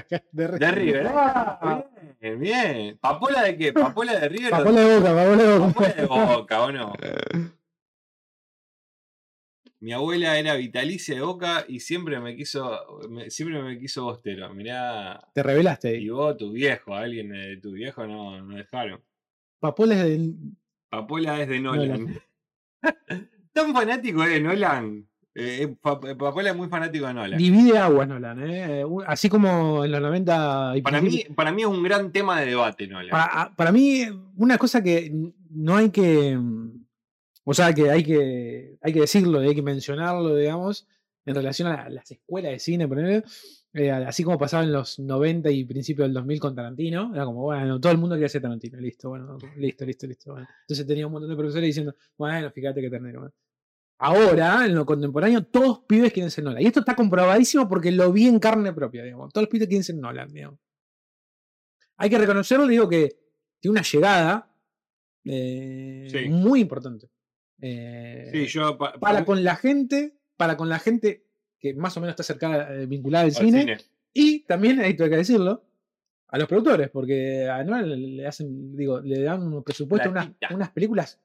de, 0.31 0.47
de 0.47 0.71
River. 0.71 1.07
Ah, 1.09 1.85
bien, 2.19 2.39
bien. 2.39 2.97
¿Papola 2.99 3.43
de 3.43 3.57
qué? 3.57 3.73
¿Papola 3.73 4.19
de 4.19 4.29
River? 4.29 4.51
Papola 4.51 4.81
de 4.81 4.97
Boca, 4.97 5.15
Papola 5.15 5.43
de 5.43 5.57
Boca. 5.57 5.73
Papola 5.73 5.93
de 5.93 6.05
Boca, 6.05 6.63
¿o 6.63 6.71
no? 6.71 6.93
Mi 9.79 9.93
abuela 9.93 10.39
era 10.39 10.55
vitalicia 10.55 11.13
de 11.13 11.21
Boca 11.21 11.63
y 11.67 11.81
siempre 11.81 12.19
me 12.19 12.35
quiso, 12.35 12.99
siempre 13.29 13.61
me 13.61 13.77
quiso 13.77 14.05
bostero. 14.05 14.51
Mirá. 14.53 15.19
Te 15.35 15.43
revelaste 15.43 15.89
ahí. 15.89 16.05
Y 16.05 16.09
vos, 16.09 16.35
tu 16.35 16.51
viejo, 16.51 16.95
alguien 16.95 17.29
de 17.29 17.57
tu 17.57 17.73
viejo 17.73 18.07
no, 18.07 18.41
no 18.41 18.55
dejaron. 18.55 19.03
Papola 19.59 19.95
es 19.95 20.03
de. 20.03 20.33
Papola 20.89 21.41
es 21.41 21.49
de 21.49 21.59
Nolan. 21.59 22.21
Tan 23.53 23.73
fanático 23.73 24.23
de 24.23 24.41
Nolan 24.41 25.06
eh, 25.37 25.63
eh, 25.63 25.63
eh 25.63 26.15
Papola 26.15 26.49
es 26.49 26.55
muy 26.55 26.67
fanático 26.67 27.05
de 27.05 27.13
Nolan. 27.13 27.37
Divide 27.37 27.77
aguas 27.77 28.07
Nolan, 28.07 28.49
¿eh? 28.49 28.83
Así 29.05 29.29
como 29.29 29.85
en 29.85 29.91
los 29.91 30.01
90. 30.01 30.73
para, 30.83 31.01
mí, 31.01 31.25
para 31.35 31.51
mí 31.51 31.61
es 31.61 31.67
un 31.67 31.83
gran 31.83 32.11
tema 32.11 32.39
de 32.39 32.47
debate 32.47 32.87
Nolan. 32.87 33.11
Para, 33.55 33.71
mí, 33.71 34.03
una 34.35 34.57
cosa 34.57 34.81
que 34.81 35.13
no 35.51 35.75
hay 35.75 35.91
que. 35.91 36.37
O 37.43 37.53
sea, 37.53 37.73
que 37.73 37.89
hay 37.89 38.03
que, 38.03 38.77
hay 38.81 38.93
que 38.93 38.99
decirlo, 38.99 39.39
hay 39.39 39.55
que 39.55 39.61
mencionarlo, 39.61 40.35
digamos, 40.35 40.87
en 41.25 41.35
relación 41.35 41.67
a 41.67 41.87
las 41.89 42.09
escuelas 42.09 42.51
de 42.51 42.59
cine, 42.59 42.87
por 42.87 42.99
eh, 42.99 43.91
así 43.91 44.23
como 44.23 44.39
pasaba 44.39 44.63
en 44.63 44.71
los 44.71 44.97
90 44.97 45.51
y 45.51 45.63
principios 45.65 46.07
del 46.07 46.13
2000 46.13 46.39
con 46.39 46.55
Tarantino, 46.55 47.13
era 47.13 47.25
como, 47.25 47.43
bueno, 47.43 47.79
todo 47.79 47.91
el 47.91 47.99
mundo 47.99 48.15
quería 48.15 48.27
ser 48.27 48.41
Tarantino, 48.41 48.79
listo, 48.79 49.09
bueno, 49.09 49.37
listo, 49.55 49.85
listo, 49.85 50.07
listo. 50.07 50.35
Entonces 50.37 50.87
tenía 50.87 51.05
un 51.05 51.13
montón 51.13 51.29
de 51.29 51.35
profesores 51.35 51.67
diciendo, 51.67 51.93
bueno, 52.17 52.49
fíjate 52.49 52.81
que 52.81 52.89
ternero. 52.89 53.31
Ahora, 53.99 54.65
en 54.65 54.75
lo 54.75 54.85
contemporáneo, 54.85 55.43
todos 55.45 55.79
pibes 55.87 56.13
quieren 56.13 56.29
ser 56.29 56.43
Nolan. 56.43 56.61
Y 56.61 56.67
esto 56.67 56.81
está 56.81 56.95
comprobadísimo 56.95 57.67
porque 57.67 57.91
lo 57.91 58.11
vi 58.11 58.27
en 58.27 58.39
carne 58.39 58.71
propia, 58.71 59.03
digamos. 59.03 59.33
Todos 59.33 59.43
los 59.43 59.49
pibes 59.49 59.67
quieren 59.67 59.83
ser 59.83 59.95
Nolan, 59.95 60.31
digamos. 60.31 60.59
Hay 61.97 62.09
que 62.09 62.17
reconocerlo, 62.19 62.67
digo 62.67 62.87
que 62.87 63.17
tiene 63.59 63.71
una 63.71 63.81
llegada 63.81 64.53
eh, 65.25 66.27
muy 66.29 66.61
importante. 66.61 67.09
Eh, 67.59 68.29
sí, 68.31 68.45
yo 68.45 68.77
para 68.77 69.25
con 69.25 69.43
la 69.43 69.55
gente, 69.55 70.19
para 70.35 70.55
con 70.57 70.69
la 70.69 70.77
gente 70.77 71.25
que 71.59 71.73
más 71.73 71.97
o 71.97 72.01
menos 72.01 72.11
está 72.11 72.21
cercana, 72.21 72.71
eh, 72.71 72.85
vinculada 72.85 73.25
al 73.25 73.31
cine. 73.31 73.61
cine. 73.61 73.77
Y 74.13 74.41
también, 74.41 74.79
hay 74.79 74.95
que 74.95 75.09
decirlo, 75.09 75.63
a 76.27 76.37
los 76.37 76.47
productores, 76.47 76.91
porque 76.91 77.49
a 77.49 77.63
Nolan 77.63 78.17
le 78.17 78.27
hacen, 78.27 78.75
digo, 78.75 78.99
le 78.99 79.21
dan 79.23 79.41
un 79.41 79.63
presupuesto 79.63 80.09
a 80.09 80.53
unas 80.53 80.69
películas 80.69 81.19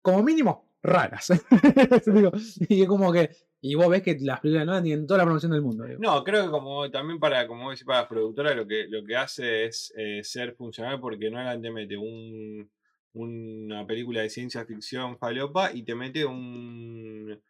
como 0.00 0.22
mínimo 0.22 0.71
raras. 0.82 1.28
Digo, 2.06 2.32
y 2.68 2.82
es 2.82 2.88
como 2.88 3.12
que. 3.12 3.30
Y 3.64 3.76
vos 3.76 3.88
ves 3.88 4.02
que 4.02 4.16
las 4.20 4.40
películas 4.40 4.66
Nolan 4.66 4.82
tienen 4.82 5.06
toda 5.06 5.18
la 5.18 5.24
promoción 5.24 5.52
del 5.52 5.62
mundo. 5.62 5.84
digo. 5.84 6.00
No, 6.02 6.24
creo 6.24 6.44
que 6.46 6.50
como 6.50 6.90
también 6.90 7.20
para, 7.20 7.46
como 7.46 7.70
decir, 7.70 7.86
para 7.86 8.00
las 8.00 8.08
productoras 8.08 8.56
lo 8.56 8.66
que, 8.66 8.86
lo 8.88 9.04
que 9.04 9.14
hace 9.14 9.66
es 9.66 9.92
eh, 9.96 10.20
ser 10.24 10.54
funcional 10.56 10.98
porque 10.98 11.30
Nolan 11.30 11.62
te 11.62 11.70
mete 11.70 11.96
un, 11.96 12.68
una 13.12 13.86
película 13.86 14.22
de 14.22 14.30
ciencia 14.30 14.64
ficción 14.66 15.16
falopa 15.16 15.70
y 15.72 15.84
te 15.84 15.94
mete 15.94 16.24
un, 16.24 17.40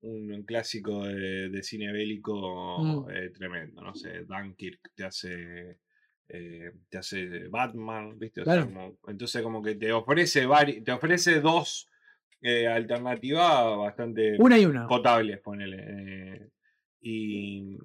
un 0.00 0.42
clásico 0.44 1.04
de, 1.04 1.50
de 1.50 1.62
cine 1.62 1.92
bélico 1.92 2.78
Mm. 2.82 3.10
eh, 3.10 3.28
tremendo. 3.30 3.82
No 3.82 3.94
sé, 3.94 4.24
Dunkirk 4.24 4.92
te 4.94 5.04
hace. 5.04 5.78
eh, 6.32 6.72
te 6.88 6.96
hace 6.96 7.48
Batman, 7.48 8.18
¿viste? 8.18 8.40
O 8.40 8.44
sea, 8.46 8.64
como- 8.64 8.96
entonces 9.08 9.42
como 9.42 9.62
que 9.62 9.74
te 9.74 9.92
ofrece 9.92 10.46
vari- 10.48 10.82
te 10.82 10.92
ofrece 10.92 11.40
dos 11.42 11.86
eh, 12.42 12.66
alternativas 12.66 13.76
bastante 13.78 14.36
Una 14.38 14.58
y 14.58 14.64
una. 14.66 14.86
potables, 14.86 15.40
ponele. 15.40 15.76
eh, 15.88 16.48
y 17.02 17.76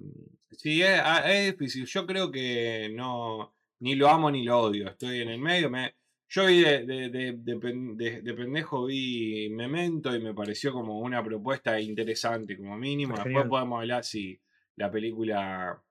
sí, 0.50 0.82
es, 0.82 1.00
ah, 1.02 1.22
es 1.32 1.52
difícil. 1.52 1.86
Yo 1.86 2.06
creo 2.06 2.30
que 2.30 2.90
no, 2.94 3.54
ni 3.80 3.94
lo 3.94 4.08
amo 4.08 4.30
ni 4.30 4.42
lo 4.44 4.60
odio. 4.60 4.88
Estoy 4.90 5.20
en 5.22 5.28
el 5.30 5.38
medio. 5.40 5.70
Me, 5.70 5.94
yo 6.28 6.46
vi 6.46 6.60
de, 6.62 6.84
de, 6.84 7.08
de- 7.10 7.36
de 7.38 7.56
pen- 7.58 7.96
de- 7.96 8.20
de 8.22 8.34
pendejo 8.34 8.86
vi 8.86 9.48
Memento 9.50 10.14
y 10.14 10.20
me 10.20 10.34
pareció 10.34 10.72
como 10.72 10.98
una 11.00 11.22
propuesta 11.22 11.80
interesante, 11.80 12.56
como 12.56 12.76
mínimo. 12.76 13.14
Después 13.14 13.32
genial. 13.32 13.48
podemos 13.48 13.80
hablar 13.80 14.04
si 14.04 14.38
la 14.76 14.90
película, 14.90 15.82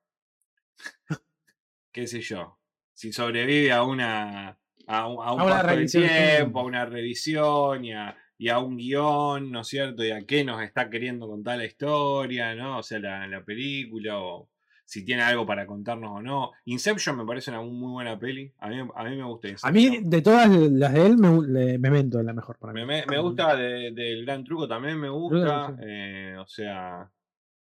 qué 1.91 2.07
sé 2.07 2.21
yo, 2.21 2.59
si 2.93 3.11
sobrevive 3.11 3.71
a 3.71 3.83
una 3.83 4.57
a 4.87 5.07
un, 5.07 5.23
a 5.25 5.31
un 5.33 5.41
A 5.41 5.43
una 5.45 5.55
paso 5.63 5.67
del 5.75 5.89
tiempo, 5.91 6.59
a 6.59 6.63
una 6.63 6.85
revisión 6.85 7.85
y 7.85 7.93
a, 7.93 8.15
y 8.37 8.49
a 8.49 8.59
un 8.59 8.77
guion, 8.77 9.51
¿no 9.51 9.61
es 9.61 9.67
cierto? 9.67 10.03
Y 10.03 10.11
a 10.11 10.25
qué 10.25 10.43
nos 10.43 10.61
está 10.61 10.89
queriendo 10.89 11.27
contar 11.27 11.57
la 11.57 11.65
historia, 11.65 12.53
¿no? 12.55 12.79
O 12.79 12.83
sea, 12.83 12.99
la, 12.99 13.27
la 13.27 13.43
película, 13.43 14.17
o 14.19 14.49
si 14.83 15.03
tiene 15.03 15.23
algo 15.23 15.45
para 15.45 15.65
contarnos 15.65 16.11
o 16.11 16.21
no. 16.21 16.51
Inception 16.65 17.17
me 17.17 17.25
parece 17.25 17.49
una 17.49 17.61
muy 17.61 17.91
buena 17.91 18.19
peli. 18.19 18.51
A 18.59 18.67
mí, 18.69 18.77
a 18.95 19.03
mí 19.03 19.15
me 19.15 19.23
gusta 19.23 19.47
A 19.47 19.51
Inception. 19.51 19.73
mí, 19.73 19.99
de 20.09 20.21
todas 20.21 20.49
las 20.49 20.93
de 20.93 21.05
él, 21.05 21.17
me, 21.17 21.77
Memento 21.79 22.19
es 22.19 22.25
la 22.25 22.33
mejor 22.33 22.57
para 22.59 22.73
mí. 22.73 22.85
Me, 22.85 23.03
gusta 23.19 23.55
de- 23.55 23.91
del 23.91 24.25
Gran 24.25 24.43
Truco, 24.43 24.67
también 24.67 24.99
me 24.99 25.09
gusta. 25.09 25.75
eh, 25.81 26.35
o 26.39 26.45
sea, 26.45 27.09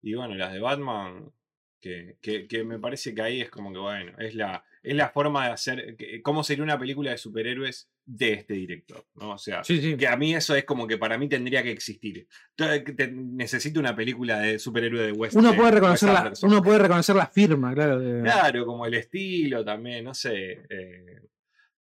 y 0.02 0.16
bueno, 0.16 0.36
las 0.36 0.52
de 0.52 0.60
Batman, 0.60 1.32
que, 1.80 2.18
que, 2.22 2.46
que 2.48 2.64
me 2.64 2.80
parece 2.80 3.14
que 3.16 3.22
ahí 3.22 3.42
es 3.42 3.50
como 3.50 3.72
que, 3.72 3.80
bueno, 3.80 4.12
es 4.18 4.36
la, 4.36 4.64
es 4.84 4.96
la 4.96 5.10
forma 5.10 5.46
de 5.48 5.54
hacer, 5.54 5.96
que- 5.96 6.22
cómo 6.22 6.44
sería 6.44 6.64
una 6.64 6.78
película 6.78 7.12
de 7.12 7.18
superhéroes 7.18 7.90
de 8.06 8.34
este 8.34 8.54
director, 8.56 9.06
¿no? 9.16 9.32
O 9.32 9.38
sea, 9.38 9.64
Sí, 9.64 9.82
sí. 9.82 9.96
que 9.96 10.08
a 10.08 10.18
mí 10.18 10.36
eso 10.36 10.56
es 10.56 10.66
como 10.66 10.86
que 10.86 10.98
para 10.98 11.18
mí 11.18 11.30
tendría 11.30 11.64
que 11.64 11.72
existir. 11.72 12.28
Te- 12.56 13.12
necesito 13.12 13.80
una 13.80 13.96
película 13.96 14.40
de 14.40 14.60
superhéroe 14.60 15.06
de 15.06 15.12
West 15.14 15.36
Uno 15.38 15.52
de 15.52 15.58
puede, 15.58 15.72
reconocer 15.72 16.10
la, 16.10 16.34
uno 16.44 16.62
puede 16.62 16.80
reconocer 16.80 17.16
la 17.16 17.28
firma, 17.28 17.74
claro. 17.74 17.98
de- 18.00 18.22
Claro, 18.24 18.66
como 18.66 18.86
el 18.86 18.94
estilo 18.96 19.64
también, 19.64 20.04
no 20.04 20.14
sé. 20.14 20.66
eh, 20.70 21.22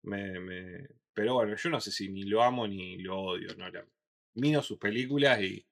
me, 0.02 0.40
me- 0.40 0.88
Pero 1.14 1.34
bueno, 1.34 1.56
yo 1.56 1.70
no 1.70 1.80
sé 1.80 1.90
si 1.92 2.08
ni 2.08 2.22
lo 2.24 2.42
amo 2.42 2.66
ni 2.66 2.98
lo 2.98 3.18
odio. 3.20 3.48
¿no? 3.56 3.68
La- 3.70 3.84
Miro 4.34 4.62
sus 4.62 4.78
películas 4.78 5.40
y 5.40 5.64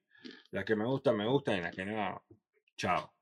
las 0.50 0.64
que 0.64 0.74
me 0.76 0.84
gustan, 0.84 1.16
me 1.16 1.26
gustan 1.26 1.58
y 1.58 1.60
las 1.60 1.74
que 1.74 1.84
no, 1.84 2.24
chao. 2.76 3.12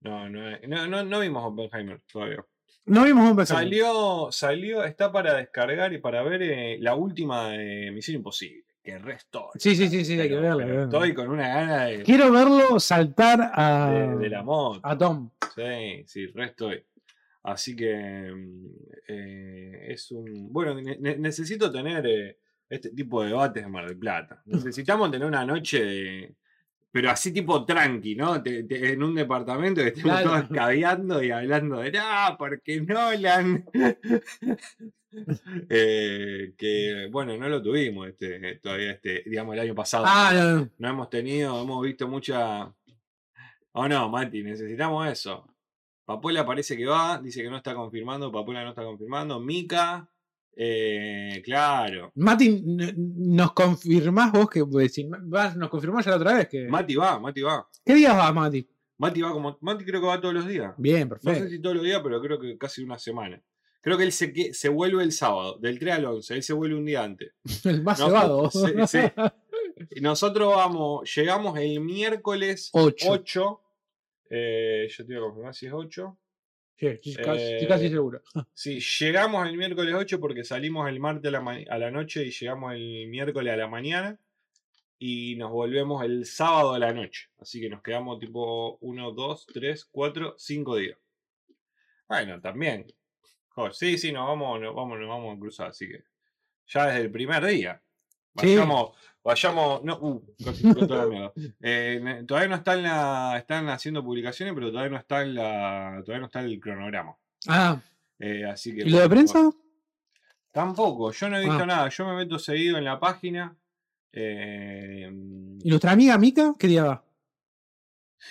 No, 0.00 0.28
no, 0.28 0.58
no, 0.58 0.86
no, 0.88 1.04
no 1.04 1.20
vimos 1.20 1.44
Oppenheimer 1.44 2.00
todavía. 2.12 2.44
No 2.86 3.04
vimos 3.04 3.30
un 3.30 3.36
beso. 3.36 3.54
Salió, 3.54 4.28
salió, 4.32 4.82
está 4.84 5.12
para 5.12 5.34
descargar 5.36 5.92
y 5.92 5.98
para 5.98 6.22
ver 6.22 6.42
eh, 6.42 6.76
la 6.80 6.94
última 6.94 7.50
de 7.50 7.90
Misión 7.92 8.16
Imposible. 8.16 8.64
Que 8.82 8.98
resto. 8.98 9.50
Sí, 9.54 9.76
sí, 9.76 9.88
sí, 9.88 10.04
sí, 10.04 10.18
hay 10.18 10.28
que 10.28 10.34
verla. 10.40 10.82
Estoy 10.84 11.14
con 11.14 11.28
una 11.28 11.46
gana 11.46 11.84
de, 11.84 12.02
Quiero 12.02 12.32
verlo 12.32 12.80
saltar 12.80 13.52
a, 13.54 13.90
de, 13.92 14.16
de 14.16 14.28
la 14.28 14.42
moto. 14.42 14.80
a 14.82 14.98
Tom. 14.98 15.30
Sí, 15.54 16.02
sí, 16.06 16.26
re 16.26 16.46
estoy. 16.46 16.82
Así 17.44 17.76
que 17.76 18.32
mm, 18.34 18.66
eh, 19.06 19.86
es 19.88 20.10
un. 20.10 20.52
Bueno, 20.52 20.74
ne- 20.74 20.96
ne- 20.98 21.16
necesito 21.16 21.70
tener 21.70 22.04
eh, 22.06 22.38
este 22.68 22.90
tipo 22.90 23.22
de 23.22 23.28
debates 23.28 23.62
en 23.64 23.70
Mar 23.70 23.86
del 23.86 23.98
Plata. 23.98 24.42
Necesitamos 24.46 25.10
tener 25.12 25.28
una 25.28 25.44
noche 25.46 25.84
de. 25.84 26.34
Pero 26.92 27.10
así 27.10 27.32
tipo 27.32 27.64
tranqui, 27.64 28.14
¿no? 28.14 28.42
Te- 28.42 28.64
te- 28.64 28.92
en 28.92 29.02
un 29.02 29.14
departamento 29.14 29.80
que 29.80 29.88
estemos 29.88 30.20
Claro. 30.20 30.30
todos 30.46 30.56
caviando 30.56 31.22
y 31.22 31.30
hablando 31.30 31.78
de 31.78 31.92
no, 31.92 32.36
porque 32.38 32.80
Nolan. 32.82 33.64
Eh, 35.68 36.54
que 36.56 37.08
bueno, 37.10 37.36
no 37.36 37.46
lo 37.46 37.62
tuvimos 37.62 38.08
este, 38.08 38.56
todavía 38.62 38.92
este, 38.92 39.22
digamos, 39.26 39.52
el 39.54 39.60
año 39.60 39.74
pasado 39.74 40.04
Ah, 40.06 40.30
no, 40.32 40.60
no. 40.60 40.70
no 40.78 40.88
hemos 40.88 41.10
tenido, 41.10 41.62
hemos 41.62 41.82
visto 41.84 42.08
mucha. 42.08 42.72
Oh 43.72 43.88
no, 43.88 44.08
Mati, 44.08 44.42
necesitamos 44.42 45.06
eso. 45.08 45.46
Papuela 46.06 46.46
parece 46.46 46.78
que 46.78 46.86
va, 46.86 47.18
dice 47.22 47.42
que 47.42 47.50
no 47.50 47.58
está 47.58 47.74
confirmando, 47.74 48.32
Papuela 48.32 48.62
no 48.64 48.70
está 48.70 48.84
confirmando. 48.84 49.38
Mica, 49.38 50.08
eh, 50.56 51.40
claro. 51.44 52.12
Mati, 52.16 52.62
¿nos 52.96 53.52
confirmás 53.52 54.32
vos 54.32 54.48
que 54.50 54.64
pues, 54.64 54.92
si 54.94 55.08
vas- 55.08 55.56
nos 55.56 55.68
confirmás 55.70 56.04
ya 56.04 56.10
la 56.12 56.16
otra 56.18 56.34
vez 56.34 56.48
que. 56.48 56.68
Mati 56.68 56.94
va, 56.94 57.18
Mati 57.18 57.40
va. 57.42 57.66
¿Qué 57.84 57.94
días 57.94 58.16
vas, 58.16 58.34
Mati? 58.34 58.68
Mati 58.98 59.22
va 59.22 59.32
como. 59.32 59.58
Mati 59.60 59.84
creo 59.84 60.00
que 60.00 60.06
va 60.06 60.20
todos 60.20 60.34
los 60.34 60.46
días. 60.46 60.74
Bien, 60.76 61.08
No 61.08 61.16
sé 61.16 61.22
perfecto. 61.24 61.48
si 61.50 61.58
todos 61.60 61.76
los 61.76 61.84
días, 61.84 62.00
pero 62.02 62.20
creo 62.20 62.38
que 62.38 62.56
casi 62.58 62.82
una 62.82 62.98
semana. 62.98 63.42
Creo 63.80 63.98
que 63.98 64.04
él 64.04 64.12
se, 64.12 64.32
que- 64.32 64.54
se 64.54 64.68
vuelve 64.68 65.02
el 65.02 65.10
sábado, 65.12 65.58
del 65.58 65.78
3 65.78 65.94
al 65.94 66.04
11. 66.04 66.34
Él 66.34 66.42
se 66.44 66.52
vuelve 66.52 66.76
un 66.76 66.84
día 66.84 67.02
antes. 67.02 67.32
El 67.64 67.82
más 67.82 67.98
cebado. 67.98 68.48
sí, 68.50 68.60
sí. 68.86 68.98
Y 69.90 70.00
Nosotros 70.00 70.54
vamos, 70.54 71.12
llegamos 71.16 71.58
el 71.58 71.80
miércoles 71.80 72.70
Ocho. 72.74 73.06
8. 73.10 73.60
eh, 74.30 74.88
yo 74.88 75.04
te 75.06 75.14
voy 75.14 75.22
a 75.22 75.26
confirmar 75.26 75.54
si 75.54 75.66
es 75.66 75.72
8. 75.72 76.16
Sí, 76.82 76.98
sí, 77.00 77.14
casi, 77.14 77.42
Eh, 77.44 77.66
casi 77.68 77.88
seguro. 77.88 78.20
Sí, 78.54 78.80
llegamos 78.80 79.46
el 79.46 79.56
miércoles 79.56 79.94
8 79.96 80.18
porque 80.18 80.42
salimos 80.42 80.88
el 80.88 80.98
martes 80.98 81.32
a 81.32 81.40
la, 81.40 81.64
a 81.70 81.78
la 81.78 81.90
noche 81.92 82.24
y 82.24 82.32
llegamos 82.32 82.74
el 82.74 83.06
miércoles 83.06 83.52
a 83.52 83.56
la 83.56 83.68
mañana 83.68 84.18
y 84.98 85.36
nos 85.36 85.52
volvemos 85.52 86.04
el 86.04 86.26
sábado 86.26 86.74
a 86.74 86.80
la 86.80 86.92
noche. 86.92 87.28
Así 87.38 87.60
que 87.60 87.68
nos 87.68 87.82
quedamos 87.82 88.18
tipo 88.18 88.78
1, 88.80 89.12
2, 89.12 89.46
3, 89.46 89.84
4, 89.92 90.34
5 90.36 90.76
días. 90.76 90.98
Bueno, 92.08 92.40
también. 92.40 92.92
Joder, 93.50 93.74
sí, 93.74 93.96
sí, 93.96 94.10
nos 94.10 94.26
vamos, 94.26 94.60
nos 94.60 94.74
vamos, 94.74 94.98
nos 94.98 95.08
vamos 95.08 95.36
a 95.36 95.38
cruzar, 95.38 95.68
así 95.68 95.86
que 95.88 96.02
ya 96.66 96.86
desde 96.86 97.02
el 97.02 97.12
primer 97.12 97.46
día. 97.46 97.80
Sí. 98.36 98.56
Vayamos, 98.56 98.90
vayamos, 99.22 99.84
no, 99.84 99.98
uh, 100.00 100.34
casi 100.44 100.66
explotó 100.66 100.96
la 100.96 101.06
mierda. 101.06 101.32
Eh, 101.60 102.24
todavía 102.26 102.48
no 102.48 102.54
está 102.56 102.74
en 102.74 102.82
la, 102.84 103.34
están 103.38 103.68
haciendo 103.68 104.02
publicaciones, 104.02 104.54
pero 104.54 104.70
todavía 104.70 104.90
no 104.90 104.96
está 104.98 105.22
en 105.22 105.34
la, 105.34 106.00
todavía 106.04 106.20
no 106.20 106.26
está 106.26 106.40
el 106.40 106.58
cronograma. 106.60 107.16
Ah, 107.48 107.80
Eh, 108.18 108.44
así 108.44 108.74
que 108.74 108.82
¿y 108.82 108.90
lo 108.90 108.98
de 109.00 109.08
prensa? 109.08 109.50
Tampoco, 110.52 111.10
yo 111.12 111.28
no 111.28 111.36
he 111.38 111.40
visto 111.40 111.62
Ah. 111.62 111.66
nada. 111.66 111.88
Yo 111.88 112.06
me 112.06 112.14
meto 112.14 112.38
seguido 112.38 112.78
en 112.78 112.84
la 112.84 112.98
página. 113.00 113.56
eh, 114.12 115.10
¿Y 115.62 115.68
nuestra 115.68 115.92
amiga 115.92 116.18
Mika? 116.18 116.54
¿Qué 116.58 116.66
día 116.68 116.84
va? 116.84 117.04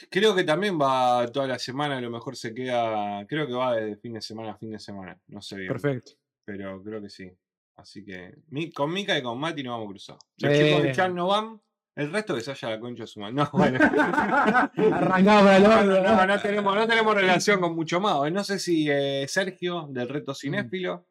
creo 0.09 0.33
que 0.33 0.43
también 0.45 0.79
va 0.79 1.27
toda 1.33 1.47
la 1.47 1.59
semana, 1.59 1.97
a 1.97 2.01
lo 2.01 2.09
mejor 2.09 2.35
se 2.37 2.53
queda. 2.53 3.25
Creo 3.27 3.45
que 3.45 3.53
va 3.53 3.75
de 3.75 3.97
fin 3.97 4.13
de 4.13 4.21
semana 4.21 4.51
a 4.51 4.55
fin 4.55 4.71
de 4.71 4.79
semana. 4.79 5.19
No 5.27 5.41
sé 5.41 5.57
bien. 5.57 5.67
Perfecto. 5.67 6.11
Pero 6.45 6.81
creo 6.81 7.01
que 7.01 7.09
sí. 7.09 7.29
Así 7.75 8.03
que 8.05 8.35
con 8.75 8.91
Mika 8.93 9.17
y 9.17 9.23
con 9.23 9.39
Mati 9.39 9.63
nos 9.63 9.73
vamos 9.73 9.85
a 9.87 9.89
cruzar. 9.89 10.17
Los 10.37 10.53
Sí. 10.57 10.63
chicos 10.63 10.83
de 10.83 10.91
Chan 10.91 11.15
no 11.15 11.27
van. 11.27 11.61
El 11.95 12.11
resto 12.11 12.35
que 12.35 12.41
se 12.41 12.51
haya 12.51 12.69
la 12.69 12.79
concha 12.79 13.03
de 13.03 13.07
su 13.07 13.19
madre. 13.19 13.33
No, 13.33 13.49
bueno. 13.53 13.79
Arrancado 13.81 15.43
para 15.45 15.57
el 15.57 15.63
No, 15.63 15.69
otro. 15.69 15.85
no, 16.03 16.15
no, 16.17 16.25
no 16.25 16.39
tenemos, 16.41 16.75
no 16.75 16.87
tenemos 16.87 17.15
relación 17.15 17.59
con 17.59 17.75
mucho 17.75 17.99
más. 17.99 18.31
No 18.31 18.43
sé 18.43 18.59
si 18.59 18.87
eh, 18.89 19.25
Sergio 19.27 19.87
del 19.89 20.09
Reto 20.09 20.33
Cinéfilo 20.33 21.05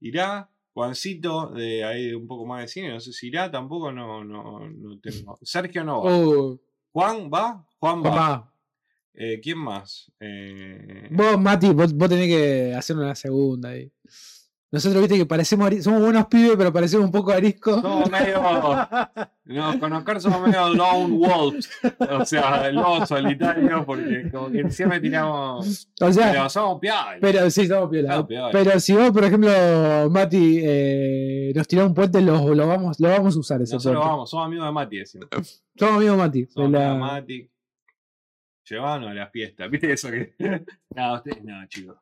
irá. 0.00 0.50
Juancito 0.74 1.46
de 1.52 1.84
ahí 1.84 2.08
de 2.08 2.16
un 2.16 2.26
poco 2.26 2.44
más 2.44 2.60
de 2.60 2.68
cine, 2.68 2.90
no 2.90 3.00
sé 3.00 3.10
si 3.10 3.28
irá, 3.28 3.50
tampoco 3.50 3.90
no, 3.90 4.22
no, 4.22 4.60
no 4.68 4.98
tengo. 5.00 5.38
Sergio 5.40 5.82
no 5.84 6.02
va. 6.04 6.10
Oh, 6.14 6.60
Juan 6.92 7.30
va, 7.32 7.66
Juan 7.78 8.00
va. 8.00 8.10
papá. 8.10 8.52
Eh, 9.14 9.40
¿Quién 9.42 9.56
más? 9.56 10.12
Eh, 10.20 11.08
Vos, 11.12 11.40
Mati, 11.40 11.70
vos, 11.72 11.94
vos 11.94 12.10
tenés 12.10 12.26
que 12.28 12.74
hacer 12.74 12.94
una 12.94 13.14
segunda 13.14 13.70
ahí. 13.70 13.90
Nosotros, 14.72 15.00
viste, 15.02 15.16
que 15.16 15.26
parecemos 15.26 15.72
somos 15.82 16.00
buenos 16.02 16.26
pibes, 16.26 16.56
pero 16.58 16.72
parecemos 16.72 17.06
un 17.06 17.12
poco 17.12 17.30
ariscos. 17.30 17.80
somos 17.80 18.10
medio. 18.10 18.42
No, 19.44 19.78
con 19.78 19.92
Oscar 19.92 20.20
somos 20.20 20.40
medio 20.42 20.68
lone 20.74 21.16
wolves. 21.16 21.70
O 22.10 22.24
sea, 22.24 22.68
lobos 22.72 23.08
solitarios, 23.08 23.84
porque 23.86 24.28
como 24.30 24.50
que 24.50 24.68
siempre 24.70 24.98
tiramos. 25.00 25.88
o 26.00 26.12
sea, 26.12 26.32
Pero 26.32 26.50
somos 26.50 26.80
piados. 26.80 27.14
pero 27.20 27.48
sí, 27.48 27.68
somos 27.68 27.88
piola. 27.90 28.12
Somos 28.14 28.26
piola. 28.26 28.48
Pero 28.50 28.80
si 28.80 28.92
vos, 28.94 29.12
por 29.12 29.24
ejemplo, 29.24 29.50
Mati, 30.10 30.58
eh, 30.62 31.52
nos 31.54 31.68
tirás 31.68 31.86
un 31.86 31.94
puente, 31.94 32.20
lo, 32.20 32.52
lo 32.54 32.66
vamos, 32.66 32.98
lo 32.98 33.08
vamos 33.08 33.36
a 33.36 33.38
usar 33.38 33.62
ese 33.62 33.74
Nosotros 33.74 34.00
puente. 34.00 34.10
vamos, 34.10 34.30
somos 34.30 34.46
amigos 34.46 34.66
de 34.66 34.72
Mati, 34.72 34.96
decimos. 34.98 35.28
Somos 35.78 35.96
amigos 35.96 36.18
Mati. 36.18 36.42
de 36.42 36.50
Somos 36.50 36.70
la- 36.72 36.90
amigos 36.90 37.06
de 37.08 37.12
Mati. 37.14 37.50
Llevaban 38.68 39.04
a 39.04 39.14
la 39.14 39.28
fiesta. 39.28 39.68
¿Viste 39.68 39.92
eso 39.92 40.10
que.? 40.10 40.34
no, 40.96 41.14
ustedes 41.14 41.44
no, 41.44 41.64
chicos. 41.68 41.96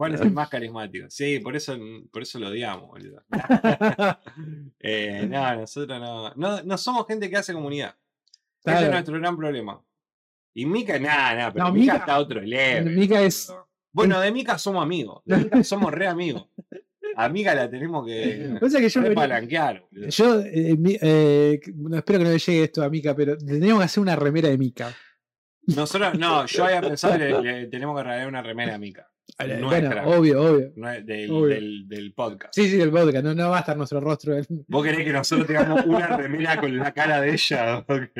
Juan 0.00 0.14
es 0.14 0.20
el 0.22 0.30
más 0.32 0.48
carismático. 0.48 1.10
Sí, 1.10 1.40
por 1.40 1.54
eso, 1.54 1.76
por 2.10 2.22
eso 2.22 2.38
lo 2.38 2.48
odiamos, 2.48 2.88
boludo. 2.88 3.22
eh, 4.80 5.26
no, 5.28 5.56
nosotros 5.60 6.00
no, 6.00 6.32
no. 6.36 6.62
No 6.62 6.78
somos 6.78 7.06
gente 7.06 7.28
que 7.28 7.36
hace 7.36 7.52
comunidad. 7.52 7.94
Ese 8.64 8.84
es 8.86 8.90
nuestro 8.90 9.18
gran 9.18 9.36
problema. 9.36 9.78
Y 10.54 10.64
Mika, 10.64 10.98
nada, 10.98 11.34
nada, 11.34 11.52
pero 11.52 11.66
No, 11.66 11.72
Mika, 11.74 11.92
Mika- 11.92 11.96
está 11.98 12.18
otro 12.18 12.40
level. 12.40 12.96
Mika 12.96 13.20
es-. 13.20 13.52
Bueno, 13.92 14.18
de 14.20 14.32
Mika 14.32 14.56
somos 14.56 14.82
amigos. 14.82 15.20
De 15.26 15.36
Mika 15.36 15.62
somos 15.64 15.92
re 15.92 16.06
amigos. 16.06 16.46
A 17.14 17.28
Mika 17.28 17.54
la 17.54 17.68
tenemos 17.68 18.06
que 18.06 18.56
O 18.62 18.70
sea 18.70 18.80
que 18.80 18.88
yo, 18.88 19.14
palanquear. 19.14 19.84
yo 19.90 20.40
eh, 20.40 20.78
eh, 21.02 21.60
no, 21.74 21.98
espero 21.98 22.20
que 22.20 22.24
no 22.24 22.30
le 22.30 22.38
llegue 22.38 22.64
esto 22.64 22.82
a 22.82 22.88
Mika, 22.88 23.14
pero 23.14 23.36
tendríamos 23.36 23.80
que 23.82 23.84
hacer 23.84 24.00
una 24.02 24.16
remera 24.16 24.48
de 24.48 24.56
Mika. 24.56 24.96
Nosotros, 25.66 26.18
no, 26.18 26.46
yo 26.46 26.64
había 26.64 26.80
pensado 26.80 27.18
que 27.18 27.18
le, 27.18 27.42
le 27.42 27.66
tenemos 27.66 27.94
que 27.98 28.02
regalar 28.02 28.28
una 28.28 28.40
remera 28.40 28.76
a 28.76 28.78
Mika. 28.78 29.09
Bueno, 29.46 29.68
Nuestra. 29.68 30.06
obvio, 30.06 30.42
obvio. 30.42 30.72
Del, 31.04 31.30
Obvio. 31.30 31.46
del, 31.54 31.88
del 31.88 32.12
podcast. 32.12 32.54
Sí, 32.54 32.68
sí, 32.68 32.76
del 32.76 32.90
podcast, 32.90 33.24
no, 33.24 33.34
no 33.34 33.50
va 33.50 33.56
a 33.58 33.60
estar 33.60 33.76
nuestro 33.76 34.00
rostro. 34.00 34.36
en- 34.36 34.44
¿Vos 34.68 34.84
querés 34.84 35.04
que 35.04 35.12
nosotros 35.12 35.46
tengamos 35.46 35.84
una 35.86 36.16
remera 36.16 36.60
con 36.60 36.76
la 36.76 36.92
cara 36.92 37.20
de 37.20 37.32
ella? 37.32 37.78
Ok. 37.88 38.10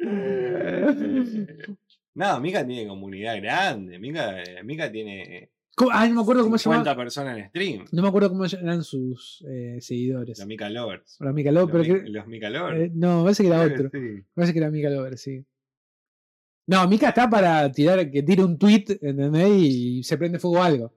No, 2.14 2.40
Mika 2.40 2.66
tiene 2.66 2.88
comunidad 2.88 3.36
grande. 3.36 3.98
Mika, 3.98 4.36
Mika 4.64 4.90
tiene. 4.90 5.50
Ay, 5.92 6.08
no 6.08 6.14
me 6.14 6.20
acuerdo 6.22 6.44
cómo 6.44 6.56
se 6.56 6.62
50 6.64 6.90
llama. 6.90 7.02
personas 7.02 7.36
en 7.38 7.48
stream. 7.50 7.84
No 7.92 8.00
me 8.00 8.08
acuerdo 8.08 8.30
cómo 8.30 8.46
eran 8.46 8.82
sus 8.82 9.44
eh, 9.46 9.76
seguidores. 9.82 10.38
Los 10.38 10.46
Mika 10.48 10.70
Lovers. 10.70 11.18
Los, 11.20 11.34
pero 11.70 11.82
Mi- 11.82 11.84
que- 11.84 12.08
los 12.08 12.26
Mika 12.26 12.48
Lovers. 12.48 12.80
eh, 12.80 12.90
no, 12.94 13.18
me 13.18 13.22
parece 13.24 13.42
que 13.42 13.48
era 13.50 13.60
otro. 13.60 13.90
sí. 13.92 13.98
Me 13.98 14.24
parece 14.34 14.52
que 14.54 14.58
era 14.60 14.70
Mika 14.70 14.88
Lover, 14.88 15.18
sí. 15.18 15.44
No, 16.66 16.86
Mika 16.88 17.08
está 17.10 17.30
para 17.30 17.70
tirar, 17.70 18.10
que 18.10 18.22
tire 18.22 18.42
un 18.42 18.58
tweet, 18.58 18.84
¿entendés? 19.00 19.48
Y 19.50 20.02
se 20.02 20.18
prende 20.18 20.38
fuego 20.38 20.62
algo. 20.62 20.92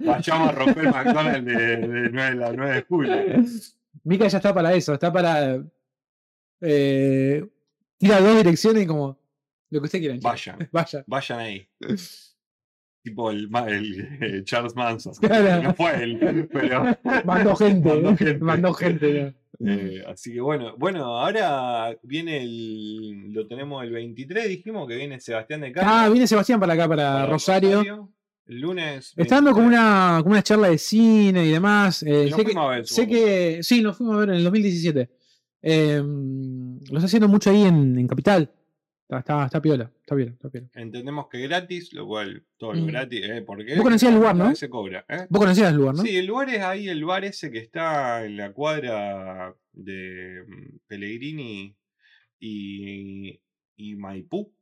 Vayamos 0.00 0.48
a 0.48 0.52
romper 0.52 0.86
el 0.86 0.90
McDonald's 0.90 1.44
de, 1.44 1.76
de 1.76 2.10
9, 2.10 2.34
la 2.36 2.52
9 2.52 2.74
de 2.74 2.82
julio. 2.82 3.14
Mika 4.04 4.26
ya 4.26 4.38
está 4.38 4.52
para 4.52 4.72
eso, 4.74 4.94
está 4.94 5.12
para. 5.12 5.62
Eh, 6.60 7.46
tira 7.98 8.20
dos 8.20 8.36
direcciones 8.36 8.86
como. 8.86 9.18
Lo 9.70 9.80
que 9.80 9.86
usted 9.86 10.00
quiera. 10.00 10.16
Vayan, 10.20 10.68
Vaya. 10.72 11.04
vayan 11.06 11.38
ahí. 11.38 11.68
Tipo 13.02 13.32
el, 13.32 13.48
eh, 14.20 14.42
Charles 14.44 14.76
Manson. 14.76 15.14
Claro. 15.14 15.62
No 15.62 15.74
fue 15.74 16.02
él, 16.04 16.48
pero. 16.52 16.84
Mandó 17.24 17.56
gente. 17.56 17.88
Mandó 17.88 18.10
¿no? 18.10 18.16
gente. 18.16 18.38
Mandó 18.38 18.72
gente. 18.74 19.34
¿no? 19.58 19.68
Eh, 19.68 20.02
así 20.08 20.32
que 20.32 20.40
bueno, 20.40 20.74
bueno, 20.78 21.18
ahora 21.18 21.96
viene 22.02 22.42
el. 22.42 23.32
Lo 23.32 23.46
tenemos 23.48 23.82
el 23.82 23.90
23, 23.90 24.48
dijimos 24.48 24.88
que 24.88 24.96
viene 24.96 25.20
Sebastián 25.20 25.62
de 25.62 25.72
Castro. 25.72 25.92
Ah, 25.92 26.08
viene 26.08 26.26
Sebastián 26.26 26.60
para 26.60 26.74
acá, 26.74 26.88
para, 26.88 27.12
para 27.12 27.26
Rosario. 27.26 28.12
El 28.46 28.60
lunes. 28.60 29.14
Está 29.16 29.36
dando 29.36 29.52
como 29.52 29.68
23. 29.68 29.80
una, 29.80 30.18
como 30.22 30.32
una 30.32 30.42
charla 30.42 30.68
de 30.68 30.78
cine 30.78 31.44
y 31.44 31.50
demás. 31.50 32.02
Eh, 32.02 32.28
Lo 32.30 32.36
sé 32.36 32.42
que, 32.44 32.52
fuimos 32.52 32.64
a 32.64 32.70
ver, 32.70 32.86
sé 32.86 33.08
que. 33.08 33.58
Sí, 33.62 33.82
nos 33.82 33.96
fuimos 33.96 34.16
a 34.16 34.18
ver 34.20 34.28
en 34.30 34.36
el 34.36 34.44
2017. 34.44 35.10
Eh, 35.62 36.02
lo 36.02 36.96
está 36.98 37.06
haciendo 37.06 37.28
mucho 37.28 37.50
ahí 37.50 37.62
en, 37.64 37.98
en 37.98 38.06
Capital. 38.06 38.50
Está, 39.18 39.34
está, 39.34 39.44
está 39.46 39.60
piola, 39.62 39.90
está 40.00 40.16
piola, 40.16 40.30
está 40.32 40.48
piola. 40.48 40.68
Entendemos 40.74 41.26
que 41.28 41.38
gratis, 41.40 41.92
lo 41.92 42.06
cual 42.06 42.44
todo 42.56 42.72
lo 42.72 42.82
Mm. 42.82 42.86
gratis, 42.86 43.24
¿eh? 43.24 43.42
Porque 43.42 43.74
Vos 43.74 43.82
conocías 43.84 44.10
el 44.12 44.18
lugar, 44.18 44.34
¿no? 44.36 44.54
Se 44.54 44.70
cobra, 44.70 45.04
¿eh? 45.08 45.26
Vos 45.28 45.40
conocías 45.40 45.70
el 45.70 45.76
lugar, 45.76 45.94
¿no? 45.96 46.02
Sí, 46.02 46.16
el 46.16 46.26
lugar 46.26 46.48
es 46.48 46.60
ahí, 46.62 46.88
el 46.88 47.04
bar 47.04 47.24
ese 47.24 47.50
que 47.50 47.58
está 47.58 48.24
en 48.24 48.36
la 48.38 48.52
cuadra 48.52 49.54
de 49.72 50.44
mm, 50.46 50.78
Pellegrini 50.86 51.76
y, 52.40 53.40
y 53.76 53.96
Maipú, 53.96 54.52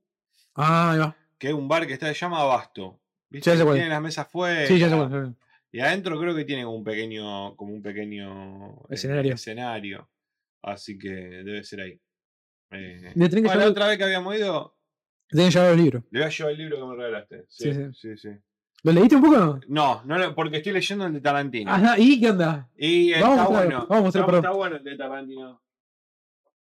Ah, 0.54 0.92
ahí 0.92 0.98
va. 0.98 1.16
que 1.38 1.48
es 1.48 1.54
un 1.54 1.68
bar 1.68 1.86
que 1.86 1.92
está, 1.94 2.06
se 2.08 2.14
llama 2.14 2.40
Abasto. 2.40 3.00
¿Viste? 3.28 3.56
Ya 3.56 3.62
cuál 3.64 3.76
Tiene 3.76 3.90
las 3.90 4.02
mesas 4.02 4.28
fuera. 4.28 4.66
Sí, 4.66 4.78
ya 4.78 4.88
ya 4.88 5.08
sé. 5.08 5.34
Y 5.72 5.78
adentro 5.78 6.18
creo 6.18 6.34
que 6.34 6.44
tiene 6.44 6.64
como 6.64 6.76
un 6.78 6.84
pequeño, 6.84 7.54
como 7.54 7.72
un 7.72 7.80
pequeño 7.82 8.72
eh, 8.72 8.86
Escenario. 8.94 9.34
escenario. 9.34 10.10
Así 10.62 10.98
que 10.98 11.08
debe 11.08 11.62
ser 11.62 11.80
ahí. 11.82 12.00
Eh, 12.70 13.12
Le 13.14 13.28
tenés 13.28 13.34
que 13.34 13.40
bueno, 13.48 13.60
la 13.60 13.68
otra 13.68 13.88
vez 13.88 13.98
que 13.98 14.04
habíamos 14.04 14.36
ido, 14.36 14.76
Tenés 15.28 15.46
que 15.46 15.52
llevar 15.60 15.70
los 15.74 15.80
libros. 15.84 16.02
le 16.10 16.18
voy 16.20 16.26
a 16.26 16.30
llevar 16.30 16.52
el 16.52 16.58
libro 16.58 16.76
que 16.78 16.84
me 16.84 16.96
regalaste. 16.96 17.44
Sí, 17.48 17.72
Sí, 17.72 17.80
sí, 17.94 18.16
sí. 18.16 18.28
¿Lo 18.82 18.92
leíste 18.92 19.16
un 19.16 19.22
poco? 19.22 19.60
No, 19.68 20.02
no, 20.04 20.18
lo- 20.18 20.34
porque 20.34 20.56
estoy 20.58 20.72
leyendo 20.72 21.04
el 21.06 21.12
de 21.12 21.20
Tarantino. 21.20 21.70
Ajá, 21.70 21.98
¿y 21.98 22.18
qué 22.20 22.30
onda? 22.30 22.68
Y 22.76 23.12
Vamos 23.12 23.26
a 23.26 23.30
está 23.30 23.42
mostrar- 23.44 23.64
bueno. 23.66 23.78
vamos 23.88 23.98
a 23.98 24.02
mostrar, 24.20 24.34
está 24.36 24.50
bueno 24.52 24.76
el 24.76 24.84
de 24.84 24.96
Tarantino. 24.96 25.62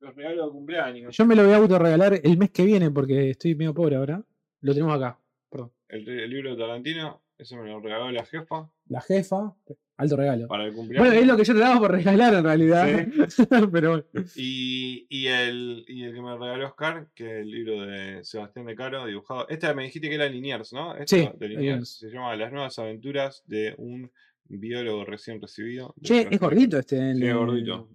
Los 0.01 0.15
regalos 0.15 0.47
de 0.47 0.53
cumpleaños. 0.53 1.17
Yo 1.17 1.27
me 1.27 1.35
lo 1.37 1.45
voy 1.45 1.53
a 1.53 1.57
autorregalar 1.57 2.21
el 2.23 2.39
mes 2.39 2.51
que 2.51 2.65
viene 2.65 2.91
porque 2.91 3.31
estoy 3.31 3.55
medio 3.55 3.75
pobre 3.75 3.97
ahora. 3.97 4.23
Lo 4.61 4.73
tenemos 4.73 4.95
acá. 4.97 5.19
Perdón. 5.51 5.73
El, 5.89 6.09
el 6.09 6.31
libro 6.31 6.51
de 6.51 6.57
Tarantino, 6.57 7.23
ese 7.39 7.57
me 7.57 7.69
lo 7.69 7.81
regaló 7.81 8.11
la 8.11 8.25
jefa 8.25 8.71
La 8.89 9.01
jefa, 9.01 9.55
alto 9.99 10.17
regalo. 10.17 10.47
para 10.49 10.65
el 10.65 10.75
cumpleaños. 10.75 11.09
Bueno, 11.09 11.21
es 11.21 11.27
lo 11.27 11.37
que 11.37 11.45
yo 11.45 11.55
te 11.55 11.61
daba 11.61 11.79
por 11.79 11.91
regalar 11.93 12.35
en 12.35 12.45
realidad. 12.45 12.87
Pero 13.73 13.91
bueno. 13.91 14.05
y, 14.37 15.07
y, 15.09 15.27
el, 15.27 15.85
y 15.89 16.05
el 16.05 16.15
que 16.15 16.21
me 16.23 16.37
regaló 16.37 16.67
Oscar, 16.69 17.09
que 17.15 17.25
es 17.25 17.43
el 17.43 17.51
libro 17.51 17.81
de 17.87 18.25
Sebastián 18.25 18.67
de 18.67 18.75
Caro, 18.75 19.07
dibujado. 19.07 19.49
Este 19.49 19.73
me 19.75 19.85
dijiste 19.85 20.09
que 20.09 20.15
era 20.17 20.29
Liniers, 20.29 20.73
¿no? 20.73 20.95
Esto, 20.97 21.17
Sí, 21.17 21.29
de 21.39 21.49
Liniers. 21.49 21.99
Se 21.99 22.09
llama 22.11 22.37
Las 22.37 22.53
nuevas 22.53 22.79
aventuras 22.79 23.43
de 23.47 23.75
un 23.79 24.11
biólogo 24.45 25.05
recién 25.05 25.41
recibido. 25.41 25.95
Che, 26.03 26.29
es 26.31 26.39
gordito 26.41 26.79
este. 26.79 27.11
el- 27.13 27.19
Sí, 27.19 27.27
es 27.27 27.35
gordito. 27.35 27.89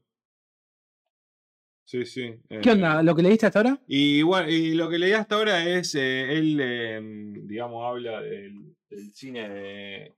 Sí, 1.86 2.06
sí. 2.06 2.34
¿Qué 2.48 2.70
eh, 2.70 2.72
onda? 2.72 3.04
¿Lo 3.04 3.14
que 3.16 3.22
leíste 3.22 3.48
hasta 3.48 3.60
ahora? 3.60 3.82
Y 3.86 4.22
bueno, 4.22 4.50
y 4.50 4.74
lo 4.76 4.90
que 4.90 4.98
leí 4.98 5.12
hasta 5.12 5.36
ahora 5.36 5.68
es, 5.68 5.94
eh, 5.96 6.38
él, 6.38 6.58
eh, 6.62 7.00
digamos, 7.44 7.86
habla 7.86 8.22
del, 8.22 8.76
del 8.90 9.12
cine 9.14 9.50
de, 9.50 10.14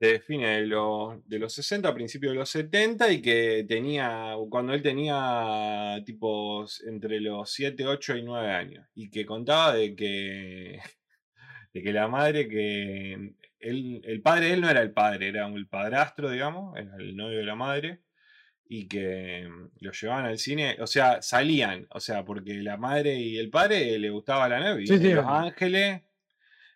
de 0.00 0.20
fines 0.20 0.60
de 0.60 0.66
los, 0.66 1.28
de 1.28 1.38
los 1.38 1.52
60, 1.52 1.92
principios 1.92 2.32
de 2.32 2.38
los 2.38 2.48
70, 2.50 3.10
y 3.12 3.20
que 3.20 3.64
tenía, 3.68 4.34
cuando 4.48 4.72
él 4.72 4.82
tenía 4.82 6.00
tipo 6.04 6.64
entre 6.86 7.20
los 7.20 7.50
7, 7.50 7.86
8 7.86 8.16
y 8.16 8.22
9 8.22 8.50
años, 8.52 8.86
y 8.94 9.10
que 9.10 9.26
contaba 9.26 9.74
de 9.74 9.96
que, 9.96 10.80
de 11.74 11.82
que 11.82 11.92
la 11.92 12.08
madre 12.08 12.48
que, 12.48 13.34
él, 13.60 14.00
el 14.04 14.22
padre 14.22 14.46
de 14.46 14.52
él 14.54 14.60
no 14.60 14.70
era 14.70 14.82
el 14.82 14.92
padre, 14.92 15.28
era 15.28 15.48
el 15.48 15.66
padrastro, 15.66 16.30
digamos, 16.30 16.76
era 16.76 16.94
el 16.96 17.16
novio 17.16 17.38
de 17.38 17.44
la 17.44 17.56
madre, 17.56 18.00
y 18.68 18.86
que 18.86 19.48
mm, 19.48 19.70
lo 19.80 19.92
llevaban 19.92 20.26
al 20.26 20.38
cine, 20.38 20.76
o 20.80 20.86
sea, 20.86 21.22
salían, 21.22 21.86
o 21.90 21.98
sea, 21.98 22.24
porque 22.24 22.54
la 22.54 22.76
madre 22.76 23.16
y 23.16 23.38
el 23.38 23.50
padre 23.50 23.98
le 23.98 24.10
gustaba 24.10 24.48
la 24.48 24.60
novia, 24.60 24.86
Sí, 24.86 24.98
sí. 24.98 25.12
Los 25.12 25.26
Ángeles, 25.26 26.02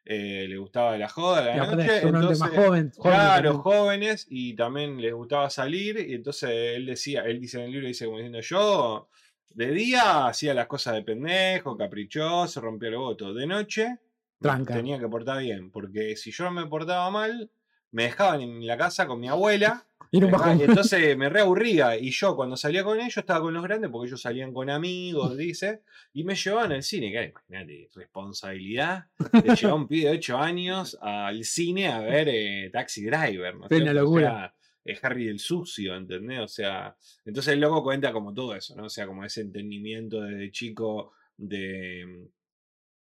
eh, 0.04 0.46
le 0.48 0.56
gustaba 0.56 0.96
la 0.98 1.08
joda, 1.08 1.44
la 1.56 1.66
noche, 1.66 2.00
seguramente 2.00 2.38
más 2.38 2.50
entonces- 2.50 2.56
joven. 2.66 2.90
joven 2.96 3.12
Claro, 3.12 3.50
también. 3.52 3.62
jóvenes 3.62 4.26
y 4.30 4.54
también 4.54 5.00
les 5.00 5.14
gustaba 5.14 5.48
salir 5.50 5.98
y 6.08 6.14
entonces 6.14 6.50
él 6.50 6.86
decía, 6.86 7.22
él 7.22 7.40
dice 7.40 7.58
en 7.58 7.64
el 7.66 7.70
libro, 7.72 7.86
dice 7.86 8.04
como 8.06 8.16
diciendo, 8.18 8.40
yo 8.40 9.08
de 9.50 9.70
día 9.70 10.26
hacía 10.26 10.54
las 10.54 10.66
cosas 10.66 10.94
de 10.94 11.02
pendejo, 11.02 11.76
caprichoso, 11.76 12.60
rompía 12.60 12.88
el 12.88 12.96
voto, 12.96 13.32
de 13.32 13.46
noche 13.46 13.98
Tranca. 14.40 14.74
tenía 14.74 14.98
que 14.98 15.08
portar 15.08 15.40
bien, 15.40 15.70
porque 15.70 16.16
si 16.16 16.32
yo 16.32 16.50
me 16.50 16.66
portaba 16.66 17.10
mal, 17.10 17.50
me 17.92 18.04
dejaban 18.04 18.40
en 18.40 18.66
la 18.66 18.76
casa 18.76 19.06
con 19.06 19.20
mi 19.20 19.28
abuela 19.28 19.86
Y 20.12 20.22
un 20.22 20.30
bajón. 20.30 20.60
entonces 20.60 21.16
me 21.16 21.30
reaburría. 21.30 21.96
Y 21.96 22.10
yo 22.10 22.36
cuando 22.36 22.56
salía 22.56 22.84
con 22.84 23.00
ellos 23.00 23.16
estaba 23.16 23.40
con 23.40 23.54
los 23.54 23.62
grandes 23.62 23.90
porque 23.90 24.08
ellos 24.08 24.20
salían 24.20 24.52
con 24.52 24.68
amigos, 24.68 25.36
dice. 25.38 25.80
Y 26.12 26.22
me 26.22 26.34
llevaban 26.34 26.72
al 26.72 26.82
cine. 26.82 27.10
Que 27.10 27.32
imagínate, 27.48 27.88
responsabilidad 27.94 29.06
de 29.18 29.56
llevar 29.56 29.72
a 29.72 29.74
un 29.74 29.88
pibe 29.88 30.10
de 30.10 30.16
8 30.18 30.38
años 30.38 30.98
al 31.00 31.42
cine 31.44 31.88
a 31.88 32.00
ver 32.00 32.28
eh, 32.28 32.70
Taxi 32.70 33.04
Driver. 33.04 33.54
¿no 33.54 33.66
una? 33.70 33.90
O 33.90 33.94
locura. 33.94 34.30
sea, 34.30 34.54
es 34.84 35.02
Harry 35.02 35.28
el 35.28 35.38
sucio, 35.38 35.96
¿entendés? 35.96 36.40
O 36.40 36.48
sea, 36.48 36.94
entonces 37.24 37.54
el 37.54 37.60
loco 37.60 37.82
cuenta 37.82 38.12
como 38.12 38.34
todo 38.34 38.54
eso, 38.54 38.76
¿no? 38.76 38.84
O 38.84 38.90
sea, 38.90 39.06
como 39.06 39.24
ese 39.24 39.40
entendimiento 39.40 40.20
desde 40.20 40.50
chico 40.50 41.12
de, 41.38 42.28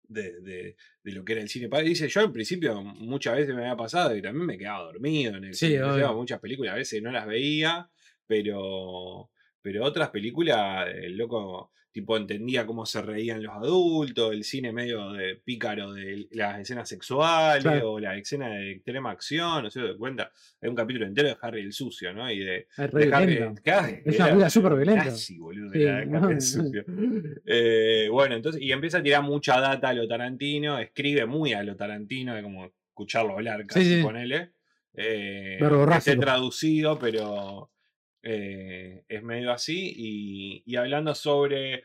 de, 0.08 0.40
de- 0.42 0.76
de 1.04 1.12
lo 1.12 1.24
que 1.24 1.34
era 1.34 1.42
el 1.42 1.50
cine. 1.50 1.70
Pa- 1.70 1.82
Dice, 1.82 2.08
yo 2.08 2.22
al 2.22 2.32
principio 2.32 2.82
muchas 2.84 3.36
veces 3.36 3.54
me 3.56 3.62
había 3.62 3.76
pasado 3.78 4.16
y 4.16 4.22
también 4.22 4.46
me 4.46 4.58
quedaba 4.58 4.84
dormido 4.86 5.36
en 5.36 5.46
el 5.46 5.54
Sí, 5.54 5.68
cine. 5.68 6.08
Muchas 6.14 6.40
películas 6.40 6.74
a 6.74 6.78
veces 6.78 7.02
no 7.02 7.12
las 7.12 7.26
veía, 7.28 7.90
pero, 8.28 9.30
pero 9.62 9.84
otras 9.84 10.10
películas, 10.10 10.88
el 10.94 11.18
loco 11.18 11.72
tipo 11.96 12.18
entendía 12.18 12.66
cómo 12.66 12.86
se 12.86 13.02
reían 13.02 13.42
los 13.42 13.54
adultos, 13.56 14.34
el 14.34 14.44
cine 14.44 14.74
medio 14.74 15.14
de 15.14 15.38
pícaro 15.38 15.94
de 15.94 16.28
las 16.32 16.60
escenas 16.60 16.90
sexuales 16.90 17.64
Claro. 17.64 17.94
o 17.94 18.00
la 18.02 18.18
escena 18.18 18.50
de 18.50 18.72
extrema 18.74 19.12
acción, 19.12 19.64
no 19.64 19.72
sé, 19.72 19.80
te 19.80 19.96
cuenta. 19.96 20.30
Hay 20.62 20.68
un 20.68 20.76
capítulo 20.76 21.06
entero 21.06 21.30
de 21.30 21.38
Harry 21.42 21.62
el 21.62 21.72
sucio, 21.72 22.12
¿no? 22.14 22.30
Y 22.30 22.40
de, 22.40 22.68
Es 22.78 22.92
re 22.92 23.06
de 23.06 23.16
Harry- 23.16 23.38
claro, 23.64 23.88
Es 24.04 24.16
una 24.18 24.26
película 24.26 24.50
súper 24.50 24.76
violenta. 24.76 25.06
nazi, 25.06 25.38
boludo, 25.38 25.72
Sí, 25.72 25.84
era 25.84 26.04
no, 26.04 26.18
Harry 26.26 26.34
el 26.34 26.42
sucio. 26.42 26.84
Eh, 27.46 28.10
bueno, 28.12 28.36
entonces, 28.36 28.62
y 28.62 28.74
empieza 28.74 28.98
a 28.98 29.04
tirar 29.04 29.24
mucha 29.24 29.62
data 29.62 29.88
a 29.88 29.94
lo 29.94 30.06
Tarantino, 30.06 30.78
escribe 30.80 31.26
muy 31.26 31.54
a 31.54 31.64
lo 31.64 31.78
Tarantino, 31.78 32.36
de 32.36 32.44
como 32.44 32.66
escucharlo 32.90 33.32
hablar 33.34 33.66
casi, 33.66 33.96
sí. 33.98 34.02
ponele. 34.04 34.52
Eh, 34.94 35.58
Verbo 35.62 35.86
que 35.88 35.94
esté 35.98 36.12
rápido. 36.12 36.26
traducido, 36.26 37.00
pero 37.00 37.70
eh, 38.26 39.06
es 39.08 39.24
medio 39.24 39.52
así. 39.52 39.94
Y, 39.96 40.64
y 40.66 40.76
hablando 40.76 41.16
sobre 41.16 41.84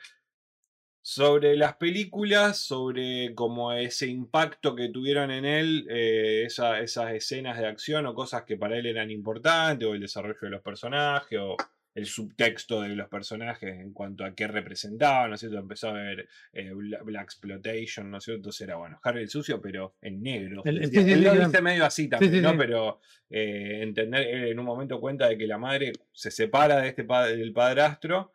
sobre 1.03 1.57
las 1.57 1.77
películas, 1.77 2.59
sobre 2.59 3.35
como 3.35 3.73
ese 3.73 4.07
impacto 4.07 4.75
que 4.77 4.91
tuvieron 4.91 5.31
en 5.31 5.45
él, 5.45 5.87
eh, 5.91 6.45
esas 6.47 7.13
escenas 7.13 7.59
de 7.59 7.67
acción 7.67 8.07
o 8.07 8.15
cosas 8.15 8.45
que 8.45 8.57
para 8.57 8.77
él 8.77 8.87
eran 8.87 9.11
importantes, 9.11 9.89
o 9.89 9.95
el 9.95 10.01
desarrollo 10.01 10.39
de 10.41 10.51
los 10.51 10.63
personajes, 10.63 11.39
o 11.41 11.57
el 12.01 12.07
subtexto 12.07 12.81
de 12.83 12.91
los 12.91 13.09
personajes 13.09 13.79
en 13.79 13.93
cuanto 13.93 14.25
a 14.25 14.35
qué 14.35 14.47
representaban, 14.47 15.31
¿no 15.31 15.35
es 15.35 15.41
cierto? 15.41 15.59
Empezó 15.59 15.91
a 15.91 15.93
ver 15.93 16.29
eh, 16.53 16.73
Black 16.73 17.25
Exploitation, 17.25 18.11
¿no 18.11 18.19
es 18.19 18.25
cierto? 18.25 18.39
Entonces 18.39 18.61
era, 18.63 18.77
bueno, 18.77 18.99
Harry 19.03 19.23
el 19.23 19.29
sucio, 19.29 19.61
pero 19.61 19.95
en 20.01 20.23
negro. 20.23 20.63
él 20.65 21.23
lo 21.23 21.35
dice 21.35 21.63
medio 21.63 21.85
así 21.85 22.09
también, 22.09 22.43
¿no? 22.43 22.57
Pero 22.57 23.01
eh, 23.29 23.81
entender, 23.83 24.49
en 24.49 24.59
un 24.59 24.65
momento 24.65 25.01
cuenta 25.01 25.29
de 25.29 25.37
que 25.37 25.47
la 25.47 25.59
madre 25.59 25.93
se 26.13 26.31
separa 26.31 26.81
de 26.81 26.89
este 26.89 27.05
padre, 27.05 27.37
del 27.37 27.53
padrastro, 27.53 28.33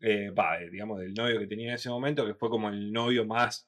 eh, 0.00 0.32
digamos, 0.70 1.00
del 1.00 1.14
novio 1.14 1.38
que 1.38 1.46
tenía 1.46 1.68
en 1.68 1.74
ese 1.74 1.90
momento, 1.90 2.26
que 2.26 2.34
fue 2.34 2.50
como 2.50 2.68
el 2.68 2.92
novio 2.92 3.24
más, 3.24 3.66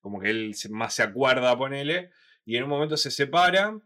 como 0.00 0.20
que 0.20 0.30
él 0.30 0.54
más 0.70 0.94
se 0.94 1.02
acuerda, 1.02 1.56
ponele, 1.56 2.10
y 2.44 2.56
en 2.56 2.64
un 2.64 2.70
momento 2.70 2.96
se 2.96 3.10
separa 3.10 3.78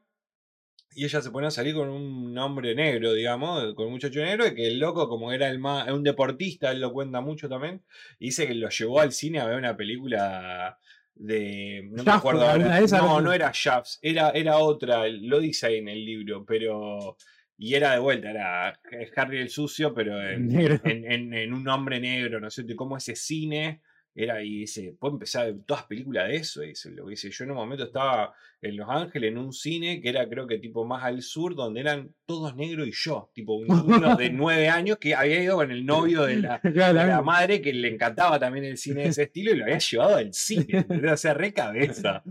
y 0.95 1.05
ella 1.05 1.22
se 1.22 1.30
pone 1.30 1.47
a 1.47 1.51
salir 1.51 1.74
con 1.74 1.88
un 1.88 2.36
hombre 2.38 2.74
negro, 2.74 3.12
digamos, 3.12 3.74
con 3.74 3.86
un 3.86 3.93
muchacho 3.93 4.20
negro, 4.20 4.47
y 4.47 4.55
que 4.55 4.66
el 4.66 4.78
loco, 4.78 5.09
como 5.09 5.32
era 5.32 5.49
el 5.49 5.59
más, 5.59 5.88
un 5.91 6.03
deportista, 6.03 6.72
él 6.72 6.80
lo 6.80 6.93
cuenta 6.93 7.20
mucho 7.20 7.49
también, 7.49 7.82
dice 8.18 8.47
que 8.47 8.55
lo 8.55 8.68
llevó 8.68 9.01
al 9.01 9.12
cine 9.12 9.41
a 9.41 9.47
ver 9.47 9.57
una 9.57 9.76
película 9.76 10.78
de. 11.14 11.88
No 11.91 12.03
me 12.03 12.12
acuerdo 12.12 12.47
ahora. 12.47 12.80
No, 12.80 13.20
no 13.20 13.32
era 13.32 13.53
Shafts, 13.55 13.99
era, 14.03 14.30
era 14.30 14.59
otra, 14.59 15.07
lo 15.09 15.38
dice 15.38 15.66
ahí 15.66 15.76
en 15.76 15.88
el 15.88 16.05
libro, 16.05 16.45
pero. 16.45 17.16
Y 17.62 17.74
era 17.74 17.93
de 17.93 17.99
vuelta, 17.99 18.30
era 18.30 18.80
Harry 19.16 19.38
el 19.38 19.51
sucio, 19.51 19.93
pero 19.93 20.18
en, 20.26 20.51
en, 20.84 21.53
un 21.53 21.68
hombre 21.68 22.01
negro, 22.01 22.41
¿no 22.41 22.51
sé 22.51 22.64
cómo 22.74 22.97
ese 22.97 23.14
cine 23.14 23.82
era 24.14 24.43
y 24.43 24.61
dice, 24.61 24.97
puedo 24.99 25.14
empezar 25.14 25.55
todas 25.66 25.84
películas 25.84 26.28
de 26.28 26.36
eso. 26.36 26.64
Y 26.64 26.72
lo 26.95 27.05
que 27.05 27.11
dice, 27.11 27.30
yo 27.30 27.45
en 27.45 27.51
un 27.51 27.59
momento 27.59 27.84
estaba 27.84 28.34
en 28.62 28.76
Los 28.76 28.88
Ángeles 28.88 29.30
en 29.32 29.38
un 29.38 29.52
cine 29.52 30.00
que 30.00 30.11
era 30.11 30.28
creo 30.28 30.46
que 30.46 30.58
tipo 30.58 30.84
más 30.84 31.04
al 31.04 31.22
sur, 31.22 31.54
donde 31.54 31.80
eran 31.80 32.14
todos 32.26 32.54
negros 32.54 32.86
y 32.86 32.92
yo, 32.92 33.30
tipo 33.34 33.54
un 33.54 33.66
niño 33.66 34.16
de 34.16 34.30
nueve 34.30 34.68
años 34.68 34.98
que 34.98 35.14
había 35.14 35.42
ido 35.42 35.56
con 35.56 35.70
el 35.70 35.84
novio 35.84 36.22
de 36.26 36.36
la, 36.36 37.22
madre 37.24 37.61
que 37.61 37.72
le 37.72 37.88
encantaba 37.88 38.38
también 38.38 38.64
el 38.64 38.76
cine 38.76 39.02
de 39.02 39.08
ese 39.08 39.22
estilo 39.24 39.52
y 39.52 39.56
lo 39.56 39.64
había 39.64 39.78
llevado 39.78 40.16
al 40.16 40.32
cine, 40.32 40.86
o 41.11 41.16
sea, 41.16 41.34
re 41.34 41.52
cabeza. 41.52 42.22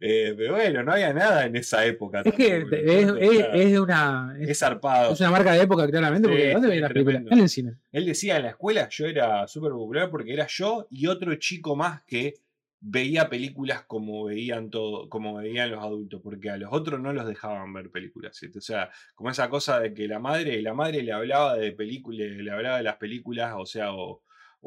Eh, 0.00 0.34
pero 0.36 0.54
bueno, 0.54 0.82
no 0.82 0.92
había 0.92 1.12
nada 1.12 1.46
en 1.46 1.56
esa 1.56 1.84
época. 1.84 2.22
Es 2.24 2.34
que 2.34 2.64
es, 2.70 3.78
una... 3.78 4.36
Es, 4.40 4.58
zarpado. 4.58 5.12
Es 5.12 5.20
una 5.20 5.30
marca 5.30 5.52
de 5.52 5.62
época, 5.62 5.88
claramente, 5.88 6.28
porque 6.28 6.52
¿dónde 6.52 6.68
veía 6.68 6.82
la 6.82 6.88
película? 6.88 7.22
En 7.30 7.38
el 7.38 7.48
cine. 7.48 7.74
Él 7.92 8.06
decía 8.06 8.36
en 8.36 8.42
la 8.42 8.50
escuela 8.50 8.88
yo 8.90 9.06
era 9.06 9.46
súper 9.48 9.72
popular 9.72 10.10
porque 10.10 10.32
era 10.32 10.46
yo 10.48 10.86
y 10.90 11.06
otro 11.06 11.34
chico 11.36 11.74
más 11.74 12.02
que 12.02 12.34
veía 12.80 13.28
películas 13.28 13.82
como 13.84 14.24
veían 14.24 14.70
todo, 14.70 15.08
como 15.08 15.36
veían 15.36 15.70
los 15.70 15.82
adultos, 15.82 16.20
porque 16.22 16.50
a 16.50 16.56
los 16.56 16.72
otros 16.72 17.00
no 17.00 17.12
los 17.12 17.26
dejaban 17.26 17.72
ver 17.72 17.90
películas. 17.90 18.40
O 18.56 18.60
sea, 18.60 18.90
como 19.14 19.30
esa 19.30 19.48
cosa 19.48 19.80
de 19.80 19.92
que 19.94 20.06
la 20.06 20.18
madre, 20.18 20.62
la 20.62 20.74
madre 20.74 21.02
le 21.02 21.12
hablaba 21.12 21.56
de 21.56 21.72
películas, 21.72 22.28
le 22.30 22.50
hablaba 22.50 22.78
de 22.78 22.84
las 22.84 22.96
películas, 22.96 23.54
o 23.56 23.66
sea, 23.66 23.92
o, 23.92 24.22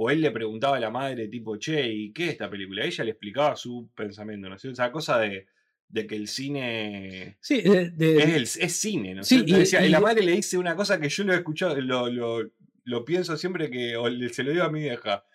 él 0.09 0.21
le 0.21 0.31
preguntaba 0.31 0.77
a 0.77 0.79
la 0.79 0.89
madre, 0.89 1.27
tipo, 1.27 1.57
che, 1.57 1.87
¿y 1.87 2.11
qué 2.11 2.25
es 2.25 2.31
esta 2.31 2.49
película? 2.49 2.85
Ella 2.85 3.03
le 3.03 3.11
explicaba 3.11 3.55
su 3.55 3.89
pensamiento, 3.95 4.49
¿no? 4.49 4.55
O 4.55 4.59
sea, 4.59 4.71
esa 4.71 4.91
cosa 4.91 5.19
de, 5.19 5.47
que 5.93 6.15
el 6.15 6.27
cine 6.27 7.37
sí, 7.41 7.61
es, 7.65 8.73
cine, 8.73 9.15
¿no? 9.15 9.23
Sí, 9.23 9.43
y, 9.45 9.89
la 9.89 9.99
madre 9.99 10.23
le 10.23 10.33
dice 10.33 10.57
una 10.57 10.75
cosa 10.75 10.99
que 10.99 11.09
yo 11.09 11.23
lo 11.23 11.33
he 11.33 11.37
escuchado, 11.37 11.79
lo, 11.79 12.09
lo, 12.83 13.05
pienso 13.05 13.37
siempre 13.37 13.69
que, 13.69 13.95
se 14.31 14.43
lo 14.43 14.51
digo 14.51 14.63
a 14.63 14.71
mi 14.71 14.81
vieja 14.81 15.25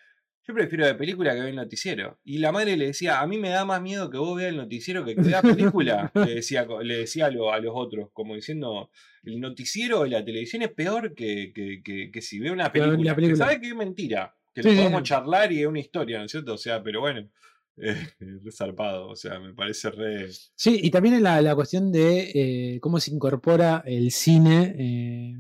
yo 0.47 0.55
prefiero 0.55 0.85
ver 0.85 0.97
película 0.97 1.35
que 1.35 1.41
ver 1.41 1.49
el 1.49 1.57
noticiero. 1.57 2.19
Y 2.25 2.39
la 2.39 2.53
madre 2.53 2.77
le 2.77 2.87
decía, 2.87 3.21
a 3.21 3.27
mí 3.27 3.37
me 3.37 3.49
da 3.49 3.65
más 3.65 3.83
miedo 3.83 4.09
que 4.11 4.19
vos 4.19 4.37
veas 4.37 4.51
el 4.51 4.57
noticiero 4.57 5.05
que 5.05 5.17
que 5.17 5.23
veas 5.23 5.43
película. 5.43 6.13
le 6.15 6.37
decía, 6.37 6.67
le 6.83 6.99
decía 6.99 7.27
a, 7.27 7.31
los 7.31 7.73
otros, 7.75 8.11
como 8.13 8.37
diciendo, 8.37 8.91
el 9.25 9.41
noticiero 9.41 10.05
de 10.05 10.11
la 10.11 10.25
televisión 10.25 10.63
es 10.63 10.71
peor 10.71 11.15
que, 11.15 11.53
que, 11.53 12.23
si 12.23 12.39
ve 12.39 12.53
una 12.53 12.71
película. 12.71 13.17
película. 13.17 13.45
¿Sabe 13.45 13.61
que 13.61 13.69
es 13.69 13.75
mentira? 13.75 14.37
Que 14.55 14.63
lo 14.63 14.71
podemos 14.71 15.03
charlar 15.03 15.51
y 15.53 15.63
es 15.63 15.67
una 15.67 15.81
historia, 15.81 16.19
¿no 16.19 16.27
es 16.27 16.31
cierto? 16.31 16.55
O 16.55 16.59
sea, 16.59 16.81
pero 16.81 17.01
bueno, 17.01 17.29
es 17.77 18.17
re 18.21 18.53
zarpado, 18.53 19.09
o 19.09 19.17
sea, 19.17 19.41
me 19.41 19.53
parece 19.53 19.91
re... 19.91 20.29
Sí, 20.55 20.79
y 20.81 20.91
también 20.91 21.21
la, 21.25 21.43
la 21.43 21.57
cuestión 21.57 21.91
de 21.91 22.31
eh, 22.35 22.81
cómo 22.81 23.01
se 23.01 23.11
incorpora 23.11 23.83
el 23.85 24.13
cine 24.13 24.77
eh, 24.79 25.37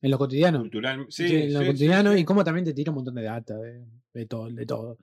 en 0.00 0.10
lo 0.10 0.16
cotidiano. 0.16 0.60
Cultural, 0.60 1.06
sí, 1.08 1.26
en 1.26 1.54
lo 1.54 1.66
cotidiano 1.66 2.16
y 2.16 2.24
cómo 2.24 2.44
también 2.44 2.64
te 2.64 2.72
tira 2.72 2.92
un 2.92 2.96
montón 2.96 3.16
de 3.16 3.24
data 3.24 3.56
de 4.18 4.26
todo, 4.26 4.50
de 4.50 4.66
todo. 4.66 4.98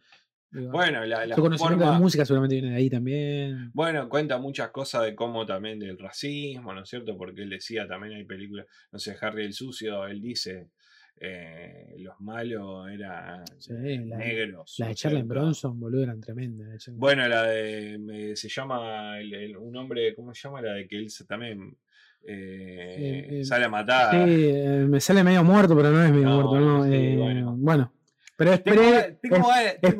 Bueno, 0.52 1.06
la, 1.06 1.26
la 1.26 1.36
conocimiento 1.36 1.92
de 1.92 2.00
música 2.00 2.26
seguramente 2.26 2.56
viene 2.56 2.72
de 2.72 2.76
ahí 2.78 2.90
también. 2.90 3.72
Bueno, 3.74 4.08
cuenta 4.08 4.38
muchas 4.38 4.70
cosas 4.70 5.04
de 5.04 5.16
cómo 5.16 5.46
también 5.46 5.80
del 5.80 5.98
racismo, 5.98 6.74
¿no 6.74 6.84
es 6.84 6.90
cierto? 6.90 7.18
Porque 7.18 7.42
él 7.42 7.50
decía 7.50 7.88
también 7.88 8.14
hay 8.14 8.24
películas, 8.24 8.66
no 8.92 9.00
sé, 9.00 9.18
Harry 9.20 9.46
el 9.46 9.54
Sucio, 9.54 10.06
él 10.08 10.22
dice, 10.22 10.70
eh, 11.18 11.96
los 12.00 12.20
malos 12.22 12.90
eran 12.90 13.44
negros. 13.70 14.76
La 14.78 14.88
de 14.88 14.96
Charlie 14.96 15.24
Bronson, 15.24 15.80
boludo, 15.80 16.04
eran 16.04 16.22
tremendas. 16.22 16.90
Bueno, 16.94 17.28
la 17.28 17.44
de, 17.44 18.34
se 18.36 18.48
llama, 18.48 19.16
un 19.60 19.76
hombre, 19.76 20.16
¿cómo 20.16 20.34
se 20.34 20.44
llama? 20.44 20.62
La 20.62 20.74
de 20.74 20.88
que 20.88 20.98
él 20.98 21.08
también 21.28 21.76
eh, 22.24 23.42
sale 23.44 23.66
a 23.66 23.70
matar. 23.70 24.12
Sí, 24.12 24.46
eh, 24.46 24.86
me 24.88 25.02
sale 25.02 25.24
medio 25.24 25.44
muerto, 25.44 25.76
pero 25.76 25.92
no 25.92 26.04
es 26.04 26.12
medio 26.12 26.30
muerto, 26.30 26.60
¿no? 26.60 27.56
bueno. 27.58 27.95
Pero 28.38 28.54
es, 28.54 28.62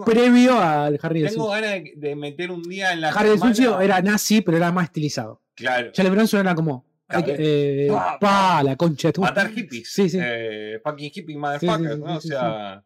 previo 0.06 0.60
al 0.60 1.00
Harry 1.02 1.22
de 1.22 1.30
Tengo 1.30 1.50
ganas 1.50 1.84
de, 1.96 2.16
meter 2.16 2.52
un 2.52 2.64
día 2.64 2.92
en 2.92 3.02
la. 3.02 3.10
Harry 3.10 3.30
de 3.30 3.38
Sucio 3.38 3.80
era 3.80 4.02
nazi, 4.02 4.42
pero 4.42 4.58
era 4.58 4.72
más 4.72 4.86
estilizado. 4.86 5.42
Claro. 5.56 5.92
Charlie 5.92 6.12
Bronson 6.12 6.42
era 6.42 6.54
como. 6.54 6.86
Eh, 7.10 7.88
pa, 8.20 8.62
la 8.64 8.76
concha 8.76 9.10
de 9.10 9.14
tu. 9.14 9.22
Matar 9.22 9.52
hippies. 9.52 9.90
Sí, 9.90 10.10
sí. 10.10 10.20
Eh, 10.22 10.80
fucking 10.84 11.12
hippie 11.14 11.38
motherfucker, 11.38 11.98
¿no? 11.98 12.18
o 12.18 12.22
sea, 12.22 12.84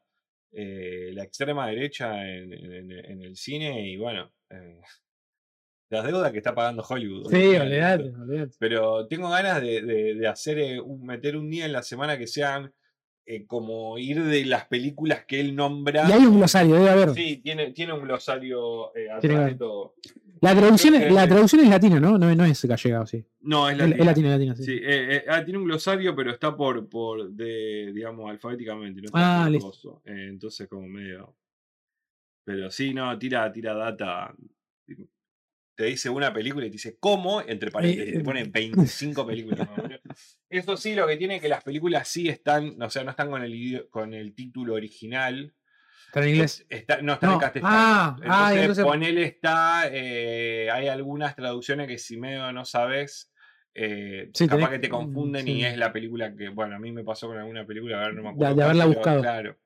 eh, 0.51 1.11
la 1.13 1.23
extrema 1.23 1.67
derecha 1.67 2.27
en, 2.27 2.51
el 2.51 3.35
cine 3.35 3.89
y 3.89 3.97
bueno. 3.97 4.31
las 5.89 6.05
deudas 6.05 6.31
que 6.31 6.37
está 6.37 6.53
pagando 6.53 6.85
Hollywood. 6.87 7.31
Sí, 7.31 7.55
olvidate, 7.55 8.03
olvidate. 8.03 8.55
Pero 8.59 9.07
tengo 9.07 9.29
ganas 9.29 9.61
de, 9.61 9.81
de 10.15 10.27
hacer, 10.27 10.83
meter 11.01 11.37
un 11.37 11.49
día 11.49 11.65
en 11.65 11.73
la 11.73 11.81
semana 11.81 12.19
que 12.19 12.27
sean 12.27 12.71
eh, 13.31 13.45
como 13.45 13.99
ir 13.99 14.23
de 14.23 14.43
las 14.43 14.65
películas 14.65 15.23
que 15.23 15.39
él 15.39 15.55
nombra. 15.55 16.09
Y 16.09 16.13
hay 16.13 16.25
un 16.25 16.37
glosario, 16.37 16.73
debe 16.73 16.89
haber. 16.89 17.13
Sí, 17.13 17.37
tiene, 17.43 17.73
tiene 17.73 17.93
un 17.93 18.01
glosario 18.01 18.95
eh, 18.95 19.07
atrás 19.07 19.45
de 19.45 19.53
todo. 19.53 19.93
La 20.41 20.55
traducción, 20.55 20.95
es, 20.95 21.11
la 21.11 21.27
traducción 21.27 21.61
es 21.61 21.69
latina, 21.69 21.99
¿no? 21.99 22.17
¿no? 22.17 22.33
No 22.33 22.43
es 22.43 22.65
gallega, 22.65 23.05
sí. 23.05 23.23
No, 23.41 23.69
es 23.69 23.77
latina. 23.77 23.97
Es 23.99 24.05
latina, 24.07 24.29
latina, 24.29 24.55
sí. 24.55 24.63
sí 24.63 24.79
eh, 24.81 25.25
ah, 25.27 25.45
tiene 25.45 25.59
un 25.59 25.65
glosario, 25.65 26.15
pero 26.15 26.31
está 26.31 26.57
por, 26.57 26.89
por 26.89 27.29
de, 27.29 27.91
digamos, 27.93 28.31
alfabéticamente. 28.31 28.99
No 28.99 29.05
está 29.05 29.43
ah, 29.43 29.49
listo. 29.51 30.01
entonces, 30.05 30.67
como 30.67 30.87
medio. 30.87 31.35
Pero 32.43 32.71
sí, 32.71 32.95
no, 32.95 33.15
tira, 33.19 33.51
tira 33.51 33.75
data 33.75 34.33
te 35.79 35.85
dice 35.85 36.09
una 36.09 36.33
película 36.33 36.65
y 36.65 36.69
te 36.69 36.73
dice 36.73 36.97
cómo, 36.99 37.39
entre 37.39 37.71
paréntesis, 37.71 38.13
te 38.15 38.19
pone 38.19 38.43
25 38.51 39.25
películas. 39.25 39.65
Eso 40.49 40.75
sí, 40.75 40.93
lo 40.93 41.07
que 41.07 41.15
tiene 41.15 41.37
es 41.37 41.41
que 41.41 41.47
las 41.47 41.63
películas 41.63 42.05
sí 42.05 42.27
están, 42.27 42.81
o 42.81 42.89
sea, 42.89 43.05
no 43.05 43.11
están 43.11 43.29
con 43.29 43.41
el, 43.41 43.87
con 43.89 44.13
el 44.13 44.35
título 44.35 44.73
original. 44.73 45.53
¿Están 46.07 46.23
en 46.23 46.29
inglés? 46.31 46.67
no, 47.01 47.13
están 47.13 47.31
en 47.31 47.39
castellano. 47.39 47.73
Ah, 47.73 48.17
ah 48.27 48.53
entonces, 48.53 48.83
con 48.83 49.03
él 49.03 49.19
está, 49.19 49.83
eh, 49.89 50.69
hay 50.69 50.89
algunas 50.89 51.33
traducciones 51.37 51.87
que 51.87 51.97
si 51.97 52.17
medio 52.17 52.51
no 52.51 52.65
sabes, 52.65 53.31
eh, 53.73 54.31
capaz 54.49 54.71
que 54.71 54.79
te 54.79 54.89
confunden 54.89 55.47
y 55.47 55.63
es 55.63 55.77
la 55.77 55.93
película 55.93 56.35
que, 56.35 56.49
bueno, 56.49 56.75
a 56.75 56.79
mí 56.79 56.91
me 56.91 57.05
pasó 57.05 57.27
con 57.27 57.37
alguna 57.37 57.65
película, 57.65 58.01
a 58.01 58.07
ver, 58.07 58.15
no 58.15 58.23
me 58.23 58.29
acuerdo. 58.31 58.53
De, 58.53 58.63
haberla 58.63 58.85
buscado. 58.85 59.21
Claro. 59.21 59.57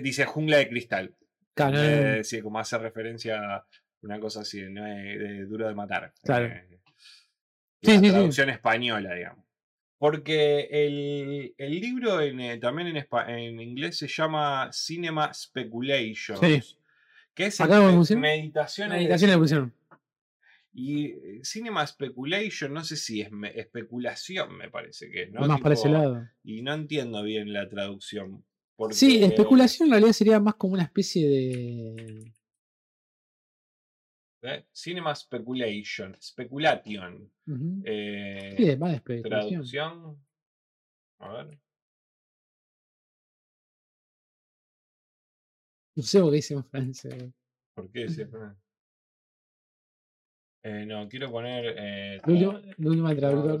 Dice 0.00 0.24
Jungla 0.24 0.56
de 0.56 0.70
Cristal. 0.70 1.14
Claro. 1.52 1.76
Eh, 1.78 2.24
sí, 2.24 2.40
como 2.40 2.58
hace 2.58 2.78
referencia 2.78 3.62
una 4.04 4.20
cosa 4.20 4.40
así, 4.40 4.62
no 4.70 4.86
es 4.86 5.48
duro 5.48 5.66
de 5.66 5.74
matar. 5.74 6.12
Claro. 6.22 6.46
Eh, 6.46 6.80
sí, 7.82 7.98
sí, 7.98 8.10
traducción 8.10 8.50
española, 8.50 9.14
digamos. 9.14 9.44
Porque 9.98 10.68
el, 10.70 11.54
el 11.56 11.80
libro 11.80 12.20
en, 12.20 12.40
eh, 12.40 12.58
también 12.58 12.88
en, 12.88 13.06
en, 13.28 13.60
inglés 13.60 13.96
se 13.96 14.08
llama 14.08 14.68
Cinema 14.72 15.32
Speculations. 15.32 16.40
Sí. 16.40 16.76
Que 17.32 17.46
es 17.46 17.60
meditación. 18.16 18.90
Meditación 18.90 19.28
de 19.28 19.34
evolución. 19.34 19.74
Y 20.72 21.06
eh, 21.06 21.40
Cinema 21.42 21.86
Speculation, 21.86 22.72
no 22.72 22.84
sé 22.84 22.96
si 22.96 23.22
es 23.22 23.30
especulación, 23.54 24.56
me 24.56 24.68
parece 24.68 25.08
que 25.08 25.28
¿no? 25.28 25.46
Más 25.46 25.60
para 25.60 25.74
ese 25.74 25.88
lado. 25.88 26.28
Y 26.42 26.62
no 26.62 26.74
entiendo 26.74 27.22
bien 27.22 27.52
la 27.52 27.68
traducción. 27.68 28.44
Sí, 28.90 29.22
especulación 29.22 29.86
en 29.86 29.92
realidad 29.92 30.12
sería 30.12 30.40
más 30.40 30.56
como 30.56 30.74
una 30.74 30.82
especie 30.82 31.28
de 31.28 32.32
¿eh? 34.44 34.66
Cinema 34.72 35.14
Speculation, 35.14 36.14
Speculation. 36.20 37.32
Eh, 37.84 38.54
sí, 38.56 38.76
más 38.76 39.02
Traducción. 39.02 40.24
A 41.20 41.32
ver. 41.32 41.58
No 45.96 46.02
sé 46.02 46.20
por 46.20 46.32
qué 46.32 46.38
hice 46.38 46.54
en 46.54 46.64
francés. 46.70 47.32
¿Por 47.74 47.90
qué 47.90 48.00
decía 48.00 48.26
Fran? 48.28 48.56
Eh, 50.64 50.86
no, 50.86 51.08
quiero 51.08 51.30
poner. 51.30 51.74
Eh, 51.76 52.20
última 52.78 53.14
traductor. 53.14 53.60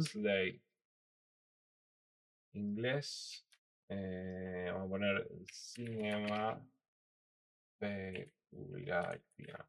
Inglés. 2.54 3.46
eh, 3.88 4.70
vamos 4.72 4.86
a 4.86 4.88
poner 4.88 5.28
cinema. 5.52 6.66
Especulación. 7.80 9.66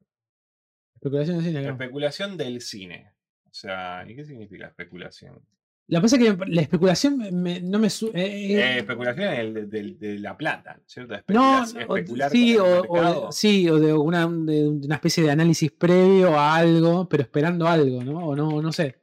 Especulación 0.95 1.37
de 1.37 1.43
cine. 1.43 1.67
Especulación 1.69 2.37
del 2.37 2.61
cine. 2.61 3.11
O 3.49 3.53
sea, 3.53 4.05
¿y 4.07 4.15
qué 4.15 4.25
significa 4.25 4.67
especulación? 4.67 5.39
La 5.87 6.01
es 6.17 6.35
que 6.35 6.45
la 6.47 6.61
especulación 6.61 7.17
me- 7.43 7.61
no 7.61 7.77
me 7.77 7.91
su- 7.91 8.07
eh, 8.07 8.11
Eh, 8.15 8.53
eh, 8.55 8.77
especulación 8.79 9.27
es 9.33 9.39
el 9.39 9.53
de, 9.53 9.65
del- 9.67 9.99
de 9.99 10.17
la 10.17 10.35
plata, 10.35 10.79
¿cierto? 10.87 11.15
no, 11.27 11.63
especular 11.63 12.31
sí, 12.31 12.57
o, 12.57 12.81
o 12.89 13.31
sí, 13.31 13.69
o 13.69 13.79
de 13.79 13.93
una, 13.93 14.27
de 14.27 14.67
una 14.67 14.95
especie 14.95 15.23
de 15.23 15.29
análisis 15.29 15.71
previo 15.71 16.39
a 16.39 16.55
algo, 16.55 17.07
pero 17.07 17.21
esperando 17.21 17.67
algo, 17.67 18.03
¿no? 18.03 18.29
O 18.29 18.35
no, 18.35 18.61
no 18.63 18.71
sé. 18.73 18.95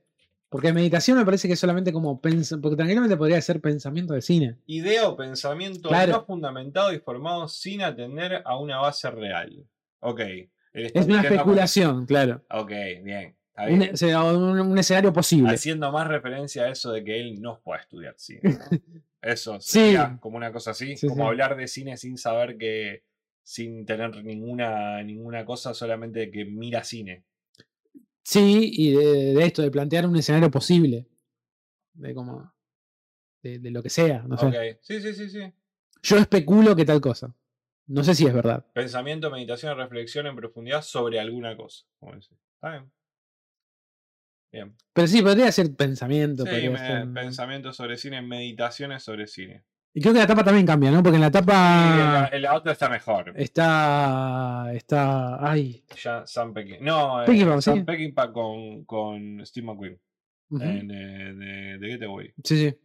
Porque 0.49 0.73
meditación 0.73 1.17
me 1.17 1.25
parece 1.25 1.47
que 1.47 1.55
es 1.55 1.61
solamente 1.61 1.93
como 1.93 2.21
pensa, 2.21 2.59
porque 2.61 2.77
tranquilamente 2.77 3.17
podría 3.17 3.41
ser 3.41 3.61
pensamiento 3.61 4.13
de 4.13 4.21
cine. 4.21 4.57
Idea 4.67 5.09
o 5.09 5.17
pensamiento 5.17 5.89
Claro. 5.89 6.13
no 6.13 6.25
fundamentado 6.27 6.93
y 6.93 6.99
formado 6.99 7.47
sin 7.49 7.81
atender 7.83 8.43
a 8.45 8.59
una 8.59 8.79
base 8.79 9.09
real. 9.13 9.65
Ok. 10.01 10.21
Es 10.73 11.07
una 11.07 11.21
especulación, 11.23 12.07
claro. 12.07 12.43
Ok, 12.51 12.71
bien. 13.03 13.37
Bien. 13.67 13.97
sea, 13.97 14.25
un- 14.25 14.59
un 14.59 14.79
escenario 14.79 15.13
posible. 15.13 15.51
Haciendo 15.53 15.93
más 15.93 16.09
referencia 16.09 16.65
a 16.65 16.71
eso 16.71 16.91
de 16.91 17.05
que 17.05 17.21
él 17.21 17.41
no 17.41 17.61
puede 17.63 17.83
estudiar 17.83 18.15
cine. 18.17 18.41
¿no? 18.43 18.51
Eso 19.23 19.61
Sí. 19.61 19.79
sería 19.79 20.19
como 20.21 20.37
una 20.37 20.51
cosa 20.53 20.73
así, 20.73 20.97
Sí, 20.97 21.07
como 21.07 21.25
sí. 21.25 21.29
hablar 21.29 21.55
de 21.57 21.69
cine 21.69 21.97
sin 21.97 22.17
saber 22.19 22.57
que, 22.59 23.05
sin 23.45 23.85
tener 23.87 24.25
ninguna, 24.25 25.03
ninguna 25.05 25.45
cosa, 25.45 25.75
solamente 25.75 26.31
que 26.31 26.45
mira 26.45 26.83
cine. 26.83 27.25
Sí, 28.25 28.71
y 28.73 28.93
de, 28.97 29.35
de 29.35 29.45
esto, 29.45 29.63
de 29.63 29.71
plantear 29.71 30.07
un 30.07 30.17
escenario 30.17 30.51
posible. 30.51 31.07
De 31.93 32.15
como. 32.15 32.53
De, 33.43 33.59
de 33.59 33.71
lo 33.71 33.83
que 33.83 33.91
sea. 33.91 34.23
No 34.27 34.37
sé. 34.39 34.47
Ok, 34.47 34.55
sí, 34.81 35.01
sí, 35.01 35.13
sí, 35.15 35.29
sí. 35.29 35.53
Yo 36.03 36.17
especulo 36.17 36.75
que 36.75 36.85
tal 36.85 37.01
cosa. 37.01 37.33
No 37.87 38.05
sé 38.05 38.15
si 38.15 38.27
es 38.27 38.33
verdad. 38.33 38.65
Pensamiento, 38.73 39.31
meditación, 39.31 39.77
reflexión 39.77 40.27
en 40.27 40.37
profundidad 40.37 40.83
sobre 40.83 41.19
alguna 41.21 41.57
cosa. 41.57 41.85
como 41.99 42.15
decir. 42.15 42.37
Está 42.55 42.71
bien. 42.71 42.91
Bien. 44.53 44.77
Pero 44.93 45.07
sí, 45.09 45.23
podría 45.23 45.51
ser 45.51 45.75
pensamiento. 45.75 46.45
Sí, 46.45 46.69
me- 46.69 46.79
ser- 46.79 47.13
pensamientos 47.13 47.77
sobre 47.77 47.97
cine, 47.97 48.21
meditaciones 48.23 49.03
sobre 49.03 49.27
cine. 49.27 49.65
Y 49.95 50.01
creo 50.01 50.13
que 50.15 50.21
la 50.21 50.27
tapa 50.27 50.43
también 50.45 50.67
cambia, 50.67 50.91
¿no? 50.91 51.03
Porque 51.03 51.17
en 51.17 51.21
la 51.21 51.27
en 51.27 51.33
tapa 51.33 51.53
la, 51.55 52.31
en 52.33 52.43
la 52.43 52.55
otra 52.55 52.73
está 52.73 52.89
mejor. 52.89 53.33
está. 53.37 54.71
Está. 54.75 55.51
Ay. 55.51 55.85
Ya 56.03 56.27
Sam 56.27 56.53
Peckinpah. 56.55 56.85
No, 56.85 57.23
eh, 57.23 57.27
Peckinpah, 57.27 57.61
Sam 57.61 57.79
sí. 57.79 57.85
Peckinpah 57.85 58.33
con, 58.33 58.85
con 58.85 59.45
Steve 59.47 59.67
McQueen. 59.67 60.01
ujú, 60.51 60.63
en, 60.63 60.91
eh, 60.91 61.35
de, 61.35 61.79
de 61.79 61.89
Getaway. 61.89 62.33
Sí, 62.45 62.57
sí. 62.71 62.79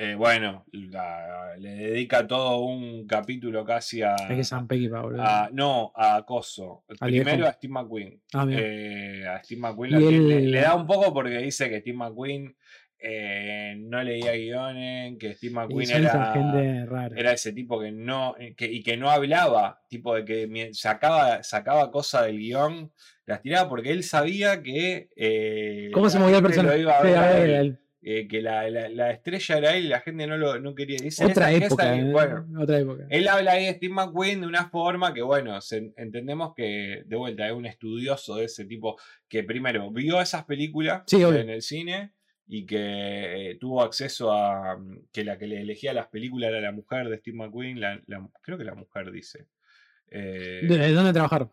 Eh, 0.00 0.14
bueno, 0.14 0.64
la- 0.70 1.56
le 1.58 1.70
dedica 1.70 2.24
todo 2.24 2.58
un 2.60 3.04
capítulo 3.04 3.64
casi 3.64 4.00
a. 4.00 4.14
Es 4.14 4.48
que 4.48 4.56
Peckinpah, 4.68 5.00
boludo. 5.02 5.22
a- 5.24 5.50
no, 5.52 5.90
a 5.92 6.24
Coso. 6.24 6.84
Al 7.00 7.10
Primero 7.10 7.48
a 7.48 7.52
Steve 7.52 7.72
McQueen. 7.72 8.22
Ah. 8.32 8.46
Eh, 8.48 9.24
a 9.28 9.42
Steve 9.42 9.60
McQueen 9.60 10.50
le, 10.52 10.60
da 10.60 10.76
un 10.76 10.86
poco 10.86 11.12
porque 11.12 11.38
dice 11.38 11.68
que 11.68 11.80
Steve 11.80 11.96
McQueen 11.96 12.54
eh, 13.00 13.74
no 13.76 14.00
leía 14.04 14.34
guiones, 14.34 15.18
que 15.18 15.34
Steve 15.34 15.54
McQueen 15.54 15.90
era, 15.90 16.32
gente 16.32 16.86
rara. 16.86 17.16
era 17.18 17.32
ese 17.32 17.52
tipo 17.52 17.80
que 17.80 17.90
no 17.90 18.36
que, 18.56 18.66
y 18.66 18.84
que 18.84 18.96
no 18.96 19.10
hablaba, 19.10 19.80
tipo 19.88 20.14
de 20.14 20.24
que 20.24 20.70
sacaba, 20.74 21.42
sacaba 21.42 21.90
cosas 21.90 22.26
del 22.26 22.38
guion, 22.38 22.92
las 23.26 23.42
tiraba 23.42 23.68
porque 23.68 23.90
él 23.90 24.04
sabía 24.04 24.62
que 24.62 25.08
eh, 25.16 25.90
¿Cómo 25.92 26.08
se 26.08 26.20
movía 26.20 26.36
el 26.36 26.42
personaje? 26.44 27.78
Eh, 28.02 28.28
que 28.28 28.40
la, 28.42 28.70
la- 28.70 28.88
la 28.88 29.10
estrella 29.10 29.58
era 29.58 29.76
él 29.76 29.86
y 29.86 29.88
la 29.88 30.00
gente 30.00 30.26
no 30.26 30.36
lo 30.36 30.58
no 30.60 30.74
quería. 30.74 30.98
Dice, 31.02 31.24
Otra 31.24 31.50
"Esa- 31.50 31.56
esa- 31.58 31.66
época. 31.66 31.96
¿eh? 31.98 32.10
bueno, 32.12 32.46
Otra 32.62 32.78
época. 32.78 33.06
él 33.10 33.26
habla 33.28 33.52
ahí 33.52 33.64
de 33.66 33.72
Steve 33.74 33.92
McQueen 33.94 34.40
de 34.42 34.46
una 34.46 34.68
forma 34.70 35.12
que, 35.12 35.22
bueno, 35.22 35.60
se- 35.60 35.92
entendemos 35.96 36.54
que, 36.54 37.02
de 37.06 37.16
vuelta, 37.16 37.46
es 37.46 37.52
un 37.52 37.66
estudioso 37.66 38.36
de 38.36 38.44
ese 38.44 38.64
tipo 38.66 38.96
que 39.28 39.42
primero 39.44 39.90
vio 39.90 40.20
esas 40.20 40.44
películas 40.44 41.02
Sí, 41.06 41.20
en 41.22 41.50
el 41.50 41.62
cine 41.62 42.12
y 42.46 42.64
que 42.64 43.50
eh, 43.50 43.58
tuvo 43.60 43.82
acceso 43.82 44.32
a 44.32 44.76
mm, 44.78 45.08
que 45.12 45.24
la 45.24 45.36
que 45.36 45.46
le 45.48 45.60
elegía 45.60 45.92
las 45.92 46.06
películas 46.06 46.50
era 46.50 46.60
la 46.60 46.72
mujer 46.72 47.08
de 47.08 47.18
Steve 47.18 47.36
McQueen, 47.36 47.80
la, 47.80 48.00
creo 48.42 48.56
que 48.56 48.64
la 48.64 48.74
mujer 48.74 49.10
dice. 49.10 49.46
Eh, 50.10 50.60
¿De 50.66 50.78
de 50.78 50.92
dónde 50.92 51.12
trabajar? 51.12 51.48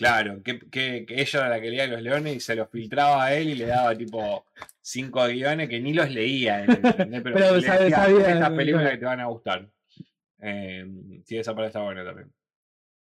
Claro, 0.00 0.42
que, 0.42 0.58
que- 0.58 1.04
que 1.06 1.20
ella 1.20 1.38
era 1.40 1.48
la 1.50 1.60
que 1.60 1.70
leía 1.70 1.86
los 1.86 2.00
leones 2.02 2.36
y 2.36 2.40
se 2.40 2.56
los 2.56 2.70
filtraba 2.70 3.22
a 3.24 3.34
él 3.34 3.50
y 3.50 3.54
le 3.54 3.66
daba 3.66 3.94
tipo 3.96 4.46
cinco 4.80 5.26
guiones 5.26 5.68
que 5.68 5.78
ni 5.78 5.92
los 5.92 6.10
leía. 6.10 6.64
Pero, 6.66 7.22
Pero 7.22 7.56
le 7.56 7.60
sabe- 7.62 7.84
decía, 7.84 7.96
sabía, 7.96 8.30
estas 8.32 8.50
¿no? 8.50 8.56
películas 8.56 8.90
que 8.92 8.96
te 8.98 9.04
van 9.04 9.20
a 9.20 9.26
gustar. 9.26 9.68
Eh, 10.38 10.86
sí, 11.26 11.36
esa 11.36 11.54
parte 11.54 11.66
está 11.68 11.82
buena 11.82 12.04
también. 12.04 12.32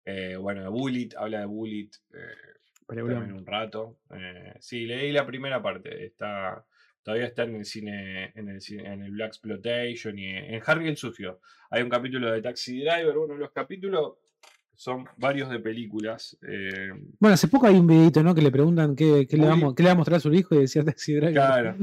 Eh, 0.05 0.35
bueno, 0.37 0.71
Bullet, 0.71 1.09
habla 1.15 1.41
de 1.41 1.45
Bullet 1.45 1.89
eh, 2.13 2.87
también 2.87 3.33
un 3.33 3.45
rato. 3.45 3.99
Eh, 4.15 4.53
sí, 4.59 4.85
leí 4.87 5.11
la 5.11 5.25
primera 5.25 5.61
parte. 5.61 6.03
Está, 6.03 6.65
todavía 7.03 7.27
está 7.27 7.43
en 7.43 7.57
el 7.57 7.65
cine, 7.65 8.31
en 8.35 8.49
el, 8.49 8.59
cine- 8.59 8.91
en 8.91 9.03
el 9.03 9.11
Black 9.11 9.27
Exploitation 9.29 10.17
y 10.17 10.29
en 10.35 10.61
Harry 10.65 10.87
el 10.89 10.97
Sucio. 10.97 11.41
Hay 11.69 11.83
un 11.83 11.89
capítulo 11.89 12.31
de 12.31 12.41
Taxi 12.41 12.79
Driver. 12.81 13.15
Uno 13.17 13.35
de 13.35 13.39
los 13.39 13.51
capítulos 13.51 14.13
son 14.75 15.05
varios 15.17 15.49
de 15.49 15.59
películas. 15.59 16.37
eh, 16.47 16.89
Bueno, 17.19 17.33
hace 17.33 17.47
poco 17.47 17.67
hay 17.67 17.75
un 17.75 17.87
videito, 17.87 18.23
¿no? 18.23 18.33
Que 18.33 18.41
le 18.41 18.51
preguntan 18.51 18.95
qué, 18.95 19.27
qué 19.29 19.37
le, 19.37 19.45
vamos, 19.45 19.75
qué 19.75 19.83
le 19.83 19.89
va 19.89 19.93
a 19.93 19.97
mostrar 19.97 20.17
a 20.17 20.21
su 20.21 20.33
hijo 20.33 20.55
y 20.55 20.59
decía 20.59 20.83
Taxi 20.83 21.13
Driver. 21.13 21.33
Claro. 21.33 21.75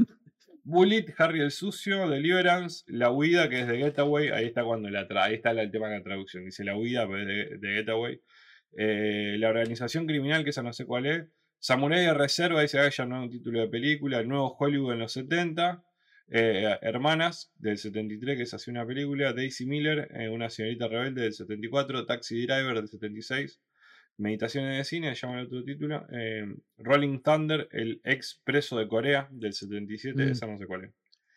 Bullet, 0.63 1.05
Harry 1.17 1.41
el 1.41 1.51
Sucio, 1.51 2.07
Deliverance, 2.09 2.83
La 2.87 3.09
Huida, 3.11 3.49
que 3.49 3.61
es 3.61 3.67
de 3.67 3.77
Getaway. 3.77 4.29
Ahí 4.29 4.45
está 4.45 4.63
cuando 4.63 4.89
la 4.89 5.07
ahí 5.15 5.35
está 5.35 5.51
el 5.51 5.71
tema 5.71 5.87
de 5.87 5.97
la 5.97 6.03
traducción. 6.03 6.45
Dice 6.45 6.63
La 6.63 6.75
Huida, 6.75 7.07
pero 7.07 7.21
es 7.21 7.27
de, 7.27 7.57
de 7.57 7.75
Getaway. 7.75 8.21
Eh, 8.77 9.37
la 9.39 9.49
organización 9.49 10.05
criminal, 10.05 10.43
que 10.43 10.51
esa 10.51 10.61
no 10.61 10.73
sé 10.73 10.85
cuál 10.85 11.05
es. 11.07 11.25
Samurai 11.57 12.01
de 12.05 12.13
Reserva, 12.13 12.61
dice 12.61 12.79
ah, 12.79 12.89
ya 12.89 13.05
no 13.05 13.17
es 13.17 13.23
un 13.23 13.29
título 13.31 13.59
de 13.61 13.67
película. 13.67 14.19
El 14.19 14.27
nuevo 14.27 14.55
Hollywood 14.59 14.93
en 14.93 14.99
los 14.99 15.11
70. 15.13 15.83
Eh, 16.31 16.77
Hermanas, 16.81 17.51
del 17.57 17.77
73, 17.77 18.37
que 18.37 18.43
es 18.43 18.53
así 18.53 18.69
una 18.69 18.85
película. 18.85 19.33
Daisy 19.33 19.65
Miller, 19.65 20.09
eh, 20.13 20.29
una 20.29 20.49
señorita 20.49 20.87
rebelde, 20.87 21.23
del 21.23 21.33
74. 21.33 22.05
Taxi 22.05 22.45
Driver, 22.45 22.75
del 22.75 22.87
76. 22.87 23.59
Meditaciones 24.17 24.77
de 24.77 24.83
cine, 24.83 25.15
llama 25.15 25.39
el 25.39 25.47
otro 25.47 25.63
título. 25.63 26.05
eh, 26.11 26.45
Rolling 26.77 27.19
Thunder, 27.21 27.67
el 27.71 28.01
expreso 28.03 28.77
de 28.77 28.87
Corea, 28.87 29.27
del 29.31 29.53
77. 29.53 30.23
Mm. 30.23 30.29
Esa 30.29 30.45
no 30.45 30.57
sé 30.57 30.67
cuál 30.67 30.85
es. 30.85 30.91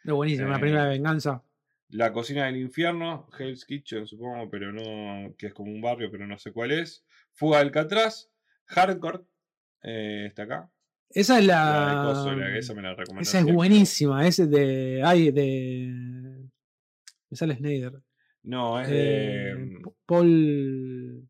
Es 0.04 0.12
buenísimo, 0.12 0.48
una 0.48 0.58
película 0.58 0.84
de 0.84 0.90
venganza. 0.90 1.42
La 1.88 2.12
cocina 2.12 2.46
del 2.46 2.56
infierno, 2.56 3.28
Hell's 3.38 3.64
Kitchen, 3.64 4.06
supongo, 4.06 4.50
pero 4.50 4.72
no. 4.72 5.34
que 5.36 5.46
es 5.46 5.54
como 5.54 5.70
un 5.70 5.80
barrio, 5.80 6.10
pero 6.10 6.26
no 6.26 6.38
sé 6.38 6.52
cuál 6.52 6.72
es. 6.72 7.04
Fuga 7.32 7.58
de 7.58 7.64
Alcatraz, 7.64 8.30
Hardcore, 8.66 9.20
está 9.82 10.42
acá. 10.42 10.70
Esa 11.14 11.38
es 11.38 11.46
La 11.46 11.88
de 11.88 11.94
la. 11.94 12.02
Coso, 12.14 12.32
la- 12.34 12.58
esa 12.58 12.74
me 12.74 12.82
la 12.82 12.96
esa 13.20 13.38
es 13.40 13.44
buenísima. 13.52 14.26
Es 14.26 14.36
de. 14.50 15.02
Ay, 15.04 15.30
de. 15.30 15.88
Me 17.30 17.36
sale 17.36 17.56
Snyder. 17.56 17.92
No, 18.44 18.80
es 18.80 18.88
Eh, 18.90 18.92
de. 18.92 19.78
P- 19.82 19.90
Paul. 20.06 21.28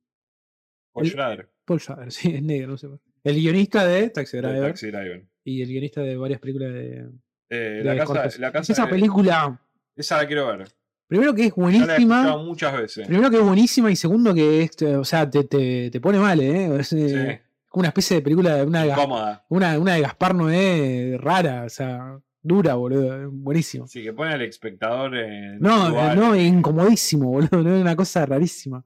Paul 0.92 1.04
el- 1.06 1.10
Schrader, 1.10 1.48
Paul 1.64 1.80
Schrader, 1.80 2.12
sí, 2.12 2.40
negro, 2.42 2.72
no 2.72 2.76
sé. 2.78 2.88
El 3.24 3.36
guionista 3.36 3.86
de 3.86 4.10
Taxi 4.10 4.36
de 4.38 4.42
Driver 4.42 4.68
Taxi 4.70 4.86
Driver. 4.90 5.24
y 5.44 5.62
el 5.62 5.68
guionista 5.68 6.00
de 6.02 6.16
varias 6.16 6.40
películas 6.40 6.72
de. 6.72 7.08
Eh, 7.50 7.56
de 7.56 7.84
la, 7.84 7.96
casa, 7.96 8.28
la 8.40 8.50
casa 8.52 8.72
Esa 8.72 8.88
película, 8.88 9.60
esa 9.94 10.16
la 10.16 10.26
quiero 10.26 10.46
ver. 10.46 10.66
primero 11.06 11.34
que 11.34 11.42
es 11.46 11.48
Ya 11.54 11.62
la 11.62 11.68
he 11.68 11.78
buenísima. 11.78 12.36
muchas 12.38 12.72
veces. 12.80 13.06
Primero 13.06 13.30
que 13.30 13.36
es 13.36 13.42
buenísima 13.42 13.90
y 13.90 13.96
segundo 13.96 14.32
que 14.34 14.62
es, 14.62 14.82
o 14.82 15.04
sea, 15.04 15.28
te, 15.28 15.44
te, 15.44 15.90
te 15.90 16.00
pone 16.00 16.18
mal, 16.18 16.40
¿eh? 16.40 16.66
Es 16.80 16.92
eh, 16.94 17.08
Sí, 17.08 17.14
como 17.14 17.42
una 17.74 17.88
especie 17.88 18.16
de 18.16 18.22
película 18.22 18.56
de 18.56 18.64
una, 18.64 18.94
cómoda. 18.94 19.44
una, 19.48 19.78
una 19.78 19.94
de 19.94 20.00
Gaspar 20.02 20.34
Noé 20.34 21.16
rara, 21.18 21.64
o 21.64 21.68
sea, 21.68 22.18
dura, 22.42 22.74
boludo, 22.74 23.30
buenísimo. 23.30 23.86
Sí, 23.86 24.02
que 24.02 24.12
pone 24.12 24.34
al 24.34 24.42
espectador 24.42 25.16
en. 25.16 25.58
No, 25.60 25.88
lugar. 25.90 26.16
eh, 26.16 26.20
no, 26.20 26.36
incomodísimo, 26.36 27.30
boludo, 27.30 27.62
no 27.62 27.74
una 27.80 27.96
cosa 27.96 28.26
rarísima. 28.26 28.84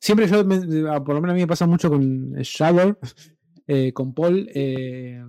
Siempre 0.00 0.26
yo, 0.26 0.44
me- 0.44 0.88
ah, 0.90 1.02
por 1.02 1.14
lo 1.14 1.20
menos 1.20 1.32
a 1.32 1.34
mí 1.34 1.40
me 1.40 1.46
pasa 1.46 1.66
mucho 1.66 1.88
con 1.88 2.32
Shadow, 2.34 2.98
eh, 3.66 3.92
con 3.92 4.14
Paul, 4.14 4.48
eh, 4.54 5.22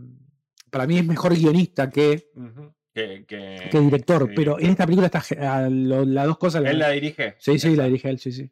para 0.72 0.86
mí 0.88 0.98
es 0.98 1.06
mejor 1.06 1.34
guionista 1.36 1.90
que, 1.90 2.30
Que, 2.94 3.26
que, 3.28 3.70
que 3.72 3.80
director, 3.80 4.32
pero 4.36 4.60
en 4.60 4.72
esta 4.72 4.86
película 4.86 5.08
está, 5.08 5.70
lo- 5.70 6.04
las 6.06 6.26
dos 6.26 6.38
cosas. 6.40 6.64
Él 6.66 6.80
la- 6.80 6.88
la 6.88 6.94
dirige. 6.94 7.36
sí, 7.40 7.60
sí, 7.60 7.76
la 7.76 7.86
dirige 7.86 8.10
él, 8.10 8.18
sí, 8.20 8.32
sí. 8.32 8.52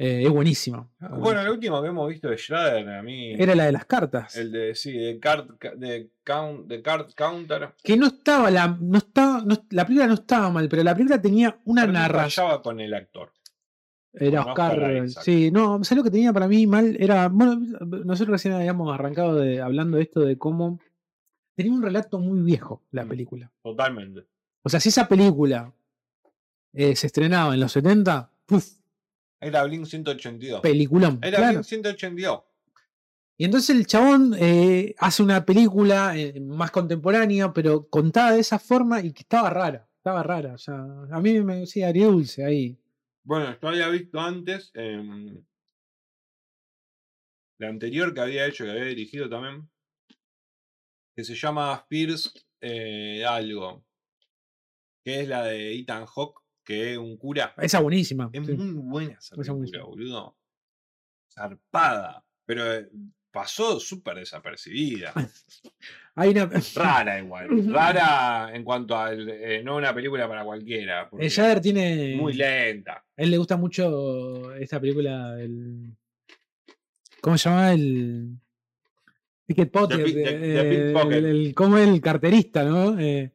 Eh, 0.00 0.22
es 0.24 0.30
buenísima. 0.30 0.88
Bueno, 1.00 1.40
el 1.40 1.48
último 1.48 1.82
que 1.82 1.88
hemos 1.88 2.08
visto 2.08 2.28
de 2.28 2.38
Schrader, 2.38 2.88
a 2.88 3.02
mí. 3.02 3.32
Era 3.34 3.56
la 3.56 3.64
de 3.64 3.72
las 3.72 3.84
cartas. 3.84 4.36
El 4.36 4.52
de, 4.52 4.74
sí, 4.76 4.92
de 4.92 5.18
Card, 5.18 5.50
de 5.76 6.10
count, 6.24 6.68
de 6.68 6.80
card 6.82 7.10
Counter. 7.16 7.74
Que 7.82 7.96
no 7.96 8.06
estaba, 8.06 8.48
la, 8.50 8.78
no 8.80 8.98
estaba, 8.98 9.42
no- 9.44 9.66
la 9.70 9.84
película 9.84 10.06
no 10.06 10.14
estaba 10.14 10.50
mal, 10.50 10.68
pero 10.68 10.84
la 10.84 10.94
película 10.94 11.20
tenía 11.20 11.58
una 11.64 11.84
narración. 11.86 12.62
con 12.62 12.78
el 12.80 12.94
actor. 12.94 13.32
Era 14.12 14.42
Oscar. 14.42 15.08
Sí, 15.08 15.50
no, 15.50 15.82
¿sabes 15.84 15.98
lo 15.98 16.04
que 16.04 16.10
tenía 16.12 16.32
para 16.32 16.46
mí 16.48 16.66
mal? 16.66 16.96
Era. 16.98 17.28
Bueno, 17.28 17.56
nosotros 18.04 18.28
recién 18.32 18.54
habíamos 18.54 18.92
arrancado 18.94 19.34
de, 19.36 19.60
hablando 19.60 19.96
de 19.96 20.04
esto 20.04 20.20
de 20.20 20.38
cómo. 20.38 20.78
Tenía 21.56 21.72
un 21.72 21.82
relato 21.82 22.20
muy 22.20 22.40
viejo 22.42 22.84
la 22.92 23.04
Mm. 23.04 23.08
película. 23.08 23.52
Totalmente. 23.64 24.24
O 24.62 24.68
sea, 24.68 24.78
si 24.78 24.90
esa 24.90 25.08
película 25.08 25.72
eh, 26.72 26.94
se 26.94 27.08
estrenaba 27.08 27.52
en 27.54 27.60
los 27.60 27.72
70, 27.72 28.30
¡puf! 28.46 28.77
Era 29.40 29.64
Blink 29.64 29.86
182. 29.86 30.60
Peliculón. 30.60 31.18
Era 31.22 31.38
claro. 31.38 31.52
Blink 31.54 31.64
182. 31.64 32.40
Y 33.40 33.44
entonces 33.44 33.76
el 33.76 33.86
chabón 33.86 34.34
eh, 34.36 34.96
hace 34.98 35.22
una 35.22 35.44
película 35.44 36.18
eh, 36.18 36.40
más 36.40 36.72
contemporánea, 36.72 37.52
pero 37.52 37.88
contada 37.88 38.32
de 38.32 38.40
esa 38.40 38.58
forma 38.58 39.00
y 39.00 39.12
que 39.12 39.22
estaba 39.22 39.48
rara. 39.48 39.88
Estaba 39.96 40.24
rara. 40.24 40.54
O 40.54 40.58
sea, 40.58 40.74
a 41.12 41.20
mí 41.20 41.40
me 41.40 41.60
decía 41.60 41.92
dulce 41.92 42.44
ahí. 42.44 42.76
Bueno, 43.22 43.56
yo 43.60 43.68
había 43.68 43.88
visto 43.90 44.18
antes 44.18 44.72
em, 44.74 45.44
la 47.58 47.68
anterior 47.68 48.12
que 48.12 48.20
había 48.20 48.46
hecho, 48.46 48.64
que 48.64 48.70
había 48.70 48.84
dirigido 48.84 49.28
también, 49.28 49.68
que 51.14 51.22
se 51.22 51.34
llama 51.34 51.84
Fierce 51.88 52.30
eh, 52.60 53.24
algo, 53.24 53.84
que 55.04 55.20
es 55.20 55.28
la 55.28 55.44
de 55.44 55.78
Ethan 55.78 56.06
Hawke, 56.06 56.40
que 56.68 56.92
es 56.92 56.98
un 56.98 57.16
cura. 57.16 57.54
Esa 57.56 57.80
buenísima. 57.80 58.28
Es 58.30 58.46
sí. 58.46 58.52
muy 58.52 58.72
buena 58.74 59.18
esa 59.18 59.34
película, 59.54 59.84
boludo. 59.84 60.36
Zarpada. 61.32 62.22
Pero 62.44 62.74
eh, 62.74 62.88
pasó 63.30 63.80
súper 63.80 64.16
desapercibida. 64.16 65.12
Hay 66.14 66.30
una. 66.30 66.50
Rara 66.74 67.18
igual. 67.20 67.72
Rara 67.72 68.50
en 68.54 68.64
cuanto 68.64 68.96
a 68.98 69.12
no 69.64 69.76
una 69.76 69.94
película 69.94 70.28
para 70.28 70.44
cualquiera. 70.44 71.08
El 71.18 71.30
Jader 71.30 71.60
tiene. 71.62 72.16
muy 72.16 72.34
lenta. 72.34 72.92
A 73.16 73.22
él 73.22 73.30
le 73.30 73.38
gusta 73.38 73.56
mucho 73.56 74.54
esta 74.56 74.78
película. 74.78 75.40
El, 75.40 75.96
¿Cómo 77.22 77.38
se 77.38 77.48
llama? 77.48 77.72
El. 77.72 78.36
Pickpocket. 79.46 80.04
Pi- 80.04 80.12
The- 80.12 80.22
The 80.24 80.60
eh, 80.60 80.92
Pickpocket. 80.92 81.16
el, 81.18 81.24
el- 81.24 81.54
como 81.54 81.78
el 81.78 81.98
carterista, 82.02 82.62
¿no? 82.64 82.98
Eh, 83.00 83.32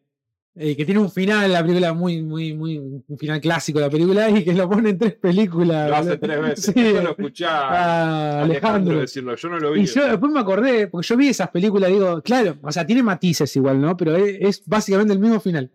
eh, 0.56 0.76
que 0.78 0.86
tiene 0.86 1.00
un 1.02 1.10
final, 1.10 1.52
la 1.52 1.62
película 1.64 1.94
muy, 1.94 2.22
muy, 2.22 2.54
muy. 2.54 2.78
Un 2.78 3.18
final 3.18 3.42
clásico 3.42 3.80
de 3.80 3.86
la 3.86 3.92
película 3.92 4.30
y 4.30 4.44
que 4.44 4.54
lo 4.54 4.70
pone 4.70 4.92
en 4.92 4.98
tres 5.00 5.16
películas. 5.16 5.90
Lo 5.90 5.96
hace 5.96 6.18
tres 6.18 6.42
veces. 6.42 6.74
Sí, 6.76 6.94
Yo 6.94 7.02
lo 7.02 7.10
escuché 7.12 7.46
a 7.46 7.58
a 7.70 8.42
Alejandro 8.44 8.44
Alejandro. 8.44 9.00
decirlo. 9.00 9.36
Yo 9.36 9.50
no 9.50 9.60
lo 9.60 9.72
vi. 9.72 9.82
Y 9.82 9.86
yo 9.86 10.08
después 10.08 10.32
me 10.32 10.40
acordé, 10.40 10.88
porque 10.88 11.08
yo 11.08 11.18
vi 11.18 11.30
esas 11.30 11.50
películas, 11.50 11.90
digo, 11.90 12.22
claro, 12.22 12.58
o 12.62 12.72
sea, 12.72 12.86
tiene 12.86 13.02
matices 13.02 13.56
igual, 13.56 13.82
¿no? 13.82 13.98
Pero 13.98 14.16
es, 14.16 14.38
es 14.40 14.64
básicamente 14.68 15.14
el 15.14 15.20
mismo 15.20 15.40
final. 15.40 15.72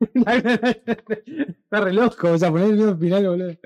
Está 0.00 1.80
re 1.80 1.92
loco, 1.92 2.32
o 2.32 2.38
sea, 2.38 2.50
poner 2.50 2.68
el 2.70 2.76
mismo 2.76 2.96
final, 2.96 3.26
boludo. 3.26 3.56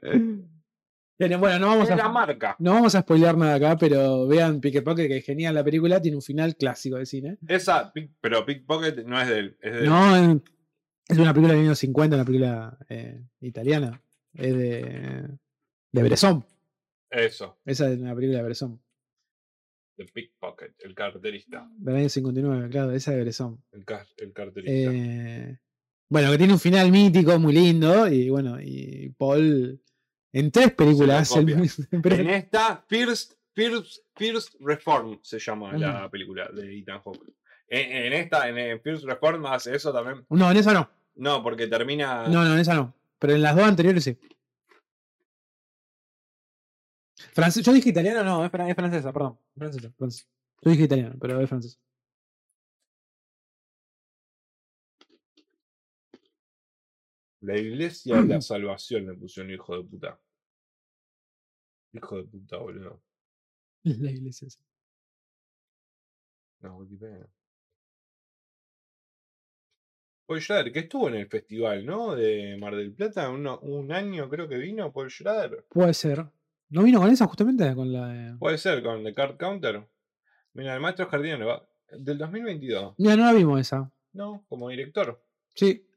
Bueno, 1.19 1.59
no 1.59 1.67
vamos 1.67 1.91
Es 1.91 1.97
la 1.97 2.05
a, 2.05 2.09
marca. 2.13 2.57
no 2.61 2.73
vamos 2.75 2.95
a 2.95 3.01
spoilear 3.01 3.37
nada 3.37 3.55
acá, 3.57 3.77
pero 3.77 4.27
vean 4.29 4.61
Pickpocket, 4.61 5.09
que 5.09 5.17
es 5.17 5.25
genial 5.25 5.55
la 5.55 5.65
película, 5.65 6.01
tiene 6.01 6.17
un 6.17 6.23
final 6.23 6.55
clásico 6.57 6.97
de 6.97 7.07
cine. 7.07 7.39
Esa, 7.49 7.93
pero 8.21 8.47
Pickpocket 8.47 9.05
no 9.05 9.21
es 9.21 9.29
del. 9.29 9.57
Es 9.61 9.73
del 9.73 9.85
No, 9.87 10.17
es 11.09 11.19
una 11.19 11.33
película 11.35 11.55
de 11.55 11.61
años 11.61 11.79
50, 11.79 12.17
una 12.17 12.25
película 12.25 12.79
eh, 12.89 13.21
italiana. 13.41 14.01
Es 14.35 14.57
de, 14.57 15.29
de 15.93 16.03
Bresson. 16.03 16.45
Eso, 17.11 17.59
Esa 17.65 17.91
es 17.91 17.99
una 17.99 18.15
película 18.15 18.39
de 18.39 18.45
Bresson. 18.45 18.81
de 19.97 20.05
Pickpocket, 20.05 20.75
el 20.85 20.95
carterista. 20.95 21.69
Del 21.79 21.97
año 21.97 22.09
59, 22.09 22.69
claro, 22.69 22.93
esa 22.93 23.11
de 23.13 23.21
Bresson. 23.23 23.61
El 23.73 23.85
carterista. 23.85 24.71
Eh, 24.73 25.59
bueno, 26.11 26.31
que 26.31 26.39
tiene 26.39 26.53
un 26.53 26.61
final 26.61 26.93
mítico 26.93 27.39
muy 27.41 27.55
lindo. 27.55 28.07
Y 28.07 28.31
bueno, 28.31 28.61
y 28.61 29.09
Paul 29.19 29.83
en 30.33 30.51
tres 30.51 30.73
películas. 30.73 31.31
el- 31.37 31.49
en 31.93 32.31
esta, 32.31 32.85
First, 32.89 33.35
First, 33.55 33.99
First 34.15 34.55
Reform 34.61 35.19
se 35.23 35.39
llama 35.39 35.73
Mm. 35.73 35.81
la 35.81 36.11
película 36.11 36.49
de 36.49 36.79
Ethan 36.79 37.01
Hawke. 37.03 37.33
En, 37.69 38.07
en 38.07 38.13
esta, 38.15 38.49
en 38.49 38.81
First 38.81 39.05
Reform 39.05 39.45
hace 39.47 39.75
eso 39.75 39.93
también. 39.93 40.25
no, 40.31 40.51
en 40.51 40.57
esa 40.57 40.73
no. 40.73 40.91
No, 41.17 41.43
porque 41.43 41.67
termina. 41.67 42.29
No, 42.29 42.45
no, 42.45 42.55
en 42.55 42.61
esa 42.61 42.75
no. 42.75 42.95
Pero 43.19 43.35
en 43.35 43.43
las 43.43 43.57
dos 43.57 43.65
anteriores 43.65 44.05
sí. 44.05 44.17
France- 47.33 47.63
Yo 47.63 47.73
dije 47.73 47.91
italiano, 47.91 48.23
no, 48.23 48.45
es, 48.45 48.51
fran- 48.53 48.69
es 48.69 48.77
francesa, 48.77 49.13
perdón. 49.13 49.39
Francesa, 49.57 49.91
francesa. 49.97 50.27
Yo 50.63 50.71
dije 50.71 50.85
italiano, 50.85 51.17
pero 51.21 51.41
es 51.41 51.49
francesa. 51.49 51.79
La 57.41 57.57
iglesia 57.57 58.17
de 58.21 58.27
la 58.29 58.41
salvación 58.41 59.07
le 59.07 59.15
pusieron 59.15 59.53
hijo 59.53 59.77
de 59.77 59.85
puta. 59.85 60.21
Hijo 61.93 62.17
de 62.17 62.25
puta, 62.25 62.57
boludo. 62.59 63.03
La 63.85 64.11
iglesia. 64.11 64.49
esa. 64.49 64.61
No, 66.61 66.77
Wikipedia. 66.79 67.27
Paul 70.27 70.41
Schrader, 70.43 70.73
que 70.73 70.81
estuvo 70.81 71.09
en 71.09 71.15
el 71.15 71.27
festival, 71.29 71.87
¿no? 71.87 72.15
De 72.15 72.57
Mar 72.59 72.77
del 72.77 72.93
Plata, 72.93 73.31
uno- 73.31 73.59
un 73.61 73.91
año 73.93 74.29
creo 74.29 74.47
que 74.47 74.59
vino 74.59 74.93
Paul 74.93 75.11
Schrader. 75.11 75.65
Puede 75.71 75.95
ser. 75.95 76.27
¿No 76.69 76.83
vino 76.83 77.01
con 77.01 77.11
esa 77.11 77.27
justamente? 77.27 77.75
Con 77.75 77.91
la 77.93 78.09
de... 78.09 78.37
Puede 78.37 78.59
ser, 78.59 78.83
con 78.83 79.03
The 79.05 79.15
Card 79.15 79.39
Counter. 79.39 79.89
Mira, 80.53 80.75
el 80.75 80.81
maestro 80.81 81.07
jardinero 81.07 81.47
va. 81.47 81.67
Del 81.91 82.19
2022. 82.19 82.97
Ya 82.99 83.17
no 83.17 83.25
la 83.25 83.33
vimos 83.33 83.59
esa. 83.61 83.91
No, 84.13 84.45
como 84.51 84.69
director. 84.69 85.25
Sí. 85.55 85.88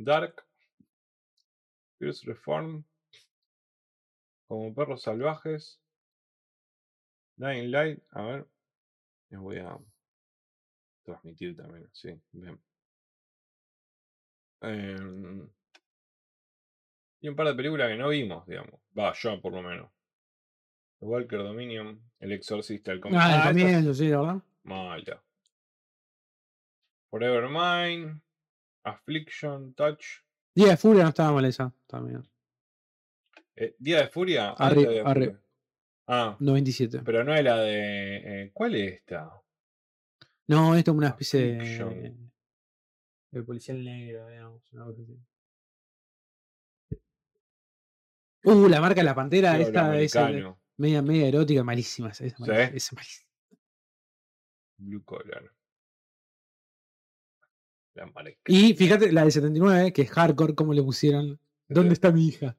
Dark. 0.00 0.42
First 1.98 2.24
Reform. 2.24 2.84
Como 4.48 4.74
perros 4.74 5.02
salvajes. 5.02 5.80
Dying 7.36 7.70
Light. 7.70 8.02
A 8.10 8.22
ver. 8.22 8.46
Les 9.28 9.40
voy 9.40 9.58
a 9.58 9.78
transmitir 11.04 11.56
también. 11.56 11.88
Sí, 11.92 12.20
bien. 12.32 12.60
Em, 14.62 15.48
y 17.20 17.28
un 17.28 17.36
par 17.36 17.46
de 17.46 17.54
películas 17.54 17.88
que 17.88 17.96
no 17.96 18.08
vimos, 18.08 18.46
digamos. 18.46 18.80
Va, 18.98 19.12
yo 19.14 19.40
por 19.40 19.52
lo 19.52 19.62
menos. 19.62 19.90
The 20.98 21.06
Walker 21.06 21.38
Dominion. 21.38 22.00
El 22.18 22.32
Exorcista. 22.32 22.92
El 22.92 23.00
Ah, 23.04 23.36
esta 23.36 23.44
también, 23.44 23.94
sí, 23.94 24.10
¿verdad? 24.10 24.42
Mala. 24.62 25.22
Forever 27.10 27.48
Mine. 27.48 28.20
Affliction. 28.84 29.74
Touch. 29.74 30.04
Día 30.54 30.68
de 30.70 30.76
Furia 30.76 31.02
no 31.04 31.08
estaba 31.10 31.32
mal 31.32 31.44
esa. 31.44 31.72
También. 31.86 32.22
Eh, 33.56 33.74
Día 33.78 33.98
de 34.02 34.08
Furia. 34.08 34.50
ah, 34.50 34.68
Arre- 34.68 34.80
Día 34.80 34.90
de 34.90 35.00
arre. 35.00 35.24
Furia. 35.26 35.42
Ah, 36.12 36.36
97. 36.40 37.02
pero 37.04 37.22
no 37.22 37.34
es 37.34 37.44
la 37.44 37.56
de. 37.58 38.42
eh, 38.44 38.50
¿Cuál 38.52 38.74
es 38.74 38.94
esta? 38.94 39.30
No, 40.48 40.74
esto 40.74 40.90
es 40.90 40.96
una 40.96 41.08
especie 41.08 41.40
de, 41.40 41.56
Affliction. 41.60 42.32
de 43.30 43.42
policial 43.44 43.84
negro, 43.84 44.26
digamos. 44.28 44.72
Una 44.72 44.84
cosa 44.86 45.02
así. 45.02 45.16
Uh, 48.42 48.68
la 48.68 48.80
marca 48.80 49.00
de 49.00 49.04
la 49.04 49.14
pantera, 49.14 49.58
esta 49.58 49.96
es 50.00 50.14
media, 50.78 51.02
media 51.02 51.28
erótica, 51.28 51.62
malísima. 51.62 52.08
Esa, 52.08 52.24
esa, 52.24 52.36
¿Sí? 52.36 52.42
malísima, 52.42 52.76
esa 52.76 52.94
malísima. 52.96 53.30
Blue 54.78 55.04
Collar. 55.04 55.52
Y 58.46 58.74
fíjate, 58.74 59.12
la 59.12 59.24
de 59.24 59.30
79, 59.30 59.92
que 59.92 60.02
es 60.02 60.10
hardcore, 60.10 60.54
como 60.54 60.72
le 60.74 60.82
pusieron. 60.82 61.38
¿Dónde 61.68 61.94
está 61.94 62.10
mi 62.10 62.26
hija? 62.28 62.56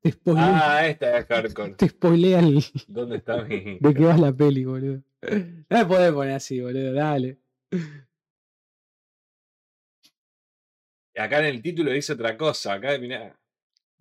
Te 0.00 0.10
spoilea, 0.12 0.78
Ah, 0.78 0.86
esta 0.88 1.18
es 1.18 1.26
hardcore. 1.26 1.74
te 1.74 1.88
spoilea 1.88 2.40
el- 2.40 2.64
¿Dónde 2.88 3.16
está 3.18 3.42
mi.? 3.44 3.78
de 3.80 3.94
qué 3.94 4.04
va 4.04 4.16
la 4.16 4.32
peli, 4.32 4.64
boludo. 4.64 5.02
No 5.22 5.78
me 5.78 5.86
podés 5.86 6.12
poner 6.12 6.34
así, 6.34 6.60
boludo, 6.60 6.92
dale. 6.92 7.38
Acá 11.16 11.38
en 11.40 11.44
el 11.46 11.62
título 11.62 11.90
dice 11.92 12.14
otra 12.14 12.36
cosa. 12.36 12.74
Acá, 12.74 12.96
mirá. 12.98 13.38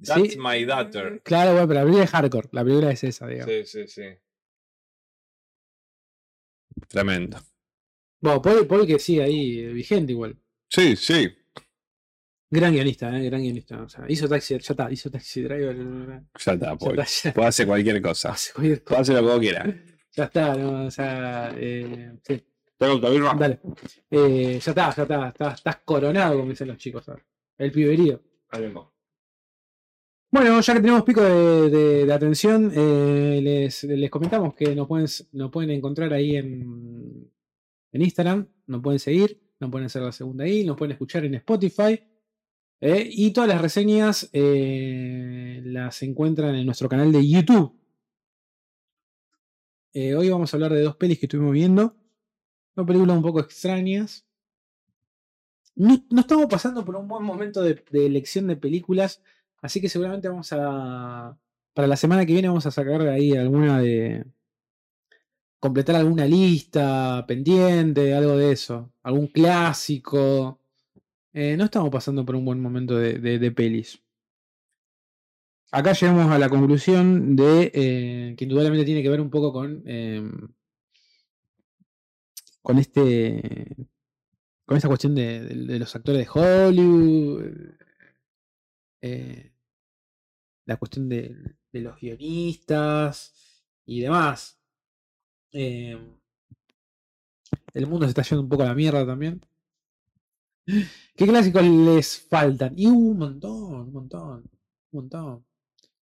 That's 0.04 0.34
Sí, 0.34 0.40
my 0.40 0.64
daughter. 0.66 1.22
Claro, 1.24 1.52
bueno, 1.52 1.68
pero 1.68 1.80
la 1.82 1.86
película 1.86 2.04
es 2.06 2.10
hardcore. 2.12 2.50
La 2.54 2.64
película 2.64 2.92
es 2.92 3.04
esa, 3.04 3.28
digamos. 3.28 3.54
Sí, 3.54 3.66
sí, 3.66 3.88
sí. 3.88 4.04
Tremendo. 6.88 7.38
Bueno, 8.22 8.42
Paul, 8.42 8.66
Paul 8.68 8.88
que 8.88 9.00
sigue 9.00 9.24
ahí, 9.24 9.60
eh, 9.60 9.74
vigente 9.74 10.14
igual. 10.14 10.38
Sí, 10.70 10.96
sí. 10.96 11.28
Gran 12.52 12.74
guionista, 12.74 13.16
¿eh? 13.18 13.26
Gran 13.26 13.42
guionista. 13.42 13.82
O 13.84 13.90
sea, 13.90 14.06
hizo 14.08 14.28
taxi, 14.28 14.54
ya 14.54 14.72
está, 14.72 14.92
hizo 14.92 15.10
taxi 15.12 15.42
driver. 15.44 15.76
Ya 15.78 16.24
está, 16.36 16.56
Ya 16.72 16.76
Paul. 16.78 17.00
está, 17.00 17.06
ya, 17.30 17.34
Puede 17.34 17.48
hacer 17.48 17.68
cualquier 17.68 18.02
cosa. 18.02 18.30
hace 18.32 18.54
cualquier 18.54 18.84
Puede 18.84 19.02
hacer 19.02 19.16
lo 19.16 19.22
que 19.22 19.28
vos 19.28 19.40
quieras. 19.40 19.76
Ya 20.14 20.24
está, 20.26 20.56
¿no? 20.56 20.86
O 20.86 20.92
sea, 20.92 21.54
eh, 21.58 22.12
sí, 22.28 22.44
Tengo 22.78 23.00
birra. 23.12 23.34
dale. 23.38 23.60
Eh, 24.10 24.60
ya 24.62 24.72
está, 24.72 24.96
ya 24.96 25.04
está, 25.04 25.28
está- 25.30 25.52
estás 25.54 25.76
coronado, 25.86 26.38
como 26.38 26.50
dicen 26.50 26.68
los 26.68 26.78
chicos. 26.78 27.06
El 27.58 27.72
piberío. 27.72 28.22
Ahí 28.50 28.62
vengo. 28.64 28.94
Bueno, 30.32 30.62
ya 30.62 30.74
que 30.74 30.80
tenemos 30.80 31.04
pico 31.04 31.22
de, 31.22 31.70
de- 31.70 32.06
de 32.06 32.14
atención, 32.14 32.72
eh, 32.76 33.40
les, 33.42 33.84
les 33.84 34.10
comentamos 34.12 34.54
que 34.54 34.76
nos 34.76 34.88
pueden, 34.88 35.08
nos 35.34 35.52
pueden 35.52 35.72
encontrar 35.72 36.14
ahí 36.14 36.36
en, 36.36 37.32
en 37.92 38.02
Instagram, 38.02 38.48
nos 38.68 38.82
pueden 38.82 39.00
seguir, 39.00 39.40
nos 39.60 39.70
pueden 39.70 39.88
hacer 39.88 40.02
la 40.02 40.12
segunda 40.12 40.46
ahí, 40.46 40.64
nos 40.64 40.78
pueden 40.78 40.94
escuchar 40.94 41.26
en 41.26 41.36
Spotify. 41.36 42.00
Eh, 42.82 43.10
y 43.12 43.32
todas 43.32 43.50
las 43.50 43.62
reseñas 43.62 44.30
eh, 44.32 45.62
las 45.66 46.02
encuentran 46.02 46.56
en 46.56 46.66
nuestro 46.66 46.88
canal 46.88 47.12
de 47.12 47.28
YouTube. 47.28 47.78
Eh, 49.94 50.16
hoy 50.16 50.30
vamos 50.30 50.54
a 50.54 50.58
hablar 50.58 50.74
de 50.74 50.82
dos 50.82 50.96
pelis 50.96 51.20
que 51.20 51.26
estuvimos 51.26 51.52
viendo. 51.52 51.96
Dos 52.76 52.88
películas 52.88 53.18
un 53.18 53.24
poco 53.24 53.42
extrañas. 53.42 54.26
No, 55.76 56.06
no 56.10 56.22
estamos 56.22 56.48
pasando 56.48 56.86
por 56.86 56.96
un 56.96 57.08
buen 57.08 57.24
momento 57.24 57.62
de, 57.62 57.84
de 57.92 58.06
elección 58.06 58.48
de 58.48 58.56
películas, 58.56 59.22
así 59.62 59.82
que 59.82 59.90
seguramente 59.90 60.28
vamos 60.30 60.50
a... 60.52 61.38
Para 61.74 61.88
la 61.88 61.96
semana 61.96 62.26
que 62.26 62.34
viene 62.34 62.48
vamos 62.48 62.66
a 62.66 62.72
sacar 62.72 63.02
ahí 63.02 63.36
alguna 63.36 63.82
de... 63.82 64.26
Completar 65.60 65.96
alguna 65.98 66.26
lista 66.26 67.26
pendiente, 67.28 68.14
algo 68.14 68.38
de 68.38 68.52
eso. 68.54 68.94
Algún 69.04 69.28
clásico. 69.28 70.60
Eh, 71.34 71.56
no 71.58 71.66
estamos 71.66 71.90
pasando 71.92 72.26
por 72.26 72.36
un 72.36 72.46
buen 72.46 72.62
momento 72.62 72.98
de, 72.98 73.20
de- 73.20 73.52
pelis. 73.52 74.02
Acá 75.72 75.94
llegamos 75.94 76.32
a 76.32 76.38
la 76.40 76.50
conclusión 76.50 77.36
de 77.36 77.72
eh, 77.74 78.36
que 78.38 78.44
indudablemente 78.46 78.86
tiene 78.86 79.02
que 79.04 79.10
ver 79.10 79.22
un 79.22 79.30
poco 79.32 79.52
con 79.54 79.84
em, 79.88 80.32
con 82.62 82.78
este 82.78 83.76
con 84.66 84.78
esta 84.78 84.88
cuestión 84.88 85.16
de, 85.16 85.42
de- 85.42 85.80
los 85.80 85.96
actores 85.96 86.26
de 86.26 86.30
Hollywood, 86.40 87.44
eh, 89.02 89.52
la 90.66 90.78
cuestión 90.78 91.10
de 91.10 91.36
los 91.74 92.00
guionistas 92.00 93.34
y 93.86 94.02
demás. 94.02 94.59
Em, 95.52 96.20
el 97.74 97.88
mundo 97.88 98.06
se 98.06 98.10
está 98.10 98.22
yendo 98.24 98.44
un 98.44 98.50
poco 98.50 98.64
a 98.64 98.68
la 98.68 98.76
mierda 98.76 99.06
también. 99.06 99.42
¿Qué 101.16 101.28
clásicos 101.28 101.64
les 101.64 102.20
faltan? 102.20 102.74
Y 102.78 102.88
un 102.88 103.18
montón, 103.18 103.74
un 103.88 103.94
montón, 103.94 104.44
un 104.92 105.02
montón. 105.02 105.46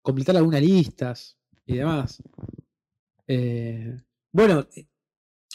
Completar 0.02 0.36
algunas 0.36 0.62
listas 0.62 1.38
y 1.66 1.76
demás. 1.76 2.22
Eh, 3.26 4.00
bueno, 4.32 4.66
eh, 4.76 4.86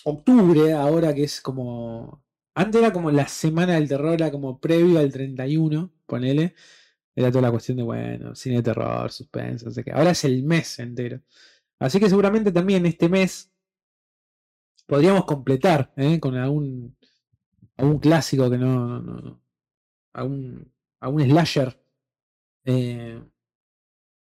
octubre, 0.05 0.73
ahora 0.73 1.13
que 1.13 1.23
es 1.23 1.41
como. 1.41 2.23
Antes 2.55 2.81
era 2.81 2.93
como 2.93 3.11
la 3.11 3.27
semana 3.27 3.75
del 3.75 3.87
terror, 3.89 4.13
era 4.13 4.31
como 4.31 4.59
previo 4.59 4.99
al 4.99 5.11
31, 5.11 5.91
ponele. 6.05 6.55
Era 7.15 7.31
toda 7.31 7.43
la 7.43 7.51
cuestión 7.51 7.77
de, 7.77 7.83
bueno, 7.83 8.35
cine 8.35 8.57
de 8.57 8.63
terror, 8.63 9.11
suspense, 9.11 9.71
sé. 9.71 9.85
Ahora 9.93 10.11
es 10.11 10.23
el 10.25 10.43
mes 10.43 10.79
entero. 10.79 11.21
Así 11.79 11.99
que 11.99 12.09
seguramente 12.09 12.51
también 12.51 12.85
este 12.85 13.09
mes 13.09 13.54
podríamos 14.85 15.25
completar 15.25 15.91
¿eh? 15.97 16.19
con 16.19 16.35
algún, 16.35 16.97
algún 17.77 17.99
clásico 17.99 18.49
que 18.49 18.57
no. 18.57 18.87
no, 18.87 19.01
no, 19.01 19.21
no. 19.21 19.41
algún, 20.13 20.71
algún 20.99 21.23
slasher 21.23 21.79
eh, 22.65 23.21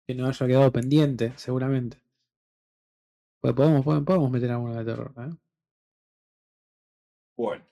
que 0.07 0.15
no 0.15 0.27
haya 0.27 0.47
quedado 0.47 0.73
pendiente, 0.73 1.33
seguramente. 1.37 2.01
Pues 3.41 3.55
podemos, 3.55 3.85
podemos, 3.85 4.05
podemos 4.05 4.31
meter 4.31 4.51
alguno 4.51 4.75
de 4.75 4.85
terror. 4.85 5.15
¿eh? 5.19 5.35
Bueno. 7.37 7.65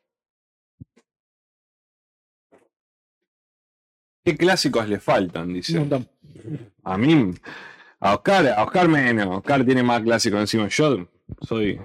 ¿Qué 4.24 4.36
clásicos 4.36 4.88
le 4.88 5.00
faltan? 5.00 5.48
Un 5.48 5.54
Dice. 5.54 5.78
montón. 5.78 6.08
A 6.84 6.98
mí, 6.98 7.32
a 8.00 8.14
Oscar, 8.14 8.46
a 8.48 8.64
Oscar 8.64 8.88
menos. 8.88 9.38
Oscar 9.38 9.64
tiene 9.64 9.82
más 9.82 10.02
clásicos 10.02 10.40
encima. 10.40 10.68
Yo 10.68 11.08
soy. 11.40 11.80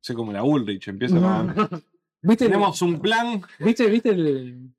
Soy 0.00 0.16
como 0.16 0.32
la 0.32 0.42
Ulrich, 0.42 0.88
empiezo 0.88 1.20
con. 1.20 1.54
¿Viste, 2.22 2.46
Tenemos 2.46 2.82
un 2.82 3.00
plan. 3.00 3.40
¿Viste, 3.60 3.86
viste 3.86 4.10
el, 4.10 4.70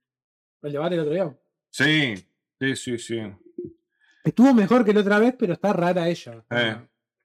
el 0.61 0.71
debate 0.71 0.95
el 0.95 1.01
otro 1.01 1.13
día? 1.13 1.37
Sí, 1.69 2.15
sí, 2.59 2.75
sí, 2.75 2.97
sí. 2.97 3.19
Estuvo 4.23 4.53
mejor 4.53 4.83
que 4.83 4.93
la 4.93 5.01
otra 5.01 5.19
vez, 5.19 5.35
pero 5.39 5.53
está 5.53 5.71
rara 5.73 6.09
ella. 6.09 6.43
Eh, 6.49 6.75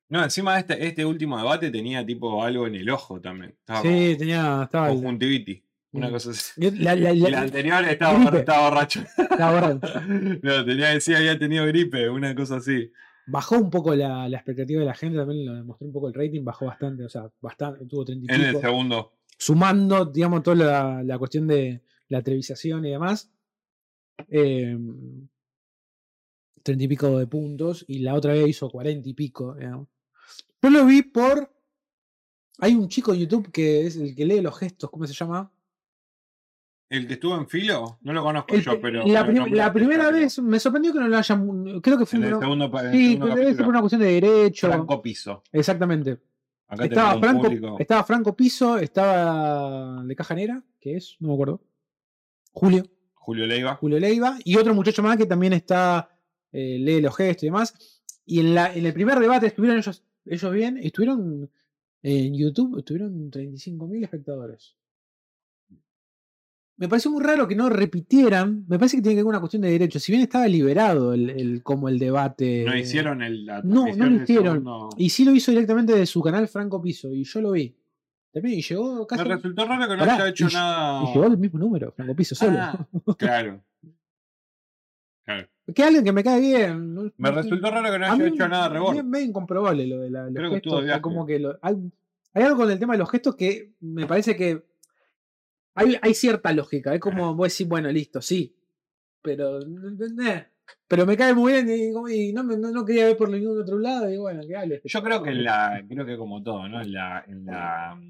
No, 0.08 0.22
encima 0.22 0.58
este, 0.58 0.86
este 0.86 1.04
último 1.04 1.36
debate 1.36 1.70
tenía 1.70 2.04
tipo 2.06 2.42
algo 2.44 2.66
en 2.66 2.76
el 2.76 2.88
ojo 2.90 3.20
también. 3.20 3.50
Estaba 3.58 3.82
sí, 3.82 4.14
tenía. 4.18 4.62
Estaba, 4.64 4.88
conjuntivitis. 4.88 5.62
Una 5.92 6.08
Mm. 6.08 6.12
cosa 6.12 6.30
así. 6.30 6.70
la, 6.72 6.94
la- 6.96 7.12
Y 7.12 7.20
la- 7.20 7.28
el 7.28 7.34
anterior 7.34 7.84
estaba, 7.88 8.38
estaba 8.38 8.68
borracho. 8.68 9.00
estaba 9.16 9.60
borracho. 9.60 10.00
No, 10.42 10.64
tenía 10.64 10.88
que 10.88 10.94
decir 10.94 11.16
había 11.16 11.38
tenido 11.38 11.66
gripe, 11.66 12.08
una 12.08 12.34
cosa 12.34 12.56
así. 12.56 12.90
Bajó 13.26 13.56
un 13.56 13.70
poco 13.70 13.94
la, 13.94 14.28
la 14.28 14.36
expectativa 14.36 14.80
de 14.80 14.86
la 14.86 14.94
gente, 14.94 15.16
también 15.18 15.46
lo 15.46 15.54
demostró 15.54 15.86
un 15.86 15.92
poco 15.92 16.08
el 16.08 16.14
rating, 16.14 16.44
bajó 16.44 16.66
bastante, 16.66 17.04
o 17.04 17.08
sea, 17.08 17.30
bastante, 17.40 17.86
tuvo 17.86 18.04
30 18.04 18.32
y 18.32 18.34
En 18.34 18.40
el 18.42 18.48
pico. 18.50 18.60
segundo. 18.60 19.12
sumando, 19.38 20.04
digamos, 20.04 20.42
toda 20.42 20.56
la, 20.56 21.02
la 21.02 21.18
cuestión 21.18 21.46
de 21.46 21.82
la 22.08 22.22
televisación 22.22 22.84
y 22.84 22.90
demás, 22.90 23.30
eh, 24.28 24.76
treinta 26.62 26.84
y 26.84 26.88
pico 26.88 27.18
de 27.18 27.26
puntos, 27.26 27.84
y 27.88 28.00
la 28.00 28.14
otra 28.14 28.32
vez 28.34 28.48
hizo 28.48 28.70
cuarenta 28.70 29.08
y 29.08 29.14
pico. 29.14 29.54
digamos. 29.54 29.88
Yo 30.62 30.70
lo 30.70 30.84
vi 30.86 31.02
por. 31.02 31.50
Hay 32.58 32.74
un 32.74 32.88
chico 32.88 33.12
en 33.12 33.20
YouTube 33.20 33.50
que 33.50 33.86
es 33.86 33.96
el 33.96 34.14
que 34.14 34.24
lee 34.24 34.40
los 34.40 34.56
gestos, 34.58 34.90
¿cómo 34.90 35.06
se 35.06 35.12
llama? 35.12 35.50
¿El 36.96 37.06
que 37.06 37.14
estuvo 37.14 37.36
en 37.36 37.48
filo? 37.48 37.98
No 38.02 38.12
lo 38.12 38.22
conozco 38.22 38.54
El 38.54 38.62
yo, 38.62 38.72
pe- 38.72 38.78
pero. 38.78 39.04
la, 39.06 39.26
prim- 39.26 39.72
primera 39.72 40.10
vez 40.10 40.38
me 40.38 40.58
sorprendió 40.60 40.92
que 40.92 41.00
no 41.00 41.08
lo 41.08 41.16
hayan. 41.16 41.80
Creo 41.80 41.98
que 41.98 42.06
fue 42.06 42.18
En 42.18 42.24
el 42.26 42.38
segundo, 42.38 42.64
en 42.80 42.92
sí, 42.92 43.12
segundo 43.16 43.36
ser 43.54 43.66
una 43.68 43.80
cuestión 43.80 44.00
de 44.02 44.20
derecho. 44.20 44.68
Franco 44.68 45.02
Piso. 45.02 45.42
Exactamente. 45.52 46.18
Acá 46.68 46.84
Estaba 46.86 47.20
Franco, 47.20 47.76
estaba 47.78 48.04
Franco 48.04 48.36
Piso, 48.36 48.78
estaba 48.78 50.02
de 50.04 50.16
Caja 50.16 50.34
Negra, 50.34 50.62
que 50.80 50.96
es, 50.96 51.16
no 51.20 51.28
me 51.28 51.34
acuerdo. 51.34 51.60
Julio. 52.52 52.84
Julio 53.14 53.46
Leiva. 53.46 53.74
Julio 53.76 53.98
Leiva, 53.98 54.38
y 54.44 54.56
otro 54.56 54.74
muchacho 54.74 55.02
más 55.02 55.16
que 55.16 55.26
también 55.26 55.52
está, 55.52 56.08
eh, 56.52 56.78
lee 56.80 57.00
los 57.00 57.16
gestos 57.16 57.44
y 57.44 57.46
demás. 57.46 58.02
Y 58.26 58.40
en, 58.40 58.54
la, 58.54 58.72
en 58.74 58.84
el 58.86 58.92
primer 58.92 59.18
debate 59.18 59.46
estuvieron 59.46 59.78
ellos, 59.78 60.02
ellos 60.26 60.52
bien, 60.52 60.78
estuvieron 60.78 61.50
en 62.02 62.34
YouTube, 62.34 62.78
estuvieron 62.78 63.30
35.000 63.30 64.04
espectadores. 64.04 64.76
Me 66.76 66.88
pareció 66.88 67.10
muy 67.12 67.22
raro 67.22 67.46
que 67.46 67.54
no 67.54 67.68
repitieran, 67.68 68.64
me 68.66 68.78
parece 68.78 68.96
que 68.96 69.02
tiene 69.02 69.14
que 69.14 69.18
ver 69.18 69.24
con 69.24 69.30
una 69.30 69.40
cuestión 69.40 69.62
de 69.62 69.70
derechos, 69.70 70.02
si 70.02 70.10
bien 70.10 70.22
estaba 70.22 70.48
liberado 70.48 71.14
el, 71.14 71.30
el- 71.30 71.62
como 71.62 71.88
el 71.88 71.98
debate. 72.00 72.64
No 72.66 72.76
hicieron 72.76 73.22
el. 73.22 73.46
la 73.46 73.62
No, 73.62 73.86
no 73.94 74.06
lo 74.10 74.22
hicieron. 74.22 74.44
segundo. 74.58 74.88
Y 74.98 75.10
sí 75.10 75.24
lo 75.24 75.32
hizo 75.32 75.52
directamente 75.52 75.94
de 75.94 76.04
su 76.06 76.20
canal 76.20 76.48
Franco 76.48 76.82
Piso, 76.82 77.12
y 77.12 77.22
yo 77.22 77.40
lo 77.40 77.52
vi. 77.52 77.74
También, 78.32 78.58
y 78.58 78.62
llegó 78.62 79.06
casi... 79.06 79.22
Me 79.22 79.36
resultó 79.36 79.64
raro 79.64 79.82
que 79.88 79.92
no 79.94 79.98
Pará, 80.00 80.14
haya 80.16 80.28
hecho 80.30 80.48
y, 80.50 80.52
nada. 80.54 81.04
y 81.04 81.06
llegó 81.14 81.26
el 81.26 81.38
mismo 81.38 81.58
número, 81.60 81.92
Franco 81.92 82.16
Piso 82.16 82.34
solo. 82.34 82.58
Ah, 82.60 82.86
claro. 83.16 83.62
Claro. 85.24 85.48
Que 85.74 85.82
alguien 85.82 86.04
que 86.04 86.12
me 86.12 86.22
cae 86.22 86.38
bien. 86.40 86.94
no- 86.94 87.10
Me 87.16 87.30
resultó 87.30 87.70
raro 87.70 87.90
que 87.90 87.98
no 87.98 88.04
haya 88.12 88.26
hecho 88.26 88.46
nada 88.48 88.68
me- 88.68 88.74
rebord. 88.74 89.02
medio 89.04 89.24
incomprobable 89.26 89.86
lo 89.86 90.00
de 90.00 90.10
la, 90.10 90.24
los 90.24 90.34
Creo 90.34 90.50
que 90.50 90.56
gestos. 90.60 91.00
como 91.00 91.24
que 91.24 91.38
lo- 91.38 91.58
hay, 91.62 91.76
hay 92.34 92.42
algo 92.42 92.56
con 92.58 92.70
el 92.70 92.78
tema 92.78 92.92
de 92.92 92.98
los 92.98 93.10
gestos 93.10 93.34
que 93.36 93.72
me 93.80 94.04
parece 94.06 94.36
que 94.36 94.62
hay, 95.74 95.96
hay 96.00 96.14
cierta 96.14 96.52
lógica. 96.52 96.94
Es 96.94 97.00
como 97.00 97.34
vos 97.34 97.52
decís, 97.52 97.68
bueno, 97.68 97.90
listo, 97.90 98.20
sí. 98.20 98.56
Pero. 99.22 99.60
eh, 99.60 100.46
pero 100.88 101.04
me 101.06 101.16
cae 101.16 101.34
muy 101.34 101.52
bien 101.52 101.68
y, 101.68 102.28
y 102.28 102.32
no, 102.32 102.42
no, 102.42 102.56
no 102.56 102.84
quería 102.84 103.06
ver 103.06 103.16
por 103.16 103.28
ningún 103.30 103.60
otro 103.60 103.78
lado. 103.78 104.10
Y 104.10 104.16
bueno, 104.16 104.42
que 104.46 104.74
este 104.74 104.88
Yo 104.88 105.02
creo 105.02 105.22
que 105.22 105.30
en 105.30 105.44
la, 105.44 105.84
creo 105.88 106.06
que 106.06 106.16
como 106.16 106.42
todo, 106.42 106.68
¿no? 106.68 106.80
En 106.80 106.92
la, 106.92 107.24
en 107.26 107.44
la, 107.44 108.00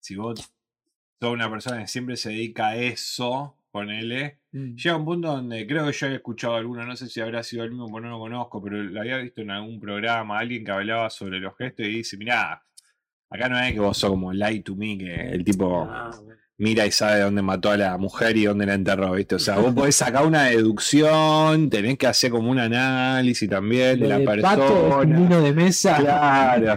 si 0.00 0.16
vos 0.16 0.40
sos 1.20 1.30
una 1.32 1.50
persona 1.50 1.80
que 1.80 1.86
siempre 1.86 2.16
se 2.16 2.30
dedica 2.30 2.68
a 2.68 2.76
eso, 2.76 3.56
ponele, 3.70 4.40
Mm. 4.56 4.74
llega 4.74 4.96
un 4.96 5.04
punto 5.04 5.28
donde 5.28 5.66
creo 5.66 5.84
que 5.86 5.92
yo 5.92 6.06
he 6.06 6.14
escuchado 6.14 6.54
alguno, 6.54 6.86
no 6.86 6.96
sé 6.96 7.08
si 7.08 7.20
habrá 7.20 7.42
sido 7.42 7.64
el 7.64 7.70
mismo, 7.70 7.88
porque 7.88 8.06
no 8.06 8.12
lo 8.12 8.18
conozco, 8.20 8.62
pero 8.62 8.82
lo 8.82 9.00
había 9.00 9.18
visto 9.18 9.42
en 9.42 9.50
algún 9.50 9.78
programa, 9.78 10.38
alguien 10.38 10.64
que 10.64 10.70
hablaba 10.70 11.10
sobre 11.10 11.40
los 11.40 11.54
gestos 11.58 11.84
y 11.86 11.90
dice, 11.98 12.16
mirá, 12.16 12.62
acá 13.30 13.48
no 13.48 13.58
es 13.58 13.72
que 13.72 13.80
vos 13.80 13.96
sos 13.96 14.10
como 14.10 14.32
light 14.32 14.64
to 14.64 14.74
me, 14.76 14.96
que 14.98 15.14
el 15.30 15.44
tipo 15.44 15.88
Ah, 15.90 16.10
mira 16.58 16.86
y 16.86 16.90
sabe 16.90 17.20
dónde 17.20 17.42
mató 17.42 17.70
a 17.70 17.76
la 17.76 17.98
mujer 17.98 18.34
y 18.36 18.46
dónde 18.46 18.64
la 18.64 18.74
enterró, 18.74 19.12
¿viste? 19.12 19.34
O 19.34 19.38
sea, 19.38 19.58
vos 19.58 19.74
podés 19.74 19.94
sacar 19.96 20.24
una 20.26 20.44
deducción, 20.44 21.68
tenés 21.68 21.98
que 21.98 22.06
hacer 22.06 22.30
como 22.30 22.50
un 22.50 22.58
análisis 22.58 23.48
también 23.48 24.00
de 24.00 24.08
Lo 24.08 24.08
la 24.08 24.18
de 24.18 24.42
Pato 24.42 24.62
persona. 24.62 25.18
vino 25.18 25.40
de 25.42 25.52
mesa. 25.52 25.96
Claro. 25.98 26.76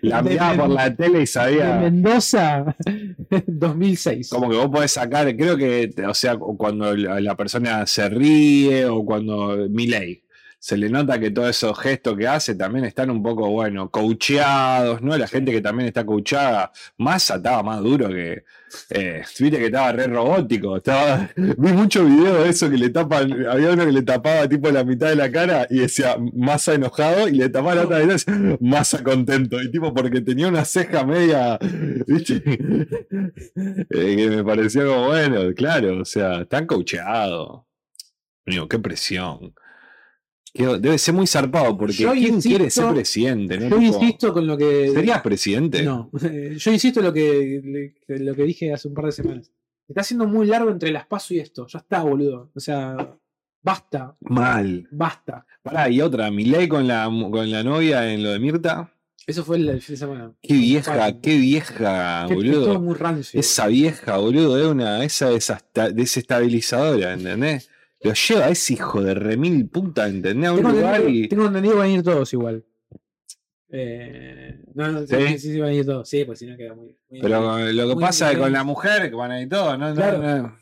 La 0.00 0.22
de, 0.22 0.30
miraba 0.30 0.62
por 0.62 0.70
la 0.70 0.94
tele 0.94 1.18
y 1.18 1.20
de 1.20 1.26
sabía. 1.26 1.76
Mendoza 1.80 2.76
2006. 3.46 4.30
Como 4.30 4.48
que 4.48 4.56
vos 4.56 4.68
podés 4.68 4.92
sacar, 4.92 5.36
creo 5.36 5.56
que, 5.56 5.92
o 6.08 6.14
sea, 6.14 6.36
cuando 6.38 6.96
la, 6.96 7.20
la 7.20 7.36
persona 7.36 7.86
se 7.86 8.08
ríe 8.08 8.86
o 8.86 9.04
cuando. 9.04 9.68
Miley. 9.68 10.22
Se 10.60 10.76
le 10.76 10.90
nota 10.90 11.18
que 11.18 11.30
todos 11.30 11.48
esos 11.50 11.78
gestos 11.78 12.16
que 12.18 12.28
hace 12.28 12.54
también 12.54 12.84
están 12.84 13.10
un 13.10 13.22
poco, 13.22 13.48
bueno, 13.50 13.90
coacheados, 13.90 15.00
¿no? 15.02 15.16
La 15.16 15.26
gente 15.26 15.52
que 15.52 15.62
también 15.62 15.88
está 15.88 16.04
coachada, 16.04 16.70
Massa 16.98 17.36
estaba 17.36 17.62
más 17.62 17.80
duro 17.82 18.08
que. 18.08 18.44
eh, 18.90 19.22
Viste 19.40 19.58
que 19.58 19.66
estaba 19.66 19.92
re 19.92 20.06
robótico. 20.06 20.76
Estaba, 20.76 21.30
vi 21.36 21.72
muchos 21.72 22.06
videos 22.06 22.44
de 22.44 22.50
eso 22.50 22.68
que 22.70 22.76
le 22.76 22.90
tapan. 22.90 23.46
Había 23.46 23.70
uno 23.72 23.86
que 23.86 23.92
le 23.92 24.02
tapaba 24.02 24.46
tipo 24.48 24.70
la 24.70 24.84
mitad 24.84 25.08
de 25.08 25.16
la 25.16 25.32
cara 25.32 25.66
y 25.70 25.78
decía 25.80 26.16
Massa 26.34 26.74
enojado 26.74 27.26
y 27.28 27.32
le 27.32 27.48
tapaba 27.48 27.74
la 27.76 27.82
otra 27.84 28.02
y 28.02 28.06
decía 28.06 28.34
Massa 28.60 29.02
contento. 29.02 29.60
Y 29.62 29.70
tipo, 29.70 29.94
porque 29.94 30.20
tenía 30.20 30.48
una 30.48 30.64
ceja 30.64 31.04
media. 31.04 31.58
¿Viste? 32.06 32.42
Eh, 33.90 34.16
que 34.16 34.30
me 34.30 34.44
pareció 34.44 34.86
como, 34.88 35.06
bueno, 35.08 35.40
claro, 35.54 36.00
o 36.00 36.04
sea, 36.04 36.42
están 36.42 36.66
coacheados. 36.66 37.62
Digo, 38.46 38.68
qué 38.68 38.78
presión. 38.78 39.54
Debe 40.52 40.98
ser 40.98 41.14
muy 41.14 41.26
zarpado 41.26 41.76
porque 41.78 41.92
Yo 41.94 42.12
¿quién 42.12 42.34
insisto- 42.34 42.48
quiere 42.58 42.70
ser 42.70 42.92
presidente? 42.92 43.56
no? 43.58 43.68
Yo 43.68 43.78
Tipo, 43.78 43.82
insisto 44.02 44.32
con 44.32 44.46
lo 44.46 44.56
que. 44.56 44.90
¿Serías 44.92 45.22
presidente? 45.22 45.82
No, 45.82 46.10
yo 46.56 46.72
insisto 46.72 47.00
en 47.00 47.06
lo 47.06 47.12
que, 47.12 47.92
lo 48.08 48.34
que 48.34 48.42
dije 48.44 48.72
hace 48.72 48.88
un 48.88 48.94
par 48.94 49.06
de 49.06 49.12
semanas. 49.12 49.50
Está 49.88 50.02
siendo 50.02 50.26
muy 50.26 50.46
largo 50.46 50.70
entre 50.70 50.90
las 50.92 51.06
paso 51.06 51.34
y 51.34 51.38
esto. 51.40 51.66
Ya 51.68 51.78
está, 51.80 52.02
boludo. 52.02 52.50
O 52.54 52.60
sea, 52.60 53.16
basta, 53.62 54.16
Mal. 54.20 54.86
basta. 54.90 55.46
Pará, 55.62 55.88
y 55.90 56.00
otra, 56.00 56.30
Milei 56.30 56.68
con 56.68 56.86
la, 56.86 57.04
con 57.30 57.50
la 57.50 57.62
novia 57.62 58.12
en 58.12 58.22
lo 58.22 58.30
de 58.30 58.38
Mirta. 58.38 58.92
Eso 59.26 59.44
fue 59.44 59.58
el, 59.58 59.80
fin 59.80 59.94
de 59.94 59.98
semana. 59.98 60.32
Qué 60.42 60.54
vieja, 60.54 60.96
Vale. 60.96 61.18
qué 61.22 61.36
vieja, 61.38 62.24
todo 62.26 62.34
boludo. 62.36 62.80
muy 62.80 62.94
rancio. 62.94 63.38
Esa 63.38 63.68
vieja, 63.68 64.16
boludo, 64.16 64.58
es 64.58 64.66
una, 64.66 65.04
esa 65.04 65.30
desestabilizadora, 65.92 67.12
¿entendés? 67.12 67.69
Lo 68.02 68.12
lleva 68.14 68.46
a 68.46 68.48
ese 68.50 68.72
hijo 68.74 69.02
de 69.02 69.14
remil 69.14 69.68
puta, 69.68 70.08
¿entendés? 70.08 70.48
A 70.48 70.52
un 70.52 70.58
Tengo 70.58 70.70
lugar 70.72 70.94
entendido, 70.96 71.24
y. 71.24 71.28
tengo 71.28 71.46
entendido 71.46 71.74
que 71.74 71.78
van 71.80 71.88
a 71.88 71.92
ir 71.92 72.02
todos 72.02 72.32
igual. 72.32 72.64
Eh, 73.72 74.64
no, 74.74 74.88
no, 74.90 75.06
sí, 75.06 75.14
¿Sí? 75.16 75.38
sí, 75.38 75.60
van 75.60 75.68
a 75.70 75.72
ir 75.74 75.86
todos. 75.86 76.08
Sí, 76.08 76.24
pues 76.24 76.38
si 76.38 76.46
no 76.46 76.56
queda 76.56 76.74
muy. 76.74 76.96
muy- 77.08 77.20
Pero 77.20 77.58
lo 77.72 77.88
que 77.88 77.94
muy 77.94 78.02
pasa 78.04 78.30
es 78.30 78.36
que 78.36 78.42
con 78.42 78.52
la 78.52 78.64
mujer, 78.64 79.10
que 79.10 79.16
van 79.16 79.30
ahí 79.30 79.46
todo, 79.48 79.76
¿no? 79.76 79.88
No, 79.90 79.94
Claro. 79.94 80.18
no. 80.18 80.58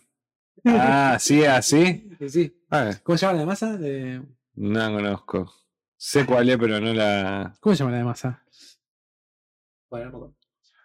Ah, 0.67 1.17
sí, 1.21 1.45
así. 1.45 2.11
Sí, 2.19 2.29
sí. 2.29 2.61
Ah, 2.71 2.91
¿Cómo 3.03 3.17
se 3.17 3.25
llama 3.27 3.35
la 3.35 3.41
de 3.41 3.47
masa? 3.47 3.77
De- 3.77 4.23
no 4.57 4.93
conozco. 4.93 5.53
Sé 5.97 6.27
cuál 6.27 6.49
es, 6.49 6.59
pero 6.59 6.81
no 6.81 6.93
la. 6.93 7.55
¿Cómo 7.61 7.75
se 7.75 7.79
llama 7.81 7.93
la 7.93 7.99
de 7.99 8.05
masa? 8.05 8.45
Bueno, 9.91 10.11
no 10.11 10.17
acuerdo. 10.17 10.35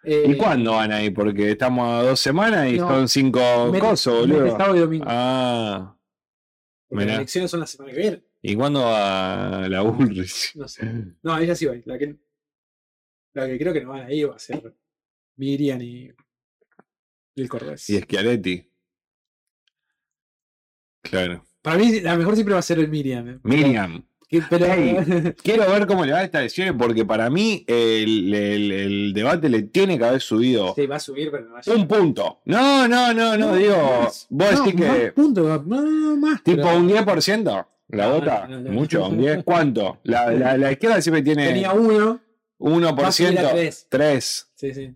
¿Y 0.06 0.32
Eh, 0.32 0.36
cuándo 0.36 0.72
van 0.72 0.92
ahí? 0.92 1.10
Porque 1.10 1.50
estamos 1.52 1.88
a 1.88 2.02
dos 2.02 2.20
semanas 2.20 2.68
y 2.70 2.78
No. 2.78 2.88
son 2.88 3.08
cinco 3.08 3.40
cosas, 3.80 4.14
boludo. 4.14 4.50
sábado 4.50 4.76
y 4.76 4.80
domingo. 4.80 5.04
Ah. 5.08 5.96
Porque 6.94 7.06
las 7.06 7.16
elecciones 7.16 7.50
son 7.50 7.60
la 7.60 7.66
semana 7.66 7.92
que 7.92 7.98
viene. 7.98 8.24
¿Y 8.42 8.54
cuándo 8.56 8.80
va 8.82 9.68
la 9.68 9.82
Ulrich? 9.82 10.52
No 10.56 10.68
sé. 10.68 10.82
No, 11.22 11.38
ella 11.38 11.54
sí 11.54 11.66
va. 11.66 11.74
La 11.84 11.98
que, 11.98 12.16
la 13.32 13.46
que 13.46 13.58
creo 13.58 13.72
que 13.72 13.80
no 13.82 13.90
van 13.90 14.06
a 14.06 14.12
ir 14.12 14.30
va 14.30 14.36
a 14.36 14.38
ser 14.38 14.74
Miriam 15.36 15.80
y, 15.82 16.10
y 17.34 17.42
el 17.42 17.48
Cordés. 17.48 17.88
Y 17.90 17.98
Schiaretti. 18.00 18.70
Claro. 21.02 21.44
Para 21.62 21.78
mí, 21.78 22.00
la 22.00 22.16
mejor 22.16 22.34
siempre 22.34 22.54
va 22.54 22.60
a 22.60 22.62
ser 22.62 22.78
el 22.78 22.88
Miriam. 22.88 23.28
eh. 23.28 23.40
Miriam. 23.42 24.06
Pero, 24.50 24.66
Ey. 24.66 24.96
Quiero 25.42 25.70
ver 25.70 25.86
cómo 25.86 26.04
le 26.04 26.12
va 26.12 26.18
a 26.18 26.24
esta 26.24 26.40
elección 26.40 26.76
porque 26.78 27.04
para 27.04 27.30
mí 27.30 27.64
el, 27.66 28.34
el- 28.34 28.72
el 28.72 29.12
debate 29.12 29.48
le 29.48 29.62
tiene 29.62 29.98
que 29.98 30.04
haber 30.04 30.20
subido 30.20 30.74
sí, 30.74 30.86
va 30.86 30.96
a 30.96 31.00
subir, 31.00 31.30
pero 31.30 31.44
no 31.44 31.54
va 31.54 31.60
a 31.66 31.70
un 31.72 31.86
punto. 31.86 32.40
No, 32.46 32.88
no, 32.88 33.12
no, 33.14 33.36
no, 33.36 33.54
digo. 33.54 33.76
más. 34.02 34.26
Vos 34.30 34.52
No, 34.52 34.64
decís 34.64 34.80
que 34.80 35.12
punto, 35.12 35.42
no, 35.66 35.82
no, 35.82 36.16
más. 36.16 36.42
tipo 36.42 36.62
pero 36.62 36.76
un 36.78 36.88
10%. 36.88 37.66
La 37.88 38.06
No, 38.08 38.18
no, 38.20 38.48
no, 38.48 38.60
no. 38.60 38.70
mucho, 38.72 39.06
un 39.06 39.18
10. 39.18 39.44
¿Cuánto? 39.44 39.98
La, 40.04 40.30
la, 40.32 40.56
la 40.56 40.72
izquierda 40.72 41.00
siempre 41.02 41.22
tiene 41.22 41.46
Tenía 41.48 41.72
uno. 41.72 42.20
va 42.60 43.08
a 43.08 43.12
subir 43.12 43.38
a 43.38 43.42
1%, 43.42 43.50
tres. 43.52 43.86
3. 43.90 44.50
Sí, 44.54 44.72
sí. 44.74 44.94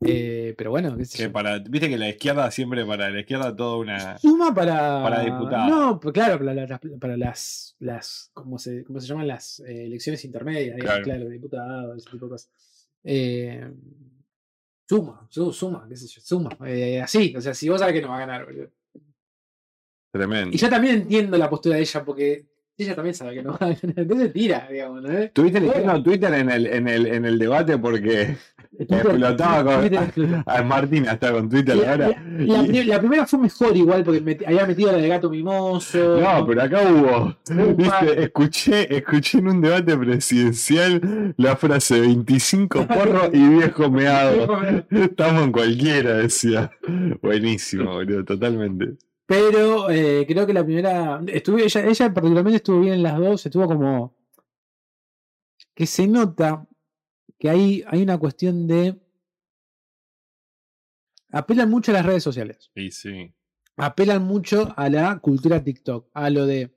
Eh, 0.00 0.54
pero 0.58 0.70
bueno, 0.70 0.96
qué 0.96 1.04
sé 1.04 1.16
Que 1.16 1.22
yo. 1.24 1.32
para, 1.32 1.58
viste 1.60 1.88
que 1.88 1.96
la 1.96 2.08
izquierda 2.08 2.50
siempre 2.50 2.84
para 2.84 3.08
la 3.10 3.20
izquierda 3.20 3.54
toda 3.56 3.76
una. 3.78 4.18
Suma 4.18 4.52
para. 4.54 5.02
Para 5.02 5.20
diputado. 5.24 5.68
No, 5.68 6.00
pues 6.00 6.12
claro, 6.12 6.38
para, 6.38 6.52
la- 6.54 6.80
para 7.00 7.16
las. 7.16 7.74
las 7.78 8.30
¿cómo, 8.34 8.58
se, 8.58 8.84
¿Cómo 8.84 9.00
se 9.00 9.06
llaman 9.06 9.28
las 9.28 9.60
eh, 9.60 9.86
elecciones 9.86 10.24
intermedias? 10.24 10.76
Claro. 10.78 11.04
Claro, 11.04 11.28
diputados, 11.28 11.96
ese 11.98 12.10
tipo 12.10 12.26
de 12.26 12.30
cosas. 12.30 12.50
Eh, 13.04 13.70
suma, 14.88 15.26
su- 15.30 15.52
suma, 15.52 15.86
qué 15.88 15.96
sé 15.96 16.06
yo, 16.08 16.20
suma. 16.20 16.50
Así, 17.02 17.34
o 17.36 17.40
sea, 17.40 17.54
si 17.54 17.68
vos 17.68 17.80
sabés 17.80 17.94
que 17.94 18.02
no 18.02 18.08
va 18.08 18.16
a 18.16 18.20
ganar, 18.20 18.44
boludo. 18.44 18.68
Tremendo. 20.12 20.54
Y 20.54 20.58
yo 20.58 20.68
también 20.68 20.96
entiendo 20.96 21.36
la 21.38 21.50
postura 21.50 21.76
de 21.76 21.82
ella, 21.82 22.04
porque 22.04 22.46
ella 22.76 22.94
también 22.94 23.14
sabe 23.14 23.34
que 23.34 23.42
no 23.42 23.50
va 23.52 23.56
a 23.60 23.68
ganar. 23.68 23.78
Entonces 23.96 24.32
tira, 24.32 24.68
digamos, 24.70 25.02
¿no? 25.02 25.08
¿Tuviste 25.32 25.60
Bueno. 25.60 25.72
leyendo 25.74 26.02
Twitter 26.02 26.34
en 26.34 26.50
el, 26.50 26.66
en 26.66 26.88
el, 26.88 27.06
en 27.06 27.24
el 27.24 27.38
debate 27.38 27.78
porque 27.78 28.36
explotaba 28.76 29.64
con. 29.64 29.80
Twitter 29.88 30.44
Martina 30.64 31.12
está 31.12 31.30
con 31.32 31.48
Twitter 31.48 31.76
La, 31.76 31.90
ahora. 31.92 32.08
la- 32.08 32.22
la 32.56 32.62
Y- 32.64 32.68
pri- 32.68 32.84
la 32.84 32.98
primera 32.98 33.26
fue 33.26 33.38
mejor 33.38 33.76
igual 33.76 34.02
porque 34.04 34.22
met- 34.22 34.44
había 34.46 34.66
metido 34.66 34.90
la 34.92 34.98
de 34.98 35.08
gato 35.08 35.30
mimoso. 35.30 36.20
No, 36.20 36.46
pero 36.46 36.62
acá 36.62 36.82
hubo. 36.90 37.36
Viste, 37.76 38.22
escuché, 38.24 38.96
escuché 38.96 39.38
en 39.38 39.48
un 39.48 39.60
debate 39.60 39.96
presidencial 39.96 41.34
la 41.36 41.56
frase 41.56 42.00
25 42.00 42.86
porros 42.88 43.30
y 43.32 43.48
viejo 43.56 43.90
meado. 43.90 44.60
Estamos 44.90 45.44
en 45.44 45.52
cualquiera, 45.52 46.14
decía. 46.16 46.72
Buenísimo, 47.22 47.92
boludo, 47.92 48.24
totalmente. 48.24 48.94
Pero 49.26 49.88
eh, 49.90 50.24
creo 50.26 50.46
que 50.46 50.52
la 50.52 50.64
primera. 50.64 51.20
Estuve, 51.26 51.64
ella, 51.64 51.86
ella 51.86 52.12
particularmente 52.12 52.56
estuvo 52.56 52.80
bien 52.80 52.94
en 52.94 53.02
las 53.02 53.18
dos. 53.18 53.46
Estuvo 53.46 53.66
como. 53.66 54.14
Que 55.74 55.86
se 55.86 56.06
nota 56.06 56.66
que 57.38 57.48
hay, 57.50 57.84
hay 57.86 58.02
una 58.02 58.18
cuestión 58.18 58.66
de. 58.66 59.00
Apelan 61.30 61.70
mucho 61.70 61.90
a 61.90 61.94
las 61.94 62.06
redes 62.06 62.22
sociales. 62.22 62.70
Y 62.74 62.90
sí. 62.90 63.32
Apelan 63.76 64.22
mucho 64.22 64.72
a 64.76 64.88
la 64.88 65.18
cultura 65.18 65.62
TikTok. 65.62 66.08
A 66.12 66.30
lo 66.30 66.46
de. 66.46 66.70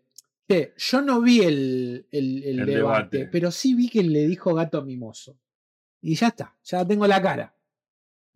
"Che, 0.49 0.73
yo 0.77 1.01
no 1.01 1.21
vi 1.21 1.41
el, 1.41 2.07
el- 2.11 2.43
el 2.43 2.59
El 2.61 2.65
debate, 2.65 3.17
debate. 3.17 3.29
pero 3.31 3.51
sí 3.51 3.75
vi 3.75 3.89
que 3.89 4.01
le 4.03 4.25
dijo 4.27 4.53
gato 4.53 4.81
mimoso. 4.83 5.37
Y 6.01 6.15
ya 6.15 6.27
está, 6.29 6.55
ya 6.63 6.85
tengo 6.87 7.05
la 7.05 7.21
cara. 7.21 7.53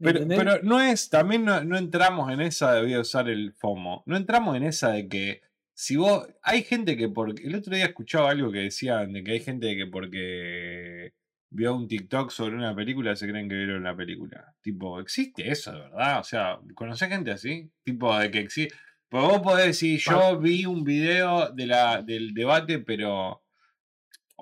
Pero, 0.01 0.27
pero 0.27 0.63
no 0.63 0.81
es, 0.81 1.09
también 1.09 1.45
no, 1.45 1.63
no 1.63 1.77
entramos 1.77 2.31
en 2.31 2.41
esa 2.41 2.73
de 2.73 2.81
voy 2.81 2.93
a 2.93 3.01
usar 3.01 3.29
el 3.29 3.53
FOMO. 3.53 4.03
No 4.05 4.17
entramos 4.17 4.57
en 4.57 4.63
esa 4.63 4.91
de 4.91 5.07
que 5.07 5.41
si 5.81 5.95
vos. 5.95 6.27
Hay 6.43 6.63
gente 6.63 6.95
que 6.95 7.09
porque. 7.09 7.43
El 7.43 7.55
otro 7.55 7.75
día 7.75 7.85
escuchaba 7.85 8.29
algo 8.29 8.51
que 8.51 8.59
decían 8.59 9.13
de 9.13 9.23
que 9.23 9.31
hay 9.31 9.39
gente 9.39 9.75
que 9.75 9.87
porque 9.87 11.13
vio 11.49 11.75
un 11.75 11.87
TikTok 11.87 12.29
sobre 12.29 12.55
una 12.55 12.75
película 12.75 13.15
se 13.15 13.27
creen 13.27 13.49
que 13.49 13.55
vieron 13.55 13.83
la 13.83 13.95
película. 13.95 14.53
Tipo, 14.61 14.99
¿existe 14.99 15.49
eso 15.49 15.71
de 15.71 15.79
verdad? 15.79 16.19
O 16.19 16.23
sea, 16.23 16.59
¿conocés 16.75 17.09
gente 17.09 17.31
así? 17.31 17.71
Tipo, 17.83 18.15
de 18.17 18.29
que 18.29 18.39
existe. 18.41 18.75
Pues 19.09 19.23
vos 19.23 19.41
podés 19.41 19.65
decir, 19.65 19.99
yo 19.99 20.39
vi 20.39 20.65
un 20.67 20.83
video 20.83 21.51
de 21.51 21.65
la, 21.65 22.01
del 22.03 22.33
debate, 22.33 22.77
pero. 22.79 23.43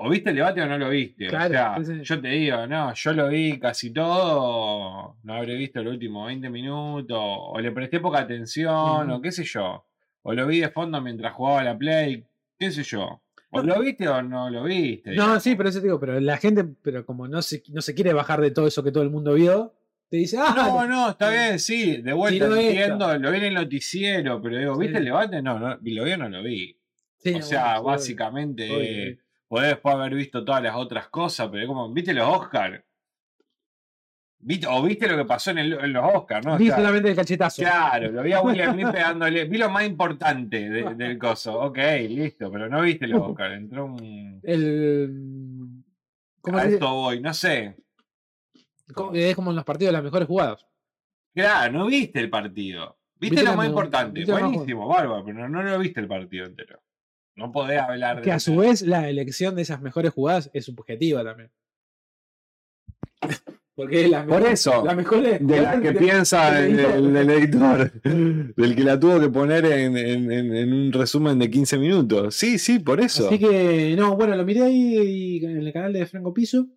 O 0.01 0.09
viste 0.09 0.29
el 0.29 0.37
debate 0.37 0.61
o 0.61 0.65
no 0.67 0.77
lo 0.77 0.89
viste. 0.89 1.27
Claro, 1.27 1.81
o 1.81 1.83
sea, 1.83 2.01
yo 2.01 2.21
te 2.21 2.27
digo, 2.29 2.65
no, 2.67 2.93
yo 2.93 3.13
lo 3.13 3.27
vi 3.29 3.59
casi 3.59 3.91
todo, 3.91 5.17
no 5.23 5.33
habré 5.33 5.55
visto 5.55 5.81
los 5.83 5.93
últimos 5.93 6.27
20 6.27 6.49
minutos, 6.49 7.17
o 7.19 7.59
le 7.59 7.71
presté 7.71 7.99
poca 7.99 8.19
atención, 8.19 9.09
o 9.11 9.21
qué 9.21 9.31
sé 9.31 9.43
yo. 9.43 9.85
O 10.23 10.33
lo 10.33 10.47
vi 10.47 10.59
de 10.59 10.69
fondo 10.69 11.01
mientras 11.01 11.33
jugaba 11.33 11.63
la 11.63 11.77
Play, 11.77 12.23
qué 12.57 12.71
sé 12.71 12.83
yo. 12.83 13.21
O 13.51 13.63
No. 13.63 13.75
lo 13.75 13.81
viste 13.81 14.07
o 14.07 14.21
no 14.21 14.49
lo 14.49 14.63
viste. 14.63 15.09
No, 15.09 15.13
digamos. 15.23 15.43
sí, 15.43 15.55
pero 15.55 15.69
eso 15.69 15.79
te 15.79 15.85
digo, 15.87 15.99
pero 15.99 16.19
la 16.19 16.37
gente, 16.37 16.63
pero 16.81 17.05
como 17.05 17.27
no 17.27 17.41
se, 17.41 17.63
no 17.69 17.81
se 17.81 17.95
quiere 17.95 18.13
bajar 18.13 18.41
de 18.41 18.51
todo 18.51 18.67
eso 18.67 18.83
que 18.83 18.91
todo 18.91 19.03
el 19.03 19.09
mundo 19.09 19.33
vio, 19.33 19.73
te 20.09 20.17
dice, 20.17 20.37
ah, 20.39 20.53
No, 20.55 20.85
no, 20.87 21.09
está 21.09 21.29
bien, 21.29 21.59
sí, 21.59 22.01
de 22.01 22.13
vuelta 22.13 22.45
Tiró 22.45 22.55
esta. 22.55 22.69
entiendo, 22.69 23.17
lo 23.17 23.31
vi 23.31 23.37
en 23.37 23.43
el 23.45 23.53
noticiero, 23.55 24.41
pero 24.41 24.57
digo, 24.57 24.77
¿viste 24.77 24.93
Sí. 24.93 24.97
el 24.99 25.05
debate? 25.05 25.41
No, 25.41 25.57
no, 25.59 25.69
lo 25.69 25.77
vi 25.81 25.99
o 26.11 26.17
no 26.17 26.29
lo 26.29 26.43
vi. 26.43 26.75
sí, 27.17 27.31
o 27.33 27.37
no, 27.39 27.41
sea, 27.43 27.65
bueno, 27.79 27.83
básicamente, 27.97 28.63
obvio, 28.69 28.79
eh, 28.81 29.03
obvio. 29.03 29.17
Podés 29.49 29.71
después 29.71 29.95
haber 29.95 30.13
visto 30.15 30.45
todas 30.45 30.63
las 30.63 30.75
otras 30.75 31.09
cosas, 31.09 31.49
pero 31.51 31.67
como, 31.67 31.91
¿viste 31.91 32.13
los 32.13 32.25
Oscars? 32.27 32.81
¿Viste, 34.41 34.67
o 34.67 34.81
viste 34.83 35.05
lo 35.09 35.17
que 35.17 35.25
pasó 35.25 35.51
en, 35.51 35.57
el- 35.57 35.73
en 35.73 35.91
los 35.91 36.15
Oscars, 36.15 36.45
¿no? 36.45 36.57
Vi 36.57 36.69
solamente 36.69 37.09
el 37.09 37.15
cachetazo. 37.17 37.61
Claro, 37.61 38.09
lo 38.09 38.23
vi 38.23 38.31
a 38.31 38.41
Will 38.41 38.63
Smith 38.71 38.87
pegándole. 38.93 39.43
Vi 39.45 39.57
lo 39.57 39.69
más 39.69 39.83
importante 39.85 40.69
de- 40.69 40.95
del 40.95 41.17
coso. 41.19 41.59
Ok, 41.59 41.77
listo, 42.07 42.49
pero 42.49 42.69
no 42.69 42.81
viste 42.81 43.05
los 43.07 43.21
Oscars. 43.31 43.55
Entró 43.55 43.85
un. 43.85 44.39
El. 44.43 45.83
¿cómo 46.39 46.57
A 46.57 46.63
esto 46.63 46.89
voy, 46.93 47.19
no 47.19 47.33
sé. 47.33 47.75
¿Cómo- 48.93 49.11
Es 49.13 49.35
como 49.35 49.49
en 49.49 49.57
los 49.57 49.65
partidos 49.65 49.91
las 49.91 50.03
mejores 50.03 50.27
jugadas. 50.27 50.65
Claro, 51.35 51.73
no 51.73 51.85
viste 51.87 52.19
el 52.21 52.29
partido. 52.29 52.97
Viste, 53.19 53.35
Viste 53.35 53.43
lo 53.51 53.57
más 53.57 53.67
importante. 53.67 54.23
Buenísimo, 54.23 54.87
bárbaro, 54.87 55.25
pero 55.25 55.37
no, 55.37 55.49
no 55.49 55.63
lo 55.63 55.77
viste 55.79 55.99
el 55.99 56.07
partido 56.07 56.45
entero. 56.45 56.81
No 57.39 57.51
podés 57.51 57.79
hablar 57.81 58.17
de. 58.17 58.21
Que 58.21 58.31
a 58.31 58.39
su 58.39 58.55
vez 58.57 58.81
la 58.83 59.09
elección 59.09 59.55
de 59.55 59.63
esas 59.63 59.81
mejores 59.81 60.11
jugadas 60.13 60.49
es 60.53 60.65
subjetiva 60.65 61.23
también. 61.23 61.49
Porque 63.75 64.03
es 64.03 64.09
la 64.11 64.25
Por 64.25 64.39
mejor- 64.41 64.51
eso, 64.51 64.85
la 64.85 64.93
mejor 64.93 65.25
es- 65.25 65.47
de 65.47 65.61
la 65.61 65.79
que 65.81 65.93
piensa 65.93 66.51
del 66.51 66.77
el, 66.79 66.79
editor. 66.79 66.99
el- 66.99 67.15
el 67.15 67.29
editor, 67.29 68.01
del 68.55 68.75
que 68.75 68.83
la 68.83 68.99
tuvo 68.99 69.21
que 69.21 69.29
poner 69.29 69.63
en, 69.65 69.95
en- 69.97 70.29
en- 70.31 70.53
en 70.55 70.73
un 70.73 70.91
resumen 70.91 71.39
de 71.39 71.49
15 71.49 71.77
minutos. 71.77 72.35
Sí, 72.35 72.59
sí, 72.59 72.79
por 72.79 72.99
eso. 72.99 73.27
Así 73.27 73.39
que, 73.39 73.95
no, 73.97 74.17
bueno, 74.17 74.35
lo 74.35 74.43
miré 74.43 74.63
ahí 74.63 75.37
en 75.45 75.57
el 75.65 75.71
canal 75.71 75.93
de 75.93 76.05
Franco 76.05 76.33
Piso. 76.33 76.67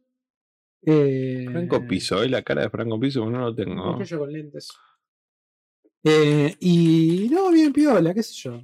Eh, 0.86 1.46
Franco 1.50 1.84
Piso, 1.88 2.20
¿ves 2.20 2.30
la 2.30 2.42
cara 2.42 2.62
de 2.62 2.70
Franco 2.70 3.00
Piso? 3.00 3.28
No 3.28 3.38
lo 3.40 3.54
tengo. 3.54 3.94
muchacho 3.94 4.20
con 4.20 4.32
lentes. 4.32 4.68
Eh, 6.04 6.54
y 6.60 7.28
no, 7.32 7.50
bien 7.50 7.72
piola, 7.72 8.14
qué 8.14 8.22
sé 8.22 8.34
yo. 8.34 8.62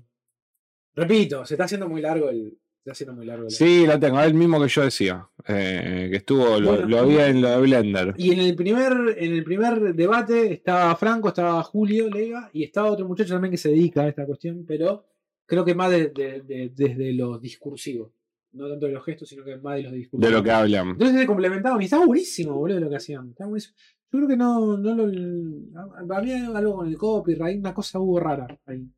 Repito, 0.98 1.44
se 1.46 1.54
está 1.54 1.64
haciendo 1.64 1.88
muy 1.88 2.00
largo 2.00 2.28
el. 2.30 2.58
Se 2.84 2.90
está 2.90 2.92
haciendo 2.92 3.14
muy 3.16 3.26
largo 3.26 3.44
el. 3.44 3.50
Sí, 3.50 3.86
lo 3.86 3.98
tengo, 3.98 4.20
es 4.20 4.26
el 4.26 4.34
mismo 4.34 4.60
que 4.60 4.68
yo 4.68 4.82
decía. 4.82 5.28
eh, 5.46 6.08
que 6.10 6.16
estuvo, 6.18 6.58
lo, 6.60 6.70
Bueno, 6.72 6.86
lo 6.88 7.06
vi 7.06 7.16
en 7.18 7.40
lo 7.42 7.48
de 7.50 7.60
Blender. 7.60 8.14
Y 8.16 8.32
en 8.32 8.40
el 8.40 8.54
primer, 8.54 8.92
en 9.18 9.32
el 9.32 9.44
primer 9.44 9.94
debate 9.94 10.52
estaba 10.52 10.94
Franco, 10.96 11.28
estaba 11.28 11.62
Julio 11.62 12.08
Leiva 12.08 12.50
y 12.52 12.64
estaba 12.64 12.90
otro 12.90 13.06
muchacho 13.06 13.34
también 13.34 13.50
que 13.52 13.58
se 13.58 13.68
dedica 13.70 14.02
a 14.02 14.08
esta 14.08 14.24
cuestión, 14.26 14.64
pero 14.66 15.04
creo 15.46 15.64
que 15.64 15.74
más 15.74 15.90
de- 15.90 16.08
de- 16.08 16.42
de- 16.42 16.72
desde 16.74 17.12
lo 17.12 17.38
discursivo. 17.38 18.12
No 18.52 18.68
tanto 18.68 18.86
de 18.86 18.92
los 18.92 19.04
gestos, 19.04 19.28
sino 19.28 19.44
que 19.44 19.56
más 19.58 19.76
de 19.76 19.82
los 19.82 19.92
discursos. 19.92 20.26
De 20.30 20.34
lo 20.34 20.42
que 20.42 20.50
hablan. 20.50 20.88
Entonces 20.90 21.20
se 21.20 21.26
complementaban 21.26 21.80
y 21.82 21.84
estaba 21.84 22.06
buenísimo, 22.06 22.54
boludo, 22.54 22.80
lo 22.80 22.88
que 22.90 22.96
hacían. 22.96 23.28
Estaba 23.30 23.48
buenísimo. 23.50 23.76
Yo 24.10 24.18
creo 24.20 24.28
que 24.28 24.36
no, 24.38 24.78
no 24.78 24.94
lo. 24.94 26.14
Había 26.14 26.46
algo 26.56 26.76
con 26.76 26.88
el 26.88 26.96
copyright, 26.96 27.58
una 27.60 27.74
cosa 27.74 27.98
hubo 27.98 28.18
rara 28.18 28.58
ahí. 28.66 28.88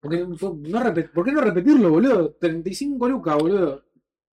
Porque, 0.00 0.24
fue- 0.36 0.50
no 0.60 0.80
repet- 0.80 1.10
¿Por 1.10 1.24
qué 1.24 1.32
no 1.32 1.40
repetirlo, 1.40 1.90
boludo? 1.90 2.36
35 2.40 3.08
lucas, 3.08 3.36
boludo. 3.36 3.84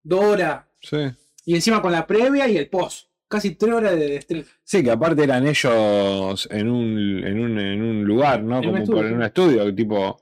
Dos 0.04 0.24
horas. 0.24 0.66
Sí. 0.82 0.98
Y 1.46 1.56
encima 1.56 1.82
con 1.82 1.92
la 1.92 2.06
previa 2.06 2.48
y 2.48 2.58
el 2.58 2.70
post. 2.70 3.08
Casi 3.28 3.56
tres 3.56 3.74
horas 3.74 3.96
de 3.96 4.22
stream. 4.22 4.46
Sí, 4.64 4.84
que 4.84 4.92
aparte 4.92 5.24
eran 5.24 5.48
ellos 5.48 6.48
en 6.52 6.70
un, 6.70 6.98
en 7.26 7.40
un, 7.40 7.60
en 7.60 7.82
un 7.82 8.04
lugar, 8.06 8.44
¿no? 8.44 8.60
En 8.60 8.66
un 8.66 8.72
Como 8.72 8.78
estudio, 8.78 8.98
por 9.02 9.06
en 9.08 9.16
un 9.16 9.24
estudio, 9.24 9.76
tipo. 9.76 10.20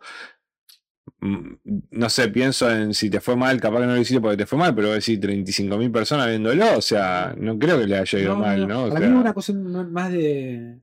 mm, 1.20 1.48
No 1.92 2.10
sé, 2.10 2.30
pienso 2.30 2.72
en 2.72 2.94
si 2.94 3.10
te 3.10 3.20
fue 3.20 3.36
mal, 3.36 3.60
capaz 3.60 3.82
que 3.82 3.86
no 3.88 3.96
lo 3.96 4.00
hiciste 4.02 4.22
porque 4.22 4.38
te 4.38 4.46
fue 4.46 4.58
mal, 4.58 4.74
pero 4.74 4.92
decir 4.94 5.20
35.000 5.20 5.92
personas 5.92 6.28
viéndolo, 6.30 6.78
o 6.78 6.82
sea, 6.82 7.36
no 7.38 7.60
creo 7.60 7.78
que 7.80 7.88
le 7.88 7.98
haya 7.98 8.20
ido 8.20 8.36
mal, 8.38 8.66
¿no? 8.68 8.86
O 8.86 8.90
Para 8.90 9.02
mí 9.08 9.12
hubo 9.14 9.22
una 9.22 9.34
cosa 9.34 9.54
más 9.54 10.12
de. 10.12 10.80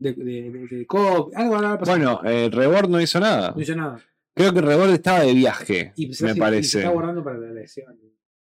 De, 0.00 0.12
de, 0.14 0.24
de- 0.50 0.76
de 0.78 0.86
cop- 0.86 1.30
Algo 1.36 1.54
habrá 1.56 1.78
pasado. 1.78 1.96
bueno, 1.96 2.20
eh, 2.24 2.50
Rebord 2.52 2.88
no 2.90 3.00
hizo 3.00 3.20
nada. 3.20 3.52
no 3.54 3.62
hizo 3.62 3.76
nada. 3.76 4.00
Creo 4.34 4.52
que 4.52 4.60
Rebord 4.60 4.90
estaba 4.90 5.20
de 5.20 5.34
viaje, 5.34 5.92
Y 5.96 6.06
me 6.06 6.12
hace- 6.12 6.24
y 6.24 6.28
se 6.28 6.34
parece. 6.36 6.78
está 6.78 6.90
guardando 6.90 7.22
para 7.22 7.38
la 7.38 7.48
elección. 7.50 7.96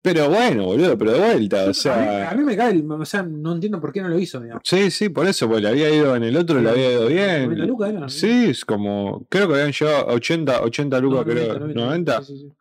Pero 0.02 0.30
bueno, 0.30 0.66
boludo, 0.66 0.96
pero 1.00 1.14
de 1.14 1.20
vuelta, 1.20 1.58
o 1.62 1.64
a, 1.64 1.68
mí, 1.70 1.74
sea. 1.74 2.30
a 2.30 2.36
mí 2.36 2.44
me 2.44 2.56
cae, 2.56 2.74
el- 2.74 2.92
o 2.92 3.06
sea, 3.06 3.24
no 3.24 3.54
entiendo 3.54 3.82
por 3.82 3.92
qué 3.92 4.02
no 4.02 4.10
lo 4.10 4.20
hizo, 4.20 4.40
digamos. 4.40 4.62
Sí, 4.64 4.92
sí, 4.92 5.10
por 5.10 5.26
eso, 5.26 5.48
porque 5.48 5.64
le 5.64 5.70
había 5.70 5.90
ido 5.90 6.16
en 6.16 6.22
el 6.24 6.38
otro, 6.38 6.62
le 6.62 6.70
había 6.70 6.92
ido 6.92 7.10
90 7.10 7.48
bien. 7.48 7.68
lucas. 7.68 8.14
Sí, 8.14 8.46
es 8.50 8.64
como. 8.66 9.26
Creo 9.30 9.48
que 9.48 9.54
habían 9.56 9.72
llegado 9.72 10.10
a 10.10 10.14
80, 10.14 10.62
80 10.62 11.00
lucas, 11.00 11.26
No, 11.26 11.32
creo. 11.34 11.60
90. 11.60 12.22
Sí, 12.22 12.34
sí, 12.38 12.40
sí. 12.44 12.54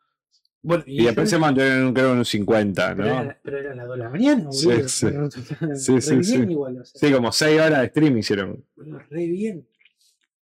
Bueno, 0.66 0.82
Y 0.86 1.04
después 1.04 1.28
se 1.28 1.38
mantuvieron 1.38 1.78
en 1.80 1.84
un, 1.88 1.92
creo, 1.94 2.12
en 2.12 2.18
un 2.18 2.24
50, 2.24 2.96
pero, 2.96 3.08
¿no? 3.08 3.20
era, 3.20 3.40
pero 3.42 3.58
era 3.58 3.74
las 3.74 3.86
2 3.86 3.96
de 3.98 4.02
la 4.02 4.08
mañana, 4.10 4.44
boludo. 4.44 4.88
sí. 4.88 5.06
Re 5.60 5.76
Sí, 5.76 6.00
sí, 6.00 6.10
bien 6.12 6.24
sí. 6.24 6.36
igual, 6.50 6.78
o 6.80 6.84
sea, 6.84 7.00
Sí, 7.08 7.14
como 7.14 7.30
6 7.32 7.60
horas 7.60 7.80
de 7.82 7.88
stream 7.88 8.16
hicieron. 8.18 8.64
re 9.10 9.26
bien. 9.26 9.68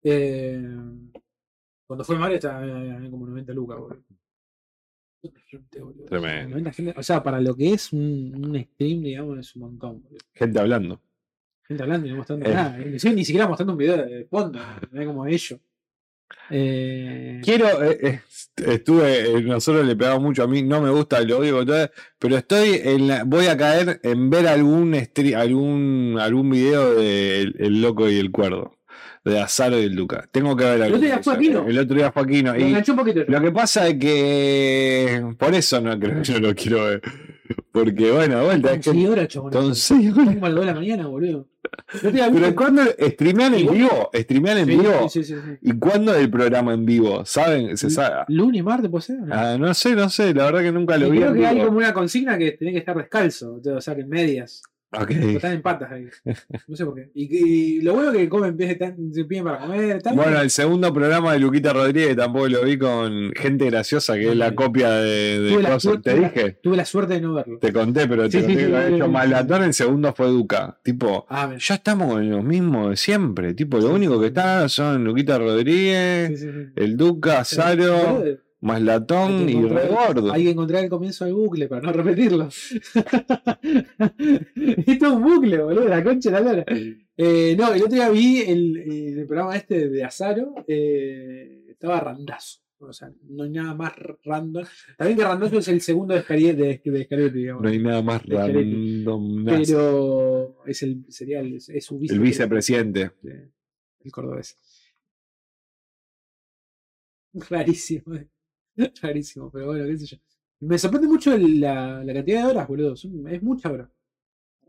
Eh, 0.03 0.65
cuando 1.85 2.05
fue 2.05 2.17
Mario 2.17 2.35
estaba 2.37 2.65
eh, 2.65 3.07
como 3.11 3.27
90 3.27 3.53
lucas, 3.53 3.77
boludo. 3.77 4.03
Tremendo. 6.07 6.49
90 6.51 6.71
gente- 6.71 6.93
o 6.97 7.03
sea, 7.03 7.21
para 7.21 7.41
lo 7.41 7.55
que 7.55 7.73
es 7.73 7.91
un, 7.91 8.33
un 8.35 8.63
stream, 8.63 9.01
digamos, 9.01 9.39
es 9.39 9.55
un 9.55 9.63
montón, 9.63 10.01
boludo. 10.03 10.19
Gente 10.33 10.59
hablando. 10.59 11.01
Gente 11.63 11.83
hablando 11.83 12.07
y 12.07 12.11
no 12.11 12.17
mostrando 12.17 12.45
Eh. 12.49 12.53
nada. 12.53 12.79
Inclusive 12.79 13.13
ni 13.13 13.25
siquiera 13.25 13.47
mostrando 13.47 13.73
un 13.73 13.77
video 13.79 13.97
de 14.05 14.25
fondo, 14.25 14.59
no 14.91 15.05
como 15.05 15.25
ellos. 15.25 15.59
Eh, 16.49 17.41
Quiero, 17.43 17.83
eh, 17.83 17.97
eh, 18.01 18.19
estuve, 18.65 19.31
eh, 19.37 19.41
nosotros 19.41 19.85
le 19.85 19.95
pegamos 19.95 20.21
mucho 20.21 20.43
a 20.43 20.47
mí, 20.47 20.63
no 20.63 20.81
me 20.81 20.89
gusta, 20.89 21.19
lo 21.21 21.41
digo 21.41 21.65
todo, 21.65 21.89
pero 22.19 22.37
estoy 22.37 22.79
en 22.83 23.07
la- 23.07 23.23
voy 23.25 23.47
a 23.47 23.57
caer 23.57 23.99
en 24.03 24.29
ver 24.29 24.47
algún 24.47 24.95
algún, 25.35 26.17
algún 26.19 26.49
video 26.49 26.95
de 26.95 27.41
el, 27.41 27.55
el 27.59 27.81
loco 27.81 28.09
y 28.09 28.17
el 28.17 28.31
cuerdo, 28.31 28.77
de 29.25 29.39
Azaro 29.41 29.77
y 29.79 29.83
el 29.83 29.95
Duca. 29.95 30.27
Tengo 30.31 30.55
que 30.55 30.63
ver 30.63 30.81
algo. 30.83 30.95
otro 30.95 30.99
día 31.07 31.19
fue 31.21 31.33
Aquino. 31.33 31.67
El 31.67 31.77
otro 31.79 31.95
día 31.97 32.11
fue 32.13 32.23
Aquino. 32.23 32.55
Y 32.57 32.73
lo 33.27 33.41
que 33.41 33.51
pasa 33.51 33.87
es 33.87 33.95
que 33.95 35.23
por 35.37 35.53
eso 35.53 35.81
no 35.81 35.99
creo 35.99 36.21
que 36.21 36.23
yo 36.23 36.39
lo 36.39 36.55
quiero 36.55 36.85
ver. 36.85 37.01
Porque 37.71 38.11
bueno, 38.11 38.43
vuelta, 38.45 38.75
que 38.77 38.83
6 38.91 39.09
horas, 39.09 39.27
chabón. 39.27 39.53
Son 39.53 39.75
seis 39.75 40.11
horas. 40.15 40.33
como 40.35 40.45
a 40.45 40.49
las 40.49 40.55
2 40.55 40.59
de 40.59 40.65
la 40.65 40.73
mañana, 40.79 41.07
boludo. 41.07 41.47
Te 42.01 42.11
Pero 42.11 42.55
cuando 42.55 42.81
streamean 42.83 43.53
en 43.55 43.71
vivo, 43.71 44.09
streamean 44.13 44.57
en 44.59 44.65
Sí, 44.65 44.71
vivo. 44.71 45.09
sí, 45.09 45.23
sí. 45.23 45.35
¿Y 45.61 45.73
cuándo 45.77 46.15
el 46.15 46.29
programa 46.29 46.73
en 46.73 46.85
vivo? 46.85 47.25
¿Saben? 47.25 47.75
¿Se 47.77 47.89
sabe? 47.89 48.23
Lunes 48.29 48.59
y 48.59 48.63
martes, 48.63 48.89
puede 48.89 49.01
ser. 49.03 49.17
Ah, 49.31 49.57
no 49.59 49.73
sé, 49.73 49.95
no 49.95 50.09
sé, 50.09 50.33
la 50.33 50.45
verdad 50.45 50.61
que 50.61 50.71
nunca 50.71 50.97
lo 50.97 51.07
Y 51.07 51.11
vi. 51.11 51.17
creo 51.19 51.33
que 51.33 51.45
hay 51.45 51.55
vivo. 51.55 51.67
como 51.67 51.77
una 51.79 51.93
consigna 51.93 52.37
que 52.37 52.51
tenés 52.53 52.73
que 52.73 52.79
estar 52.79 52.97
descalzo, 52.97 53.59
o 53.75 53.81
sea, 53.81 53.95
que 53.95 54.01
en 54.01 54.09
medias. 54.09 54.61
Están 55.09 55.51
en 55.53 55.61
patas 55.61 55.91
ahí. 55.91 56.05
No 56.67 56.75
sé 56.75 56.85
por 56.85 56.95
qué. 56.95 57.11
Y, 57.13 57.35
y 57.77 57.81
lo 57.81 57.93
bueno 57.93 58.11
que 58.13 58.29
comen 58.29 58.57
se 59.13 59.25
piden 59.25 59.43
para 59.43 59.59
comer. 59.59 60.01
Tal, 60.01 60.15
Bueno, 60.15 60.39
el 60.41 60.49
segundo 60.49 60.93
programa 60.93 61.33
de 61.33 61.39
Luquita 61.39 61.73
Rodríguez 61.73 62.15
tampoco 62.15 62.47
lo 62.47 62.63
vi 62.63 62.77
con 62.77 63.31
gente 63.35 63.65
graciosa, 63.65 64.15
que 64.15 64.29
es 64.29 64.35
la 64.37 64.55
copia 64.55 64.89
de, 64.91 65.39
de 65.41 65.61
la 65.61 65.71
cosas. 65.73 66.01
Te 66.01 66.11
tuve 66.11 66.21
la- 66.21 66.29
dije, 66.29 66.59
Tuve 66.63 66.77
la 66.77 66.85
suerte 66.85 67.13
de 67.15 67.21
no 67.21 67.33
verlo. 67.33 67.59
te 67.59 67.73
conté, 67.73 68.07
pero 68.07 68.25
Sí, 68.25 68.31
te 68.31 68.39
sí, 68.39 68.45
conté 68.45 68.53
sí, 68.59 68.65
que 68.65 68.71
lo 68.71 68.77
sí, 68.77 68.83
había 68.85 68.95
hecho. 68.97 69.07
Malatón, 69.09 69.63
el 69.63 69.73
segundo 69.73 70.13
fue 70.13 70.27
Duca. 70.27 70.79
Tipo, 70.83 71.25
Ah, 71.29 71.53
ya 71.59 71.75
estamos 71.75 72.13
con 72.13 72.29
lo 72.29 72.41
mismo 72.41 72.89
de 72.89 72.95
siempre. 72.95 73.53
Tipo, 73.53 73.79
lo 73.79 73.93
único 73.93 74.19
que 74.21 74.27
está 74.27 74.69
son 74.69 75.03
Luquita 75.03 75.37
Rodríguez, 75.37 76.45
el 76.75 76.95
Duca, 76.97 77.43
Saro, 77.43 78.23
Hay 79.27 79.45
que 79.45 79.51
y 79.51 79.55
encontrar- 79.55 79.87
Rebord. 79.87 80.31
Hay 80.31 80.43
que 80.45 80.49
encontrar 80.49 80.83
el 80.83 80.89
comienzo 80.89 81.25
del 81.25 81.33
bucle 81.35 81.67
para 81.67 81.81
no 81.81 81.91
repetirlo. 81.93 82.47
Esto 84.87 85.05
es 85.05 85.11
un 85.11 85.21
bucle, 85.23 85.57
boludo, 85.61 85.87
la 85.87 86.03
concha 86.03 86.31
de 86.31 86.35
la 86.35 86.41
lora. 86.41 86.65
Eh, 87.15 87.55
no, 87.57 87.73
el 87.73 87.81
otro 87.83 87.93
día 87.95 88.09
vi 88.09 88.39
el, 88.41 88.77
el 88.77 89.25
programa 89.27 89.55
este 89.55 89.89
de 89.89 90.03
Azaro. 90.03 90.55
eh, 90.67 91.65
estaba 91.69 91.99
randazo. 91.99 92.61
O 92.79 92.93
sea, 92.93 93.11
no 93.29 93.43
hay 93.43 93.49
nada 93.49 93.73
más 93.73 93.93
random. 94.23 94.63
También 94.97 95.17
que 95.17 95.23
randazo 95.23 95.57
es 95.59 95.67
el 95.67 95.81
segundo 95.81 96.13
de 96.13 96.21
Scariete, 96.21 96.61
de, 96.83 96.91
de 96.91 97.03
Scariete, 97.05 97.37
digamos. 97.37 97.63
No 97.63 97.69
hay 97.69 97.79
nada 97.79 98.01
más 98.03 98.23
random. 98.25 99.45
Pero 99.45 100.63
es 100.65 100.83
el, 100.83 101.05
sería 101.09 101.39
el, 101.39 101.55
es 101.55 101.85
su 101.85 101.99
El 102.07 102.19
vicepresidente. 102.19 103.11
de- 103.21 103.51
el 104.03 104.11
cordobés. 104.11 104.55
Rarísimo, 107.33 108.15
eh. 108.15 108.27
rarísimo, 109.01 109.49
pero 109.51 109.67
bueno, 109.67 109.85
qué 109.85 109.97
sé 109.97 110.05
yo. 110.05 110.17
Me 110.61 110.77
sorprende 110.77 111.07
mucho 111.07 111.33
el- 111.33 111.59
la, 111.59 112.03
la 112.03 112.13
cantidad 112.13 112.43
de 112.43 112.51
horas, 112.51 112.67
boludo. 112.67 112.95
Son- 112.95 113.27
es 113.27 113.41
mucha 113.43 113.71
hora. 113.71 113.89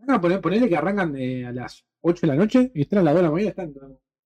A 0.07 0.21
poner, 0.21 0.41
ponerle 0.41 0.69
que 0.69 0.77
arrancan 0.77 1.15
eh, 1.17 1.45
a 1.47 1.53
las 1.53 1.85
8 2.01 2.21
de 2.23 2.27
la 2.29 2.35
noche 2.37 2.71
y 2.75 2.83
están 2.83 3.01
a 3.01 3.03
las 3.03 3.15
2 3.15 3.23
de 3.23 3.27
la 3.29 3.31
mañana. 3.33 3.51
Están, 3.51 3.73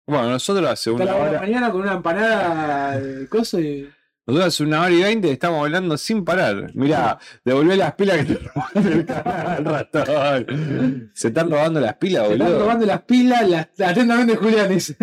Bueno, 0.06 0.30
nosotros 0.30 0.68
hace 0.68 0.90
a 0.90 0.92
una 0.92 1.04
2 1.04 1.14
de 1.14 1.20
la 1.20 1.28
hora. 1.30 1.40
mañana 1.40 1.70
con 1.72 1.80
una 1.82 1.92
empanada 1.94 3.00
de 3.00 3.28
coso 3.28 3.60
y. 3.60 3.88
Nosotros 4.24 4.54
hace 4.54 4.62
una 4.62 4.82
hora 4.82 4.90
y 4.92 5.02
veinte 5.02 5.32
estamos 5.32 5.60
hablando 5.64 5.96
sin 5.98 6.24
parar. 6.24 6.70
Mirá, 6.74 7.18
devolvé 7.44 7.76
las 7.76 7.94
pilas 7.94 8.18
que 8.18 8.24
te 8.24 8.34
robaste 8.34 8.78
el 8.92 9.04
canal, 9.04 9.64
ratón. 9.64 11.10
Se 11.12 11.28
están 11.28 11.50
robando 11.50 11.80
las 11.80 11.94
pilas, 11.94 12.28
Se 12.28 12.32
están 12.34 12.46
boludo. 12.48 12.60
robando 12.60 12.86
las 12.86 13.02
pilas, 13.02 13.48
las, 13.48 13.68
atentamente 13.80 14.36
Julián 14.36 14.68
dice. 14.68 14.96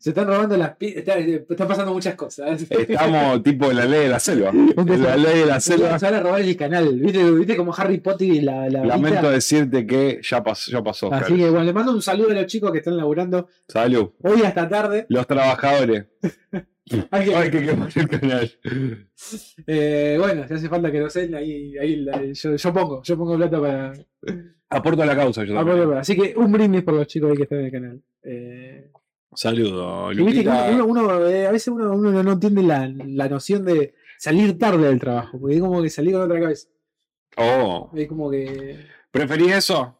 Se 0.00 0.10
están 0.10 0.26
robando 0.26 0.56
las 0.56 0.74
pilas. 0.76 0.96
Está, 0.96 1.18
están 1.18 1.68
pasando 1.68 1.92
muchas 1.92 2.16
cosas. 2.16 2.60
Estamos 2.68 3.42
tipo 3.44 3.70
en 3.70 3.76
la 3.76 3.84
ley 3.84 4.00
de 4.00 4.08
la 4.08 4.18
selva. 4.18 4.50
En 4.50 5.02
la 5.02 5.16
ley 5.16 5.38
de 5.40 5.46
la 5.46 5.60
selva. 5.60 5.96
Se 5.98 6.06
van 6.06 6.14
a 6.14 6.20
robar 6.20 6.40
el 6.40 6.56
canal. 6.56 6.92
¿Viste, 6.98 7.30
viste 7.30 7.56
como 7.56 7.72
Harry 7.76 7.98
Potter 8.00 8.26
y 8.26 8.40
la, 8.40 8.68
la 8.68 8.84
Lamento 8.84 9.14
varita? 9.16 9.30
decirte 9.30 9.86
que 9.86 10.20
ya 10.28 10.42
pasó, 10.42 10.72
ya 10.72 10.82
pasó. 10.82 11.14
Así 11.14 11.36
que 11.36 11.48
bueno, 11.50 11.62
le 11.64 11.72
mando 11.72 11.92
un 11.92 12.02
saludo 12.02 12.30
a 12.30 12.34
los 12.34 12.46
chicos 12.46 12.72
que 12.72 12.78
están 12.78 12.96
laburando 12.96 13.46
Salud. 13.68 14.10
hoy 14.24 14.42
hasta 14.42 14.68
tarde. 14.68 15.06
Los 15.08 15.26
trabajadores. 15.28 16.06
Hay 17.10 17.24
que- 17.24 17.34
Hay 17.36 17.50
que 17.50 17.64
quemar 17.66 17.90
el 17.94 18.08
canal. 18.08 18.52
eh, 19.66 20.16
bueno, 20.18 20.46
si 20.48 20.54
hace 20.54 20.68
falta 20.68 20.90
que 20.90 21.00
lo 21.00 21.10
sé, 21.10 21.30
ahí, 21.36 21.76
ahí 21.78 22.04
yo, 22.34 22.56
yo 22.56 22.72
pongo, 22.72 23.02
yo 23.02 23.16
pongo 23.16 23.36
plata 23.36 23.60
para, 23.60 23.92
Aporto 24.72 25.02
a 25.02 25.06
la 25.06 25.16
causa 25.16 25.44
yo 25.44 25.54
poder- 25.64 25.98
Así 25.98 26.16
que 26.16 26.34
un 26.36 26.52
brindis 26.52 26.82
por 26.82 26.94
los 26.94 27.06
chicos 27.06 27.30
ahí 27.30 27.36
que 27.36 27.42
están 27.44 27.58
en 27.60 27.64
el 27.66 27.72
canal. 27.72 28.02
Eh, 28.22 28.90
Saludo, 29.34 30.12
Luquita. 30.12 30.70
uno, 30.72 30.84
uno, 30.86 31.26
eh, 31.28 31.46
a 31.46 31.52
veces 31.52 31.68
uno, 31.68 31.92
uno 31.94 32.22
no 32.22 32.32
entiende 32.32 32.62
la, 32.62 32.92
la 33.06 33.28
noción 33.28 33.64
de 33.64 33.94
salir 34.18 34.58
tarde 34.58 34.88
del 34.88 34.98
trabajo, 34.98 35.38
porque 35.40 35.56
es 35.56 35.60
como 35.60 35.80
que 35.82 35.90
salir 35.90 36.12
con 36.14 36.22
otra 36.22 36.40
cabeza. 36.40 36.68
Oh, 37.36 37.90
Es 37.94 38.08
como 38.08 38.28
que. 38.30 38.76
¿preferís 39.12 39.52
eso? 39.52 39.99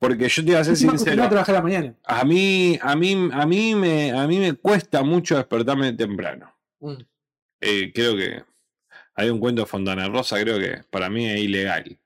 Porque 0.00 0.28
yo 0.28 0.42
te 0.44 0.50
iba 0.50 0.60
a 0.60 0.64
ser 0.64 0.76
sincero. 0.76 1.22
a 1.22 1.28
trabajar 1.28 1.54
a 1.54 1.58
la 1.58 1.62
mañana. 1.62 1.94
A 2.04 2.24
mí, 2.24 2.78
a 2.82 2.96
mí, 2.96 3.28
a 3.32 3.46
mí 3.46 3.74
me, 3.74 4.10
a 4.12 4.26
mí 4.26 4.38
me 4.38 4.54
cuesta 4.54 5.02
mucho 5.02 5.36
despertarme 5.36 5.92
temprano. 5.92 6.52
Mm. 6.80 6.94
Eh, 7.60 7.92
creo 7.94 8.16
que 8.16 8.42
hay 9.14 9.28
un 9.28 9.38
cuento 9.38 9.60
de 9.62 9.66
Fontana 9.66 10.08
Rosa, 10.08 10.40
creo 10.40 10.58
que 10.58 10.80
para 10.90 11.10
mí 11.10 11.28
es 11.28 11.40
ilegal. 11.40 11.98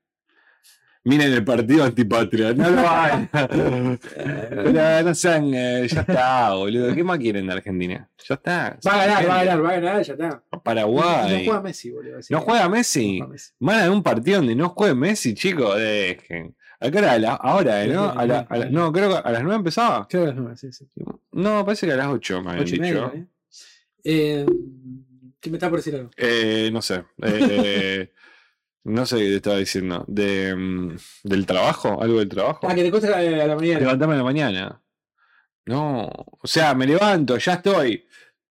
Miren 1.07 1.33
el 1.35 1.45
partido 1.45 1.85
antipatria. 1.85 2.53
No 2.55 2.71
lo 2.71 2.81
hagan. 2.89 3.29
Pero 4.11 5.03
no 5.03 5.15
sean. 5.15 5.53
eh, 5.55 5.87
ya 5.87 6.01
está, 6.01 6.53
boludo. 6.55 6.95
¿Qué 6.95 7.05
más 7.05 7.19
quieren 7.19 7.47
de 7.47 7.53
Argentina? 7.53 8.09
Ya 8.27 8.35
está. 8.35 8.79
Va 8.87 8.93
a 9.03 9.07
ganar, 9.07 9.29
va 9.29 9.41
a 9.41 9.45
ganar, 9.45 9.65
va 9.65 9.69
a 9.69 9.81
ganar, 9.81 10.03
ya 10.03 10.13
está. 10.15 10.43
Paraguay. 10.65 11.39
No 11.41 11.45
juega 11.45 11.61
Messi, 11.63 11.91
boludo. 11.91 12.17
¿No 12.31 12.39
que- 12.41 12.45
juega 12.45 12.65
no 12.65 12.71
Messi? 12.71 13.19
juega 13.19 13.33
Messi. 13.33 13.53
Van 13.61 13.77
a 13.79 13.83
ver 13.83 13.91
un 13.91 14.03
partido 14.03 14.39
donde 14.39 14.55
no 14.57 14.71
juegue 14.71 14.95
Messi, 14.95 15.35
chicos. 15.35 15.77
Dejen. 15.77 16.57
Acá 16.81 16.99
era 16.99 17.13
a 17.13 17.19
la- 17.19 17.35
ahora, 17.35 17.87
¿no? 17.87 18.11
A 18.11 18.27
la- 18.27 18.41
a 18.49 18.57
la- 18.59 18.67
no, 18.71 18.93
creo 18.93 19.09
que 19.11 19.17
a 19.29 19.31
las 19.33 19.43
9 19.43 19.57
empezaba. 19.57 20.07
Creo 20.09 20.23
que 20.23 20.27
las 20.29 20.37
nueve, 20.37 20.57
sí, 20.57 20.73
sí. 20.73 20.89
No, 21.33 21.65
parece 21.65 21.87
que 21.87 21.93
a 21.93 21.97
las 21.97 22.09
8 22.09 22.43
me 22.43 22.51
habían 22.51 22.65
Ocho 22.65 22.75
y 22.77 22.79
dicho. 22.81 23.07
media, 23.09 23.13
¿eh? 23.15 23.27
Eh, 24.05 24.47
¿Qué 25.41 25.51
me 25.51 25.57
está 25.57 25.69
por 25.71 25.79
decir 25.79 25.95
algo? 25.95 26.11
Eh, 26.17 26.71
no 26.73 26.83
sé. 26.83 27.05
eh, 27.23 28.13
no 28.85 29.07
sé 29.07 29.17
qué 29.19 29.25
te 29.25 29.37
estaba 29.37 29.57
diciendo. 29.57 30.05
De, 30.09 30.55
mm, 30.55 30.97
¿Del 31.23 31.47
trabajo? 31.47 32.03
¿Algo 32.03 32.19
del 32.19 32.29
trabajo? 32.29 32.67
Ah, 32.69 32.75
que 32.75 32.83
te 32.83 32.91
cuesta 32.91 33.23
eh, 33.23 33.41
a 33.43 33.47
la 33.47 33.57
mañana. 33.57 33.81
Levantarme 33.81 34.15
en 34.15 34.19
la 34.19 34.25
mañana. 34.25 34.81
No. 35.67 36.05
O 36.07 36.47
sea, 36.47 36.75
me 36.75 36.87
levanto, 36.87 37.39
ya 37.39 37.55
estoy. 37.55 38.05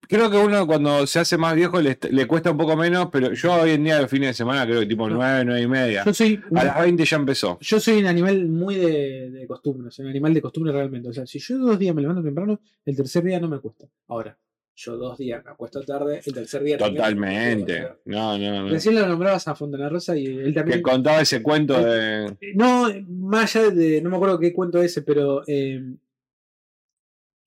Creo 0.08 0.30
que 0.30 0.36
uno 0.36 0.66
cuando 0.66 1.06
se 1.06 1.18
hace 1.20 1.36
más 1.36 1.54
viejo 1.54 1.80
le, 1.80 1.98
le 2.10 2.26
cuesta 2.26 2.50
un 2.50 2.56
poco 2.58 2.76
menos, 2.76 3.08
pero 3.12 3.32
yo 3.32 3.52
hoy 3.54 3.70
en 3.72 3.84
día 3.84 4.00
los 4.00 4.10
fines 4.10 4.28
de 4.30 4.34
semana 4.34 4.64
creo 4.66 4.80
que 4.80 4.86
tipo 4.86 5.08
9, 5.08 5.44
9 5.44 5.60
y 5.62 5.66
media. 5.68 6.04
Yo 6.04 6.12
soy, 6.14 6.40
A 6.54 6.64
las 6.64 6.80
20 6.80 7.04
ya 7.04 7.16
empezó. 7.16 7.58
yo 7.60 7.80
soy 7.80 7.98
un 8.00 8.06
animal 8.06 8.46
muy 8.48 8.76
de, 8.76 9.30
de 9.30 9.46
costumbre, 9.46 9.90
soy 9.90 10.04
un 10.04 10.10
animal 10.10 10.34
de 10.34 10.42
costumbre 10.42 10.72
realmente. 10.72 11.08
O 11.08 11.12
sea, 11.12 11.26
si 11.26 11.38
yo 11.38 11.58
dos 11.58 11.78
días 11.78 11.94
me 11.94 12.02
levanto 12.02 12.22
temprano, 12.22 12.60
el 12.84 12.96
tercer 12.96 13.22
día 13.24 13.40
no 13.40 13.48
me 13.48 13.58
cuesta. 13.60 13.86
Ahora, 14.08 14.36
yo 14.76 14.96
dos 14.96 15.16
días 15.18 15.44
me 15.44 15.52
acuesto 15.52 15.80
tarde, 15.82 16.20
el 16.24 16.34
tercer 16.34 16.62
día 16.64 16.76
Totalmente. 16.78 17.88
No, 18.06 18.36
no, 18.36 18.62
no. 18.64 18.68
Recién 18.68 18.96
lo 18.96 19.06
nombrabas 19.06 19.46
a 19.46 19.54
Fontana 19.54 19.88
Rosa 19.88 20.16
y 20.16 20.26
él 20.26 20.46
Que 20.46 20.52
también. 20.52 20.82
contaba 20.82 21.20
ese 21.20 21.42
cuento 21.42 21.80
de. 21.80 22.36
No, 22.56 22.88
más 23.08 23.54
allá 23.54 23.70
de. 23.70 24.02
No 24.02 24.10
me 24.10 24.16
acuerdo 24.16 24.38
qué 24.40 24.52
cuento 24.52 24.82
ese, 24.82 25.02
pero. 25.02 25.42
eh, 25.46 25.80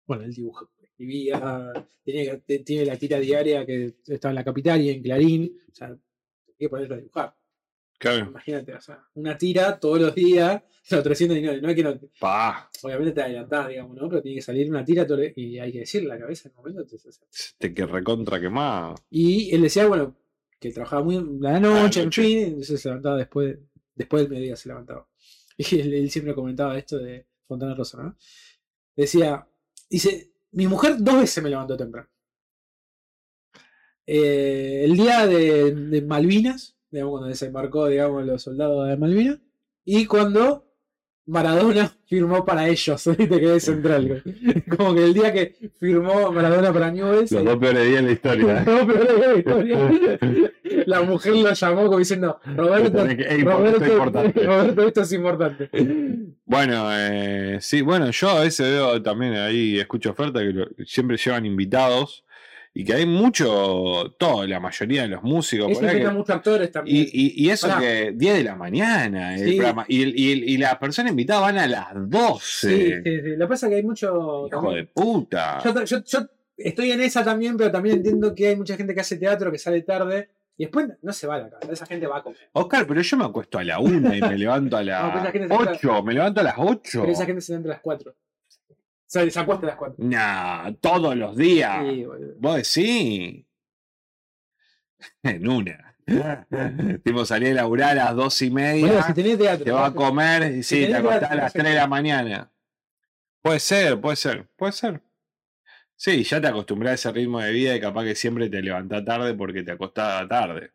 bueno, 0.05 0.23
el 0.23 0.33
dibujo. 0.33 0.69
Escribía. 0.97 1.73
Tiene, 2.03 2.37
tiene 2.65 2.85
la 2.85 2.97
tira 2.97 3.19
diaria 3.19 3.65
que 3.67 3.97
estaba 4.07 4.31
en 4.31 4.35
la 4.35 4.43
capital 4.43 4.81
y 4.81 4.89
en 4.89 5.03
Clarín. 5.03 5.61
O 5.71 5.75
sea, 5.75 5.89
hay 5.89 6.55
que 6.57 6.69
ponerlo 6.69 6.95
a 6.95 6.97
dibujar. 6.97 7.35
Claro. 7.99 8.29
Imagínate, 8.29 8.73
o 8.73 8.81
sea, 8.81 9.03
una 9.15 9.37
tira 9.37 9.79
todos 9.79 9.99
los 9.99 10.15
días, 10.15 10.61
los 10.91 11.03
300 11.03 11.37
y 11.37 11.41
no, 11.41 11.57
no 11.57 11.69
es 11.69 11.75
que 11.75 11.83
no, 11.83 11.99
Pa. 12.19 12.69
obviamente 12.83 13.11
te 13.11 13.21
adelantás, 13.21 13.69
digamos, 13.69 13.95
¿no? 13.95 14.09
Pero 14.09 14.21
tiene 14.21 14.37
que 14.37 14.41
salir 14.41 14.69
una 14.69 14.85
tira 14.85 15.05
todo, 15.05 15.19
y 15.35 15.59
hay 15.59 15.71
que 15.71 15.79
decirle 15.79 16.09
la 16.09 16.19
cabeza 16.19 16.47
en 16.47 16.51
el 16.51 16.57
momento. 16.57 16.81
entonces, 16.81 17.07
o 17.07 17.11
sea. 17.11 17.55
Te 17.57 17.73
que 17.73 17.85
recontra 17.85 18.39
quemado. 18.39 18.95
Y 19.09 19.53
él 19.53 19.61
decía, 19.61 19.87
bueno, 19.87 20.15
que 20.59 20.71
trabajaba 20.71 21.03
muy 21.03 21.15
la 21.39 21.59
noche, 21.59 22.01
en 22.01 22.05
noche. 22.05 22.21
fin, 22.23 22.39
entonces 22.39 22.81
se 22.81 22.89
levantaba 22.89 23.17
después, 23.17 23.57
después 23.95 24.23
del 24.23 24.31
mediodía 24.31 24.55
se 24.55 24.69
levantaba. 24.69 25.07
Y 25.59 25.79
él, 25.79 25.91
él 25.91 26.11
siempre 26.11 26.35
comentaba 26.35 26.77
esto 26.77 26.99
de 26.99 27.25
Fontana 27.47 27.73
Rosa, 27.73 28.01
¿no? 28.01 28.15
Decía, 28.95 29.47
dice, 29.89 30.31
mi 30.57 30.65
mujer 30.65 30.95
dos 30.97 31.19
veces 31.19 31.43
me 31.43 31.51
levantó 31.51 31.77
temprano. 31.77 32.09
Eh, 34.07 34.81
el 34.85 34.97
día 34.97 35.27
de, 35.27 35.71
de 35.71 36.01
Malvinas, 36.01 36.75
digamos, 36.89 37.11
cuando 37.11 37.27
desembarcó, 37.27 37.85
digamos, 37.85 38.25
los 38.25 38.41
soldados 38.41 38.87
de 38.87 38.97
Malvinas, 38.97 39.39
y 39.85 40.07
cuando 40.07 40.66
Maradona 41.27 41.91
firmó 42.07 42.43
para 42.45 42.67
ellos, 42.67 43.03
¿viste? 43.17 43.39
que 43.39 43.55
es 43.57 43.63
central. 43.63 44.23
Como 44.75 44.95
que 44.95 45.03
el 45.03 45.13
día 45.13 45.31
que 45.33 45.55
firmó 45.79 46.31
Maradona 46.31 46.71
para 46.73 46.89
Newell's, 46.91 47.31
Los 47.31 47.43
dos 47.45 47.57
peores 47.57 47.85
días 47.87 47.99
en 47.99 48.05
la 48.05 48.11
historia. 48.13 48.63
no, 48.65 48.87
pero 48.87 49.03
era 49.03 49.27
la 49.33 49.37
historia. 49.37 49.77
La 50.85 51.01
mujer 51.01 51.35
lo 51.35 51.51
llamó 51.53 51.85
como 51.85 51.97
diciendo, 51.97 52.39
Roberto, 52.55 53.05
Roberto, 53.05 53.83
esto 53.83 53.83
es 53.83 53.91
importante. 53.91 54.43
Roberto, 54.45 54.87
esto 54.87 55.01
es 55.01 55.13
importante. 55.13 55.69
Bueno, 56.45 56.87
eh, 56.93 57.57
sí, 57.61 57.81
bueno, 57.81 58.09
yo 58.11 58.29
a 58.29 58.41
veces 58.41 58.69
veo 58.69 59.01
también 59.01 59.33
ahí, 59.33 59.79
escucho 59.79 60.11
ofertas 60.11 60.43
que 60.43 60.49
lo- 60.53 60.67
siempre 60.85 61.17
llevan 61.17 61.45
invitados 61.45 62.23
y 62.79 62.83
que 62.83 62.93
hay 62.93 63.05
mucho, 63.07 64.15
todo, 64.19 64.45
la 64.45 64.59
mayoría 64.59 65.01
de 65.03 65.07
los 65.07 65.23
músicos. 65.23 65.71
Eso 65.71 65.81
que- 65.81 66.07
muchos 66.09 66.29
actores 66.35 66.71
también. 66.71 66.95
y, 66.95 67.01
y, 67.11 67.45
y 67.45 67.49
eso 67.49 67.67
Pará. 67.67 67.79
que 67.81 68.11
10 68.15 68.37
de 68.37 68.43
la 68.43 68.55
mañana 68.55 69.33
el 69.35 69.39
Sí. 69.49 69.55
programa, 69.55 69.85
y, 69.87 70.57
las 70.57 70.77
personas 70.77 71.11
invitadas 71.11 71.41
van 71.41 71.57
a 71.57 71.67
las 71.67 71.87
12. 71.93 72.69
sí, 72.69 72.93
sí, 73.03 73.21
sí. 73.21 73.29
Lo 73.35 73.45
que 73.45 73.49
pasa 73.49 73.65
es 73.65 73.69
que 73.71 73.75
hay 73.77 73.83
mucho. 73.83 74.47
Hijo 74.47 74.73
de 74.73 74.83
puta. 74.85 75.59
Yo, 75.63 75.83
yo- 75.85 76.03
yo 76.03 76.19
estoy 76.55 76.91
en 76.91 77.01
esa 77.01 77.23
también, 77.23 77.57
pero 77.57 77.71
también 77.71 77.97
entiendo 77.97 78.35
que 78.35 78.49
hay 78.49 78.55
mucha 78.55 78.75
gente 78.77 78.93
que 78.93 79.01
hace 79.01 79.17
teatro, 79.17 79.51
que 79.51 79.57
sale 79.57 79.81
tarde, 79.81 80.29
y 80.55 80.63
después 80.65 80.87
no 81.01 81.13
se 81.13 81.25
va 81.27 81.35
a 81.35 81.39
la 81.39 81.49
casa. 81.49 81.71
Esa 81.71 81.85
gente 81.87 82.05
va 82.07 82.17
a 82.17 82.23
comer. 82.23 82.39
Oscar, 82.53 82.85
pero 82.87 83.01
yo 83.01 83.17
me 83.17 83.25
acuesto 83.25 83.57
a 83.59 83.63
la 83.63 83.79
1 83.79 84.15
y 84.15 84.21
me 84.21 84.37
levanto 84.37 84.77
a 84.77 84.79
No, 84.83 84.85
las 84.85 85.31
se 85.31 85.37
está- 85.39 85.55
8. 85.55 86.03
Me 86.03 86.13
levanto 86.13 86.41
a 86.41 86.43
las 86.43 86.55
8. 86.57 86.99
Pero 87.01 87.11
esa 87.11 87.25
gente 87.25 87.41
se 87.41 87.53
levanta 87.53 87.69
a 87.69 87.73
las 87.73 87.81
4. 87.81 88.15
O 89.07 89.09
sea, 89.09 89.29
se 89.29 89.39
acuesta 89.39 89.65
a 89.65 89.69
las 89.69 89.77
4. 89.77 89.95
Nah, 89.99 90.71
todos 90.81 91.15
los 91.15 91.37
días. 91.37 91.79
Sí, 91.81 92.03
boludo. 92.05 92.33
Vos 92.39 92.55
decís. 92.57 93.45
En 95.23 95.47
una. 95.47 95.95
tipo, 97.03 97.23
salí 97.25 97.47
a 97.47 97.53
laburar 97.53 97.91
a 97.91 98.05
las 98.05 98.15
dos 98.15 98.41
y 98.41 98.51
media. 98.51 98.87
Boludo, 98.87 99.03
si 99.03 99.13
tenés 99.13 99.37
teatro. 99.37 99.63
te 99.65 99.71
va 99.71 99.85
a 99.85 99.93
comer 99.93 100.51
y 100.57 100.63
sí, 100.63 100.75
tenés 100.75 100.89
te 100.89 100.95
acostás 100.97 101.19
teatro, 101.19 101.33
a 101.33 101.35
las 101.35 101.53
perfecto. 101.53 101.63
3 101.63 101.73
de 101.73 101.79
la 101.79 101.87
mañana. 101.87 102.51
Puede 103.41 103.59
ser, 103.61 104.01
puede 104.01 104.15
ser, 104.17 104.49
puede 104.57 104.71
ser. 104.73 105.01
Sí, 105.95 106.23
ya 106.23 106.41
te 106.41 106.47
acostumbrás 106.47 106.91
a 106.91 106.95
ese 106.95 107.11
ritmo 107.11 107.39
de 107.39 107.51
vida 107.51 107.75
y 107.75 107.79
capaz 107.79 108.03
que 108.03 108.15
siempre 108.15 108.49
te 108.49 108.61
levantás 108.61 109.05
tarde 109.05 109.33
porque 109.35 109.63
te 109.63 109.71
acostás 109.71 110.27
tarde. 110.27 110.71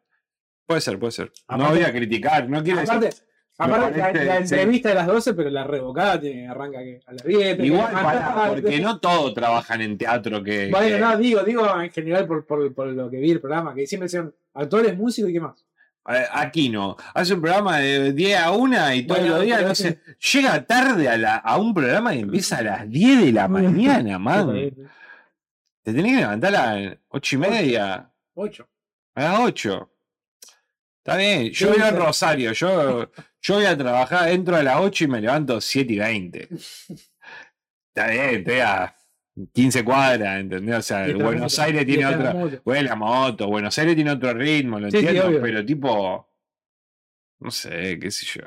Puede 0.66 0.80
ser, 0.80 0.98
puede 0.98 1.12
ser. 1.12 1.32
no 1.48 1.68
voy 1.68 1.82
a 1.82 1.92
criticar, 1.92 2.48
no 2.48 2.62
quiero 2.62 2.80
Aparte, 2.80 3.06
decir. 3.06 3.24
Aparte 3.58 3.98
la, 3.98 4.06
parece- 4.12 4.24
la 4.24 4.34
sí. 4.36 4.40
entrevista 4.54 4.88
de 4.90 4.94
las 4.96 5.06
12, 5.06 5.34
pero 5.34 5.50
la 5.50 5.64
revocada 5.64 6.20
tiene, 6.20 6.48
arranca 6.48 6.78
que 6.78 7.00
a 7.06 7.12
las 7.12 7.22
10. 7.24 7.56
que 7.56 7.66
Igual, 7.66 7.92
tarde. 7.92 8.62
porque 8.62 8.80
no 8.80 8.98
todos 8.98 9.34
trabajan 9.34 9.80
en 9.82 9.96
teatro 9.98 10.42
que. 10.42 10.68
Bueno, 10.70 10.86
que- 10.88 10.98
no, 10.98 11.16
digo, 11.18 11.42
digo 11.42 11.80
en 11.80 11.90
general 11.90 12.26
por, 12.26 12.46
por, 12.46 12.72
por 12.74 12.86
lo 12.88 13.10
que 13.10 13.18
vi 13.18 13.30
el 13.30 13.40
programa, 13.40 13.74
que 13.74 13.86
siempre 13.86 14.08
son 14.08 14.34
actores, 14.54 14.96
músicos 14.96 15.30
y 15.30 15.34
qué 15.34 15.40
más. 15.40 15.64
Aquí 16.32 16.68
no. 16.68 16.96
Hace 17.14 17.34
un 17.34 17.40
programa 17.40 17.78
de 17.78 18.12
10 18.12 18.40
a 18.40 18.50
1 18.50 18.92
y 18.94 19.04
todos 19.06 19.20
Bueno, 19.20 19.36
los 19.36 19.44
días, 19.44 19.62
no 19.62 19.72
sé, 19.72 20.00
llega 20.32 20.64
tarde 20.64 21.08
a, 21.08 21.16
la, 21.16 21.36
a 21.36 21.58
un 21.58 21.72
programa 21.72 22.12
y 22.12 22.20
empieza 22.22 22.58
a 22.58 22.62
las 22.62 22.90
10 22.90 23.20
de 23.26 23.32
la 23.32 23.46
mañana, 23.48 24.18
man. 24.18 24.52
Te 25.84 25.92
tenés 25.92 26.12
que 26.12 26.20
levantar 26.20 26.54
a 26.56 26.74
las 26.80 26.96
8 27.08 27.36
y 27.36 27.38
media, 27.38 28.10
8. 28.34 28.68
a 29.14 29.22
las 29.22 29.38
8. 29.40 29.90
Está 31.04 31.16
bien, 31.16 31.50
yo 31.50 31.72
vivo 31.72 31.86
en. 31.86 31.96
Rosario, 31.96 32.52
yo, 32.52 33.10
yo 33.40 33.54
voy 33.56 33.64
a 33.64 33.76
trabajar, 33.76 34.28
entro 34.30 34.54
a 34.56 34.62
las 34.62 34.76
8 34.78 35.04
y 35.04 35.08
me 35.08 35.20
levanto 35.20 35.60
7 35.60 35.92
y 35.92 35.98
20. 35.98 36.48
Está 37.88 38.08
bien, 38.08 38.34
estoy 38.36 38.60
a 38.60 38.94
15 39.52 39.84
cuadras, 39.84 40.40
¿entendés? 40.40 40.76
O 40.78 40.82
sea, 40.82 41.12
Buenos 41.14 41.58
Aires 41.58 41.84
tiene 41.84 42.02
en 42.02 42.14
otra. 42.14 42.60
Güey, 42.64 42.84
la 42.84 42.94
moto, 42.94 43.48
Buenos 43.48 43.76
Aires 43.78 43.96
tiene 43.96 44.12
otro 44.12 44.32
ritmo, 44.32 44.78
lo 44.78 44.90
Sí, 44.90 44.98
entiendo, 44.98 45.40
pero 45.42 45.64
tipo. 45.64 46.28
No 47.40 47.50
sé, 47.50 47.98
qué 47.98 48.08
sé 48.12 48.24
yo. 48.38 48.44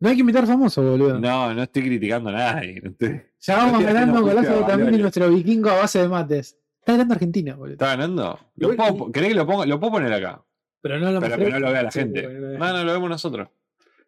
No 0.00 0.08
hay 0.08 0.14
que 0.16 0.20
invitar 0.20 0.46
famosos, 0.46 0.82
boludo. 0.84 1.20
No, 1.20 1.52
no 1.52 1.62
estoy 1.62 1.82
criticando 1.82 2.30
a 2.30 2.32
nadie. 2.32 2.80
no 2.82 2.90
estoy- 2.90 3.22
Ya 3.40 3.56
vamos 3.56 3.84
ganando 3.84 4.20
juicio 4.22 4.34
golazo 4.34 4.52
de 4.54 4.58
también 4.60 4.66
de 4.78 4.84
valores. 4.84 5.00
nuestro 5.00 5.28
vikingo 5.30 5.68
a 5.70 5.74
base 5.76 5.98
de 6.00 6.08
mates. 6.08 6.58
Está 6.80 6.92
ganando 6.92 7.14
Argentina, 7.14 7.54
boludo. 7.54 7.72
¿Está 7.74 7.86
ganando? 7.88 8.40
¿Lo 8.56 8.72
Igual- 8.72 8.96
puedo, 8.96 9.12
¿Querés 9.12 9.28
que 9.28 9.34
lo 9.34 9.46
ponga? 9.46 9.66
Lo 9.66 9.78
puedo 9.78 9.92
poner 9.92 10.12
acá. 10.14 10.42
Pero 10.82 10.98
no 10.98 11.12
lo 11.12 11.20
Pero 11.20 11.36
que 11.38 11.48
no 11.50 11.60
lo 11.60 11.72
vea 11.72 11.82
la 11.84 11.90
Sí, 11.90 12.00
gente. 12.00 12.22
no. 12.28 12.58
No, 12.72 12.84
lo 12.84 12.92
vemos 12.92 13.08
nosotros. 13.08 13.48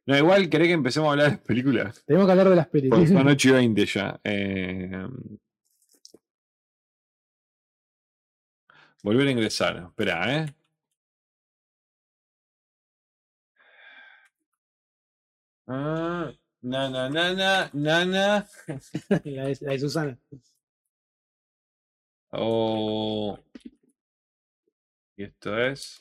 No, 0.06 0.18
igual 0.18 0.50
querés 0.50 0.68
que 0.68 0.74
empecemos 0.74 1.08
a 1.08 1.12
hablar 1.12 1.26
de 1.26 1.32
las 1.36 1.40
películas. 1.40 2.04
Tenemos 2.04 2.26
que 2.26 2.32
hablar 2.32 2.48
de 2.50 2.56
las 2.56 2.66
películas. 2.68 3.08
son 3.08 3.26
8 3.28 3.48
y 3.48 3.52
20 3.52 3.86
ya. 3.86 4.20
Eh, 4.24 5.06
Volver 9.02 9.28
a 9.28 9.30
ingresar. 9.30 9.76
Espera, 9.88 10.36
¿eh? 10.44 10.46
Ah, 15.66 16.30
nana, 16.62 17.08
nana, 17.08 17.70
nana. 17.72 18.46
la, 19.24 19.44
de, 19.46 19.58
la 19.60 19.72
de 19.72 19.78
Susana. 19.78 20.18
Oh. 22.32 23.38
Y 25.16 25.24
esto 25.24 25.56
es. 25.58 26.00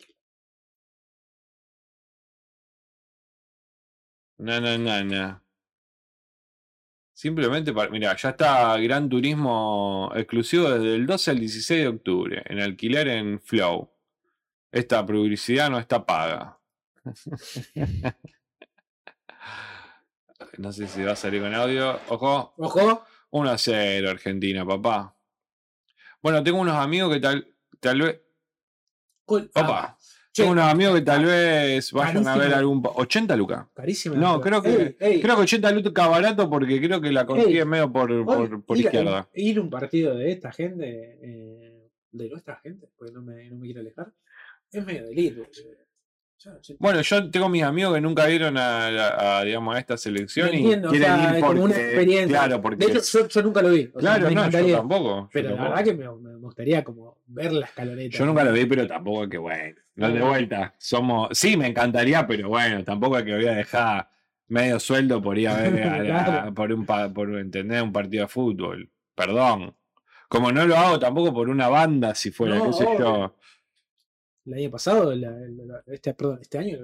Nana, 4.38 4.78
nana. 4.78 5.44
Simplemente 7.14 7.72
para. 7.74 7.90
Mira, 7.90 8.16
ya 8.16 8.30
está 8.30 8.78
Gran 8.78 9.08
Turismo 9.08 10.12
exclusivo 10.16 10.70
desde 10.70 10.96
el 10.96 11.06
12 11.06 11.32
al 11.32 11.40
16 11.40 11.82
de 11.82 11.88
octubre. 11.88 12.44
En 12.46 12.60
alquiler 12.60 13.08
en 13.08 13.40
Flow. 13.40 13.90
Esta 14.72 15.06
publicidad 15.06 15.70
no 15.70 15.80
está 15.80 16.06
paga. 16.06 16.60
No 20.58 20.72
sé 20.72 20.88
si 20.88 21.04
va 21.04 21.14
a 21.14 21.16
salir 21.16 21.42
con 21.42 21.54
audio. 21.54 22.00
Ojo. 22.10 22.54
Ojo. 22.58 23.06
1 23.32 23.50
a 23.50 23.58
0 23.58 24.10
Argentina, 24.10 24.66
papá. 24.66 25.16
Bueno, 26.22 26.44
tengo 26.44 26.60
unos 26.60 26.76
amigos 26.76 27.12
que 27.12 27.20
tal, 27.20 27.48
tal 27.80 28.02
vez. 28.02 28.22
Opa. 29.26 29.98
Tengo 30.34 30.52
unos 30.52 30.66
amigos 30.66 30.96
que 30.96 31.02
tal 31.02 31.26
vez 31.26 31.92
vayan 31.92 32.28
a 32.28 32.34
ver 32.36 32.50
Carísimo. 32.50 32.56
algún. 32.58 32.82
pa- 32.82 32.92
80 32.96 33.36
lucas. 33.36 33.66
Carísima. 33.74 34.16
No, 34.16 34.42
creo 34.42 34.62
que, 34.64 34.70
Ey, 34.70 34.96
ey, 35.00 35.22
creo 35.22 35.36
que 35.36 35.42
80 35.44 35.72
lucas 35.72 36.10
barato 36.10 36.50
porque 36.50 36.82
creo 36.82 37.00
que 37.00 37.12
la 37.12 37.26
consigue 37.26 37.60
Ey, 37.60 37.66
medio 37.66 37.92
por, 37.92 38.26
por, 38.26 38.64
por 38.66 38.78
ir 38.78 38.86
izquierda. 38.86 39.30
Ir 39.36 39.60
un 39.60 39.70
partido 39.70 40.16
de 40.16 40.32
esta 40.32 40.52
gente, 40.52 41.20
eh, 41.22 41.90
de 42.12 42.30
nuestra 42.30 42.60
gente, 42.64 42.88
porque 42.98 43.14
no 43.14 43.22
me, 43.22 43.48
no 43.50 43.58
me 43.58 43.66
quiero 43.66 43.82
alejar, 43.82 44.12
es 44.72 44.86
medio 44.86 45.06
delito. 45.08 45.44
Bueno, 46.78 47.00
yo 47.02 47.32
tengo 47.32 47.48
mis 47.48 47.64
amigos 47.64 47.94
que 47.96 48.02
nunca 48.02 48.26
vieron 48.26 48.58
a, 48.58 48.88
a- 48.88 49.40
a, 49.40 49.44
digamos, 49.46 49.76
a 49.76 49.80
esta 49.80 49.96
selección 49.96 50.50
y 50.54 50.58
entiendo, 50.58 50.90
o 50.90 50.92
quieren 50.92 51.08
sea, 51.10 51.24
ir 51.24 51.30
porque, 51.30 51.42
como 51.42 51.64
una 51.64 51.76
experiencia. 51.78 52.38
Claro, 52.38 52.62
porque 52.62 52.86
De 52.86 52.92
hecho, 52.92 53.02
yo, 53.20 53.28
yo 53.30 53.44
nunca 53.44 53.62
lo 53.62 53.70
vi. 53.70 53.84
o 53.94 54.02
sea, 54.02 54.16
claro, 54.18 54.28
me 54.30 54.36
no, 54.36 54.50
yo 54.50 54.76
tampoco. 54.78 55.22
yo 55.22 55.30
Pero 55.32 55.50
la 55.52 55.56
tampoco. 55.56 55.70
verdad 55.78 55.86
que 55.86 55.94
me, 55.94 56.30
me 56.32 56.36
gustaría 56.40 56.84
como 56.84 57.18
ver 57.28 57.54
la 57.54 57.66
escaloneta. 57.68 58.18
Yo 58.18 58.26
nunca 58.26 58.44
lo 58.44 58.52
vi, 58.52 58.66
pero 58.66 58.86
tampoco 58.88 59.24
es 59.24 59.30
que 59.30 59.38
bueno. 59.38 59.80
No 59.96 60.10
de 60.10 60.22
vuelta. 60.22 60.74
Somos. 60.78 61.30
Sí, 61.38 61.56
me 61.58 61.68
encantaría, 61.68 62.26
pero 62.26 62.50
bueno, 62.50 62.84
tampoco 62.84 63.18
es 63.18 63.24
que 63.24 63.36
voy 63.36 63.46
a 63.48 63.54
dejar 63.54 64.10
medio 64.48 64.80
sueldo 64.80 65.22
por 65.22 65.38
ir 65.38 65.50
a 65.50 65.56
ver 65.58 65.84
a 65.84 65.98
la- 66.04 66.26
Claro. 66.26 66.54
por 66.54 66.72
un 66.72 66.86
por 66.86 67.36
entender 67.38 67.82
un 67.84 67.92
partido 67.94 68.24
de 68.24 68.28
fútbol. 68.28 68.90
Perdón. 69.16 69.76
Como 70.28 70.52
no 70.52 70.66
lo 70.66 70.76
hago 70.76 70.98
tampoco 71.00 71.32
por 71.32 71.48
una 71.48 71.68
banda, 71.70 72.16
si 72.16 72.32
fuera, 72.32 72.56
No, 72.56 72.66
qué 72.68 72.74
sé 72.74 72.88
yo. 72.98 73.36
El 74.46 74.54
año 74.56 74.70
pasado, 74.72 75.16
la- 75.16 75.32
la- 75.32 75.84
este, 75.88 76.14
perdón, 76.14 76.40
este 76.42 76.58
año, 76.58 76.78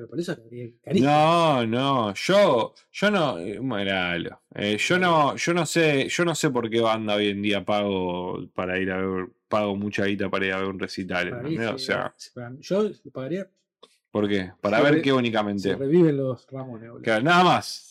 carísimo. 0.81 1.09
No, 1.11 1.65
no, 1.67 2.13
yo, 2.13 2.73
yo 2.91 3.11
no, 3.11 3.37
eh, 3.37 3.59
miralo, 3.59 4.41
eh, 4.55 4.77
yo 4.77 4.97
no, 4.97 5.35
yo 5.35 5.53
no 5.53 5.65
sé, 5.65 6.07
yo 6.07 6.23
no 6.23 6.35
sé 6.35 6.49
por 6.51 6.69
qué 6.69 6.79
banda 6.79 7.15
hoy 7.15 7.27
en 7.29 7.41
día 7.41 7.65
pago 7.65 8.47
para 8.53 8.79
ir 8.79 8.91
a 8.91 8.97
ver, 9.01 9.27
pago 9.49 9.75
mucha 9.75 10.05
guita 10.05 10.29
para 10.29 10.45
ir 10.45 10.53
a 10.53 10.59
ver 10.59 10.67
un 10.69 10.79
recital, 10.79 11.25
mí, 11.43 11.55
¿entendés? 11.55 11.69
O 11.73 11.77
sí, 11.77 11.85
sea, 11.87 12.15
para 12.33 12.49
mí- 12.49 12.59
yo 12.61 12.89
pagaría 13.11 13.49
¿por 14.09 14.29
qué? 14.29 14.51
Para 14.61 14.77
Se 14.77 14.83
ver 14.83 15.01
qué 15.01 15.11
únicamente. 15.11 15.75
reviven 15.75 16.15
los 16.15 16.47
Ramones. 16.49 16.89
Claro, 17.03 17.23
nada 17.23 17.43
más. 17.43 17.88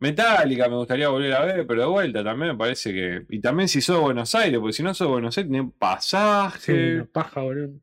Metallica 0.00 0.68
me 0.68 0.76
gustaría 0.76 1.08
volver 1.08 1.32
a 1.34 1.44
ver, 1.44 1.66
pero 1.66 1.82
de 1.82 1.86
vuelta 1.88 2.22
también 2.24 2.52
me 2.52 2.58
parece 2.58 2.92
que. 2.92 3.26
Y 3.30 3.40
también 3.40 3.68
si 3.68 3.80
sos 3.80 3.96
de 3.96 4.02
Buenos 4.02 4.34
Aires, 4.34 4.58
porque 4.60 4.72
si 4.74 4.82
no 4.82 4.92
sos 4.92 5.06
de 5.06 5.12
Buenos 5.12 5.38
Aires, 5.38 5.50
tenés 5.50 5.66
Sí, 5.70 5.76
pasaje. 5.78 6.94
una 6.96 7.04
paja, 7.06 7.40
boludo. 7.42 7.80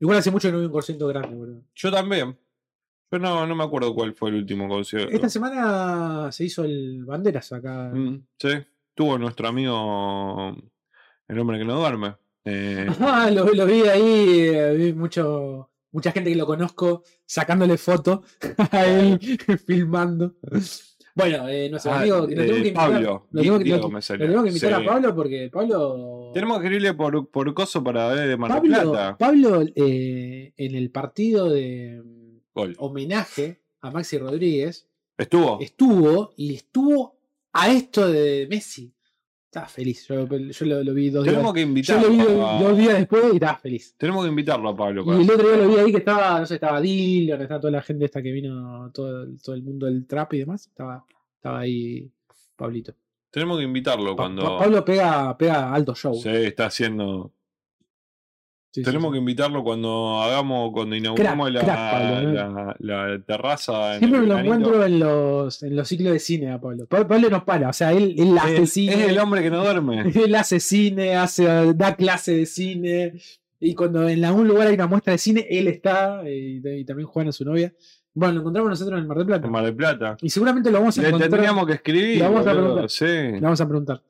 Igual 0.00 0.18
hace 0.18 0.30
mucho 0.30 0.48
que 0.48 0.52
no 0.52 0.58
vi 0.60 0.66
un 0.66 0.72
concierto 0.72 1.06
grande, 1.08 1.34
boludo. 1.36 1.62
Yo 1.74 1.90
también. 1.90 2.38
Yo 3.10 3.18
no, 3.18 3.46
no 3.46 3.54
me 3.54 3.64
acuerdo 3.64 3.94
cuál 3.94 4.14
fue 4.14 4.30
el 4.30 4.36
último 4.36 4.68
concierto. 4.68 5.10
Esta 5.14 5.28
semana 5.28 6.32
se 6.32 6.44
hizo 6.44 6.64
el 6.64 7.04
Banderas 7.04 7.52
acá. 7.52 7.90
Mm, 7.94 8.26
sí, 8.38 8.48
tuvo 8.94 9.18
nuestro 9.18 9.48
amigo 9.48 10.54
el 11.28 11.38
hombre 11.38 11.58
que 11.58 11.64
no 11.64 11.78
duerme. 11.78 12.16
Eh, 12.44 12.86
Ah, 13.00 13.30
lo, 13.30 13.52
lo 13.52 13.66
vi 13.66 13.82
ahí, 13.82 14.48
eh, 14.48 14.74
vi 14.76 14.92
mucho, 14.92 15.70
mucha 15.94 16.12
gente 16.12 16.28
que 16.30 16.36
lo 16.36 16.44
conozco 16.46 17.02
sacándole 17.24 17.78
foto 17.78 18.22
a 18.70 18.86
él 18.86 19.18
filmando. 19.66 20.34
Bueno, 21.14 21.48
eh, 21.48 21.70
nuestro 21.70 21.92
ah, 21.92 22.00
amigo, 22.00 22.16
lo 22.18 22.26
tengo 22.26 22.42
eh, 22.42 22.46
que 22.48 22.56
invitar, 22.58 22.90
Pablo, 22.90 23.28
lo 23.30 23.42
tengo 23.42 23.58
que, 23.58 23.64
Diego 23.64 23.82
lo- 23.82 23.88
me 23.90 24.00
lo 24.00 24.02
tengo 24.26 24.42
que 24.42 24.48
invitar 24.48 24.70
Sí. 24.74 24.82
a 24.82 24.84
Pablo 24.92 25.14
porque 25.14 25.48
Pablo. 25.52 26.30
Tenemos 26.34 26.58
que 26.58 26.64
escribirle 26.64 26.94
por, 26.94 27.30
por 27.30 27.54
coso 27.54 27.84
para 27.84 28.08
ver 28.08 28.28
de 28.28 28.36
Mar 28.36 28.50
Pablo, 28.50 28.68
Plata. 28.92 29.16
Pablo 29.16 29.62
eh, 29.76 30.52
en 30.56 30.74
el 30.74 30.90
partido 30.90 31.50
de 31.50 32.02
mm, 32.04 32.36
Gol. 32.52 32.74
homenaje 32.78 33.60
a 33.80 33.92
Maxi 33.92 34.18
Rodríguez 34.18 34.88
Estuvo. 35.16 35.60
estuvo 35.60 36.32
y 36.36 36.54
estuvo 36.56 37.16
a 37.52 37.70
esto 37.70 38.08
de 38.10 38.48
Messi. 38.50 38.92
Estaba 39.54 39.68
feliz. 39.68 40.08
Yo, 40.08 40.26
yo 40.26 40.66
lo, 40.66 40.82
lo 40.82 40.94
vi 40.94 41.10
dos 41.10 41.22
días. 41.22 41.32
Tenemos 41.36 41.54
que 41.54 41.60
Yo 41.60 41.66
invitarlo. 41.68 42.08
lo 42.08 42.10
vi 42.12 42.18
dos, 42.18 42.50
a- 42.50 42.58
dos 42.64 42.76
días 42.76 42.98
después 42.98 43.24
y 43.32 43.36
estaba 43.36 43.56
feliz. 43.56 43.94
Tenemos 43.96 44.24
que 44.24 44.28
invitarlo 44.30 44.68
a 44.68 44.76
Pablo. 44.76 45.04
Y 45.06 45.22
el 45.22 45.30
otro 45.30 45.48
día 45.48 45.56
lo 45.58 45.68
vi 45.68 45.76
ahí 45.76 45.92
que 45.92 45.98
estaba, 45.98 46.40
no 46.40 46.46
sé, 46.46 46.54
estaba 46.54 46.80
Dillon, 46.80 47.40
estaba 47.40 47.60
toda 47.60 47.70
la 47.70 47.82
gente 47.82 48.04
esta 48.04 48.20
que 48.20 48.32
vino, 48.32 48.90
todo, 48.92 49.22
el- 49.22 49.40
todo 49.40 49.54
el 49.54 49.62
mundo 49.62 49.86
del 49.86 50.06
trap 50.08 50.32
y 50.34 50.38
demás. 50.38 50.66
Estaba, 50.66 51.04
estaba 51.36 51.60
ahí 51.60 52.10
Pablito. 52.56 52.94
Tenemos 53.30 53.58
que 53.58 53.64
invitarlo 53.64 54.16
Pa- 54.16 54.24
cuando 54.24 54.42
Pa- 54.42 54.58
Pablo 54.58 54.84
pega, 54.84 55.38
pega 55.38 55.72
alto 55.72 55.94
show. 55.94 56.14
se 56.14 56.48
está 56.48 56.66
haciendo. 56.66 57.32
Sí, 58.74 58.82
Tenemos 58.82 59.10
sí. 59.10 59.12
que 59.12 59.18
invitarlo 59.20 59.62
cuando 59.62 60.20
hagamos, 60.20 60.72
cuando 60.72 60.96
inauguramos 60.96 61.52
la, 61.52 61.60
crack, 61.60 61.76
Pablo, 61.92 62.28
¿eh? 62.28 62.32
la, 62.32 62.76
la 63.06 63.18
terraza. 63.24 63.92
en 63.94 63.98
Siempre 64.00 64.18
el 64.18 64.26
me 64.26 64.32
lo 64.34 64.38
encuentro 64.40 64.84
en 64.84 64.98
los, 64.98 65.62
en 65.62 65.76
los 65.76 65.86
ciclos 65.86 66.12
de 66.12 66.18
cine 66.18 66.50
a 66.50 66.60
Pablo. 66.60 66.84
Pa- 66.86 67.06
Pablo 67.06 67.30
no 67.30 67.44
para, 67.44 67.68
o 67.68 67.72
sea, 67.72 67.92
él, 67.92 68.16
él 68.18 68.36
hace 68.36 68.62
Es, 68.62 68.72
cine. 68.72 68.94
es 68.94 69.08
el 69.10 69.18
hombre 69.20 69.42
que 69.44 69.50
no 69.50 69.62
duerme. 69.62 70.00
Él 70.24 70.34
hace 70.34 70.58
cine, 70.58 71.14
hace, 71.14 71.44
da 71.74 71.94
clase 71.94 72.32
de 72.36 72.46
cine. 72.46 73.12
Y 73.60 73.76
cuando 73.76 74.08
en 74.08 74.24
algún 74.24 74.48
lugar 74.48 74.66
hay 74.66 74.74
una 74.74 74.88
muestra 74.88 75.12
de 75.12 75.18
cine, 75.18 75.46
él 75.48 75.68
está. 75.68 76.28
Y, 76.28 76.60
y 76.68 76.84
también 76.84 77.06
Juana, 77.06 77.30
su 77.30 77.44
novia. 77.44 77.72
Bueno, 78.12 78.34
lo 78.34 78.40
encontramos 78.40 78.70
nosotros 78.70 78.96
en 78.98 79.02
el 79.02 79.06
Mar 79.08 79.18
del 79.18 79.26
Plata. 79.26 79.46
En 79.46 79.52
Mar 79.52 79.64
del 79.64 79.74
Plata. 79.76 80.16
Y 80.20 80.30
seguramente 80.30 80.70
lo 80.72 80.80
vamos 80.80 80.98
a 80.98 81.00
Le 81.02 81.08
encontrar. 81.08 81.30
tendríamos 81.30 81.66
que 81.68 81.72
escribir. 81.74 82.18
Le 82.18 82.24
vamos 82.24 82.44
a 82.44 82.50
boludo, 82.52 82.64
preguntar. 82.64 82.90
sí. 82.90 83.04
Le 83.06 83.40
vamos 83.40 83.60
a 83.60 83.68
preguntar. 83.68 84.02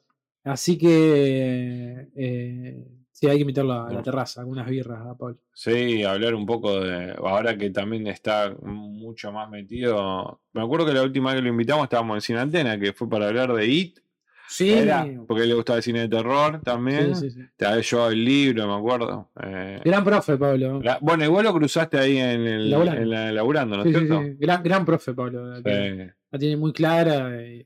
Así 0.42 0.78
que. 0.78 2.08
Eh, 2.16 2.84
sí, 3.14 3.26
hay 3.28 3.36
que 3.36 3.42
invitarlo 3.42 3.72
a 3.72 3.92
la 3.92 4.02
terraza, 4.02 4.40
algunas 4.40 4.66
birras 4.68 5.00
a 5.06 5.16
Pablo. 5.16 5.38
Sí, 5.52 6.02
hablar 6.02 6.34
un 6.34 6.44
poco 6.44 6.80
de. 6.80 7.12
Ahora 7.16 7.56
que 7.56 7.70
también 7.70 8.06
está 8.08 8.54
mucho 8.62 9.30
más 9.32 9.48
metido. 9.48 10.40
Me 10.52 10.62
acuerdo 10.62 10.84
que 10.86 10.92
la 10.92 11.02
última 11.02 11.30
vez 11.30 11.38
que 11.40 11.44
lo 11.44 11.48
invitamos 11.50 11.84
estábamos 11.84 12.16
en 12.16 12.20
Sin 12.20 12.36
Antena, 12.36 12.78
que 12.78 12.92
fue 12.92 13.08
para 13.08 13.28
hablar 13.28 13.52
de 13.54 13.66
It. 13.66 13.98
Sí, 14.46 14.70
Era, 14.72 15.06
porque 15.26 15.46
le 15.46 15.54
gustaba 15.54 15.78
el 15.78 15.82
cine 15.82 16.00
de 16.00 16.08
terror 16.08 16.60
también. 16.62 17.16
sí, 17.16 17.30
sí, 17.30 17.40
sí. 17.40 17.46
Te 17.56 17.66
había 17.66 17.80
llevado 17.82 18.10
el 18.10 18.24
libro, 18.24 18.66
me 18.68 18.74
acuerdo. 18.74 19.30
Eh, 19.42 19.80
Gran 19.82 20.04
profe, 20.04 20.36
Pablo. 20.36 20.80
la- 20.82 20.98
bueno, 21.00 21.24
igual 21.24 21.44
lo 21.44 21.54
cruzaste 21.54 21.98
ahí 21.98 22.18
en 22.18 22.46
el 22.46 22.70
Laburando. 22.70 23.00
en 23.00 23.10
la, 23.10 23.32
laburando, 23.32 23.76
¿no 23.78 23.84
es 23.84 23.88
cierto? 23.90 24.20
sí. 24.22 24.36
Gran, 24.38 24.62
gran 24.62 24.84
profe, 24.84 25.14
Pablo. 25.14 25.46
La 25.48 25.62
tiene, 25.62 26.06
Sí. 26.08 26.12
la 26.30 26.38
tiene 26.38 26.56
muy 26.58 26.72
clara. 26.74 27.40
eh. 27.42 27.64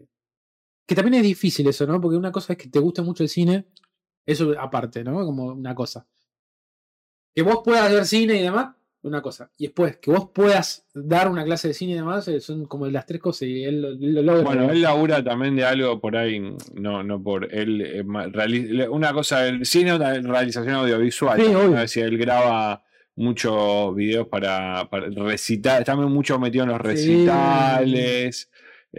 Que 0.86 0.94
también 0.94 1.14
es 1.14 1.22
difícil 1.24 1.66
eso, 1.66 1.84
¿no? 1.86 2.00
Porque 2.00 2.16
una 2.16 2.30
cosa 2.32 2.52
es 2.52 2.58
que 2.58 2.68
te 2.68 2.78
guste 2.78 3.02
mucho 3.02 3.24
el 3.24 3.28
cine. 3.28 3.66
Eso 4.28 4.54
aparte, 4.60 5.02
¿no? 5.02 5.24
Como 5.24 5.46
una 5.46 5.74
cosa. 5.74 6.06
Que 7.34 7.42
vos 7.42 7.60
puedas 7.64 7.90
ver 7.90 8.04
cine 8.04 8.36
y 8.36 8.42
demás, 8.42 8.74
una 9.02 9.22
cosa. 9.22 9.50
Y 9.56 9.64
después, 9.66 9.96
que 9.96 10.10
vos 10.10 10.28
puedas 10.34 10.84
dar 10.92 11.30
una 11.30 11.44
clase 11.44 11.68
de 11.68 11.74
cine 11.74 11.92
y 11.92 11.94
demás, 11.94 12.28
eh, 12.28 12.40
son 12.40 12.66
como 12.66 12.86
las 12.88 13.06
tres 13.06 13.20
cosas 13.22 13.42
y 13.42 13.64
él, 13.64 13.80
lo- 13.80 14.22
logra. 14.22 14.42
Bueno, 14.42 14.70
él 14.70 14.82
labura 14.82 15.24
también 15.24 15.56
de 15.56 15.64
algo 15.64 15.98
por 16.00 16.14
ahí, 16.16 16.40
no, 16.74 17.02
no 17.02 17.22
por 17.22 17.52
él, 17.54 17.80
eh, 17.80 18.88
una 18.88 19.12
cosa 19.14 19.40
del 19.40 19.64
cine, 19.64 19.98
de 19.98 20.20
realización 20.20 20.74
audiovisual. 20.74 21.40
Sí. 21.40 21.50
¿no? 21.50 21.70
Decir, 21.70 22.04
él 22.04 22.18
graba 22.18 22.82
muchos 23.16 23.94
videos 23.96 24.28
para, 24.28 24.88
para 24.90 25.08
recitar, 25.08 25.80
está 25.80 25.96
mucho 25.96 26.38
metido 26.38 26.64
en 26.64 26.70
los 26.70 26.80
Sí. 27.82 28.44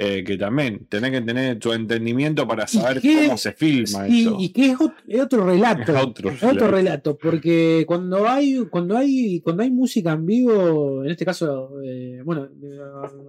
Eh, 0.01 0.23
que 0.23 0.37
también 0.37 0.85
tenés 0.87 1.11
que 1.11 1.21
tener 1.21 1.59
tu 1.59 1.73
entendimiento 1.73 2.47
para 2.47 2.65
saber 2.67 3.01
qué? 3.01 3.25
cómo 3.25 3.37
se 3.37 3.51
filma 3.51 4.05
Sí, 4.07 4.21
eso. 4.21 4.37
y 4.39 4.49
que 4.53 4.65
es 4.71 4.77
ot- 4.77 4.93
es 5.07 5.21
otro 5.21 5.45
relato. 5.45 5.91
Es 5.91 6.03
otro 6.03 6.29
Es 6.29 6.41
otro 6.43 6.67
relato. 6.71 7.17
porque 7.17 7.83
cuando 7.85 8.27
hay, 8.27 8.65
cuando 8.69 8.95
hay, 8.97 9.41
cuando 9.41 9.63
hay 9.63 9.71
música 9.71 10.13
en 10.13 10.25
vivo, 10.25 11.03
en 11.03 11.11
este 11.11 11.25
caso, 11.25 11.81
eh, 11.83 12.21
bueno, 12.23 12.45
eh, 12.45 12.79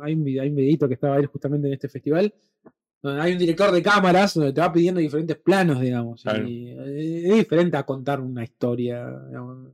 hay 0.02 0.14
un, 0.14 0.26
hay 0.40 0.48
un 0.48 0.54
videito 0.54 0.86
que 0.86 0.94
estaba 0.94 1.16
él 1.16 1.26
justamente 1.26 1.66
en 1.66 1.74
este 1.74 1.88
festival, 1.88 2.32
donde 3.02 3.20
hay 3.20 3.32
un 3.32 3.38
director 3.38 3.72
de 3.72 3.82
cámaras 3.82 4.34
donde 4.34 4.52
te 4.52 4.60
va 4.60 4.72
pidiendo 4.72 5.00
diferentes 5.00 5.38
planos, 5.38 5.80
digamos. 5.80 6.22
Claro. 6.22 6.46
Y 6.46 6.68
eh, 6.68 7.28
es 7.30 7.34
diferente 7.34 7.76
a 7.78 7.82
contar 7.84 8.20
una 8.20 8.44
historia. 8.44 9.04
digamos. 9.26 9.72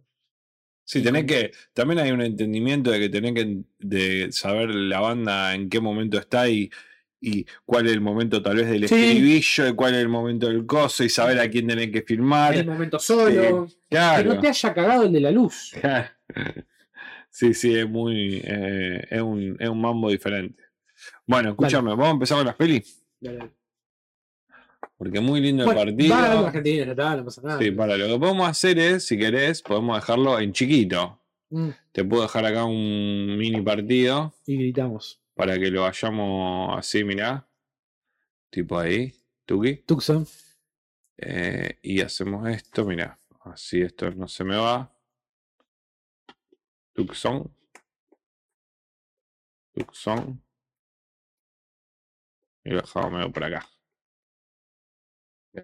Sí, 0.89 1.03
tenés 1.03 1.25
que, 1.25 1.51
también 1.75 1.99
hay 1.99 2.13
un 2.13 2.23
entendimiento 2.23 2.93
de 2.93 3.01
que 3.01 3.09
tenés 3.09 3.35
que 3.35 3.59
de 3.81 4.31
saber 4.31 4.71
la 4.73 5.01
banda 5.01 5.53
en 5.53 5.69
qué 5.69 5.81
momento 5.81 6.17
está 6.17 6.49
y, 6.49 6.71
y 7.21 7.45
cuál 7.65 7.87
es 7.87 7.93
el 7.93 8.01
momento 8.01 8.41
tal 8.41 8.57
vez 8.59 8.69
del 8.71 8.87
Sí. 8.89 8.95
estribillo 8.95 9.69
y 9.69 9.75
cuál 9.75 9.95
es 9.97 10.01
el 10.03 10.09
momento 10.09 10.47
del 10.47 10.65
coso 10.65 11.03
y 11.03 11.09
saber 11.09 11.41
a 11.41 11.51
quién 11.51 11.67
tenés 11.67 11.91
que 11.91 12.03
filmar. 12.03 12.55
En 12.55 12.61
el 12.61 12.67
momento 12.67 13.01
solo. 13.01 13.67
Que 13.67 13.75
Claro. 13.91 14.35
no 14.35 14.41
te 14.41 14.47
haya 14.49 14.73
cagado 14.75 15.03
el 15.07 15.13
de 15.13 15.21
la 15.21 15.31
luz. 15.33 15.73
Sí, 17.31 17.53
sí, 17.53 17.75
es 17.75 17.87
muy, 17.87 18.41
eh, 18.45 19.07
es, 19.11 19.21
un, 19.21 19.57
es 19.61 19.69
un 19.69 19.79
mambo 19.79 20.09
diferente. 20.11 20.63
Bueno, 21.27 21.51
escúchame, 21.51 21.91
vamos 21.91 22.07
a 22.09 22.11
empezar 22.13 22.39
con 22.39 22.47
las 22.47 22.55
pelis, 22.57 23.05
porque 24.97 25.21
muy 25.21 25.41
lindo 25.41 25.69
el 25.69 25.77
partido. 25.77 26.15
va 26.15 26.25
a 26.25 26.47
Argentina, 26.47 26.85
ya 26.85 26.91
está, 26.93 27.17
no 27.17 27.25
pasa 27.25 27.43
nada. 27.43 27.59
Sí, 27.59 27.71
para, 27.71 27.97
lo 27.97 28.07
que 28.07 28.19
podemos 28.19 28.49
hacer 28.49 28.79
es, 28.79 29.05
si 29.05 29.19
querés, 29.19 29.63
podemos 29.63 29.97
dejarlo 29.97 30.39
en 30.41 30.53
chiquito. 30.53 31.21
Mm, 31.51 31.69
Te 31.93 32.05
puedo 32.05 32.23
dejar 32.23 32.47
acá 32.47 32.65
un 32.65 33.37
mini 33.37 33.61
partido. 33.61 34.35
y 34.47 34.57
gritamos. 34.57 35.21
para 35.35 35.59
que 35.59 35.71
lo 35.71 35.83
vayamos 35.83 36.79
así, 36.79 37.05
mirá. 37.05 37.47
Tipo 38.51 38.79
ahí, 38.79 39.15
Tuki. 39.45 39.77
Tucson. 39.87 40.27
Eh, 41.19 41.79
y 41.83 42.01
hacemos 42.01 42.49
esto, 42.49 42.85
mirá. 42.85 43.19
Así 43.41 43.83
esto 43.83 44.11
no 44.11 44.29
se 44.29 44.45
me 44.45 44.57
va. 44.57 44.91
Tucson. 46.95 47.55
Tucson. 49.75 50.43
Y 52.65 52.71
lo 52.71 52.81
dejamos 52.81 53.13
medio 53.13 53.31
por 53.31 53.45
acá. 53.45 53.76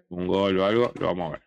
Un 0.09 0.27
gol 0.27 0.59
o 0.59 0.65
algo, 0.65 0.91
lo 0.99 1.07
vamos 1.07 1.27
a 1.27 1.31
ver. 1.31 1.41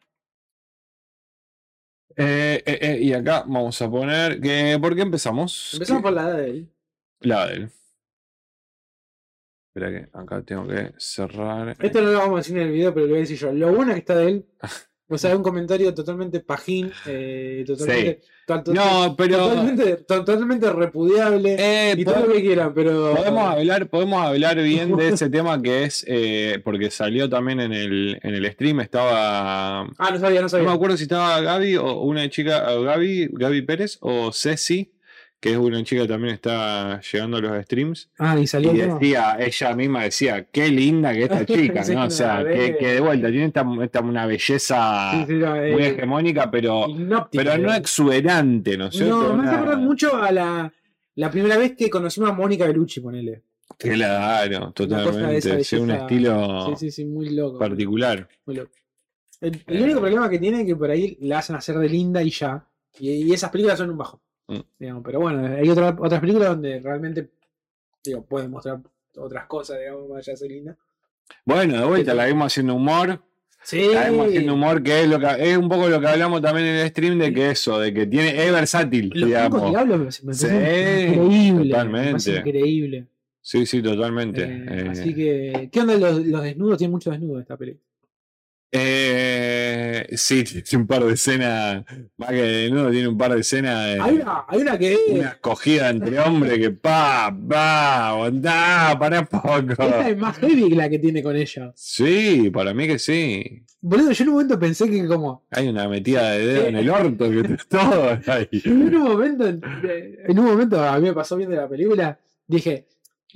Eh, 2.18 2.62
eh, 2.64 2.78
eh, 2.80 2.98
y 3.02 3.12
acá 3.12 3.44
vamos 3.46 3.80
a 3.82 3.90
poner 3.90 4.40
que. 4.40 4.78
¿Por 4.80 4.94
qué 4.96 5.02
empezamos? 5.02 5.74
Empezamos 5.74 6.02
por 6.02 6.12
la 6.12 6.32
de 6.32 6.50
él. 6.50 6.72
La 7.20 7.46
de 7.46 7.54
él. 7.54 7.70
Espera 9.68 9.90
que 9.90 10.08
acá 10.10 10.42
tengo 10.42 10.66
que 10.66 10.94
cerrar. 10.96 11.76
Esto 11.78 12.00
no 12.00 12.12
lo 12.12 12.18
vamos 12.18 12.34
a 12.34 12.36
decir 12.38 12.56
en 12.56 12.62
el 12.62 12.72
video, 12.72 12.94
pero 12.94 13.04
lo 13.04 13.10
voy 13.10 13.18
a 13.18 13.20
decir 13.20 13.36
yo. 13.36 13.52
Lo 13.52 13.74
bueno 13.74 13.92
que 13.92 13.98
está 13.98 14.16
de 14.16 14.28
él. 14.28 14.46
O 15.08 15.16
sea, 15.18 15.36
un 15.36 15.42
comentario 15.42 15.94
totalmente 15.94 16.40
pajín. 16.40 16.90
eh, 17.06 17.62
totalmente, 17.66 18.20
to- 18.46 18.62
to- 18.64 18.74
No, 18.74 19.14
pero. 19.16 19.38
totalmente, 19.38 19.96
to- 19.98 20.24
totalmente 20.24 20.72
repudiable. 20.72 21.56
eh, 21.58 21.94
y 21.96 22.04
todo 22.04 22.26
lo 22.26 22.32
que 22.32 22.42
quieran, 22.42 22.74
pero. 22.74 23.14
Podemos 23.14 23.44
hablar, 23.48 23.88
podemos 23.88 24.20
hablar 24.26 24.60
bien 24.60 24.96
de 24.96 25.08
ese 25.10 25.30
tema 25.30 25.62
que 25.62 25.84
es, 25.84 26.04
eh, 26.08 26.60
porque 26.64 26.90
salió 26.90 27.28
también 27.28 27.60
en 27.60 27.72
el, 27.72 28.18
en 28.22 28.34
el 28.34 28.50
stream, 28.52 28.80
estaba, 28.80 29.84
no 29.84 29.94
Ah, 29.98 30.10
no 30.10 30.18
sabía, 30.18 30.42
no 30.42 30.48
sabía. 30.48 30.66
me 30.68 30.74
acuerdo 30.74 30.96
si 30.96 31.04
estaba 31.04 31.40
Gaby 31.40 31.76
o 31.76 32.00
una 32.02 32.28
chica, 32.28 32.68
Gaby, 32.72 33.28
Gaby 33.32 33.62
Pérez 33.62 33.98
o 34.00 34.32
Ceci, 34.32 34.90
que 35.40 35.50
es 35.52 35.56
una 35.58 35.82
chica 35.84 36.02
que 36.02 36.08
también 36.08 36.34
está 36.34 37.00
llegando 37.00 37.36
a 37.36 37.40
los 37.40 37.64
streams, 37.64 38.10
Ah, 38.18 38.38
y 38.38 38.46
salió 38.46 38.72
y 38.74 38.78
decía, 38.78 39.36
ella 39.38 39.74
misma 39.76 40.02
decía, 40.04 40.44
qué 40.50 40.68
linda 40.68 41.12
que 41.12 41.24
esta 41.24 41.44
chica, 41.46 41.84
Sí, 41.84 41.94
¿no? 41.94 42.04
O 42.06 42.10
sea, 42.10 42.42
que, 42.44 42.76
que 42.78 42.86
de 42.94 43.00
vuelta 43.00 43.28
tiene 43.28 43.44
esta, 43.46 43.64
esta- 43.82 44.00
una 44.00 44.26
belleza 44.26 45.10
Sí, 45.12 45.24
sí, 45.28 45.32
no, 45.34 45.50
muy 45.52 45.60
eh, 45.82 45.88
hegemónica, 45.88 46.50
pero, 46.50 46.86
pero 47.30 47.58
no 47.58 47.72
exuberante, 47.74 48.76
¿no 48.78 48.86
es 48.86 48.94
cierto? 48.96 49.28
No, 49.28 49.36
me 49.36 49.46
hace 49.46 49.56
acordar 49.56 49.78
mucho 49.78 50.16
a 50.16 50.32
la, 50.32 50.72
la 51.16 51.30
primera 51.30 51.56
vez 51.58 51.74
que 51.76 51.90
conocimos 51.90 52.30
a 52.30 52.32
Mónica 52.32 52.66
Bellucci, 52.66 53.00
ponele. 53.00 53.42
Claro, 53.78 54.72
totalmente, 54.72 55.62
sí, 55.64 55.76
un 55.76 55.90
estilo 55.90 56.66
Sí, 56.70 56.76
sí, 56.76 56.90
sí, 56.90 57.04
muy 57.04 57.30
loco. 57.30 57.58
particular. 57.58 58.26
muy 58.46 58.56
loco. 58.56 58.70
El, 59.40 59.62
el 59.66 59.76
Eh. 59.76 59.82
único 59.82 60.00
problema 60.00 60.30
que 60.30 60.38
tiene 60.38 60.60
es 60.62 60.66
que 60.66 60.74
por 60.76 60.90
ahí 60.90 61.16
la 61.20 61.38
hacen 61.38 61.56
hacer 61.56 61.76
de 61.78 61.88
linda 61.88 62.22
y 62.22 62.30
ya. 62.30 62.66
Y, 62.98 63.10
y 63.10 63.32
esas 63.32 63.50
películas 63.50 63.78
son 63.78 63.90
un 63.90 63.98
bajo. 63.98 64.22
Mm. 64.48 64.60
digamos. 64.78 65.02
Pero 65.04 65.20
bueno, 65.20 65.46
hay 65.56 65.68
otra- 65.68 65.96
otras 65.98 66.20
películas 66.20 66.48
donde 66.50 66.80
realmente 66.80 67.28
digo, 68.04 68.24
pueden 68.24 68.50
mostrar 68.50 68.78
otras 69.16 69.46
cosas, 69.46 69.78
digamos, 69.80 70.08
más 70.08 70.18
allá 70.18 70.32
de 70.32 70.36
ser 70.36 70.50
linda. 70.50 70.76
Bueno, 71.44 71.78
de 71.80 71.84
vuelta 71.86 72.14
la 72.14 72.26
vimos 72.26 72.46
haciendo 72.52 72.74
humor. 72.74 73.20
Sí, 73.64 73.88
La 73.92 74.08
vimos 74.10 74.28
haciendo 74.28 74.54
humor, 74.54 74.80
que 74.80 75.00
es 75.00 75.08
lo 75.08 75.18
que 75.18 75.26
es 75.50 75.56
un 75.56 75.68
poco 75.68 75.88
lo 75.88 76.00
que 76.00 76.06
hablamos 76.06 76.40
también 76.40 76.66
en 76.68 76.76
el 76.76 76.88
stream 76.88 77.18
de 77.18 77.32
que 77.34 77.50
eso, 77.50 77.80
de 77.80 77.92
que 77.92 78.06
tiene, 78.06 78.44
es 78.46 78.52
versátil, 78.52 79.10
Los 79.12 79.26
digamos. 79.28 79.58
Pocos 79.58 79.70
Diablos 79.70 80.22
me, 80.22 80.28
me 80.28 80.34
Sí, 80.34 80.46
increíble. 80.46 81.64
me 81.64 81.70
totalmente. 81.70 82.30
increíble. 82.36 83.06
Sí, 83.42 83.66
sí, 83.66 83.82
totalmente. 83.82 84.44
Eh, 84.44 84.66
Eh, 84.68 84.88
Así 84.88 85.12
que, 85.14 85.68
¿qué 85.72 85.80
onda 85.80 85.96
los, 85.96 86.24
los 86.24 86.42
desnudos? 86.44 86.78
Tiene 86.78 86.92
muchos 86.92 87.12
desnudos 87.12 87.42
esta 87.42 87.56
película. 87.56 87.82
eh, 88.72 89.35
sí, 90.12 90.44
tiene 90.62 90.82
un 90.82 90.86
par 90.86 91.04
de 91.04 91.12
escenas, 91.12 91.84
más 92.16 92.30
que 92.30 92.42
de 92.42 92.70
nuevo, 92.70 92.90
tiene 92.90 93.08
un 93.08 93.18
par 93.18 93.34
de 93.34 93.40
escenas 93.40 93.86
de 93.86 94.00
Hay 94.00 94.14
una, 94.16 94.44
hay 94.48 94.60
una 94.60 94.78
que 94.78 94.92
es. 94.92 95.00
una 95.08 95.28
escogida 95.28 95.90
entre 95.90 96.18
hombres 96.18 96.58
que 96.58 96.70
pa, 96.70 97.36
pa, 97.48 98.08
aguantá, 98.10 98.96
pará 98.98 99.24
poco. 99.24 99.70
Esta 99.70 100.08
es 100.08 100.16
más 100.18 100.36
heavy 100.38 100.68
que 100.68 100.76
la 100.76 100.88
que 100.88 100.98
tiene 100.98 101.22
con 101.22 101.36
ella. 101.36 101.72
Sí, 101.74 102.50
para 102.52 102.74
mí 102.74 102.86
que 102.86 102.98
sí. 102.98 103.62
Boludo, 103.80 104.10
yo 104.12 104.22
en 104.24 104.28
un 104.28 104.34
momento 104.34 104.58
pensé 104.58 104.90
que 104.90 105.06
como. 105.06 105.44
Hay 105.50 105.68
una 105.68 105.88
metida 105.88 106.32
de 106.32 106.46
dedo 106.46 106.66
en 106.66 106.76
el 106.76 106.90
orto 106.90 107.30
que 107.30 107.56
todo 107.68 108.18
ahí. 108.26 108.48
En 108.64 108.96
un 108.96 109.02
momento, 109.02 109.46
en 109.46 110.38
un 110.38 110.44
momento 110.44 110.82
a 110.82 110.98
mí 110.98 111.08
me 111.08 111.12
pasó 111.12 111.36
viendo 111.36 111.54
la 111.56 111.68
película, 111.68 112.18
dije, 112.46 112.86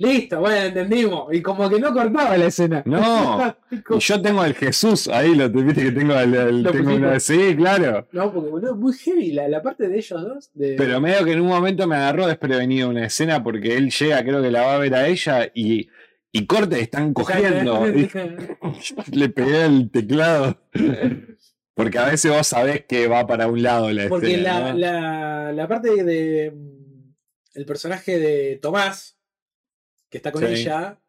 listo, 0.01 0.39
bueno, 0.39 0.65
entendimos. 0.65 1.33
Y 1.33 1.41
como 1.41 1.69
que 1.69 1.79
no 1.79 1.93
cortaba 1.93 2.35
la 2.37 2.45
escena. 2.47 2.83
No. 2.85 3.55
Y 3.71 3.99
yo 3.99 4.21
tengo 4.21 4.43
el 4.43 4.53
Jesús 4.53 5.07
ahí, 5.07 5.33
lo 5.33 5.49
viste 5.49 5.81
que 5.83 5.91
tengo 5.91 6.13
el, 6.19 6.33
el- 6.35 6.63
Lo 6.63 6.71
tengo 6.71 6.93
una, 6.93 7.19
sí, 7.19 7.55
claro. 7.55 8.07
No, 8.11 8.33
porque 8.33 8.49
boludo, 8.49 8.75
muy 8.75 8.93
heavy 8.93 9.31
la, 9.31 9.47
la 9.47 9.61
parte 9.61 9.87
de 9.87 9.97
ellos 9.97 10.21
dos. 10.21 10.49
De... 10.53 10.75
Pero 10.77 10.99
medio 10.99 11.23
que 11.23 11.31
en 11.31 11.41
un 11.41 11.47
momento 11.47 11.87
me 11.87 11.95
agarró 11.95 12.27
desprevenido 12.27 12.89
una 12.89 13.05
escena 13.05 13.41
porque 13.43 13.77
él 13.77 13.89
llega, 13.91 14.21
creo 14.23 14.41
que 14.41 14.51
la 14.51 14.63
va 14.63 14.75
a 14.75 14.77
ver 14.79 14.93
a 14.95 15.07
ella 15.07 15.49
y, 15.53 15.87
y 16.33 16.45
corte, 16.45 16.81
están 16.81 17.13
cogiendo. 17.13 17.87
Y 17.87 18.09
le 19.15 19.29
pegué 19.29 19.65
el 19.65 19.89
teclado. 19.89 20.57
Porque 21.73 21.97
a 21.99 22.05
veces 22.05 22.29
vos 22.31 22.45
sabés 22.47 22.85
que 22.85 23.07
va 23.07 23.25
para 23.25 23.47
un 23.47 23.63
lado 23.63 23.89
la 23.91 24.09
Porque 24.09 24.33
escena. 24.33 24.59
la, 24.59 24.71
¿no? 24.73 24.77
la, 24.77 25.51
la 25.53 25.67
parte 25.67 26.03
de. 26.03 26.51
mm, 26.53 27.13
El 27.55 27.65
personaje 27.65 28.19
de 28.19 28.59
Tomás, 28.61 29.17
que 30.11 30.17
está 30.17 30.31
con 30.31 30.41
Sí. 30.45 30.53
ella, 30.53 31.01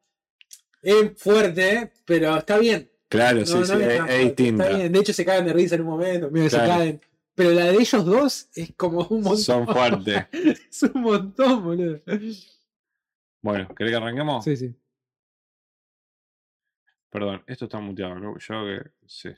es 0.80 1.20
fuerte, 1.20 1.92
pero 2.06 2.38
está 2.38 2.56
bien. 2.58 2.90
Claro, 3.08 3.40
No, 3.40 3.46
sí, 3.46 3.52
no 3.58 3.66
sí, 3.66 3.72
es 3.74 4.00
es, 4.08 4.18
distinta. 4.24 4.64
Está 4.64 4.76
bien. 4.78 4.92
De 4.92 4.98
hecho, 5.00 5.12
se 5.12 5.24
cagan 5.26 5.44
de 5.44 5.52
risa 5.52 5.74
en 5.74 5.82
un 5.82 5.88
momento, 5.88 6.30
medio 6.30 6.46
que 6.46 6.50
se 6.50 6.56
Claro. 6.56 6.70
caen. 6.78 7.00
Pero 7.34 7.50
la 7.50 7.64
de 7.66 7.72
ellos 7.74 8.04
dos 8.04 8.48
es 8.54 8.72
como 8.76 9.06
un 9.08 9.22
montón. 9.22 9.38
Son 9.38 9.66
fuertes. 9.66 10.26
es 10.70 10.82
un 10.84 11.02
montón, 11.02 11.64
boludo. 11.64 12.00
Bueno, 13.42 13.74
¿querés 13.74 13.90
que 13.92 13.96
arranquemos? 13.96 14.44
Sí, 14.44 14.56
sí. 14.56 14.74
Perdón, 17.10 17.42
esto 17.46 17.66
está 17.66 17.78
muteado, 17.80 18.14
¿no? 18.18 18.38
Yo 18.38 18.64
que. 18.64 18.90
Sí. 19.06 19.30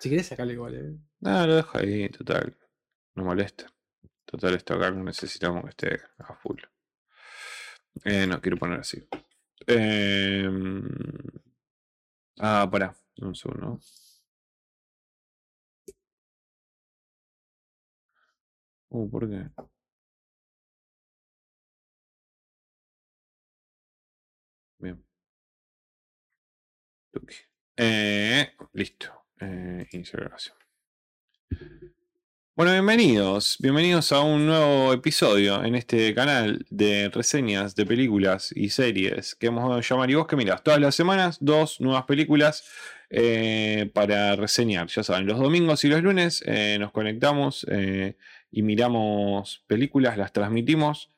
Si 0.00 0.10
querés 0.10 0.26
sacarle 0.26 0.54
igual, 0.54 0.74
eh. 0.74 0.98
No, 1.20 1.46
lo 1.46 1.56
dejo 1.56 1.78
ahí, 1.78 2.08
total. 2.08 2.56
No 3.14 3.24
molesta. 3.24 3.66
Total, 4.24 4.54
esto 4.54 4.74
acá 4.74 4.90
no 4.90 5.04
necesitamos 5.04 5.62
que 5.64 5.70
esté 5.70 6.00
a 6.18 6.34
full. 6.34 6.60
Eh, 8.04 8.26
no, 8.26 8.40
quiero 8.40 8.56
poner 8.58 8.80
así. 8.80 9.06
Em, 9.66 10.82
ah, 12.40 12.68
pará. 12.70 12.94
Un 13.20 13.34
segundo. 13.34 13.78
Uh, 18.90 19.08
¿por 19.10 19.28
qué? 19.28 19.50
Eh, 27.76 28.52
listo. 28.72 29.26
Eh, 29.40 29.88
inicio 29.92 30.18
grabación. 30.18 30.56
Bueno, 32.54 32.72
bienvenidos, 32.72 33.56
bienvenidos 33.60 34.12
a 34.12 34.20
un 34.20 34.44
nuevo 34.44 34.92
episodio 34.92 35.64
en 35.64 35.74
este 35.74 36.14
canal 36.14 36.66
de 36.68 37.08
reseñas 37.08 37.74
de 37.74 37.86
películas 37.86 38.52
y 38.54 38.68
series 38.68 39.34
que 39.34 39.48
vamos 39.48 39.74
a 39.74 39.80
llamar 39.80 40.10
y 40.10 40.16
vos 40.16 40.26
que 40.26 40.36
mirás 40.36 40.62
todas 40.62 40.78
las 40.78 40.94
semanas 40.94 41.38
dos 41.40 41.80
nuevas 41.80 42.04
películas 42.04 42.68
eh, 43.08 43.90
para 43.94 44.36
reseñar. 44.36 44.88
Ya 44.88 45.02
saben, 45.02 45.26
los 45.26 45.38
domingos 45.38 45.82
y 45.84 45.88
los 45.88 46.02
lunes 46.02 46.44
eh, 46.46 46.76
nos 46.78 46.92
conectamos 46.92 47.66
eh, 47.70 48.16
y 48.50 48.60
miramos 48.60 49.64
películas, 49.66 50.18
las 50.18 50.34
transmitimos 50.34 51.10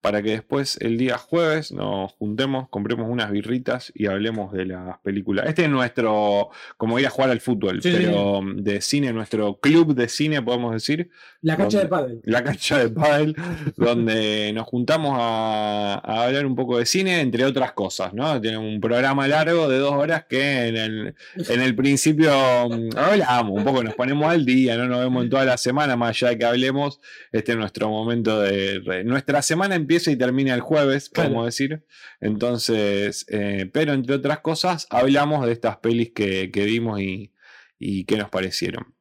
para 0.00 0.22
que 0.22 0.30
después 0.30 0.78
el 0.80 0.96
día 0.96 1.18
jueves 1.18 1.72
nos 1.72 2.12
juntemos, 2.12 2.68
compremos 2.68 3.08
unas 3.10 3.30
birritas 3.30 3.92
y 3.94 4.06
hablemos 4.06 4.52
de 4.52 4.66
las 4.66 4.98
películas. 5.00 5.46
Este 5.48 5.64
es 5.64 5.68
nuestro, 5.70 6.50
como 6.76 6.98
ir 6.98 7.06
a 7.06 7.10
jugar 7.10 7.30
al 7.30 7.40
fútbol, 7.40 7.82
Sí, 7.82 7.90
sí, 7.90 7.96
pero 7.98 8.40
de 8.56 8.80
cine, 8.80 9.12
nuestro 9.12 9.58
club 9.58 9.94
de 9.94 10.08
cine, 10.08 10.40
podemos 10.40 10.72
decir, 10.72 11.10
La 11.42 11.56
cancha 11.56 11.80
de 11.80 11.86
pádel. 11.86 12.20
la 12.24 12.44
cancha 12.44 12.78
de 12.78 12.88
pádel, 12.90 13.34
donde 13.76 14.52
nos 14.54 14.66
juntamos 14.66 15.16
a, 15.20 16.00
a 16.04 16.24
hablar 16.26 16.46
un 16.46 16.54
poco 16.54 16.78
de 16.78 16.86
cine, 16.86 17.20
entre 17.20 17.44
otras 17.44 17.72
cosas, 17.72 18.12
¿no? 18.14 18.40
Tenemos 18.40 18.66
un 18.66 18.80
programa 18.80 19.26
largo 19.28 19.68
de 19.68 19.78
dos 19.78 19.92
horas 19.92 20.24
que 20.28 20.68
en 20.68 20.76
el, 20.76 21.14
en 21.36 21.60
el 21.60 21.74
principio 21.74 22.30
mm, 22.68 22.90
hablamos, 22.96 23.52
un 23.58 23.64
poco 23.64 23.82
nos 23.82 23.94
ponemos 23.94 24.30
al 24.30 24.44
día, 24.44 24.76
no 24.76 24.86
nos 24.86 25.00
vemos 25.00 25.24
en 25.24 25.30
toda 25.30 25.44
la 25.44 25.56
semana, 25.56 25.96
más 25.96 26.10
allá 26.10 26.28
de 26.30 26.38
que 26.38 26.44
hablemos, 26.44 27.00
este 27.32 27.52
es 27.52 27.58
nuestro 27.58 27.88
momento 27.88 28.40
de... 28.40 28.80
re- 28.84 29.04
Nuestra 29.04 29.42
semana 29.42 29.74
empieza 29.88 30.10
y 30.10 30.16
termina 30.16 30.54
el 30.54 30.60
jueves, 30.60 31.08
Claro. 31.08 31.30
podemos 31.30 31.46
decir. 31.46 31.84
Entonces, 32.20 33.24
eh, 33.30 33.70
pero 33.72 33.94
entre 33.94 34.14
otras 34.16 34.40
cosas, 34.40 34.86
hablamos 34.90 35.46
de 35.46 35.52
estas 35.52 35.78
pelis 35.78 36.12
que, 36.14 36.50
que 36.50 36.64
vimos 36.66 37.00
y, 37.00 37.32
y 37.78 38.04
qué 38.04 38.16
nos 38.18 38.28
parecieron. 38.28 38.94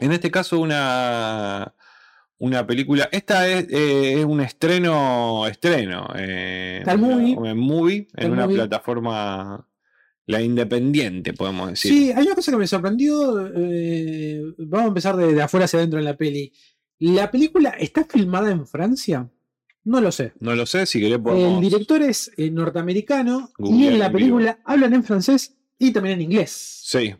En 0.00 0.12
este 0.12 0.30
caso, 0.30 0.58
una, 0.58 1.74
una 2.38 2.66
película. 2.66 3.08
Esta 3.12 3.46
es, 3.48 3.66
eh, 3.70 4.18
es 4.20 4.24
un 4.24 4.40
estreno. 4.40 5.46
Estreno. 5.46 6.08
Eh, 6.18 6.82
el 6.86 6.98
movie. 6.98 7.36
una- 7.36 8.24
en 8.26 8.32
una 8.32 8.48
plataforma. 8.48 9.68
La 10.28 10.42
independiente, 10.42 11.32
podemos 11.34 11.70
decir. 11.70 11.92
Sí, 11.92 12.10
hay 12.12 12.26
una 12.26 12.34
cosa 12.34 12.50
que 12.50 12.58
me 12.58 12.66
sorprendió. 12.66 13.46
eh, 13.54 14.42
vamos 14.58 14.84
a 14.86 14.88
empezar 14.88 15.16
de, 15.16 15.32
de 15.32 15.40
afuera 15.42 15.66
hacia 15.66 15.78
adentro 15.78 15.98
en 16.00 16.04
la 16.04 16.16
peli. 16.16 16.52
¿La 16.98 17.30
película 17.30 17.70
está 17.78 18.04
filmada 18.04 18.50
en 18.50 18.66
Francia? 18.66 19.30
No 19.86 20.00
lo 20.00 20.10
sé. 20.12 20.32
No 20.40 20.54
lo 20.54 20.66
sé, 20.66 20.84
si 20.84 20.98
querés 21.00 21.14
El 21.16 21.22
podemos. 21.22 21.60
director 21.62 22.02
es 22.02 22.30
eh, 22.36 22.50
norteamericano 22.50 23.50
y 23.58 23.86
en 23.86 23.98
la 24.00 24.06
en 24.06 24.12
vivo. 24.12 24.36
película 24.36 24.58
hablan 24.64 24.94
en 24.94 25.04
francés 25.04 25.54
y 25.78 25.92
también 25.92 26.16
en 26.16 26.22
inglés. 26.22 26.80
Sí. 26.84 27.14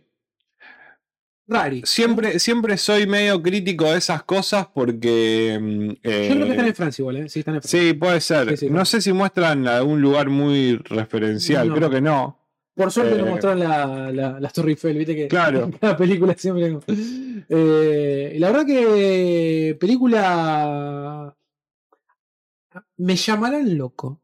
Rari. 1.49 1.83
Siempre, 1.85 2.41
siempre 2.41 2.77
soy 2.77 3.07
medio 3.07 3.41
crítico 3.41 3.85
de 3.85 3.99
esas 3.99 4.25
cosas 4.25 4.67
porque. 4.75 5.57
mm, 5.63 5.89
Yo 5.91 5.95
creo 6.03 6.29
que 6.29 6.43
eh, 6.43 6.51
están 6.51 6.67
en 6.67 6.75
Francia 6.75 7.03
igual, 7.03 7.17
¿eh? 7.19 7.29
Sí, 7.29 7.39
están 7.39 7.55
en 7.55 7.63
Francia. 7.63 7.81
Sí, 7.81 7.93
puede 7.95 8.21
ser. 8.21 8.49
Sí, 8.51 8.57
sí, 8.57 8.71
no 8.71 8.85
sé 8.85 9.01
si 9.01 9.13
muestran 9.13 9.69
algún 9.69 10.01
lugar 10.03 10.29
muy 10.29 10.77
referencial, 10.77 11.69
No. 11.69 11.75
creo 11.77 11.89
que 11.91 12.01
no. 12.01 12.41
Por 12.75 12.91
suerte 12.91 13.17
nos 13.17 13.29
Eh, 13.29 13.31
mostraron 13.31 13.61
la, 13.61 14.11
la, 14.13 14.41
las 14.41 14.53
Torre 14.53 14.71
Eiffel, 14.73 14.99
viste 14.99 15.15
que 15.15 15.29
Claro. 15.29 15.65
en 15.67 15.73
cada 15.73 15.97
película 15.97 16.35
siempre. 16.37 16.79
Eh, 17.49 18.37
la 18.41 18.51
verdad 18.51 18.67
que 18.67 19.77
película 19.79 21.33
me 22.97 23.17
llamarán 23.17 23.77
loco. 23.77 24.21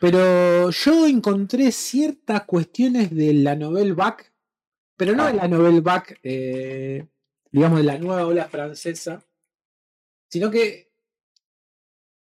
Pero 0.00 0.70
yo 0.70 1.06
encontré 1.06 1.72
ciertas 1.72 2.44
cuestiones 2.44 3.14
de 3.14 3.32
la 3.34 3.56
novela 3.56 3.94
Back, 3.94 4.32
pero 4.96 5.14
no 5.14 5.26
de 5.26 5.34
la 5.34 5.48
novela 5.48 5.80
Back, 5.80 6.20
eh, 6.22 7.06
digamos, 7.50 7.78
de 7.78 7.84
la 7.84 7.98
nueva 7.98 8.26
ola 8.26 8.44
francesa, 8.48 9.24
sino 10.28 10.50
que 10.50 10.92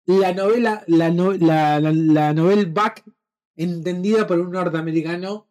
la 0.07 0.33
novela, 0.33 0.83
la, 0.87 1.11
no- 1.11 1.33
la, 1.35 1.79
la, 1.81 1.93
la 1.93 2.33
novela 2.33 2.65
Back 2.69 3.05
entendida 3.57 4.27
por 4.27 4.39
un 4.41 4.51
norteamericano 4.53 5.49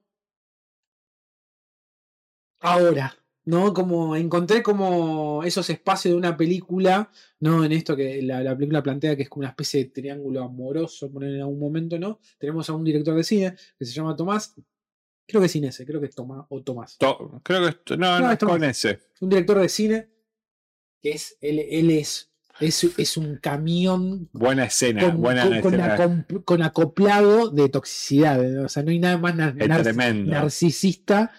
ahora, 2.59 3.16
¿no? 3.47 3.73
Como 3.73 4.15
encontré 4.15 4.61
como 4.61 5.41
esos 5.43 5.69
espacios 5.69 6.11
de 6.13 6.17
una 6.17 6.35
película, 6.35 7.09
¿no? 7.39 7.63
En 7.63 7.71
esto 7.71 7.95
que 7.95 8.21
la, 8.21 8.43
la 8.43 8.55
película 8.55 8.83
plantea 8.83 9.15
que 9.15 9.23
es 9.23 9.29
como 9.29 9.41
una 9.41 9.49
especie 9.49 9.85
de 9.85 9.89
triángulo 9.89 10.43
amoroso, 10.43 11.09
poner 11.11 11.33
en 11.35 11.41
algún 11.41 11.59
momento, 11.59 11.97
¿no? 11.97 12.19
Tenemos 12.37 12.69
a 12.69 12.73
un 12.73 12.83
director 12.83 13.15
de 13.15 13.23
cine 13.23 13.55
que 13.79 13.85
se 13.85 13.93
llama 13.93 14.15
Tomás, 14.15 14.53
creo 15.25 15.39
que 15.41 15.47
es 15.47 15.55
Inés, 15.55 15.81
creo 15.87 15.99
que 16.01 16.07
es 16.07 16.15
Tomás 16.15 16.45
o 16.49 16.61
Tomás. 16.61 16.97
To- 16.97 17.39
creo 17.43 17.61
que 17.63 17.69
esto- 17.69 17.95
no, 17.97 18.19
No, 18.19 18.25
no, 18.27 18.31
esto 18.33 18.47
con 18.47 18.63
ese. 18.63 18.99
Un 19.21 19.29
director 19.29 19.59
de 19.61 19.69
cine 19.69 20.09
que 21.01 21.11
es, 21.11 21.37
él, 21.41 21.59
él 21.69 21.91
es, 21.91 22.29
es, 22.59 22.83
es 22.97 23.17
un 23.17 23.37
camión 23.37 24.29
Buena 24.33 24.65
escena, 24.65 25.05
con, 25.05 25.21
buena 25.21 25.43
con- 25.43 25.61
con 25.61 25.73
escena. 25.75 25.97
acom- 25.97 26.43
con 26.43 26.61
acoplado 26.63 27.49
de 27.49 27.69
toxicidad. 27.69 28.41
¿no? 28.41 28.63
O 28.65 28.69
sea, 28.69 28.83
no 28.83 28.91
hay 28.91 28.99
nada 28.99 29.17
más 29.17 29.35
nar- 29.35 29.55
Es 29.57 29.67
narcisista 30.25 31.31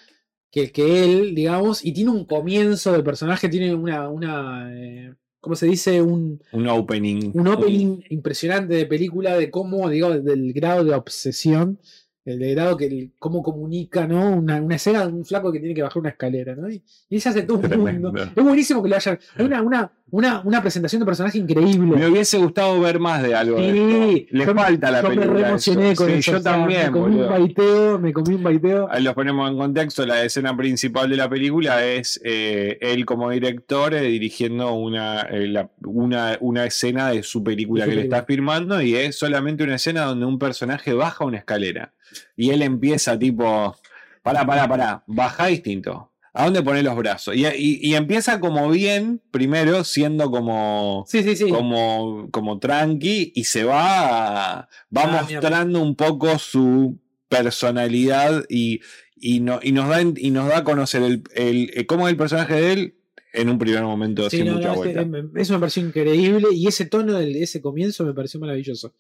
que, 0.51 0.70
que 0.73 1.05
él, 1.05 1.35
digamos, 1.35 1.85
y 1.85 1.93
tiene 1.93 2.11
un 2.11 2.25
comienzo 2.25 2.93
del 2.93 3.03
personaje, 3.05 3.49
tiene 3.49 3.75
una, 3.75 4.09
una 4.09 4.70
eh, 4.75 5.15
¿cómo 5.41 5.55
se 5.57 5.66
dice? 5.66 6.01
Un, 6.03 6.41
Un 6.53 6.66
opening. 6.69 7.31
un 7.35 7.47
opening 7.49 8.01
impresionante 8.11 8.75
de 8.75 8.87
película 8.87 9.37
de 9.37 9.51
cómo, 9.51 9.89
digamos, 9.89 10.25
del 10.25 10.53
grado 10.53 10.85
de 10.85 10.95
obsesión, 10.95 11.79
el 12.25 12.39
de 12.39 12.55
grado 12.55 12.77
que 12.77 12.87
el- 12.87 13.12
cómo 13.19 13.43
comunica, 13.43 14.07
¿no? 14.07 14.37
Una, 14.37 14.61
una 14.61 14.77
escena 14.77 15.07
de 15.07 15.12
un 15.12 15.25
flaco 15.25 15.51
que 15.53 15.61
tiene 15.61 15.75
que 15.75 15.83
bajar 15.83 16.01
una 16.01 16.11
escalera, 16.11 16.55
¿no? 16.55 16.69
Y, 16.70 16.83
y 17.09 17.20
se 17.20 17.29
hace 17.31 17.43
todo 17.43 17.59
un 17.59 17.62
mundo. 18.03 18.12
Es 18.16 18.45
buenísimo 18.45 18.83
que 18.83 18.89
lo 18.91 18.97
haya. 18.97 19.19
Hay 19.37 19.45
una, 19.47 19.62
una, 19.62 19.93
una, 20.10 20.40
una 20.44 20.60
presentación 20.62 21.01
de 21.01 21.06
personaje 21.06 21.39
increíble. 21.39 21.97
Me 21.97 22.06
hubiese 22.09 22.39
gustado 22.39 22.80
ver 22.80 22.98
más 22.98 23.22
de 23.22 23.35
algo. 23.35 23.59
de 23.60 23.72
Sí, 23.72 23.78
esto. 24.26 24.36
Le 24.36 24.47
yo 24.47 24.55
falta 24.55 24.90
la 24.90 25.02
yo 25.02 25.09
me 25.10 25.14
película. 25.16 25.40
re 25.43 25.48
emocioné 25.48 25.94
con 25.94 26.06
Sí, 26.06 26.12
eso. 26.14 26.30
yo 26.32 26.39
o 26.39 26.40
sea, 26.40 26.52
también, 26.52 26.86
Me 26.86 26.90
comí 27.01 27.16
un 27.20 27.28
baiteo, 27.28 27.98
me 27.98 28.12
comí 28.12 28.35
un 28.35 28.43
baiteo. 28.43 28.89
Ahí 28.90 29.02
los 29.02 29.14
ponemos 29.14 29.51
en 29.51 29.59
contexto. 29.59 30.06
La 30.06 30.22
escena 30.24 30.56
principal 30.56 31.10
de 31.10 31.16
la 31.16 31.28
película 31.28 31.85
es 31.85 32.20
eh, 32.24 32.78
él 32.80 33.05
como 33.05 33.30
director 33.30 33.93
eh, 33.94 34.02
dirigiendo 34.02 34.72
una, 34.72 35.22
eh, 35.22 35.47
la- 35.48 35.70
una, 35.85 36.36
una 36.40 36.64
escena 36.64 37.10
de 37.10 37.22
su 37.22 37.44
película 37.44 37.85
que 37.85 37.90
le 37.90 37.97
película. 37.97 38.16
está 38.18 38.26
filmando 38.26 38.80
y 38.80 38.94
es 38.97 39.16
solamente 39.18 39.64
una 39.64 39.74
escena 39.76 40.02
donde 40.05 40.24
un 40.26 40.39
personaje 40.39 40.93
baja 40.94 41.24
una 41.24 41.39
escalera 41.39 41.93
y 42.36 42.51
él 42.51 42.62
empieza 42.62 43.18
tipo, 43.18 43.76
pará, 44.22 44.47
pará, 44.47 44.66
pará, 44.66 45.02
baja 45.06 45.47
distinto. 45.47 46.10
¿A 46.34 46.44
dónde 46.44 46.62
pones 46.62 46.84
los 46.84 46.94
brazos? 46.96 47.34
Y, 47.34 47.46
y- 47.46 47.78
y 47.82 47.94
empieza 47.94 48.38
como 48.40 48.68
bien, 48.70 49.20
primero 49.30 49.82
siendo 49.84 50.30
como 50.30 51.05
Sí, 51.09 51.22
sí, 51.22 51.34
sí. 51.36 51.48
como, 51.48 52.28
como 52.30 52.59
tranqui 52.59 53.32
y 53.34 53.44
se 53.44 53.64
va, 53.64 54.68
va 54.96 55.02
Ah, 55.02 55.24
mira. 55.26 55.40
mostrando 55.40 55.80
un 55.82 55.96
poco 55.96 56.38
su 56.38 56.98
personalidad 57.28 58.44
y, 58.48 58.80
y, 59.16 59.40
no, 59.40 59.59
y, 59.62 59.72
nos, 59.72 59.88
da, 59.88 60.00
y 60.02 60.30
nos 60.30 60.48
da 60.48 60.59
a 60.59 60.64
conocer 60.64 61.02
el, 61.02 61.22
el- 61.34 61.70
eh, 61.74 61.86
cómo 61.86 62.06
es 62.06 62.12
el 62.12 62.16
personaje 62.18 62.55
de 62.55 62.72
él 62.72 62.94
en 63.32 63.48
un 63.50 63.59
primer 63.59 63.82
momento 63.82 64.28
sin 64.30 64.46
no, 64.46 64.55
mucha 64.55 64.68
no, 64.68 64.72
es 64.72 64.78
vuelta. 64.94 65.02
eh, 65.02 65.24
eso 65.36 65.52
me 65.55 65.59
pareció 65.60 65.84
increíble 65.84 66.48
y 66.52 66.66
ese 66.66 66.86
tono 66.86 67.14
de 67.14 67.42
ese 67.42 67.60
comienzo 67.60 68.05
me 68.05 68.14
pareció 68.14 68.38
maravilloso. 68.40 68.94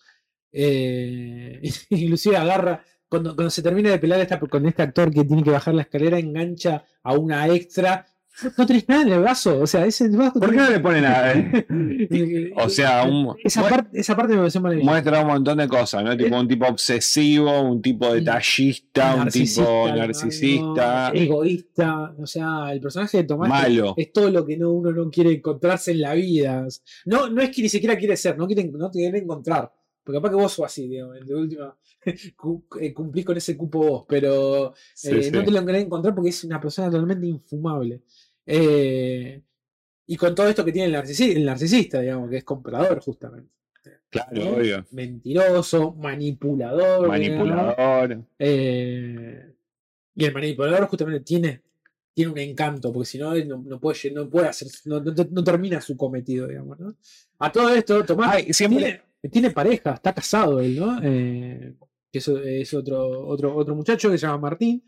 Eh, 0.52 1.60
inclusive 1.90 2.36
agarra, 2.36 2.84
cuando, 3.08 3.34
cuando 3.34 3.50
se 3.50 3.62
termina 3.62 3.90
de 3.90 3.98
pelar 3.98 4.20
esta, 4.20 4.38
con 4.38 4.66
este 4.66 4.82
actor 4.82 5.12
que 5.12 5.24
tiene 5.24 5.42
que 5.42 5.50
bajar 5.50 5.74
la 5.74 5.82
escalera, 5.82 6.18
engancha 6.18 6.84
a 7.02 7.14
una 7.14 7.48
extra. 7.48 8.06
No 8.56 8.64
tenés 8.66 8.88
nada 8.88 9.02
en 9.02 9.08
el 9.14 9.18
brazo, 9.20 9.58
o 9.62 9.66
sea, 9.66 9.84
ese 9.84 10.06
brazo 10.10 10.38
¿Por 10.38 10.50
qué 10.52 10.56
no 10.58 10.70
le 10.70 10.78
pone 10.78 11.00
nada? 11.00 11.32
eh? 11.32 11.66
Eh, 12.10 12.52
O 12.54 12.68
sea, 12.68 13.02
un- 13.02 13.34
esa, 13.42 13.68
parte, 13.68 13.98
esa 13.98 14.14
parte 14.14 14.34
me 14.34 14.38
pareció 14.38 14.60
maravillosa. 14.60 14.90
Muestra 14.92 15.20
un 15.22 15.26
montón 15.26 15.58
de 15.58 15.66
cosas, 15.66 16.04
¿no? 16.04 16.16
Tipo 16.16 16.38
un 16.38 16.46
tipo 16.46 16.66
obsesivo, 16.66 17.60
un 17.62 17.82
tipo 17.82 18.12
detallista, 18.14 19.16
un 19.16 19.28
tipo 19.28 19.88
¿no? 19.88 19.96
narcisista, 19.96 21.10
egoísta, 21.14 22.14
o 22.16 22.26
sea, 22.26 22.72
el 22.72 22.80
personaje 22.80 23.18
de 23.18 23.24
Tomás 23.24 23.48
malo. 23.48 23.94
es 23.96 24.12
todo 24.12 24.30
lo 24.30 24.44
que 24.46 24.56
no, 24.56 24.70
uno 24.70 24.92
no 24.92 25.10
quiere 25.10 25.32
encontrarse 25.32 25.90
en 25.92 26.00
la 26.02 26.14
vida. 26.14 26.64
No, 27.06 27.28
no 27.28 27.42
es 27.42 27.50
que 27.50 27.62
ni 27.62 27.68
siquiera 27.68 27.96
quiere 27.98 28.16
ser, 28.16 28.38
no 28.38 28.46
quiere, 28.46 28.64
no 28.70 28.90
te 28.90 28.98
quiere 29.00 29.18
encontrar. 29.18 29.72
Porque 30.04 30.18
capaz 30.18 30.30
que 30.30 30.36
vos 30.36 30.52
sos 30.52 30.64
así, 30.64 30.88
digamos, 30.88 31.16
de 31.26 31.34
última 31.34 31.66
eh, 31.66 31.87
cumplís 32.94 33.24
con 33.24 33.36
ese 33.36 33.56
cupo 33.56 33.78
vos, 33.80 34.04
pero 34.08 34.72
Sí, 34.94 35.10
eh, 35.10 35.22
sí. 35.22 35.30
no 35.30 35.44
te 35.44 35.50
lo 35.50 35.64
querés 35.66 35.84
encontrar 35.84 36.14
porque 36.14 36.30
es 36.30 36.44
una 36.44 36.60
persona 36.60 36.90
totalmente 36.90 37.26
infumable. 37.26 38.02
Eh, 38.46 39.42
y 40.06 40.16
con 40.16 40.34
todo 40.34 40.48
esto 40.48 40.64
que 40.64 40.72
tiene 40.72 40.88
el, 40.88 40.94
narcisi- 41.04 41.36
el 41.36 41.44
narcisista, 41.44 42.00
digamos, 42.00 42.30
que 42.30 42.38
es 42.38 42.44
comprador 42.44 43.00
justamente. 43.00 43.50
Claro, 44.10 44.30
¿no? 44.32 44.50
obvio. 44.56 44.86
Mentiroso, 44.92 45.92
manipulador. 45.94 47.08
Manipulador. 47.08 48.22
Eh, 48.38 49.52
y 50.14 50.24
el 50.24 50.32
manipulador 50.32 50.86
justamente 50.86 51.20
tiene, 51.24 51.60
tiene 52.14 52.32
un 52.32 52.38
encanto, 52.38 52.90
porque 52.92 53.06
si 53.06 53.18
no, 53.18 53.34
él 53.34 53.46
no, 53.48 53.78
puede, 53.78 54.10
no 54.12 54.28
puede 54.30 54.48
hacer, 54.48 54.68
no, 54.86 55.00
no- 55.00 55.12
no 55.30 55.44
termina 55.44 55.80
su 55.82 55.96
cometido, 55.96 56.46
digamos, 56.46 56.80
¿no? 56.80 56.94
A 57.38 57.52
todo 57.52 57.68
esto, 57.74 58.02
Tomás 58.04 58.34
Ay, 58.36 58.52
siempre- 58.54 58.80
tiene, 59.20 59.30
tiene 59.30 59.50
pareja, 59.50 59.92
está 59.94 60.14
casado 60.14 60.58
él, 60.60 60.76
¿no? 60.80 60.98
Eh, 61.02 61.74
que 62.10 62.18
eso 62.18 62.38
es 62.38 62.72
otro, 62.74 63.26
otro, 63.26 63.56
otro 63.56 63.74
muchacho 63.74 64.10
que 64.10 64.18
se 64.18 64.26
llama 64.26 64.38
Martín. 64.38 64.82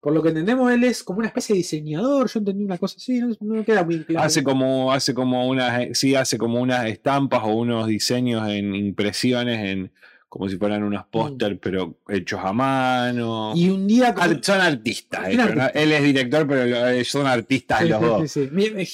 Por 0.00 0.14
lo 0.14 0.22
que 0.22 0.28
entendemos, 0.28 0.70
él 0.70 0.84
es 0.84 1.02
como 1.02 1.18
una 1.18 1.28
especie 1.28 1.54
de 1.54 1.58
diseñador. 1.58 2.30
Yo 2.30 2.38
entendí 2.38 2.64
una 2.64 2.78
cosa 2.78 2.96
así, 2.98 3.20
no, 3.40 3.64
queda 3.64 3.82
muy 3.84 4.04
claro. 4.04 4.26
Hace 4.26 4.44
como, 4.44 4.92
hace 4.92 5.12
como 5.12 5.48
unas, 5.48 5.98
sí, 5.98 6.14
hace 6.14 6.38
como 6.38 6.60
unas 6.60 6.86
estampas 6.86 7.42
o 7.42 7.48
unos 7.48 7.88
diseños 7.88 8.48
en 8.48 8.76
impresiones 8.76 9.58
en 9.58 9.92
como 10.28 10.46
si 10.48 10.58
fueran 10.58 10.82
unos 10.82 11.06
póster, 11.06 11.58
pero 11.58 11.96
hechos 12.06 12.38
a 12.42 12.52
mano. 12.52 13.52
Y 13.56 13.70
un 13.70 13.86
día. 13.86 14.12
como- 14.14 14.24
Ar- 14.30 14.38
son 14.44 14.60
artistas, 14.60 15.20
artistas. 15.24 15.72
Él 15.74 15.92
es 15.92 16.02
director, 16.02 16.46
pero 16.46 16.66
lo- 16.66 17.04
son 17.04 17.26
artistas 17.26 17.80
Sí, 17.82 17.88
los 17.88 17.98
sí, 18.00 18.06
dos. 18.06 18.30
sí, 18.30 18.48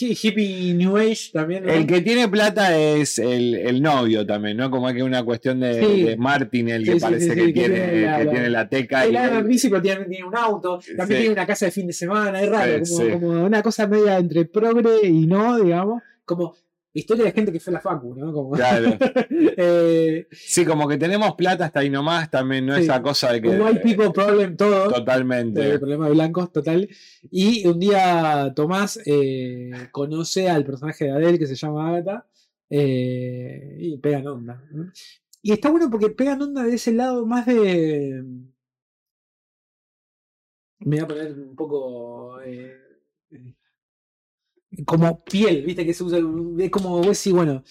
hi- 0.06 0.18
Hippie 0.22 0.74
New 0.74 0.96
Age 0.96 1.30
también. 1.32 1.64
¿no? 1.66 1.72
El 1.72 1.86
que 1.86 2.00
tiene 2.02 2.28
plata 2.28 2.76
es 2.78 3.18
el, 3.18 3.54
el 3.56 3.82
novio 3.82 4.24
también, 4.24 4.56
¿no? 4.56 4.70
Como 4.70 4.92
que 4.92 5.02
una 5.02 5.24
cuestión 5.24 5.58
de, 5.60 6.14
Martin, 6.18 6.68
el 6.68 6.84
que 6.84 6.96
parece 6.96 7.34
que, 7.34 7.46
que 7.46 7.52
tiene, 7.52 7.74
tiene 7.80 8.02
la- 8.06 8.18
que 8.18 8.24
la- 8.24 8.30
tiene 8.30 8.50
la 8.50 8.68
teca. 8.68 9.04
él- 9.04 9.44
Bísico 9.44 9.82
tiene, 9.82 10.04
tiene 10.04 10.24
un 10.24 10.36
auto, 10.36 10.78
también 10.96 11.20
tiene 11.20 11.32
una 11.34 11.46
casa 11.46 11.66
de 11.66 11.72
fin 11.72 11.86
de 11.88 11.92
semana, 11.92 12.40
es 12.40 12.48
raro, 12.48 12.80
como, 12.88 13.10
como 13.20 13.44
una 13.44 13.62
cosa 13.62 13.86
media 13.88 14.18
entre 14.18 14.44
progre 14.44 15.06
y 15.06 15.26
no, 15.26 15.58
digamos, 15.58 16.02
como 16.24 16.54
historia 16.94 17.24
de 17.24 17.32
gente 17.32 17.52
que 17.52 17.60
fue 17.60 17.72
a 17.72 17.74
la 17.74 17.80
facu, 17.80 18.14
¿no? 18.14 18.32
Como, 18.32 18.52
Claro. 18.52 18.96
eh, 19.30 20.26
Sí, 20.30 20.64
como 20.64 20.88
que 20.88 20.96
tenemos 20.96 21.34
plata 21.34 21.66
hasta 21.66 21.80
ahí 21.80 21.90
nomás, 21.90 22.30
también, 22.30 22.64
¿no? 22.66 22.76
Sí. 22.76 22.82
Esa 22.82 23.02
cosa 23.02 23.32
de 23.32 23.42
que. 23.42 23.48
un 23.48 23.60
white 23.60 23.80
people 23.80 24.10
problem 24.10 24.56
todo, 24.56 24.88
Totalmente. 24.92 25.72
el 25.72 25.78
problema 25.78 26.06
de 26.06 26.12
blancos 26.12 26.52
total, 26.52 26.88
y 27.30 27.66
un 27.66 27.78
día 27.80 28.52
Tomás 28.54 29.00
eh, 29.04 29.70
conoce 29.90 30.48
al 30.48 30.64
personaje 30.64 31.06
de 31.06 31.10
Adele 31.10 31.38
que 31.38 31.46
se 31.46 31.56
llama 31.56 31.88
Agatha, 31.88 32.26
eh, 32.70 33.76
y 33.78 33.98
pegan 33.98 34.26
onda. 34.26 34.62
¿no? 34.70 34.90
Y 35.42 35.52
está 35.52 35.70
bueno 35.70 35.90
porque 35.90 36.10
pegan 36.10 36.40
onda 36.40 36.62
de 36.62 36.74
ese 36.74 36.92
lado 36.92 37.26
más 37.26 37.46
de... 37.46 38.24
Me 40.78 40.96
voy 40.96 40.98
a 40.98 41.06
poner 41.06 41.32
un 41.32 41.56
poco... 41.56 42.40
como 44.84 45.22
piel, 45.24 45.62
viste 45.64 45.84
que 45.86 45.94
se 45.94 46.04
usa, 46.04 46.18
es 46.58 46.70
como 46.70 46.90
vos 46.98 47.06
decís, 47.06 47.32
bueno, 47.32 47.62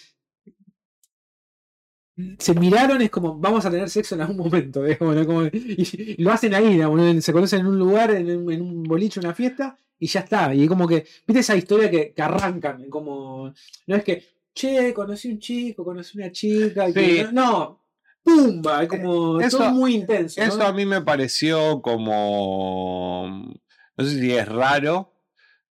se 2.37 2.53
miraron, 2.53 3.01
es 3.01 3.09
como, 3.09 3.37
vamos 3.39 3.65
a 3.65 3.71
tener 3.71 3.89
sexo 3.89 4.13
en 4.15 4.21
algún 4.21 4.37
momento, 4.37 4.83
digamos, 4.83 5.15
¿no? 5.15 5.25
Como- 5.25 5.45
y, 5.45 6.15
lo 6.21 6.31
hacen 6.31 6.53
ahí, 6.53 6.79
se 7.21 7.33
conocen 7.33 7.61
en 7.61 7.67
un 7.67 7.79
lugar, 7.79 8.11
en 8.11 8.29
un, 8.37 8.51
en 8.51 8.61
un 8.61 8.83
boliche, 8.83 9.19
una 9.19 9.33
fiesta, 9.33 9.75
y 9.97 10.07
ya 10.07 10.19
está, 10.19 10.53
y 10.53 10.67
como 10.67 10.87
que, 10.87 11.05
viste 11.25 11.39
esa 11.39 11.55
historia 11.55 11.89
que, 11.89 12.13
que 12.13 12.21
arrancan, 12.21 12.87
como, 12.89 13.51
no 13.87 13.95
es 13.95 14.03
que, 14.03 14.23
che, 14.53 14.93
conocí 14.93 15.31
un 15.31 15.39
chico, 15.39 15.83
conocí 15.83 16.17
una 16.19 16.31
chica, 16.31 16.91
que- 16.93 17.25
Sí. 17.25 17.25
no, 17.31 17.31
no, 17.31 17.83
pumba, 18.23 18.83
es 18.83 18.89
como, 18.89 19.39
Eso- 19.41 19.57
todo 19.57 19.71
muy 19.71 19.95
intenso, 19.95 20.39
¿no? 20.39 20.47
Eso 20.47 20.61
a 20.63 20.71
mí 20.73 20.85
me 20.85 21.01
pareció 21.01 21.81
como. 21.81 23.51
No 23.97 24.05
sé 24.05 24.19
si 24.19 24.31
es 24.31 24.47
raro, 24.47 25.12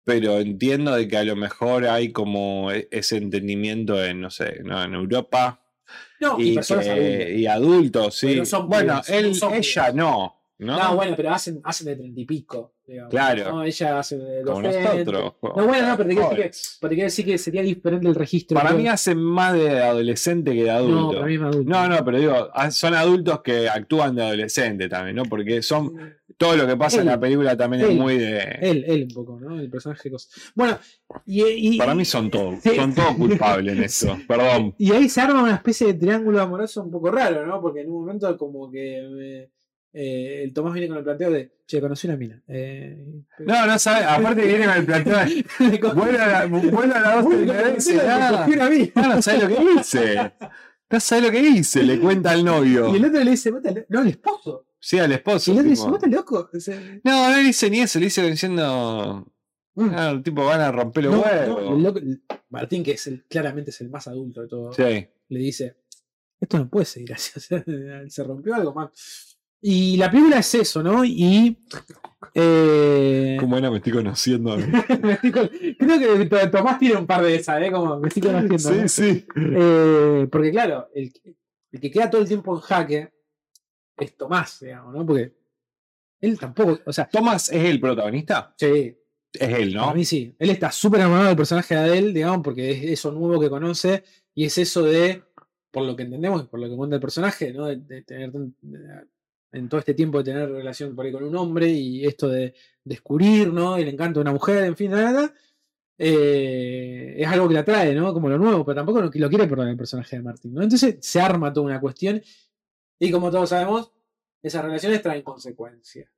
pero 0.04 0.38
entiendo 0.38 0.94
de 0.94 1.08
que 1.08 1.16
a 1.16 1.24
lo 1.24 1.34
mejor 1.36 1.86
hay 1.86 2.12
como 2.12 2.70
e- 2.70 2.88
ese 2.90 3.16
entendimiento 3.16 4.02
en, 4.04 4.20
no 4.20 4.30
sé, 4.30 4.60
¿no? 4.62 4.82
en 4.82 4.94
Europa 4.94 5.60
No, 6.20 6.38
y, 6.38 6.50
y, 6.50 6.54
personas 6.54 6.84
que- 6.86 6.90
adultas. 6.92 7.28
y 7.38 7.46
adultos, 7.46 8.14
sí. 8.18 8.26
Pero 8.28 8.44
son 8.46 8.68
bueno, 8.68 9.00
pibes, 9.04 9.24
él, 9.24 9.34
son 9.34 9.54
ella 9.54 9.92
no. 9.92 10.40
¿no? 10.58 10.78
No, 10.78 10.94
bueno, 10.96 11.14
pero 11.16 11.30
hacen, 11.32 11.60
hacen 11.64 11.86
de 11.88 11.96
treinta 11.96 12.20
y 12.20 12.24
pico. 12.24 12.74
digamos, 12.86 13.10
Claro. 13.10 13.50
¿no? 13.50 13.64
Ella 13.64 13.98
hace 13.98 14.16
de 14.16 14.42
Como 14.44 14.62
docente. 14.62 14.88
nosotros. 15.04 15.32
No, 15.56 15.66
bueno, 15.66 15.88
no, 15.88 15.96
pero 15.96 16.08
te 16.08 16.14
quiero 16.14 16.28
decir 16.30 16.44
que, 16.44 16.50
pero 16.80 16.88
te 16.90 16.94
quiero 16.94 17.06
decir 17.06 17.24
que 17.26 17.38
sería 17.38 17.62
diferente 17.62 18.06
el 18.08 18.14
registro. 18.14 18.54
Para 18.54 18.72
mí 18.72 18.86
hacen 18.86 19.18
más 19.18 19.52
de 19.54 19.82
adolescente 19.82 20.52
que 20.52 20.62
de 20.62 20.68
no, 20.68 20.72
adulto. 20.76 21.12
para 21.14 21.26
mí 21.26 21.34
es 21.34 21.40
más 21.40 21.54
adulto. 21.54 21.70
No, 21.70 21.88
no, 21.88 22.04
pero 22.04 22.18
digo, 22.18 22.50
ah, 22.54 22.70
son 22.70 22.94
adultos 22.94 23.40
que 23.42 23.68
actúan 23.68 24.14
de 24.14 24.22
adolescente 24.22 24.88
también, 24.88 25.16
¿no? 25.16 25.24
Porque 25.24 25.60
son 25.60 26.14
todo 26.36 26.56
lo 26.56 26.66
que 26.66 26.76
pasa 26.76 27.00
en 27.00 27.06
la 27.06 27.18
película 27.18 27.56
también 27.56 27.84
es 27.84 27.94
muy 27.96 28.18
de. 28.18 28.38
Él, 28.60 28.84
él 28.86 29.06
un 29.08 29.14
poco, 29.14 29.38
¿no? 29.40 29.58
El 29.58 29.68
personaje 29.70 30.10
cosa. 30.10 30.28
Bueno, 30.54 30.78
y, 31.26 31.42
y- 31.44 31.78
Para 31.78 31.94
mí 31.94 32.04
son 32.04 32.30
todos, 32.30 32.62
son 32.62 32.94
todos 32.94 33.14
culpables 33.16 33.76
en 33.76 33.82
esto. 33.84 34.16
Perdón. 34.28 34.74
Y 34.78 34.92
ahí 34.92 35.08
se 35.08 35.20
arma 35.20 35.42
una 35.42 35.54
especie 35.54 35.88
de 35.88 35.94
triángulo 35.94 36.40
amoroso 36.40 36.82
un 36.82 36.90
poco 36.90 37.10
raro, 37.10 37.46
¿no? 37.46 37.60
Porque 37.60 37.80
en 37.80 37.90
un 37.90 38.00
momento 38.00 38.36
como 38.36 38.70
que 38.70 38.98
eh, 38.98 39.50
eh, 39.92 40.42
el 40.44 40.52
Tomás 40.52 40.72
viene 40.72 40.88
con 40.88 40.98
el 40.98 41.04
planteo 41.04 41.30
de, 41.30 41.52
che, 41.66 41.80
conocí 41.80 42.06
una 42.08 42.16
mina. 42.16 42.42
Eh, 42.48 42.96
No, 43.40 43.66
no 43.66 43.78
sabes, 43.78 44.06
aparte 44.08 44.44
viene 44.46 44.64
con 44.66 44.76
el 44.76 44.84
planteo. 44.84 45.16
de, 45.18 45.44
Vuelve 45.94 46.18
a 46.18 46.26
la, 46.26 46.46
vuelve 46.46 46.94
a 46.94 47.00
la 47.00 47.20
voz 47.20 47.30
de. 47.38 47.52
Ah, 48.94 49.08
no 49.14 49.22
sabes 49.22 49.42
lo 49.42 49.48
que 49.48 49.62
hice. 49.80 50.32
No 50.90 51.00
sabes 51.00 51.24
lo 51.24 51.30
que 51.32 51.40
hice, 51.40 51.82
le 51.82 51.98
cuenta 51.98 52.30
al 52.30 52.44
novio. 52.44 52.92
Y 52.92 52.96
el 52.98 53.06
otro 53.06 53.24
le 53.24 53.30
dice, 53.32 53.50
no, 53.88 54.02
el 54.02 54.08
esposo. 54.08 54.66
Sí, 54.86 54.98
al 54.98 55.10
Y 55.10 55.14
esposo. 55.14 55.50
otro 55.52 55.62
le 55.64 55.70
dice, 55.70 55.84
vos 55.84 55.94
estás 55.94 56.10
loco. 56.10 56.50
O 56.52 56.60
sea, 56.60 56.78
No, 57.04 57.30
no 57.30 57.36
le 57.36 57.42
dice 57.42 57.70
ni 57.70 57.80
eso, 57.80 57.98
le 57.98 58.04
dice 58.04 58.22
diciendo. 58.30 59.26
mm. 59.76 59.88
Ah, 59.94 60.10
el 60.10 60.22
tipo 60.22 60.44
van 60.44 60.60
a 60.60 60.70
romper 60.70 61.04
los 61.04 61.14
No, 61.14 61.18
no, 61.20 61.24
huevos. 61.24 61.76
el 61.78 61.82
loco- 61.82 61.98
el- 62.00 62.22
Martín, 62.50 62.82
que 62.84 62.92
es 62.92 63.06
el, 63.06 63.24
claramente 63.24 63.70
es 63.70 63.80
el 63.80 63.88
más 63.88 64.06
adulto 64.08 64.42
de 64.42 64.48
todos, 64.48 64.76
Sí. 64.76 64.82
le 64.82 65.38
dice, 65.38 65.76
esto 66.38 66.58
no 66.58 66.68
puede 66.68 66.84
seguir 66.84 67.14
así, 67.14 67.32
se 68.08 68.24
rompió 68.24 68.54
algo 68.54 68.74
más. 68.74 69.38
Y 69.62 69.96
la 69.96 70.10
película 70.10 70.38
es 70.40 70.54
eso, 70.54 70.82
¿no? 70.82 71.02
Y... 71.02 71.58
eh, 72.34 73.36
¿Cómo 73.40 73.56
era? 73.56 73.70
Me 73.70 73.78
estoy 73.78 73.92
conociendo. 73.94 74.56
me 75.02 75.12
estoy 75.14 75.30
con- 75.32 75.48
creo 75.48 76.18
que 76.18 76.26
To- 76.26 76.50
Tomás 76.50 76.78
tiene 76.78 76.96
un 76.96 77.06
par 77.06 77.24
de 77.24 77.36
esas, 77.36 77.62
¿eh? 77.62 77.70
Como 77.72 77.98
me 77.98 78.08
estoy 78.08 78.22
conociendo. 78.22 78.58
Sí, 78.58 78.74
¿no? 78.82 78.88
sí. 78.88 79.26
Eh, 79.36 80.28
porque 80.30 80.50
claro, 80.50 80.88
el, 80.94 81.12
que- 81.12 81.34
el 81.72 81.80
que 81.80 81.90
queda 81.90 82.10
todo 82.10 82.20
el 82.20 82.28
tiempo 82.28 82.54
en 82.54 82.60
jaque 82.60 83.12
es 83.96 84.16
Tomás, 84.16 84.60
digamos, 84.60 84.94
¿no? 84.94 85.06
Porque 85.06 85.32
él 86.20 86.38
tampoco, 86.38 86.80
o 86.86 86.92
sea, 86.92 87.08
¿Tomás 87.08 87.50
es 87.52 87.64
el 87.64 87.80
protagonista? 87.80 88.54
sí, 88.58 88.96
Es 89.32 89.48
él, 89.58 89.74
¿no? 89.74 89.82
Para 89.82 89.94
mí 89.94 90.04
sí. 90.04 90.34
Él 90.38 90.50
está 90.50 90.70
súper 90.72 91.00
enamorado 91.00 91.28
del 91.28 91.36
personaje 91.36 91.74
de 91.74 91.80
Adele, 91.80 92.12
digamos, 92.12 92.40
porque 92.42 92.70
es 92.70 92.84
eso 92.84 93.12
nuevo 93.12 93.40
que 93.40 93.50
conoce 93.50 94.04
y 94.34 94.44
es 94.44 94.56
eso 94.58 94.82
de, 94.84 95.22
por 95.70 95.84
lo 95.84 95.94
que 95.96 96.04
entendemos 96.04 96.42
y 96.42 96.46
por 96.46 96.60
lo 96.60 96.68
que 96.68 96.76
cuenta 96.76 96.96
el 96.96 97.00
personaje, 97.02 97.52
¿no? 97.52 97.66
De, 97.66 97.76
de 97.76 98.02
tener 98.02 98.32
de- 98.32 99.06
en 99.52 99.68
todo 99.68 99.78
este 99.78 99.94
tiempo 99.94 100.18
de 100.18 100.24
tener 100.32 100.50
relación 100.50 100.96
por 100.96 101.06
ahí 101.06 101.12
con 101.12 101.22
un 101.22 101.36
hombre 101.36 101.68
y 101.68 102.04
esto 102.04 102.28
de 102.28 102.54
descubrir, 102.82 103.52
¿no? 103.52 103.76
El 103.76 103.86
encanto 103.88 104.18
de 104.18 104.22
una 104.22 104.32
mujer, 104.32 104.64
en 104.64 104.76
fin, 104.76 104.90
nada. 104.90 105.32
eh, 105.98 107.14
es 107.18 107.26
algo 107.28 107.46
que 107.48 107.54
la 107.54 107.60
atrae, 107.60 107.94
¿no? 107.94 108.12
Como 108.12 108.28
lo 108.28 108.38
nuevo, 108.38 108.64
pero 108.64 108.76
tampoco 108.76 109.00
lo, 109.00 109.10
lo 109.12 109.28
quiere 109.28 109.46
perder 109.46 109.68
el 109.68 109.76
personaje 109.76 110.16
de 110.16 110.22
Martín, 110.22 110.54
¿no? 110.54 110.62
Entonces 110.62 110.96
se 111.00 111.20
arma 111.20 111.52
toda 111.52 111.66
una 111.66 111.80
cuestión 111.80 112.20
y 112.98 113.10
como 113.10 113.30
todos 113.30 113.50
sabemos, 113.50 113.92
esas 114.42 114.64
relaciones 114.64 115.02
traen 115.02 115.22
consecuencias. 115.22 116.10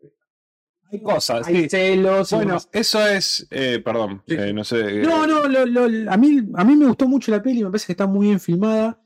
Hay 0.93 1.01
cosas, 1.03 1.47
Hay 1.49 1.63
sí. 1.63 1.69
celos. 1.69 2.31
Bueno, 2.31 2.59
eso 2.73 3.05
es. 3.07 3.47
eh, 3.51 3.81
perdón, 3.85 4.23
Sí. 4.27 4.35
eh, 4.39 4.53
no 4.53 4.63
sé. 4.63 4.81
eh, 5.01 5.03
No, 5.03 5.27
no, 5.27 5.49
lo- 5.49 5.67
lo- 5.67 6.11
a, 6.13 6.17
mí, 6.17 6.39
a 6.55 6.65
mí 6.65 6.77
me 6.77 6.87
gustó 6.87 7.09
mucho 7.09 7.33
la 7.33 7.43
peli, 7.43 7.63
me 7.65 7.71
parece 7.71 7.87
que 7.87 7.93
está 7.93 8.07
muy 8.07 8.27
bien 8.29 8.39
filmada. 8.41 9.03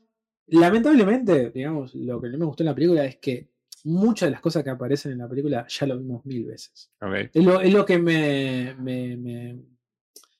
Lamentablemente, 0.47 1.49
digamos, 1.51 1.95
lo 1.95 2.21
que 2.21 2.29
no 2.29 2.37
me 2.37 2.45
gustó 2.45 2.63
en 2.63 2.67
la 2.67 2.75
película 2.75 3.05
es 3.05 3.17
que 3.17 3.49
muchas 3.85 4.27
de 4.27 4.31
las 4.31 4.41
cosas 4.41 4.63
que 4.63 4.69
aparecen 4.69 5.13
en 5.13 5.19
la 5.19 5.27
película 5.29 5.65
ya 5.67 5.87
lo 5.87 5.97
vimos 5.97 6.25
mil 6.25 6.45
veces. 6.45 6.91
Es 7.33 7.43
lo, 7.43 7.61
es 7.61 7.73
lo 7.73 7.85
que 7.85 7.97
me, 7.97 8.75
me, 8.77 9.17
me- 9.17 9.59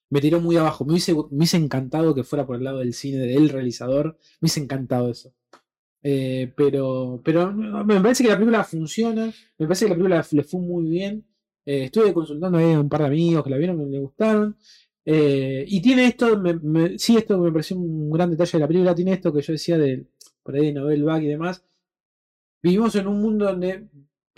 me 0.09 0.19
tiró 0.21 0.41
muy 0.41 0.57
abajo. 0.57 0.83
Me 0.85 0.91
hubiese, 0.91 1.13
me 1.13 1.19
hubiese 1.21 1.57
encantado 1.57 2.13
que 2.13 2.23
fuera 2.23 2.45
por 2.45 2.57
el 2.57 2.65
lado 2.65 2.79
del 2.79 2.93
cine 2.93 3.17
del 3.25 3.49
realizador. 3.49 4.17
Me 4.41 4.45
hubiese 4.45 4.59
encantado 4.59 5.09
eso. 5.09 5.33
Eh, 6.03 6.52
pero, 6.56 7.22
pero 7.23 7.53
me 7.53 8.02
parece 8.02 8.23
que 8.23 8.30
la 8.30 8.36
película 8.36 8.64
funciona. 8.64 9.32
Me 9.57 9.68
parece 9.68 9.86
que 9.86 9.90
la 9.90 9.95
película 9.95 10.26
le 10.32 10.44
fue 10.44 10.61
muy 10.61 10.86
bien. 10.90 11.26
Eh, 11.65 11.86
estuve 11.86 12.14
consultando 12.14 12.57
a 12.57 12.80
un 12.80 12.90
par 12.90 13.02
de 13.02 13.07
amigos 13.07 13.44
que 13.44 13.49
la 13.49 13.57
vieron, 13.57 13.78
que 13.78 13.91
le 13.91 13.99
gustaron. 13.99 14.57
Eh, 15.06 15.65
y 15.68 15.82
tiene 15.82 16.06
esto, 16.07 16.40
me, 16.40 16.98
sí, 16.98 17.18
esto 17.18 17.38
me 17.40 17.52
pareció 17.52 17.78
un 17.78 18.11
gran 18.11 18.30
detalle 18.32 18.52
de 18.53 18.60
la 18.60 18.68
película. 18.68 18.95
Tiene 18.95 19.14
esto 19.14 19.34
que 19.34 19.41
yo 19.41 19.53
decía 19.53 19.78
de 19.78 20.06
por 20.44 20.56
ahí 20.56 20.68
de 20.68 20.73
Novel 20.73 21.03
Back 21.03 21.23
y 21.23 21.28
demás. 21.28 21.64
Vivimos 22.64 22.95
en 22.95 23.07
un 23.07 23.22
mundo 23.22 23.45
donde 23.45 23.88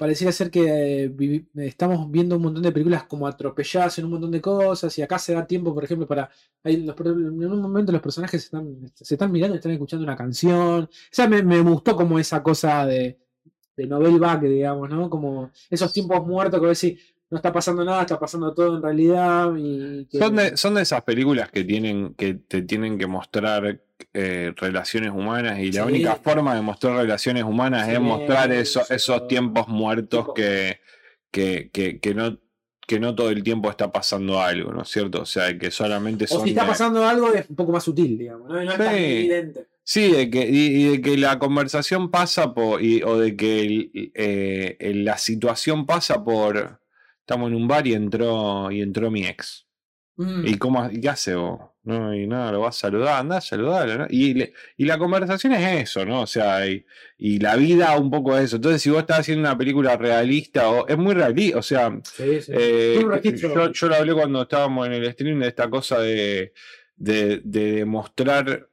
pareciera 0.03 0.33
ser 0.33 0.51
que 0.51 1.05
eh, 1.05 1.45
estamos 1.55 2.11
viendo 2.11 2.35
un 2.35 2.41
montón 2.43 2.61
de 2.63 2.73
películas 2.73 3.05
como 3.05 3.25
atropelladas 3.25 3.97
en 3.99 4.05
un 4.05 4.11
montón 4.11 4.31
de 4.31 4.41
cosas 4.41 4.97
y 4.97 5.01
acá 5.01 5.17
se 5.17 5.33
da 5.33 5.47
tiempo, 5.47 5.73
por 5.73 5.83
ejemplo, 5.85 6.05
para... 6.05 6.29
hay 6.63 6.83
los 6.83 6.93
pro- 6.93 7.11
en 7.11 7.45
un 7.51 7.61
momento 7.61 7.93
los 7.93 8.01
personajes 8.01 8.41
se 8.41 8.47
están, 8.47 8.91
se 8.93 9.15
están 9.15 9.31
mirando 9.31 9.55
están 9.55 9.71
escuchando 9.71 10.03
una 10.03 10.17
canción. 10.17 10.83
O 10.83 10.89
sea, 11.09 11.27
me, 11.29 11.41
me 11.41 11.61
gustó 11.61 11.95
como 11.95 12.19
esa 12.19 12.43
cosa 12.43 12.85
de, 12.85 13.17
de 13.77 13.87
novel 13.87 14.19
back, 14.19 14.41
digamos, 14.41 14.89
¿no? 14.89 15.09
Como 15.09 15.51
esos 15.69 15.93
tiempos 15.93 16.27
muertos 16.27 16.59
que 16.59 16.65
a 16.65 16.69
veces 16.69 16.93
no 17.29 17.37
está 17.37 17.53
pasando 17.53 17.83
nada, 17.85 18.01
está 18.01 18.19
pasando 18.19 18.53
todo 18.53 18.75
en 18.75 18.83
realidad. 18.83 19.53
Y 19.57 20.05
que- 20.05 20.19
Son 20.19 20.35
de, 20.35 20.57
son 20.57 20.73
de 20.75 20.81
esas 20.81 21.01
películas 21.03 21.49
que 21.49 21.63
tienen 21.63 22.13
que 22.15 22.33
te 22.33 22.61
tienen 22.63 22.97
que 22.99 23.07
mostrar 23.07 23.81
eh, 24.13 24.53
relaciones 24.57 25.11
humanas 25.11 25.59
y 25.59 25.71
la 25.71 25.83
Sí. 25.83 25.89
única 25.89 26.15
forma 26.15 26.55
de 26.55 26.61
mostrar 26.61 26.95
relaciones 26.97 27.43
humanas 27.43 27.87
es 27.89 27.99
mostrar 27.99 28.51
eso- 28.51 28.81
eso. 28.81 28.93
esos 28.93 29.27
tiempos 29.27 29.67
muertos 29.67 30.27
que, 30.35 30.79
que, 31.31 31.69
que, 31.71 31.99
que 31.99 32.13
no 32.13 32.39
que 32.85 32.99
no 32.99 33.15
todo 33.15 33.29
el 33.29 33.43
tiempo 33.43 33.69
está 33.69 33.93
pasando 33.93 34.41
algo, 34.41 34.73
¿no 34.73 34.81
es 34.81 34.89
cierto? 34.89 35.21
O 35.21 35.25
sea, 35.25 35.57
que 35.57 35.71
solamente 35.71 36.25
o 36.25 36.27
son 36.27 36.43
si 36.43 36.49
está 36.49 36.63
de- 36.63 36.67
pasando 36.67 37.07
algo 37.07 37.33
es 37.33 37.49
un 37.49 37.55
poco 37.55 37.71
más 37.71 37.83
sutil, 37.85 38.17
digamos, 38.17 38.49
¿no? 38.49 38.55
No 38.61 38.71
es 38.71 38.77
tan 38.77 38.93
Sí. 38.93 39.03
evidente. 39.03 39.67
Sí, 39.85 40.11
de 40.11 40.29
que, 40.29 40.49
y, 40.49 40.65
y 40.65 40.83
de 40.89 41.01
que 41.01 41.15
la 41.17 41.39
conversación 41.39 42.11
pasa 42.11 42.53
por, 42.53 42.81
y- 42.83 43.01
o 43.03 43.17
de 43.17 43.37
que 43.37 43.61
el- 43.61 44.11
eh, 44.15 44.91
la 44.95 45.17
situación 45.17 45.85
pasa 45.85 46.25
por, 46.25 46.81
estamos 47.21 47.49
en 47.51 47.55
un 47.55 47.69
bar 47.69 47.87
y 47.87 47.93
entró, 47.93 48.69
y 48.69 48.81
entró 48.81 49.09
mi 49.09 49.25
ex. 49.27 49.65
Mm. 50.17 50.45
¿Y 50.45 50.57
cómo, 50.57 50.89
y 50.91 50.99
qué 50.99 51.07
hace 51.09 51.35
vos? 51.35 51.61
No, 51.85 52.15
y 52.15 52.25
nada, 52.27 52.53
lo 52.53 52.61
vas 52.61 52.77
a 52.77 52.79
saludar, 52.79 53.19
anda 53.19 53.37
a 53.37 53.41
saludarlo, 53.41 53.97
¿no? 53.97 54.07
Y, 54.09 54.33
le- 54.35 54.53
y 54.77 54.85
la 54.85 54.97
conversación 54.97 55.51
es 55.51 55.81
eso, 55.89 56.05
¿no? 56.05 56.21
O 56.21 56.27
sea, 56.27 56.65
y, 56.65 56.85
y 57.17 57.39
la 57.39 57.57
vida 57.57 57.97
un 57.97 58.09
poco 58.09 58.37
es 58.37 58.45
eso. 58.45 58.55
Entonces, 58.55 58.81
si 58.81 58.89
vos 58.89 58.99
estás 58.99 59.19
haciendo 59.19 59.41
una 59.41 59.57
película 59.57 59.97
realista, 59.97 60.69
o 60.69 60.87
es 60.87 60.97
muy 60.97 61.13
realista, 61.13 61.59
o 61.59 61.61
sea, 61.61 61.91
Sí, 62.03 62.41
sí. 62.41 62.51
eh, 62.55 62.99
yo 63.73 63.87
lo 63.89 63.95
hablé 63.95 64.13
cuando 64.13 64.43
estábamos 64.43 64.87
en 64.87 64.93
el 64.93 65.11
stream 65.11 65.39
de 65.41 65.47
esta 65.49 65.69
cosa 65.69 65.99
de, 65.99 66.53
de, 66.95 67.41
de 67.43 67.71
demostrar 67.73 68.69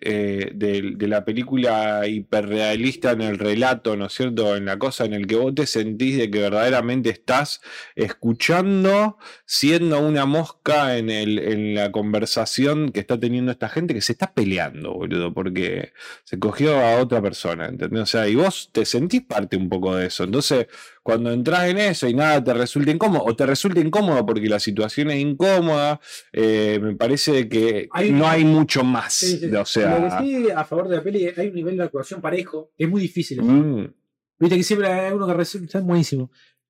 eh, 0.00 0.50
de, 0.54 0.96
la 1.06 1.24
película 1.24 2.06
hiperrealista 2.06 3.12
en 3.12 3.22
el 3.22 3.38
relato, 3.38 3.96
¿no 3.96 4.06
es 4.06 4.12
cierto? 4.12 4.56
En 4.56 4.64
la 4.66 4.78
cosa 4.78 5.04
en 5.04 5.14
el 5.14 5.26
que 5.26 5.36
vos 5.36 5.54
te 5.54 5.66
sentís 5.66 6.18
de 6.18 6.30
que 6.30 6.40
verdaderamente 6.40 7.10
estás 7.10 7.60
escuchando, 7.94 9.18
siendo 9.44 10.00
una 10.00 10.26
mosca 10.26 10.98
en, 10.98 11.08
el, 11.08 11.38
en 11.38 11.74
la 11.74 11.92
conversación 11.92 12.90
que 12.90 13.00
está 13.00 13.18
teniendo 13.18 13.52
esta 13.52 13.68
gente 13.68 13.94
que 13.94 14.00
se 14.02 14.12
está 14.12 14.34
peleando, 14.34 14.92
boludo, 14.92 15.32
porque 15.32 15.92
se 16.24 16.38
cogió 16.38 16.78
a 16.78 17.00
otra 17.00 17.22
persona, 17.22 17.66
¿entendés? 17.66 18.02
O 18.02 18.06
sea, 18.06 18.28
y 18.28 18.34
vos 18.34 18.70
te 18.72 18.84
sentís 18.84 19.22
parte 19.22 19.56
un 19.56 19.68
poco 19.68 19.94
de 19.94 20.06
eso. 20.06 20.24
Entonces, 20.24 20.66
cuando 21.06 21.30
entras 21.30 21.68
en 21.68 21.78
eso 21.78 22.08
y 22.08 22.14
nada 22.14 22.42
te 22.42 22.52
resulta 22.52 22.90
incómodo, 22.90 23.22
o 23.24 23.36
te 23.36 23.46
resulta 23.46 23.78
incómodo 23.78 24.26
porque 24.26 24.48
la 24.48 24.58
situación 24.58 25.08
es 25.12 25.20
incómoda, 25.20 26.00
eh, 26.32 26.80
me 26.82 26.96
parece 26.96 27.48
que 27.48 27.88
Hay- 27.92 28.10
no 28.10 28.26
hay 28.26 28.44
mucho 28.44 28.82
más. 28.82 29.12
Sí, 29.14 29.38
sí. 29.38 29.54
O 29.54 29.64
sea, 29.64 29.96
Lo 30.00 30.04
que 30.18 30.24
sí, 30.26 30.50
a 30.50 30.64
favor 30.64 30.88
de 30.88 30.96
la 30.96 31.02
peli, 31.04 31.28
hay 31.36 31.46
un 31.46 31.54
nivel 31.54 31.76
de 31.76 31.84
actuación 31.84 32.20
parejo, 32.20 32.72
es 32.76 32.88
muy 32.88 33.00
difícil. 33.00 33.40
mm, 33.40 33.86
Viste 34.40 34.56
que 34.56 34.62
siempre 34.64 34.88
hay 34.88 35.12
uno 35.12 35.28
que 35.28 35.32
resulta 35.34 35.78
buenísimo. 35.80 36.28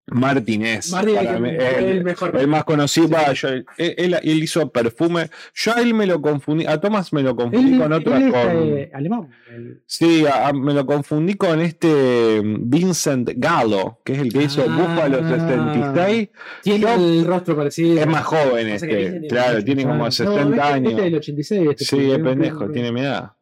Martínez. 0.09 0.93
El, 0.93 1.09
el- 1.09 1.85
el 1.85 2.05
mejor. 2.05 2.37
el 2.39 2.47
más 2.47 2.65
conocido, 2.65 3.07
Sí. 3.09 3.13
va, 3.13 3.33
yo- 3.33 3.49
él, 3.49 3.65
él- 3.77 4.15
él 4.23 4.43
hizo 4.43 4.71
perfume. 4.71 5.31
Yo 5.55 5.75
a 5.77 5.81
él 5.81 5.95
me 5.95 6.07
lo 6.07 6.23
confundí, 6.23 6.65
a 6.67 6.81
Tomás 6.81 7.13
me 7.13 7.23
lo 7.23 7.35
confundí 7.35 7.73
Él- 7.75 7.79
con 7.81 7.93
otro. 7.93 8.13
con- 8.13 8.23
eh, 8.33 8.91
alemán. 8.95 9.29
El- 9.53 9.83
Sí, 9.87 10.25
a- 10.27 10.49
a- 10.49 10.53
me 10.53 10.73
lo 10.75 10.87
confundí 10.87 11.35
con 11.35 11.61
este 11.61 12.41
mm, 12.43 12.71
Vincent 12.71 13.31
Gallo, 13.37 13.99
que 14.05 14.13
es 14.13 14.19
el 14.21 14.33
que 14.33 14.45
hizo 14.45 14.65
Ah. 14.69 14.77
Búfalo 14.77 15.29
66. 15.29 16.29
tiene 16.63 16.79
Yo- 16.81 16.95
el 16.95 17.25
rostro 17.27 17.57
parecido. 17.57 17.99
Es 18.01 18.07
más 18.07 18.25
joven 18.25 18.67
que 18.67 18.75
este, 18.77 19.27
claro, 19.29 19.65
tiene 19.65 19.83
como 19.83 19.95
claro. 19.97 20.11
60 20.13 20.45
No, 20.45 20.51
este- 20.51 20.63
años. 20.63 20.91
Este 20.93 21.01
es 21.01 21.05
del 21.07 21.15
86. 21.17 21.69
Este 21.71 21.85
Sí, 21.85 22.11
es 22.13 22.19
pendejo, 22.19 22.71
tiene 22.71 22.93
mi 22.93 23.01
edad. 23.01 23.33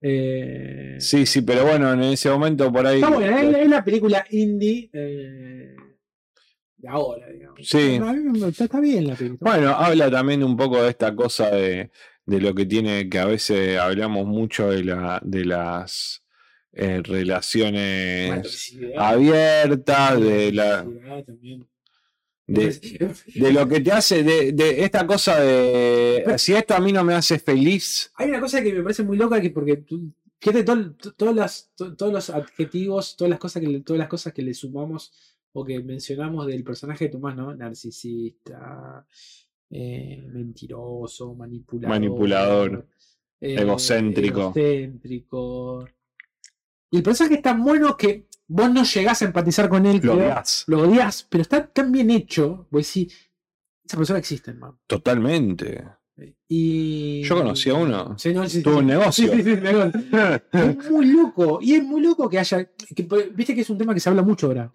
Eh, 0.00 0.96
Sí, 1.00 1.26
sí, 1.26 1.42
pero 1.42 1.64
bueno, 1.64 1.92
en 1.92 2.02
ese 2.04 2.30
momento 2.30 2.72
por 2.72 2.86
ahí. 2.86 2.96
Está 3.00 3.10
buena, 3.10 3.42
es, 3.42 3.56
es 3.56 3.68
la 3.68 3.84
película 3.84 4.24
indie 4.30 4.88
eh, 4.92 5.74
de 6.78 6.88
ahora, 6.88 7.28
digamos. 7.28 7.60
Sí. 7.62 7.96
A 7.96 8.12
mí 8.12 8.20
me- 8.40 8.48
está, 8.48 8.64
está 8.64 8.80
bien 8.80 9.06
la 9.08 9.14
película. 9.16 9.50
Bueno, 9.52 9.70
habla 9.70 10.10
también 10.10 10.42
un 10.42 10.56
poco 10.56 10.82
de 10.82 10.90
esta 10.90 11.14
cosa 11.14 11.50
de, 11.50 11.90
de 12.24 12.40
lo 12.40 12.54
que 12.54 12.66
tiene, 12.66 13.08
que 13.08 13.18
a 13.18 13.26
veces 13.26 13.78
hablamos 13.78 14.26
mucho 14.26 14.70
de, 14.70 14.84
la, 14.84 15.20
de 15.24 15.44
las 15.44 16.22
eh, 16.72 17.00
relaciones 17.04 18.74
abiertas, 18.96 20.20
de 20.20 20.52
la 20.52 20.84
también. 21.26 21.66
de, 22.46 23.14
de 23.34 23.52
lo 23.52 23.68
que 23.68 23.80
te 23.80 23.92
hace, 23.92 24.22
de, 24.22 24.52
de 24.52 24.84
esta 24.84 25.06
cosa 25.06 25.40
de 25.40 26.24
si 26.38 26.54
esto 26.54 26.74
a 26.74 26.80
mí 26.80 26.92
no 26.92 27.02
me 27.04 27.14
hace 27.14 27.38
feliz, 27.38 28.12
Hay 28.14 28.28
una 28.28 28.40
cosa 28.40 28.62
que 28.62 28.72
me 28.72 28.82
parece 28.82 29.02
muy 29.02 29.16
loca 29.16 29.40
que 29.40 29.50
porque 29.50 29.78
tú, 29.78 30.12
fíjate 30.40 30.62
todo- 30.64 30.92
to- 30.94 31.12
to- 31.12 31.96
todos 31.96 32.12
los 32.12 32.30
adjetivos, 32.30 33.16
todas 33.16 33.30
las 33.30 33.38
cosas 33.40 33.60
que 33.62 33.68
le, 33.68 33.80
todas 33.80 33.98
las 33.98 34.08
cosas 34.08 34.32
que 34.32 34.42
le 34.42 34.54
sumamos 34.54 35.12
o 35.58 35.64
que 35.64 35.82
mencionamos 35.82 36.46
del 36.46 36.62
personaje 36.62 37.06
de 37.06 37.10
Tomás, 37.10 37.36
¿no? 37.36 37.54
Narcisista, 37.54 39.04
eh, 39.70 40.22
mentiroso, 40.32 41.34
manipulador, 41.34 41.90
Manipulador, 41.90 42.88
eh, 43.40 43.56
egocéntrico. 43.60 44.40
egocéntrico. 44.54 45.88
Y 46.90 46.96
el 46.96 47.02
personaje 47.02 47.36
es 47.36 47.42
tan 47.42 47.62
bueno 47.62 47.96
que 47.96 48.28
vos 48.46 48.70
no 48.72 48.84
llegás 48.84 49.22
a 49.22 49.26
empatizar 49.26 49.68
con 49.68 49.84
él, 49.84 50.00
lo 50.02 50.14
odias. 50.14 50.64
lo 50.68 50.82
odias, 50.82 51.26
pero 51.28 51.42
está 51.42 51.66
tan 51.66 51.92
bien 51.92 52.10
hecho, 52.10 52.66
vos 52.70 52.86
decís, 52.86 53.30
esa 53.84 53.96
persona 53.96 54.18
existe, 54.18 54.54
man. 54.54 54.78
Totalmente. 54.86 55.84
Y... 56.48 57.22
Yo 57.22 57.36
conocí 57.36 57.70
a 57.70 57.74
uno. 57.74 58.18
Sí, 58.18 58.32
no, 58.32 58.48
sí, 58.48 58.62
Tuvo 58.62 58.74
sí, 58.74 58.80
un 58.80 58.86
negocio. 58.86 59.32
Es 59.32 60.90
muy 60.90 61.06
loco. 61.06 61.58
Y 61.62 61.74
es 61.74 61.84
muy 61.84 62.02
loco 62.02 62.28
que 62.28 62.38
haya. 62.38 62.64
que, 62.64 63.08
Viste 63.34 63.54
que 63.54 63.60
es 63.60 63.70
un 63.70 63.78
tema 63.78 63.94
que 63.94 64.00
se 64.00 64.08
habla 64.08 64.22
mucho 64.22 64.48
ahora. 64.48 64.72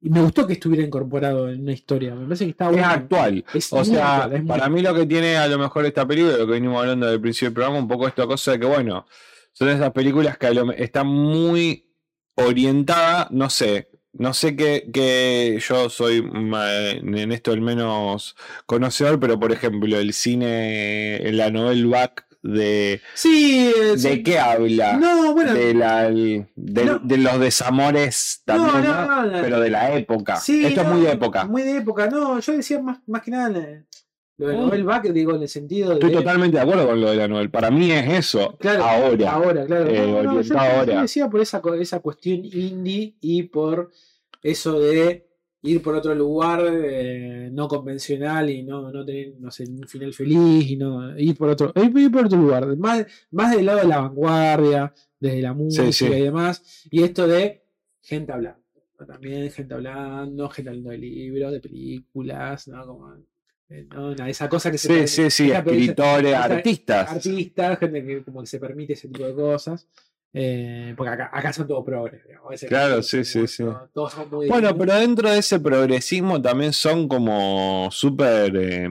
Y 0.00 0.10
me 0.10 0.22
gustó 0.22 0.46
que 0.46 0.52
estuviera 0.52 0.84
incorporado 0.84 1.48
en 1.50 1.62
una 1.62 1.72
historia. 1.72 2.14
Me 2.14 2.24
parece 2.24 2.44
que 2.44 2.50
está 2.52 2.66
Es 2.66 2.72
bueno. 2.72 2.86
actual. 2.86 3.44
Es 3.52 3.72
O 3.72 3.84
sea, 3.84 4.16
actual, 4.16 4.32
es 4.36 4.42
muy 4.44 4.48
para 4.48 4.68
mí 4.68 4.80
lo 4.80 4.94
que 4.94 5.06
tiene 5.06 5.36
a 5.36 5.48
lo 5.48 5.58
mejor 5.58 5.86
esta 5.86 6.06
película, 6.06 6.36
lo 6.36 6.46
que 6.46 6.52
venimos 6.52 6.80
hablando 6.80 7.06
del 7.06 7.20
principio 7.20 7.48
del 7.48 7.54
programa, 7.54 7.78
un 7.78 7.88
poco 7.88 8.06
esta 8.06 8.26
cosa 8.26 8.52
de 8.52 8.60
que, 8.60 8.66
bueno, 8.66 9.06
son 9.52 9.68
esas 9.70 9.90
películas 9.90 10.38
que 10.38 10.52
están 10.76 11.08
muy 11.08 11.90
orientadas, 12.36 13.28
no 13.32 13.50
sé, 13.50 13.90
no 14.12 14.32
sé 14.34 14.54
que, 14.54 14.88
que 14.92 15.58
yo 15.60 15.90
soy 15.90 16.18
en 16.18 17.32
esto 17.32 17.52
el 17.52 17.60
menos 17.60 18.36
conocedor, 18.66 19.18
pero 19.18 19.40
por 19.40 19.50
ejemplo, 19.50 19.98
el 19.98 20.12
cine, 20.12 21.20
la 21.32 21.50
novel 21.50 21.86
back 21.88 22.27
de, 22.52 23.00
Sí, 23.14 23.72
eh, 23.76 23.96
¿de 23.96 24.22
qué 24.22 24.38
habla? 24.38 24.96
No, 24.96 25.34
bueno. 25.34 25.52
de, 25.54 25.74
la, 25.74 26.06
el- 26.06 26.46
de, 26.56 26.84
No. 26.84 26.98
de 27.00 27.18
los 27.18 27.38
desamores 27.40 28.42
también, 28.44 28.84
no, 28.84 29.06
¿no? 29.06 29.06
no, 29.06 29.26
no. 29.26 29.42
pero 29.42 29.60
de 29.60 29.70
la 29.70 29.92
época. 29.96 30.36
Sí, 30.36 30.64
Esto 30.64 30.80
es 30.82 30.86
muy 30.88 31.00
de 31.02 31.12
época. 31.12 31.44
Muy 31.44 31.62
de 31.62 31.76
época. 31.78 32.08
No, 32.08 32.38
yo 32.40 32.52
decía 32.52 32.80
más, 32.80 32.98
más 33.06 33.22
que 33.22 33.30
nada 33.30 33.48
lo 33.50 33.60
de 33.60 34.56
Mm. 34.56 34.66
Noel 34.68 34.84
Back, 34.84 35.08
digo, 35.08 35.34
en 35.34 35.42
el 35.42 35.48
sentido 35.48 35.88
de. 35.88 35.94
Estoy 35.96 36.12
totalmente 36.12 36.56
de 36.58 36.62
acuerdo 36.62 36.86
con 36.86 37.00
lo 37.00 37.10
de 37.10 37.16
la 37.16 37.26
novel. 37.26 37.50
Para 37.50 37.72
mí 37.72 37.90
es 37.90 38.08
eso. 38.08 38.56
Claro, 38.60 38.84
ahora. 38.84 39.32
Ahora, 39.32 39.66
claro. 39.66 39.90
eh, 39.90 40.06
No, 40.06 40.22
no, 40.22 40.40
yo, 40.40 40.58
ahora. 40.58 41.02
decía 41.02 41.28
por 41.28 41.40
esa, 41.40 41.60
esa 41.80 41.98
cuestión 41.98 42.44
indie 42.44 43.16
y 43.20 43.42
por 43.42 43.90
eso 44.40 44.78
de 44.78 45.27
ir 45.62 45.82
por 45.82 45.94
otro 45.94 46.14
lugar 46.14 46.64
eh, 46.70 47.50
no 47.52 47.66
convencional 47.68 48.48
y 48.50 48.62
no, 48.62 48.90
no 48.90 49.04
tener, 49.04 49.34
no 49.38 49.50
sé, 49.50 49.64
un 49.64 49.88
final 49.88 50.12
feliz 50.12 50.70
y 50.70 50.76
no 50.76 51.18
ir 51.18 51.36
por 51.36 51.48
otro, 51.48 51.72
ir, 51.76 52.10
por 52.10 52.26
otro 52.26 52.38
lugar, 52.38 52.76
más, 52.76 53.06
más 53.30 53.54
del 53.56 53.66
lado 53.66 53.80
de 53.80 53.88
la 53.88 54.00
vanguardia, 54.00 54.94
desde 55.18 55.42
la 55.42 55.52
música 55.52 55.92
sí. 55.92 56.06
y 56.06 56.22
demás, 56.22 56.86
y 56.90 57.02
esto 57.02 57.26
de 57.26 57.64
gente 58.00 58.32
hablando. 58.32 58.58
También 59.06 59.48
gente 59.52 59.74
hablando, 59.74 60.48
gente 60.48 60.70
hablando 60.70 60.90
de 60.90 60.98
libros, 60.98 61.52
de 61.52 61.60
películas, 61.60 62.66
¿no? 62.66 62.84
Como, 62.84 63.14
eh, 63.68 63.86
esa 64.26 64.48
cosa 64.48 64.70
que 64.70 64.78
se 64.78 65.06
Sí, 65.06 65.22
sí, 65.22 65.30
sí. 65.30 65.52
Escritores, 65.52 66.34
artistas. 66.34 67.12
artistas, 67.12 67.78
gente 67.78 68.04
que 68.04 68.24
como 68.24 68.40
que 68.40 68.46
se 68.46 68.58
permite 68.58 68.94
ese 68.94 69.08
tipo 69.08 69.24
de 69.24 69.34
cosas. 69.34 69.86
Eh, 70.32 70.94
porque 70.96 71.10
acá, 71.12 71.30
acá 71.32 71.52
son 71.52 71.66
todos 71.66 71.84
progres. 71.84 72.22
digamos, 72.26 72.60
Claro, 72.68 73.02
sí, 73.02 73.24
sí, 73.24 73.46
sí. 73.46 73.62
¿no? 73.64 73.88
Todos 73.94 74.12
son 74.12 74.30
muy 74.30 74.46
Bueno, 74.48 74.76
pero 74.76 74.94
dentro 74.94 75.30
de 75.30 75.38
ese 75.38 75.58
progresismo 75.58 76.40
también 76.42 76.72
son 76.72 77.08
como 77.08 77.88
súper, 77.90 78.54
eh, 78.56 78.88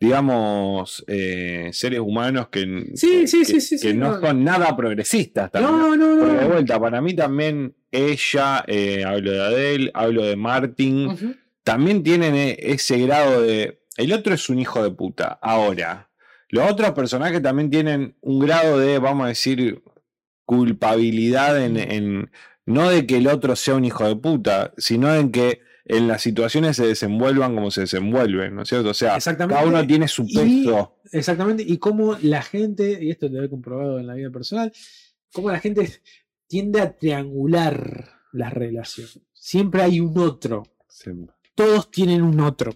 digamos, 0.00 1.04
eh, 1.06 1.70
seres 1.72 2.00
humanos 2.00 2.48
que, 2.48 2.90
Sí, 2.94 3.26
sí, 3.26 3.38
que- 3.44 3.60
sí, 3.60 3.60
sí, 3.60 3.78
que 3.80 3.94
no 3.94 4.12
no. 4.12 4.20
son 4.20 4.44
nada 4.44 4.76
progresistas 4.76 5.50
también. 5.50 5.78
No, 5.78 5.96
no, 5.96 6.20
Porque 6.20 6.36
de 6.36 6.42
no. 6.42 6.48
vuelta, 6.48 6.80
para 6.80 7.00
mí 7.00 7.14
también 7.14 7.74
ella, 7.90 8.58
hablo 9.06 9.30
de 9.32 9.40
Adele, 9.40 9.90
hablo 9.94 10.24
de 10.24 10.36
Martin, 10.36 11.36
también 11.62 12.02
tienen 12.02 12.34
ese 12.58 12.98
grado 12.98 13.42
de. 13.42 13.80
El 13.96 14.12
otro 14.12 14.34
es 14.34 14.48
un 14.48 14.58
hijo 14.58 14.82
de 14.82 14.90
puta, 14.90 15.38
ahora. 15.40 16.08
Los 16.48 16.70
otros 16.70 16.90
personajes 16.92 17.40
también 17.42 17.70
tienen 17.70 18.14
un 18.20 18.40
grado 18.40 18.78
de, 18.78 18.98
vamos 18.98 19.24
a 19.24 19.28
decir, 19.28 19.82
culpabilidad 20.56 21.62
en, 21.62 21.76
en- 21.76 22.30
no 22.66 22.90
de 22.90 23.06
que 23.06 23.16
el 23.16 23.26
otro 23.26 23.56
sea 23.56 23.74
un 23.74 23.84
hijo 23.84 24.06
de 24.06 24.16
puta, 24.16 24.72
sino 24.76 25.12
en 25.14 25.32
que 25.32 25.60
en 25.84 26.06
las 26.06 26.22
situaciones 26.22 26.76
se 26.76 26.86
desenvuelvan 26.86 27.54
como 27.56 27.70
se 27.72 27.82
desenvuelven, 27.82 28.54
¿no 28.54 28.62
es 28.62 28.68
cierto? 28.68 28.90
O 28.90 28.94
sea, 28.94 29.18
cada 29.18 29.64
uno 29.64 29.84
tiene 29.86 30.06
su 30.08 30.24
Y- 30.28 30.36
peso. 30.36 30.98
Exactamente. 31.10 31.64
Y 31.66 31.78
cómo 31.78 32.16
la 32.22 32.40
gente, 32.42 32.98
y 33.02 33.10
esto 33.10 33.28
lo 33.28 33.42
he 33.42 33.50
comprobado 33.50 33.98
en 33.98 34.06
la 34.06 34.14
vida 34.14 34.30
personal, 34.30 34.72
cómo 35.32 35.50
la 35.50 35.58
gente 35.58 35.90
tiende 36.46 36.80
a 36.80 36.96
triangular 36.96 38.10
las 38.32 38.52
relaciones. 38.52 39.20
Siempre 39.32 39.82
hay 39.82 39.98
un 40.00 40.16
otro. 40.18 40.62
Siempre. 40.88 41.34
Todos 41.56 41.90
tienen 41.90 42.22
un 42.22 42.38
otro. 42.40 42.72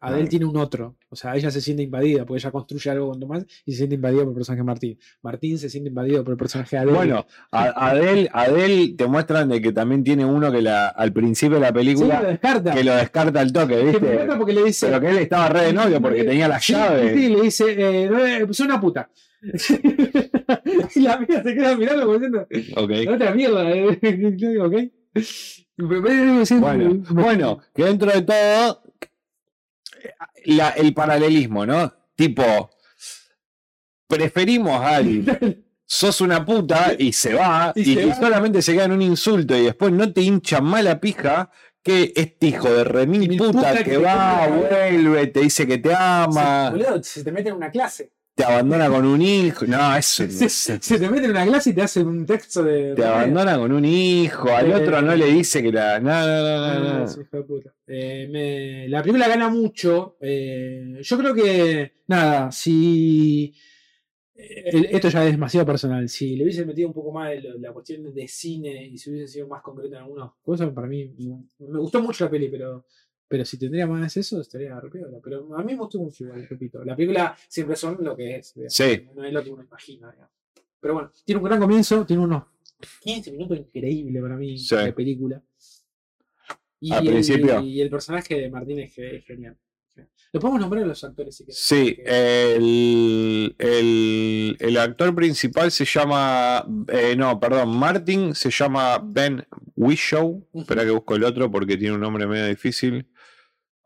Adele 0.00 0.28
tiene 0.28 0.46
un 0.46 0.56
otro. 0.56 0.96
O 1.10 1.16
sea, 1.16 1.36
ella 1.36 1.50
se 1.50 1.60
siente 1.60 1.82
invadida 1.82 2.24
porque 2.24 2.38
ella 2.40 2.50
construye 2.50 2.90
algo 2.90 3.10
con 3.10 3.20
Tomás 3.20 3.44
y 3.66 3.72
se 3.72 3.78
siente 3.78 3.96
invadida 3.96 4.20
por 4.20 4.28
el 4.30 4.34
personaje 4.34 4.62
Martín. 4.62 4.98
Martín 5.22 5.58
se 5.58 5.68
siente 5.68 5.88
invadido 5.88 6.24
por 6.24 6.32
el 6.32 6.38
personaje 6.38 6.78
Adele. 6.78 6.92
Bueno, 6.92 7.26
Adele, 7.50 8.28
Adele 8.32 8.94
te 8.96 9.06
muestran 9.06 9.48
de 9.50 9.60
que 9.60 9.72
también 9.72 10.02
tiene 10.04 10.24
uno 10.24 10.50
que 10.50 10.62
la, 10.62 10.88
al 10.88 11.12
principio 11.12 11.56
de 11.56 11.60
la 11.62 11.68
Sí, 11.68 11.74
película 11.74 12.22
lo 12.22 12.28
descarta. 12.28 12.74
que 12.74 12.84
lo 12.84 12.94
descarta 12.94 13.40
al 13.40 13.52
toque, 13.52 13.76
Que 13.76 13.84
me 14.00 14.10
¿viste? 14.16 14.36
porque 14.38 14.52
le 14.52 14.64
dice. 14.64 14.86
Pero 14.86 15.00
que 15.00 15.08
él 15.10 15.18
estaba 15.18 15.48
re 15.48 15.60
de 15.66 15.72
novio 15.72 16.00
porque 16.00 16.24
tenía 16.24 16.48
las 16.48 16.64
Sí, 16.64 16.72
llaves. 16.72 17.12
Sí, 17.14 17.28
le 17.28 17.40
dice, 17.42 17.64
eh, 18.04 18.08
no, 18.10 18.26
eh, 18.26 18.46
soy 18.52 18.66
una 18.66 18.80
puta. 18.80 19.10
y 20.94 21.00
la 21.00 21.18
mía 21.18 21.42
se 21.42 21.54
queda 21.54 21.76
mirando 21.76 22.02
como 22.06 22.12
diciendo, 22.18 22.46
Ok. 22.76 22.90
"La 22.90 23.12
otra 23.14 23.34
mierda. 23.34 23.70
eh". 23.70 23.98
Yo 24.36 24.48
digo, 24.50 24.64
ok. 24.66 24.74
Bueno, 25.78 26.44
sí, 26.44 26.54
bueno, 27.10 27.58
que 27.74 27.84
dentro 27.84 28.10
de 28.12 28.20
todo, 28.22 28.82
la- 30.44 30.70
el 30.70 30.92
paralelismo, 30.94 31.64
¿no? 31.66 31.92
Tipo, 32.14 32.70
preferimos 34.06 34.80
a 34.80 34.96
alguien, 34.96 35.64
sos 35.86 36.20
una 36.20 36.44
puta 36.44 36.94
y 36.98 37.12
se 37.12 37.34
va, 37.34 37.72
Y 37.74 37.80
y, 37.80 37.94
se 37.94 38.02
y 38.02 38.06
va. 38.06 38.14
solamente 38.14 38.62
se 38.62 38.72
queda 38.72 38.84
en 38.84 38.92
un 38.92 39.02
insulto 39.02 39.56
y 39.56 39.64
después 39.64 39.92
no 39.92 40.12
te 40.12 40.22
hincha 40.22 40.60
mala 40.60 41.00
pija 41.00 41.50
que 41.82 42.12
este 42.14 42.48
hijo 42.48 42.70
de 42.70 42.84
remil 42.84 43.28
Mil 43.28 43.38
puta, 43.38 43.52
puta 43.52 43.84
que, 43.84 43.96
va, 43.96 44.46
vuelve, 44.48 45.26
te 45.28 45.40
dice 45.40 45.66
que 45.66 45.78
te 45.78 45.94
ama, 45.94 46.70
boludo, 46.70 47.02
se 47.02 47.24
te 47.24 47.32
mete 47.32 47.48
en 47.48 47.56
una 47.56 47.70
clase. 47.70 48.12
Te 48.40 48.52
abandona 48.52 48.88
con 48.88 49.04
un 49.06 49.22
hijo. 49.22 49.66
No, 49.66 49.96
eso 49.96 50.26
Se, 50.28 50.48
se 50.48 50.98
te 50.98 51.08
mete 51.10 51.24
en 51.26 51.30
una 51.32 51.44
clase 51.46 51.70
y 51.70 51.72
te 51.74 51.82
hace 51.82 52.00
un 52.02 52.24
texto 52.26 52.62
de. 52.64 52.94
Te 52.94 53.04
abandona 53.04 53.58
con 53.58 53.72
un 53.72 53.84
hijo, 53.84 54.48
al 54.54 54.70
Eh, 54.70 54.74
otro 54.74 55.02
no 55.02 55.14
le 55.14 55.26
dice 55.26 55.62
que 55.62 55.70
la. 55.72 56.00
No, 56.00 56.10
no, 56.10 56.42
no, 56.42 56.64
Ah, 56.64 56.78
no, 56.78 56.98
no. 57.00 57.08
sí, 57.08 57.20
hijo 57.20 57.36
de 57.36 57.42
puta. 57.44 57.74
Eh, 57.86 58.28
me- 58.30 58.88
la 58.88 59.02
película 59.02 59.28
gana 59.28 59.48
mucho. 59.48 60.16
eh, 60.20 60.98
yo 61.02 61.18
creo 61.18 61.34
que, 61.34 61.92
nada, 62.06 62.50
si. 62.52 63.54
eh, 64.34 64.64
el- 64.72 64.86
esto 64.86 65.08
ya 65.10 65.24
es 65.26 65.32
demasiado 65.32 65.66
personal. 65.66 66.08
Si 66.08 66.34
le 66.36 66.44
hubiese 66.44 66.64
metido 66.64 66.88
un 66.88 66.94
poco 66.94 67.12
más 67.12 67.30
de 67.30 67.42
la 67.58 67.72
cuestión 67.72 68.12
de 68.14 68.26
cine 68.28 68.86
y 68.86 68.96
si 68.98 69.10
hubiese 69.10 69.28
sido 69.34 69.48
más 69.48 69.62
concreto 69.62 69.94
en 69.96 70.02
algunas 70.02 70.30
cosas, 70.42 70.70
para 70.72 70.86
mí 70.86 71.12
me 71.58 71.78
gustó 71.78 72.00
mucho 72.00 72.24
la 72.24 72.30
peli, 72.30 72.48
pero, 72.48 72.86
pero 73.30 73.44
si 73.44 73.56
tendría 73.60 73.86
más 73.86 74.16
eso, 74.16 74.40
estaría 74.40 74.78
re 74.80 74.90
piola. 74.90 75.18
Pero 75.22 75.54
a 75.56 75.62
mí 75.62 75.72
me 75.74 75.78
gustó 75.78 76.00
mucho 76.00 76.24
igual, 76.24 76.48
repito. 76.50 76.84
La 76.84 76.96
película 76.96 77.36
siempre 77.46 77.76
son 77.76 77.96
lo 78.00 78.16
que 78.16 78.38
es. 78.38 78.54
digamos, 78.54 78.74
Sí. 78.74 79.06
No 79.14 79.22
es 79.24 79.32
lo 79.32 79.44
que 79.44 79.50
uno 79.50 79.62
imagina. 79.62 80.10
digamos. 80.10 80.32
Pero 80.80 80.94
bueno, 80.94 81.12
tiene 81.24 81.38
un 81.38 81.44
gran 81.44 81.60
comienzo, 81.60 82.04
tiene 82.04 82.24
unos 82.24 82.42
15 83.00 83.30
minutos 83.30 83.56
increíbles 83.58 84.20
para 84.20 84.36
mí 84.36 84.58
Sí. 84.58 84.74
de 84.74 84.92
película. 84.92 85.40
Y 86.80 86.92
Al 86.92 87.06
el, 87.06 87.12
principio. 87.12 87.60
y 87.60 87.80
el 87.80 87.88
personaje 87.90 88.34
de 88.34 88.50
Martín 88.50 88.80
es, 88.80 88.92
ge- 88.94 89.16
es 89.18 89.24
genial. 89.24 89.56
Lo 90.32 90.40
podemos 90.40 90.60
nombrar 90.60 90.84
a 90.84 90.86
los 90.86 91.04
actores 91.04 91.36
si 91.36 91.44
querés. 91.44 91.58
Sí, 91.58 91.96
el, 92.06 93.54
el- 93.58 94.56
el 94.58 94.76
actor 94.78 95.14
principal 95.14 95.70
se 95.70 95.84
llama. 95.84 96.64
eh, 96.88 97.14
no, 97.16 97.38
perdón, 97.38 97.76
Martin 97.76 98.34
se 98.34 98.50
llama 98.50 98.98
Ben 99.04 99.44
Whishaw. 99.76 100.26
Ujú. 100.52 100.60
Espera 100.60 100.84
que 100.84 100.90
busco 100.90 101.16
el 101.16 101.24
otro 101.24 101.50
porque 101.50 101.76
tiene 101.76 101.94
un 101.94 102.00
nombre 102.00 102.26
medio 102.26 102.46
difícil. 102.46 103.06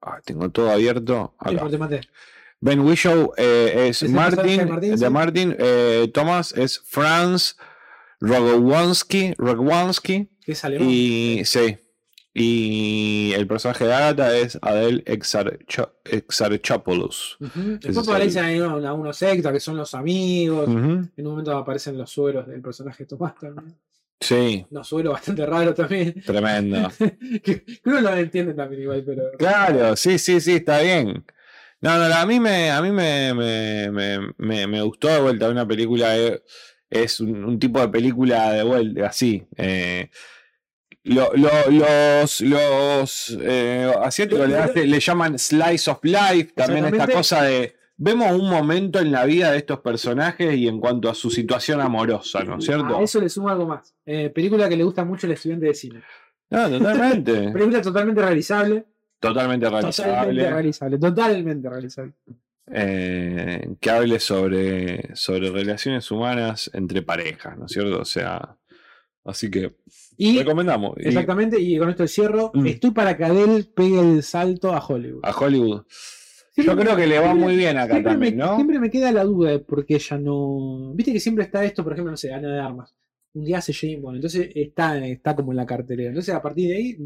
Ah, 0.07 0.21
tengo 0.25 0.51
todo 0.51 0.71
abierto. 0.71 1.35
Acá. 1.39 1.67
Ben 2.61 2.81
Whishaw 2.81 3.33
eh, 3.37 3.87
es 3.89 3.97
¿Es 3.97 4.03
el 4.03 4.11
Martin. 4.15 4.59
de 4.99 5.11
Martin, 5.11 5.51
sí? 5.51 5.57
Eh, 5.59 6.11
Thomas 6.13 6.53
es 6.57 6.81
Franz 6.85 7.57
Rogowski. 8.21 9.35
Rogowski 9.39 10.29
es 10.47 10.65
alemán. 10.65 10.89
y 10.91 11.43
sí. 11.45 11.79
Y 12.37 13.33
el 13.37 13.47
personaje 13.47 13.85
de 13.85 13.95
Agatha 13.95 14.37
es 14.37 14.59
Adele 14.61 15.05
Exarcho- 15.05 15.93
Exarchopoulos. 16.05 17.37
Ujú. 17.41 17.49
Ese 17.61 17.71
Después 17.89 17.97
es 17.97 18.09
aparecen 18.09 18.45
ahí 18.45 18.61
unos, 18.61 18.99
unos 18.99 19.23
extras 19.23 19.53
que 19.53 19.61
son 19.61 19.77
los 19.77 19.95
amigos. 19.95 20.67
En 20.69 20.75
un 21.17 21.25
momento 21.25 21.57
aparecen 21.57 21.97
los 21.97 22.11
sueros 22.11 22.47
del 22.49 22.61
personaje 22.61 23.05
de 23.05 23.09
Tomás 23.09 23.35
también. 23.39 23.77
Sí, 24.21 24.65
Unos 24.71 24.89
sueros 24.89 25.13
bastante 25.15 25.45
raros 25.47 25.75
también. 25.75 26.15
tremendo. 26.25 26.91
que, 26.99 27.65
que 27.65 27.81
uno 27.85 28.01
lo 28.01 28.17
entiende 28.17 28.55
también 28.55 28.83
igual, 28.83 29.03
pero. 29.05 29.23
Claro, 29.39 29.97
sí, 29.97 30.19
sí, 30.19 30.41
sí, 30.41 30.53
está 30.57 30.81
bien. 30.81 31.25
No, 31.81 31.99
no, 31.99 32.15
a 32.15 32.25
mí 32.25 32.41
me, 32.41 32.71
a 32.71 32.81
mí 32.81 32.91
me, 32.91 33.35
me, 33.35 33.91
me, 34.39 34.67
me- 34.67 34.83
gustó 34.83 35.09
de 35.09 35.21
vuelta 35.21 35.51
una 35.51 35.67
película, 35.69 36.17
eh, 36.17 36.43
es 36.89 37.21
un, 37.21 37.45
un 37.45 37.59
tipo 37.59 37.79
de 37.81 37.89
película 37.89 38.53
de 38.53 38.63
vuelta, 38.63 39.07
así. 39.09 39.47
eh, 39.59 40.09
lo- 41.03 41.33
lo- 41.35 41.71
los 41.71 42.41
los 42.41 43.37
eh, 43.43 43.93
asiáticos 44.03 44.49
le, 44.49 44.87
le 44.87 45.01
llaman 45.01 45.39
slice 45.39 45.91
of 45.91 45.99
life, 46.03 46.53
también 46.55 46.87
esta 46.87 47.07
cosa 47.09 47.43
de 47.43 47.77
vemos 47.97 48.33
un 48.33 48.49
momento 48.51 48.99
en 48.99 49.13
la 49.13 49.25
vida 49.25 49.53
de 49.53 49.59
estos 49.59 49.81
personajes 49.81 50.55
y 50.57 50.67
en 50.69 50.81
cuanto 50.81 51.09
a 51.09 51.15
su 51.15 51.31
situación 51.31 51.81
amorosa, 51.81 52.43
¿no 52.45 52.59
es 52.59 52.65
cierto? 52.65 52.99
A 52.99 53.03
eso 53.03 53.21
le 53.21 53.29
sumo 53.29 53.49
algo 53.49 53.67
más. 53.67 53.95
Eh, 54.05 54.31
película 54.31 54.69
que 54.69 54.77
le 54.77 54.85
gusta 54.85 55.05
mucho 55.05 55.27
al 55.27 55.33
estudiante 55.35 55.67
de 55.67 55.75
cine. 55.75 56.03
No, 56.51 56.69
totalmente, 56.69 57.33
Película 57.53 57.81
totalmente 57.83 58.21
realizable. 58.23 58.85
totalmente 59.19 59.67
Totalmente 59.67 60.03
realizable. 60.03 60.51
realizable. 60.51 60.99
Totalmente 60.99 61.69
realizable. 61.71 62.13
eh, 62.67 63.75
que 63.81 63.91
hable 63.91 64.19
sobre, 64.21 65.15
sobre 65.15 65.51
relaciones 65.51 66.11
humanas 66.11 66.71
entre 66.75 67.03
parejas, 67.03 67.59
¿no 67.59 67.67
es 67.67 67.73
cierto? 67.73 68.01
O 68.01 68.05
sea, 68.05 68.57
así 69.25 69.51
que 69.51 69.75
Y 70.17 70.39
recomendamos. 70.39 70.95
Y 70.99 71.09
exactamente, 71.09 71.61
y 71.61 71.79
con 71.79 71.91
esto 71.91 72.07
cierro, 72.07 72.51
Mm. 72.55 72.67
estoy 72.67 72.91
para 72.93 73.17
que 73.17 73.25
Adele 73.25 73.65
pegue 73.65 74.01
el 74.01 74.23
salto 74.23 74.73
a 74.73 74.79
Hollywood. 74.85 75.21
a 75.25 75.33
Hollywood. 75.33 75.83
Yo 76.57 76.77
creo 76.77 76.95
que 76.97 77.07
le 77.07 77.19
va 77.19 77.25
siempre- 77.27 77.45
muy 77.45 77.57
bien 77.57 77.77
acá 77.79 78.03
también, 78.03 78.37
me, 78.37 78.45
¿no? 78.45 78.55
Siempre 78.55 78.79
me 78.79 78.91
queda 78.91 79.11
la 79.13 79.25
duda 79.25 79.51
de 79.51 79.59
por 79.59 79.85
qué 79.85 79.97
ella 79.97 80.19
no. 80.19 80.93
Viste 80.95 81.13
que 81.13 81.21
siempre 81.21 81.45
está 81.45 81.65
esto, 81.65 81.83
por 81.83 81.93
ejemplo, 81.93 82.11
no 82.13 82.17
sé, 82.17 82.33
Ana 82.33 82.49
de 82.49 82.61
Armas. 82.61 82.95
Un 83.33 83.45
día 83.45 83.59
hace 83.59 83.73
James 83.75 84.01
Bond, 84.01 84.17
entonces 84.17 84.49
está, 84.55 84.97
está 85.05 85.35
como 85.35 85.51
en 85.53 85.57
la 85.57 85.67
cartelera. 85.67 86.11
Entonces 86.11 86.33
a 86.35 86.41
partir 86.41 86.69
de 86.69 86.77
ahí. 86.77 86.97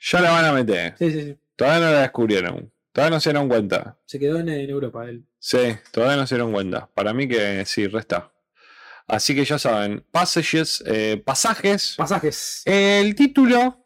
Ya 0.00 0.20
la 0.20 0.30
van 0.32 0.44
a 0.46 0.52
meter. 0.52 0.94
Sí, 0.98 1.10
sí, 1.12 1.20
sí. 1.22 1.36
Todavía 1.54 1.86
no 1.86 1.92
la 1.92 2.00
descubrieron. 2.02 2.72
Todavía 2.92 3.14
no 3.16 3.20
se 3.20 3.30
dieron 3.30 3.48
cuenta. 3.48 3.96
Se 4.04 4.18
quedó 4.18 4.40
en, 4.40 4.48
en 4.48 4.70
Europa 4.70 5.04
él. 5.08 5.24
Sí, 5.38 5.58
todavía 5.92 6.16
no 6.16 6.26
se 6.26 6.34
dieron 6.34 6.52
cuenta. 6.52 6.88
Para 6.92 7.14
mí 7.14 7.28
que 7.28 7.64
sí, 7.64 7.86
resta. 7.86 8.32
Así 9.06 9.34
que 9.36 9.44
ya 9.44 9.56
saben, 9.58 10.04
passages, 10.10 10.82
eh, 10.84 11.22
pasajes. 11.24 11.94
Pasajes. 11.96 12.62
El 12.66 13.14
título 13.14 13.84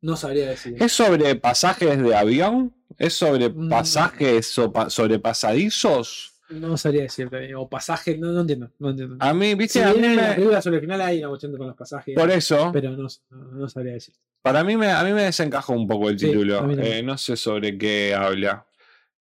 No 0.00 0.16
sabría 0.16 0.48
decir. 0.50 0.76
¿Es 0.80 0.92
sobre 0.92 1.34
pasajes 1.34 2.00
de 2.00 2.14
avión? 2.14 2.72
¿Es 2.98 3.14
sobre 3.14 3.48
Mm. 3.48 3.68
pasajes 3.68 4.58
o 4.58 4.72
pa- 4.72 4.90
sobre 4.90 5.18
pasadizos? 5.18 6.34
No 6.50 6.76
sabría 6.78 7.02
decirte. 7.02 7.54
O 7.54 7.68
pasajes, 7.68 8.18
no, 8.18 8.32
no 8.32 8.40
entiendo. 8.40 8.70
No 8.78 8.90
entiendo. 8.90 9.16
A 9.20 9.34
mí, 9.34 9.54
viste, 9.54 9.80
Si 9.80 9.84
a 9.84 9.92
mí 9.92 10.04
en 10.04 10.16
la 10.16 10.22
me- 10.30 10.34
película 10.34 10.62
sobre 10.62 10.76
el 10.76 10.80
final 10.82 11.00
hay 11.02 11.18
una 11.18 11.28
cuestión 11.28 11.56
con 11.56 11.66
los 11.66 11.76
pasajes. 11.76 12.14
por 12.14 12.30
eso, 12.30 12.70
Pero 12.72 12.90
no, 12.92 13.06
no, 13.30 13.68
sabría 13.68 13.92
decir. 13.92 14.14
para 14.42 14.64
mí 14.64 14.76
me, 14.76 14.90
a 14.90 15.04
mí 15.04 15.12
me 15.12 15.24
desencajó 15.24 15.74
un 15.74 15.86
poco 15.86 16.08
el 16.08 16.16
título. 16.16 16.70
Eh, 16.80 17.02
no 17.02 17.18
sé 17.18 17.36
sobre 17.36 17.76
qué 17.76 18.14
habla. 18.14 18.66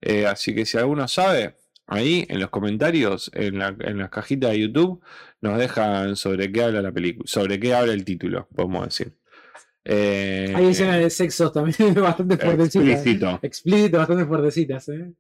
Eh, 0.02 0.26
así 0.26 0.56
que 0.56 0.66
si 0.66 0.78
alguno 0.78 1.08
sabe, 1.08 1.58
ahí 1.86 2.26
en 2.30 2.40
los 2.40 2.50
comentarios, 2.50 3.30
en 3.34 3.60
la, 3.60 3.76
en 3.80 3.98
las 3.98 4.10
cajitas 4.10 4.52
de 4.52 4.60
YouTube, 4.62 5.02
nos 5.42 5.58
dejan 5.58 6.16
sobre 6.16 6.50
qué 6.52 6.64
habla 6.64 6.82
la 6.82 6.92
película, 6.94 7.26
sobre 7.28 7.60
qué 7.60 7.74
habla 7.74 7.92
el 7.94 8.06
título, 8.06 8.48
podemos 8.56 8.86
decir. 8.86 9.17
Eh, 9.90 10.52
Hay 10.54 10.68
escenas 10.68 10.98
de 11.00 11.10
sexo 11.10 11.50
también 11.52 11.94
bastante 12.02 12.38
fuertecitas. 12.38 12.88
explícito. 12.90 13.40
Explícito, 13.42 13.98
bastante 14.00 14.26
fuertecitas. 14.26 14.90
¿eh? 14.90 15.14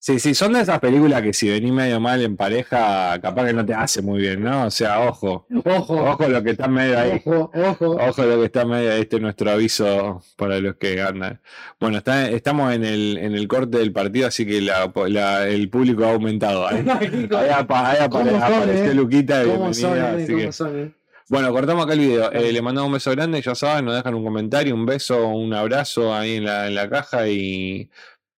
Sí, 0.00 0.18
sí, 0.18 0.34
son 0.34 0.52
de 0.52 0.60
esas 0.60 0.80
películas 0.80 1.22
que 1.22 1.32
si 1.32 1.48
venís 1.48 1.72
medio 1.72 1.98
mal 1.98 2.20
en 2.20 2.36
pareja, 2.36 3.18
capaz 3.22 3.46
que 3.46 3.52
no 3.54 3.64
te 3.64 3.72
hace 3.72 4.02
muy 4.02 4.20
bien, 4.20 4.42
¿no? 4.42 4.66
O 4.66 4.70
sea, 4.70 5.00
ojo. 5.08 5.46
Ojo, 5.64 5.94
Ojo 6.10 6.28
lo 6.28 6.42
que 6.42 6.50
está 6.50 6.68
medio 6.68 6.98
ahí. 6.98 7.22
ojo, 7.24 7.50
ojo. 7.54 7.86
Ojo 7.92 8.22
lo 8.24 8.38
que 8.40 8.44
está 8.44 8.66
medio 8.66 8.92
ahí. 8.92 9.00
Este 9.00 9.16
es 9.16 9.22
nuestro 9.22 9.50
aviso 9.50 10.20
para 10.36 10.58
los 10.60 10.74
que 10.76 11.00
andan. 11.00 11.40
Bueno, 11.80 11.96
está, 11.98 12.28
estamos 12.28 12.74
en 12.74 12.84
el, 12.84 13.16
en 13.16 13.34
el 13.34 13.48
corte 13.48 13.78
del 13.78 13.92
partido, 13.92 14.26
así 14.28 14.44
que 14.44 14.60
la- 14.60 14.92
la- 15.06 15.48
el 15.48 15.70
público 15.70 16.04
ha 16.04 16.12
aumentado. 16.12 16.66
Ahí, 16.68 16.84
ahí 16.86 17.48
apa- 17.50 17.90
ahí 17.92 18.08
¿Cómo 18.10 18.26
son, 18.30 18.42
apareció 18.42 18.90
eh? 18.90 18.94
Luquita, 18.94 19.42
¿Cómo 19.44 19.72
son, 19.72 19.92
bienvenida. 19.94 20.18
eh? 20.18 20.22
así 20.24 20.32
¿Cómo 20.32 20.44
que- 20.44 20.52
son, 20.52 20.78
eh? 20.80 20.92
Bueno, 21.28 21.50
cortamos 21.52 21.84
acá 21.84 21.94
el 21.94 22.00
video. 22.00 22.30
Eh, 22.32 22.52
le 22.52 22.60
mandamos 22.60 22.88
un 22.88 22.94
beso 22.94 23.10
grande, 23.12 23.40
ya 23.40 23.54
saben, 23.54 23.86
nos 23.86 23.94
dejan 23.96 24.14
un 24.14 24.24
comentario, 24.24 24.74
un 24.74 24.84
beso, 24.84 25.26
un 25.28 25.54
abrazo 25.54 26.14
ahí 26.14 26.36
en 26.36 26.44
la, 26.44 26.66
en 26.66 26.74
la 26.74 26.88
caja 26.88 27.26
y 27.28 27.90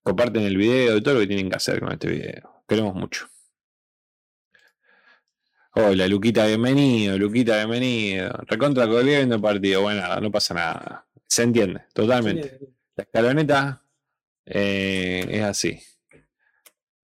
comparten 0.03 0.43
el 0.45 0.57
video 0.57 0.97
y 0.97 1.03
todo 1.03 1.15
lo 1.15 1.21
que 1.21 1.27
tienen 1.27 1.51
que 1.51 1.57
hacer 1.57 1.81
con 1.81 1.91
este 1.93 2.09
video. 2.09 2.63
Queremos 2.69 2.95
mucho. 2.95 3.29
Hola, 5.75 6.07
Luquita, 6.07 6.47
bienvenido, 6.47 7.19
Luquita, 7.19 7.57
bienvenido. 7.57 8.31
Recontra 8.47 8.87
colgué 8.87 9.17
viendo 9.17 9.35
el 9.35 9.43
partido. 9.43 9.83
Bueno, 9.83 10.03
nada, 10.03 10.21
no 10.21 10.31
pasa 10.31 10.55
nada. 10.55 11.07
Se 11.27 11.43
entiende, 11.43 11.83
totalmente. 11.93 12.59
La 12.95 13.03
escaloneta 13.03 13.83
eh, 14.47 15.27
es 15.29 15.43
así. 15.43 15.79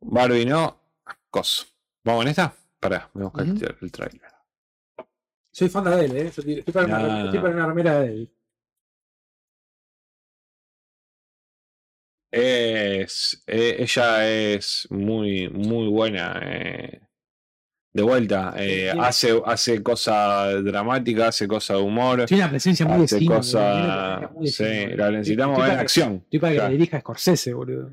Barbie 0.00 0.46
no, 0.46 0.80
coso. 1.28 1.66
¿Vamos 2.04 2.22
en 2.22 2.28
esta? 2.28 2.54
Pará, 2.78 3.10
voy 3.12 3.22
a 3.22 3.26
buscar 3.26 3.46
el 3.46 3.76
el 3.80 3.92
trailer. 3.92 4.31
Soy 5.52 5.68
fan 5.68 5.84
de 5.84 5.90
Adele, 5.90 6.20
¿eh? 6.22 6.26
Estoy, 6.26 6.62
para, 6.72 6.86
una, 6.86 7.24
estoy 7.24 7.40
para 7.40 7.54
una 7.54 7.66
remera 7.66 7.92
de 7.92 7.98
Adele. 7.98 8.30
Es, 12.30 13.42
eh, 13.46 13.76
ella 13.80 14.28
es 14.30 14.86
muy, 14.90 15.48
muy 15.50 15.88
buena. 15.88 16.40
eh. 16.42 17.00
De 17.94 18.02
vuelta, 18.02 18.54
eh, 18.56 18.90
hace, 18.90 19.38
hace 19.44 19.82
cosas 19.82 20.64
dramáticas, 20.64 21.28
hace 21.28 21.46
cosas 21.46 21.76
de 21.76 21.82
humor, 21.82 22.24
Tiene 22.24 22.42
una 22.44 22.50
presencia 22.50 22.86
muy 22.86 23.04
hace 23.04 23.18
cine, 23.18 23.28
boludo, 23.28 23.38
cosas. 23.38 23.72
tiene 23.74 23.84
una 23.84 24.30
presencia 24.30 24.32
muy 24.32 24.46
de 24.46 24.90
Sí, 24.92 24.96
la 24.96 25.10
necesitamos 25.10 25.58
ver 25.60 25.72
en 25.72 25.78
acción. 25.78 26.14
Estoy 26.24 26.38
para 26.40 26.52
que 26.52 26.56
Ya. 26.56 26.62
la 26.64 26.68
dirija 26.70 27.00
Scorsese, 27.00 27.52
boludo. 27.52 27.90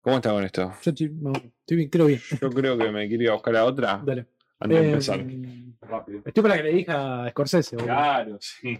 ¿Cómo 0.00 0.16
está 0.16 0.30
con 0.30 0.44
esto? 0.44 0.72
Yo 0.82 0.90
estoy, 0.90 1.10
no, 1.10 1.32
estoy 1.34 1.76
bien, 1.76 1.90
creo 1.90 2.06
bien. 2.06 2.20
Yo 2.40 2.48
creo 2.48 2.78
que 2.78 2.90
me 2.90 3.06
quiero 3.08 3.24
ir 3.24 3.28
a 3.28 3.32
buscar 3.34 3.56
a 3.56 3.64
otra 3.66 4.02
Dale. 4.02 4.26
antes 4.58 4.80
de 4.80 4.88
empezar. 4.88 5.26
Rápido. 5.82 6.22
Estoy 6.24 6.42
para 6.42 6.56
que 6.56 6.62
le 6.62 6.68
dirija 6.70 7.28
Scorsese, 7.30 7.76
boludo. 7.76 7.86
Claro, 7.92 8.38
sí. 8.40 8.78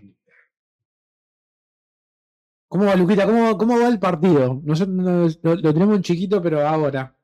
¿Cómo 2.69 2.87
va, 2.87 2.95
Luquita? 2.97 3.27
¿Cómo, 3.27 3.59
cómo 3.59 3.79
va 3.79 3.89
el 3.89 3.99
partido? 3.99 4.61
Nosotros 4.65 4.97
no- 4.97 5.29
lo, 5.43 5.55
lo 5.57 5.75
tenemos 5.75 5.97
en 5.97 6.03
chiquito, 6.03 6.41
pero 6.41 6.67
ahora. 6.67 7.15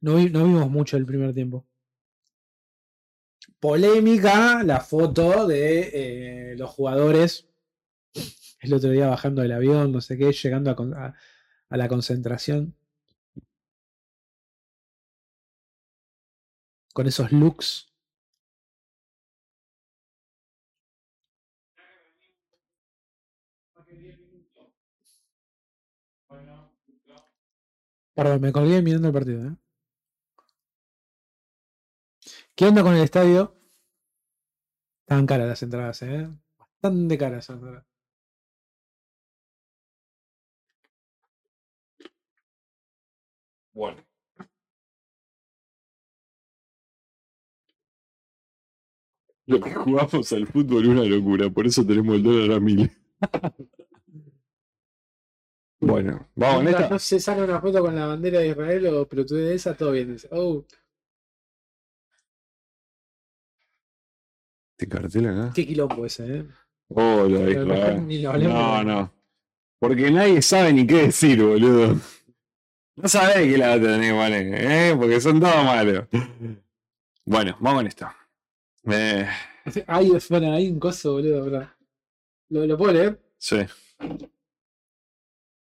No, 0.00 0.12
no 0.12 0.44
vimos 0.44 0.70
mucho 0.70 0.96
el 0.96 1.06
primer 1.06 1.32
tiempo. 1.34 1.66
Polémica 3.58 4.62
la 4.62 4.80
foto 4.80 5.46
de 5.46 5.90
eh, 6.52 6.56
los 6.56 6.70
jugadores 6.70 7.48
el 8.60 8.74
otro 8.74 8.90
día 8.90 9.08
bajando 9.08 9.42
del 9.42 9.52
avión, 9.52 9.92
no 9.92 10.00
sé 10.00 10.16
qué, 10.18 10.32
llegando 10.32 10.70
a, 10.70 11.06
a- 11.06 11.14
a 11.68 11.76
la 11.76 11.88
concentración. 11.88 12.75
Con 16.96 17.06
esos 17.06 17.30
looks. 17.30 17.92
Perdón, 28.14 28.40
me 28.40 28.50
colgué 28.50 28.80
mirando 28.80 29.08
el 29.08 29.12
partido. 29.12 29.46
¿eh? 29.46 29.56
¿Qué 32.54 32.64
onda 32.64 32.82
con 32.82 32.94
el 32.94 33.02
estadio? 33.02 33.54
Estaban 35.00 35.26
caras 35.26 35.48
las 35.48 35.62
entradas, 35.62 36.02
¿eh? 36.02 36.28
Bastante 36.58 37.18
caras 37.18 37.48
las 37.48 37.50
entradas. 37.50 37.84
Bueno. 43.74 44.05
Lo 49.46 49.60
que 49.60 49.74
jugamos 49.74 50.32
al 50.32 50.46
fútbol 50.46 50.82
es 50.82 50.88
una 50.88 51.04
locura, 51.04 51.48
por 51.50 51.66
eso 51.66 51.86
tenemos 51.86 52.16
el 52.16 52.22
dólar 52.22 52.56
a 52.56 52.60
mil. 52.60 52.90
Bueno, 55.78 56.28
vamos 56.34 56.62
en 56.62 56.68
esta. 56.68 56.88
no 56.88 56.98
se 56.98 57.20
saca 57.20 57.44
una 57.44 57.60
foto 57.60 57.80
con 57.80 57.94
la 57.94 58.06
bandera 58.06 58.40
de 58.40 58.48
Israel 58.48 58.86
o 58.86 59.06
pero 59.06 59.26
tú 59.26 59.34
de 59.34 59.54
esa, 59.54 59.76
todo 59.76 59.92
bien. 59.92 60.16
Oh, 60.32 60.64
¿Este 64.72 64.88
cartel 64.88 65.28
acá? 65.28 65.52
qué 65.54 65.66
quilombo 65.66 66.06
ese, 66.06 66.38
¿eh? 66.38 66.46
Israel. 66.88 68.48
No, 68.48 68.82
no. 68.84 69.12
Porque 69.78 70.10
nadie 70.10 70.40
sabe 70.42 70.72
ni 70.72 70.86
qué 70.86 71.04
decir, 71.04 71.42
boludo. 71.42 71.96
No 72.96 73.08
sabés 73.08 73.46
qué 73.52 73.58
la 73.58 73.78
tenés, 73.80 74.14
vale, 74.14 74.90
¿eh? 74.90 74.96
Porque 74.96 75.20
son 75.20 75.38
todos 75.38 75.64
malos. 75.64 76.06
Bueno, 77.26 77.56
vamos 77.60 77.82
en 77.82 77.86
esto. 77.88 78.06
Eh, 78.86 79.26
Hay, 79.86 80.12
bueno, 80.30 80.52
hay 80.52 80.68
un 80.70 80.78
coso, 80.78 81.12
boludo, 81.14 81.44
bro. 81.44 81.70
¿Lo, 82.50 82.66
lo 82.66 82.78
puedo 82.78 82.92
leer? 82.92 83.20
Sí. 83.38 83.56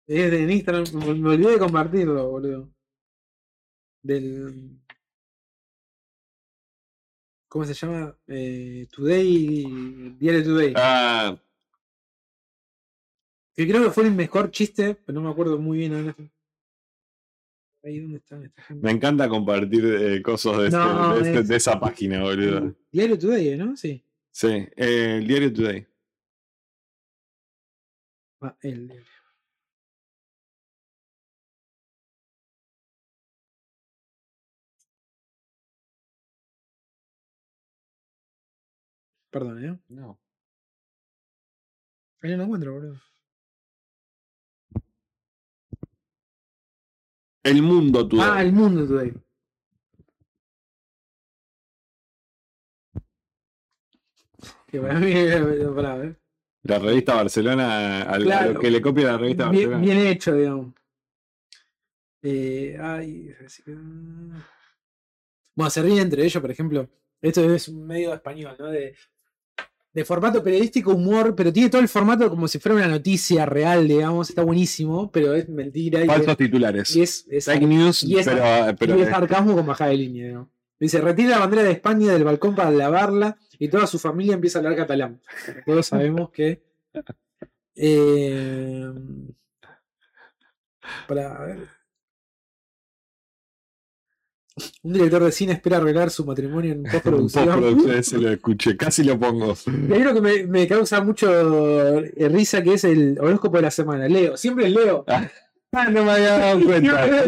Es 0.08 0.32
de 0.32 0.52
Instagram. 0.54 0.84
Me, 0.94 1.14
me 1.14 1.30
olvidé 1.30 1.52
de 1.52 1.60
compartirlo, 1.60 2.30
boludo. 2.30 2.70
Del. 4.04 4.80
¿Cómo 7.48 7.66
se 7.66 7.74
llama? 7.74 8.18
Eh, 8.28 8.88
Today. 8.92 10.16
Diario 10.18 10.44
Today. 10.44 10.74
Ah, 10.76 11.38
Que 13.56 13.68
creo 13.68 13.84
que 13.84 13.92
fue 13.92 14.06
el 14.06 14.12
mejor 14.12 14.50
chiste, 14.50 14.96
pero 14.96 15.20
no 15.20 15.28
me 15.28 15.32
acuerdo 15.32 15.60
muy 15.60 15.78
bien 15.78 15.94
ahora. 15.94 16.16
Ahí 17.84 18.00
dónde 18.00 18.18
está 18.18 18.44
esta 18.44 18.62
gente. 18.62 18.84
me 18.84 18.92
encanta 18.92 19.28
compartir 19.28 19.84
eh, 19.86 20.22
cosas 20.22 20.58
de, 20.60 20.66
este- 20.66 20.78
No, 20.78 21.16
de 21.16 21.22
este- 21.22 21.40
es- 21.40 21.48
de 21.48 21.56
esa 21.56 21.80
página, 21.80 22.22
boludo. 22.22 22.76
Diario 22.92 23.18
Today, 23.18 23.58
¿no? 23.58 23.76
Sí. 23.76 24.04
Sí, 24.32 24.48
eh, 24.48 25.18
el 25.18 25.28
diario 25.28 25.52
Today. 25.54 25.88
Ah, 28.42 28.56
el 28.62 28.88
diario. 28.88 29.06
Perdón, 39.30 39.64
¿eh? 39.66 39.80
No. 39.90 40.20
Ahí 42.22 42.32
no 42.32 42.38
lo 42.38 42.44
encuentro, 42.44 42.74
boludo. 42.74 43.00
El 47.44 47.62
Mundo 47.62 48.08
Today. 48.08 48.28
Ah, 48.30 48.42
el 48.42 48.52
mundo 48.54 48.86
today. 48.88 49.14
Que 54.68 54.80
para 54.82 55.00
mí 55.00 55.12
es 55.12 55.68
pará, 55.76 56.04
¿eh? 56.04 56.16
La 56.64 56.78
revista 56.80 57.16
Barcelona, 57.16 58.04
al, 58.04 58.22
a 58.22 58.26
Claro. 58.26 58.54
lo 58.54 58.60
que 58.60 58.70
le 58.72 58.82
copia 58.82 59.06
la 59.08 59.18
revista 59.18 59.50
bien, 59.50 59.72
Barcelona. 59.72 59.94
bien 59.94 60.08
hecho, 60.08 60.36
digamos. 60.36 60.74
Eh, 62.22 62.78
ay, 62.80 63.34
así 63.44 63.64
que- 63.64 63.76
Bueno, 65.56 65.70
se 65.72 65.82
ríen 65.82 66.00
entre 66.00 66.24
ellos, 66.24 66.40
por 66.40 66.52
ejemplo. 66.52 66.88
Esto 67.20 67.42
es 67.54 67.68
un 67.68 67.86
medio 67.86 68.14
español, 68.14 68.56
¿no? 68.60 68.68
De, 68.68 68.96
de 69.94 70.06
formato 70.06 70.42
periodístico, 70.44 70.92
humor, 70.94 71.36
pero 71.36 71.52
tiene 71.52 71.70
todo 71.70 71.82
el 71.82 71.90
formato 71.90 72.30
como 72.30 72.48
si 72.48 72.60
fuera 72.60 72.78
una 72.78 72.88
noticia 72.88 73.46
real, 73.46 73.88
digamos. 73.88 74.30
Está 74.30 74.42
buenísimo, 74.44 75.12
pero 75.12 75.34
es 75.36 75.50
mentira. 75.50 76.06
Falsos 76.06 76.30
es- 76.30 76.38
titulares. 76.38 76.96
y 76.96 77.02
es, 77.02 77.26
es 77.30 77.46
Fake 77.46 77.64
news, 77.68 78.04
y 78.04 78.18
es- 78.18 78.26
pero, 78.28 78.44
pero 78.80 78.98
y 78.98 79.02
es 79.02 79.10
sarcasmo 79.10 79.54
con 79.56 79.66
bajada 79.68 79.90
de 79.92 79.98
línea. 79.98 80.32
¿no? 80.34 80.50
Dice, 80.80 81.00
retira 81.02 81.32
la 81.32 81.40
bandera 81.40 81.64
de 81.64 81.72
España 81.72 82.12
del 82.14 82.24
balcón 82.24 82.56
para 82.56 82.72
lavarla 82.72 83.38
y 83.60 83.68
toda 83.68 83.86
su 83.86 84.00
familia 84.00 84.34
empieza 84.34 84.58
a 84.58 84.62
hablar 84.62 84.76
catalán. 84.78 85.22
Todos 85.66 85.86
sabemos 85.88 86.32
que... 86.32 86.64
eh, 87.76 88.92
para 91.08 91.36
a 91.36 91.46
ver. 91.46 91.68
Un 94.84 94.94
director 94.94 95.24
de 95.24 95.32
cine 95.32 95.54
espera 95.54 95.78
arreglar 95.78 96.10
su 96.10 96.26
matrimonio 96.26 96.74
en 96.74 96.84
postproducción. 96.92 97.46
postproducción 97.46 97.96
ese 97.96 98.18
lo 98.18 98.30
escuché, 98.30 98.76
casi 98.76 99.04
lo 99.04 99.20
pongo. 99.20 99.56
Y 99.90 99.94
hay 99.94 100.02
uno 100.02 100.14
que 100.14 100.22
me, 100.22 100.46
me 100.46 100.68
causa 100.68 101.02
mucho 101.02 102.00
eh, 102.00 102.30
risa 102.30 102.62
que 102.62 102.74
es 102.74 102.84
el 102.84 103.18
horóscopo 103.20 103.58
de 103.58 103.64
la 103.64 103.72
semana. 103.72 104.08
Leo, 104.08 104.36
siempre 104.38 104.68
es 104.68 104.74
Leo. 104.74 105.06
Ah, 105.74 105.86
no 105.90 106.04
me 106.04 106.12
había 106.12 106.38
dado 106.38 106.60
cuenta. 106.66 107.24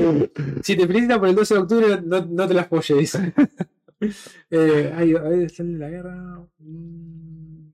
Si 0.62 0.76
te 0.76 0.86
felicitan 0.86 1.20
por 1.20 1.30
el 1.30 1.36
12 1.36 1.54
de 1.54 1.60
octubre, 1.60 2.02
no, 2.04 2.26
no 2.26 2.48
te 2.48 2.54
las 2.54 2.68
polles, 2.68 3.16
eh, 4.52 4.94
ahí, 4.96 5.14
ahí 5.16 5.48
en 5.58 5.80
la 5.80 5.90
guerra. 5.90 6.46
Mm. 6.60 7.72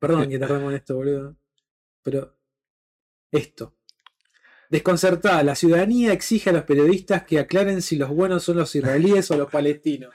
Perdón 0.00 0.28
que 0.28 0.38
tardamos 0.38 0.70
en 0.70 0.76
esto, 0.76 0.96
boludo. 0.96 1.36
Pero. 2.02 2.36
Esto. 3.30 3.74
Desconcertada, 4.74 5.44
la 5.44 5.54
ciudadanía 5.54 6.12
exige 6.12 6.50
a 6.50 6.52
los 6.52 6.64
periodistas 6.64 7.22
que 7.22 7.38
aclaren 7.38 7.80
si 7.80 7.94
los 7.94 8.08
buenos 8.10 8.42
son 8.42 8.56
los 8.56 8.74
israelíes 8.74 9.30
o 9.30 9.36
los 9.36 9.48
palestinos. 9.48 10.12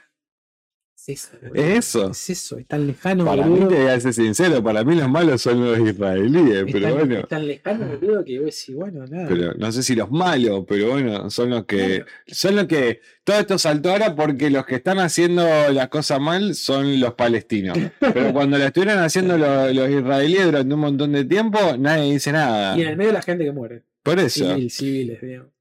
Es 0.94 1.08
eso, 1.08 1.30
boludo. 1.40 1.54
¿Es 1.62 1.78
eso? 1.78 2.10
Es 2.10 2.28
eso, 2.30 2.58
es 2.58 2.66
tan 2.66 2.86
lejano, 2.86 3.24
Para 3.24 3.46
mí, 3.46 3.54
boludo. 3.54 3.68
te 3.68 3.74
voy 3.76 3.86
a 3.90 3.98
ser 3.98 4.12
sincero, 4.12 4.62
para 4.62 4.84
mí 4.84 4.94
los 4.96 5.08
malos 5.08 5.40
son 5.40 5.64
los 5.64 5.78
israelíes, 5.78 6.56
Es 6.66 6.72
pero 6.72 6.88
tan, 6.88 6.94
bueno. 6.98 7.18
es 7.20 7.28
tan 7.28 7.46
lejano, 7.46 7.86
boludo, 7.86 8.22
que 8.22 8.38
vos 8.38 8.54
decís, 8.54 8.74
bueno, 8.76 9.06
nada. 9.06 9.26
Pero 9.26 9.54
no 9.54 9.72
sé 9.72 9.82
si 9.82 9.94
los 9.94 10.10
malos, 10.10 10.66
pero 10.68 10.90
bueno, 10.90 11.30
son 11.30 11.48
los 11.48 11.64
que. 11.64 11.76
Claro. 12.04 12.04
Son 12.26 12.54
los 12.56 12.66
que. 12.66 13.00
Todo 13.24 13.38
esto 13.40 13.56
saltó 13.56 13.92
ahora 13.92 14.14
porque 14.14 14.50
los 14.50 14.66
que 14.66 14.74
están 14.74 14.98
haciendo 14.98 15.42
las 15.72 15.88
cosas 15.88 16.20
mal 16.20 16.54
son 16.54 17.00
los 17.00 17.14
palestinos. 17.14 17.78
Pero 17.98 18.32
cuando 18.34 18.58
lo 18.58 18.64
estuvieron 18.64 18.98
haciendo 18.98 19.38
lo- 19.38 19.72
los 19.72 19.88
israelíes 19.88 20.44
durante 20.44 20.74
un 20.74 20.80
montón 20.80 21.12
de 21.12 21.24
tiempo, 21.24 21.58
nadie 21.78 22.12
dice 22.12 22.30
nada. 22.32 22.76
Y 22.76 22.82
en 22.82 22.88
el 22.88 22.96
medio 22.98 23.12
la 23.12 23.22
gente 23.22 23.44
que 23.44 23.52
muere. 23.52 23.84
Por 24.02 24.18
eso. 24.18 24.46
Civil, 24.46 24.70
civiles, 24.70 25.20
digamos. 25.20 25.52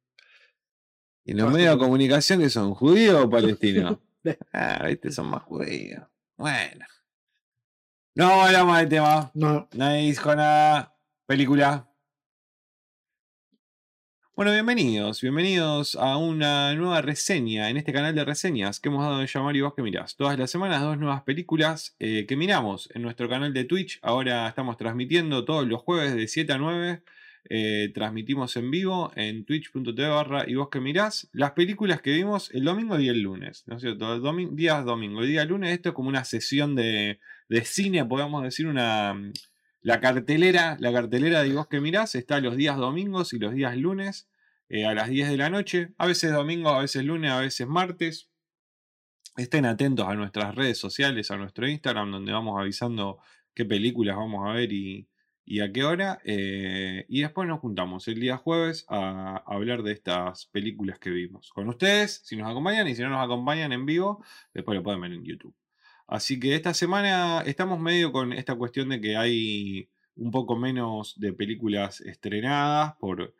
Y 1.26 1.34
los 1.34 1.52
medios 1.52 1.74
de 1.76 1.80
comunicación 1.80 2.40
que 2.40 2.50
son 2.50 2.74
judíos 2.74 3.24
o 3.24 3.30
palestinos. 3.30 4.00
ah, 4.54 4.86
viste, 4.88 5.12
son 5.12 5.28
más 5.28 5.44
judíos. 5.44 6.04
Bueno. 6.38 6.86
No 8.16 8.42
hablamos 8.42 8.78
del 8.78 8.90
tema. 8.90 9.32
No, 9.34 9.70
Nadie 9.74 10.08
dijo 10.08 10.36
nada. 10.36 10.96
Película. 11.26 11.90
Bueno, 14.40 14.54
bienvenidos, 14.54 15.20
bienvenidos 15.20 15.96
a 15.96 16.16
una 16.16 16.74
nueva 16.74 17.02
reseña 17.02 17.70
en 17.70 17.76
este 17.76 17.92
canal 17.92 18.16
de 18.16 18.24
reseñas 18.24 18.80
que 18.80 18.88
hemos 18.88 19.04
dado 19.04 19.20
de 19.20 19.28
llamar 19.28 19.54
y 19.58 19.60
vos 19.60 19.74
que 19.74 19.82
mirás. 19.82 20.16
Todas 20.16 20.40
las 20.40 20.50
semanas 20.50 20.82
dos 20.82 20.98
nuevas 20.98 21.24
películas 21.24 21.98
eh, 22.00 22.26
que 22.26 22.38
miramos 22.38 22.90
en 22.94 23.02
nuestro 23.02 23.28
canal 23.28 23.54
de 23.54 23.66
Twitch. 23.66 24.00
Ahora 24.02 24.48
estamos 24.48 24.78
transmitiendo 24.78 25.44
todos 25.44 25.68
los 25.68 25.82
jueves 25.82 26.16
de 26.16 26.26
7 26.28 26.54
a 26.54 26.58
9. 26.58 27.04
Eh, 27.50 27.92
transmitimos 27.94 28.56
en 28.58 28.70
vivo 28.72 29.12
en 29.16 29.46
twitch.tv 29.46 30.08
barra 30.08 30.44
y 30.48 30.56
vos 30.56 30.70
que 30.70 30.80
mirás 30.80 31.30
las 31.32 31.52
películas 31.52 32.02
que 32.02 32.12
vimos 32.14 32.52
el 32.54 32.64
domingo 32.64 33.00
y 33.00 33.10
el 33.10 33.22
lunes. 33.22 33.64
¿No 33.68 33.76
es 33.78 33.82
cierto? 33.82 34.14
El 34.16 34.22
domi- 34.22 34.50
días 34.56 34.84
domingo 34.86 35.24
y 35.24 35.28
día 35.30 35.46
lunes. 35.46 35.72
Esto 35.72 35.90
es 35.90 35.96
como 35.96 36.10
una 36.10 36.24
sesión 36.26 36.76
de, 36.76 37.20
de 37.48 37.66
cine, 37.66 38.06
podemos 38.06 38.44
decir, 38.44 38.68
una, 38.68 39.16
la 39.82 40.00
cartelera, 40.00 40.78
la 40.80 40.92
cartelera 40.94 41.42
de 41.44 41.54
vos 41.54 41.68
que 41.68 41.80
mirás 41.82 42.16
está 42.16 42.40
los 42.42 42.56
días 42.56 42.78
domingos 42.78 43.34
y 43.34 43.40
los 43.40 43.54
días 43.54 43.76
lunes 43.78 44.28
eh, 44.70 44.86
a 44.86 44.94
las 44.94 45.10
10 45.10 45.30
de 45.30 45.38
la 45.38 45.50
noche. 45.50 45.90
A 45.98 46.06
veces 46.06 46.32
domingo, 46.32 46.70
a 46.70 46.82
veces 46.82 47.04
lunes, 47.04 47.32
a 47.32 47.40
veces 47.40 47.68
martes. 47.68 48.30
Estén 49.38 49.66
atentos 49.66 50.06
a 50.08 50.16
nuestras 50.16 50.54
redes 50.54 50.78
sociales, 50.78 51.32
a 51.32 51.38
nuestro 51.38 51.68
Instagram, 51.68 52.12
donde 52.12 52.32
vamos 52.34 52.60
avisando 52.60 53.20
qué 53.54 53.64
películas 53.66 54.18
vamos 54.18 54.48
a 54.48 54.54
ver 54.54 54.72
y, 54.74 55.08
y 55.50 55.62
a 55.62 55.72
qué 55.72 55.84
hora. 55.84 56.20
eh, 56.26 57.06
y 57.10 57.22
después 57.22 57.48
nos 57.48 57.60
juntamos 57.60 58.08
el 58.08 58.20
día 58.20 58.38
jueves 58.38 58.86
a, 58.88 59.38
a 59.38 59.56
hablar 59.56 59.82
de 59.82 59.94
estas 59.94 60.46
películas 60.48 61.00
que 61.00 61.10
vimos. 61.10 61.50
Con 61.52 61.68
ustedes, 61.70 62.22
si 62.24 62.38
nos 62.38 62.48
acompañan 62.50 62.88
y 62.88 62.96
si 62.96 63.02
no 63.02 63.10
nos 63.10 63.26
acompañan 63.26 63.72
en 63.74 63.86
vivo, 63.86 64.24
después 64.54 64.76
lo 64.78 64.84
pueden 64.84 65.02
ver 65.02 65.14
en 65.14 65.26
YouTube. 65.26 65.56
Así 66.08 66.40
que 66.40 66.54
esta 66.54 66.76
semana 66.76 67.42
estamos 67.48 67.80
medio 67.80 68.12
con 68.12 68.32
esta 68.34 68.56
cuestión 68.56 68.90
de 68.90 69.02
que 69.02 69.18
hay 69.18 69.90
un 70.16 70.30
poco 70.32 70.56
menos 70.56 71.16
de 71.20 71.34
películas 71.34 72.02
estrenadas 72.02 72.96
por, 73.00 73.34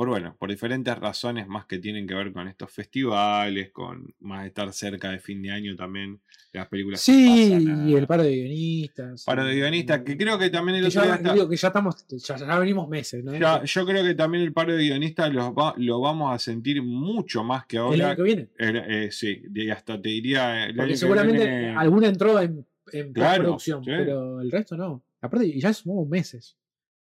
por 0.00 0.08
bueno, 0.08 0.34
por 0.38 0.48
diferentes 0.48 0.96
razones 0.98 1.46
más 1.46 1.66
que 1.66 1.78
tienen 1.78 2.06
que 2.06 2.14
ver 2.14 2.32
con 2.32 2.48
estos 2.48 2.72
festivales, 2.72 3.70
con 3.70 4.14
más 4.20 4.46
estar 4.46 4.72
cerca 4.72 5.10
de 5.10 5.18
fin 5.18 5.42
de 5.42 5.50
año 5.50 5.76
también, 5.76 6.18
las 6.54 6.68
películas. 6.68 7.04
que 7.04 7.12
Sí, 7.12 7.50
pasan 7.52 7.80
a- 7.84 7.90
y 7.90 7.94
el 7.96 8.06
paro 8.06 8.22
de 8.22 8.34
guionistas. 8.34 9.24
Paro 9.26 9.44
de 9.44 9.54
guionistas, 9.56 10.00
que 10.00 10.16
creo 10.16 10.38
que 10.38 10.48
también 10.48 10.76
el 10.76 10.84
que 10.84 10.88
otro 10.88 11.00
ya, 11.02 11.06
día 11.06 11.14
está- 11.16 11.34
digo 11.34 11.48
que 11.50 11.56
ya 11.56 11.68
estamos, 11.68 12.06
ya, 12.08 12.36
ya 12.38 12.58
venimos 12.58 12.88
meses, 12.88 13.22
¿no? 13.22 13.36
ya- 13.36 13.62
yo 13.62 13.84
creo 13.84 14.02
que 14.02 14.14
también 14.14 14.42
el 14.44 14.54
paro 14.54 14.72
de 14.74 14.82
guionistas 14.84 15.34
lo, 15.34 15.52
va- 15.54 15.74
lo 15.76 16.00
vamos 16.00 16.34
a 16.34 16.38
sentir 16.38 16.82
mucho 16.82 17.44
más 17.44 17.66
que 17.66 17.76
el 17.76 17.82
ahora. 17.82 18.06
año 18.06 18.16
que 18.16 18.22
viene. 18.22 18.42
Eh, 18.58 18.82
eh, 18.88 19.08
sí, 19.12 19.42
y 19.54 19.68
hasta 19.68 20.00
te 20.00 20.08
diría. 20.08 20.64
el 20.64 20.70
año 20.70 20.76
Porque 20.78 20.92
que 20.92 20.96
seguramente 20.96 21.44
viene- 21.46 21.76
alguna 21.76 22.08
entró 22.08 22.40
en, 22.40 22.66
en 22.92 23.12
Claro, 23.12 23.42
producción, 23.42 23.84
sí. 23.84 23.90
pero 23.94 24.40
el 24.40 24.50
resto 24.50 24.78
no. 24.78 25.04
Aparte, 25.20 25.46
y 25.46 25.60
ya 25.60 25.74
sumamos 25.74 26.08
meses. 26.08 26.56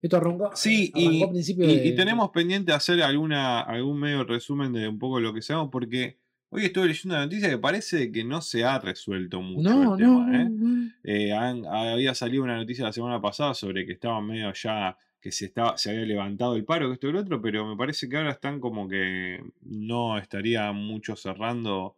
Esto 0.02 0.16
arrancó, 0.16 0.50
Sí, 0.54 0.90
arrancó 0.94 1.24
y, 1.24 1.24
a 1.24 1.30
principio 1.30 1.64
y- 1.66 1.74
de- 1.76 1.86
y 1.88 1.94
tenemos 1.94 2.30
pendiente 2.30 2.72
hacer 2.72 3.02
alguna, 3.02 3.60
algún 3.60 4.00
medio 4.00 4.24
resumen 4.24 4.72
de 4.72 4.88
un 4.88 4.98
poco 4.98 5.20
lo 5.20 5.32
que 5.32 5.42
sabemos, 5.42 5.70
porque 5.70 6.18
hoy 6.50 6.64
estuve 6.64 6.88
leyendo 6.88 7.14
una 7.14 7.24
noticia 7.24 7.48
que 7.48 7.58
parece 7.58 8.10
que 8.12 8.24
no 8.24 8.42
se 8.42 8.64
ha 8.64 8.78
resuelto 8.80 9.40
mucho 9.40 9.70
No, 9.70 9.82
el 9.82 9.88
no, 10.00 10.26
tema. 10.26 10.42
¿eh? 10.42 10.50
no, 10.50 10.68
no. 10.68 10.90
Eh, 11.04 11.32
han- 11.32 11.64
había 11.66 12.14
salido 12.14 12.42
una 12.42 12.56
noticia 12.56 12.84
la 12.84 12.92
semana 12.92 13.20
pasada 13.20 13.54
sobre 13.54 13.86
que 13.86 13.92
estaban 13.92 14.26
medio 14.26 14.52
ya, 14.52 14.96
que 15.20 15.30
se, 15.32 15.46
estaba, 15.46 15.78
se 15.78 15.90
había 15.90 16.04
levantado 16.04 16.56
el 16.56 16.64
paro, 16.64 16.88
que 16.88 16.94
esto 16.94 17.08
y 17.08 17.12
lo 17.12 17.20
otro, 17.20 17.40
pero 17.40 17.64
me 17.66 17.76
parece 17.76 18.08
que 18.08 18.16
ahora 18.16 18.32
están 18.32 18.58
como 18.60 18.88
que 18.88 19.40
no 19.62 20.18
estaría 20.18 20.72
mucho 20.72 21.14
cerrando 21.16 21.96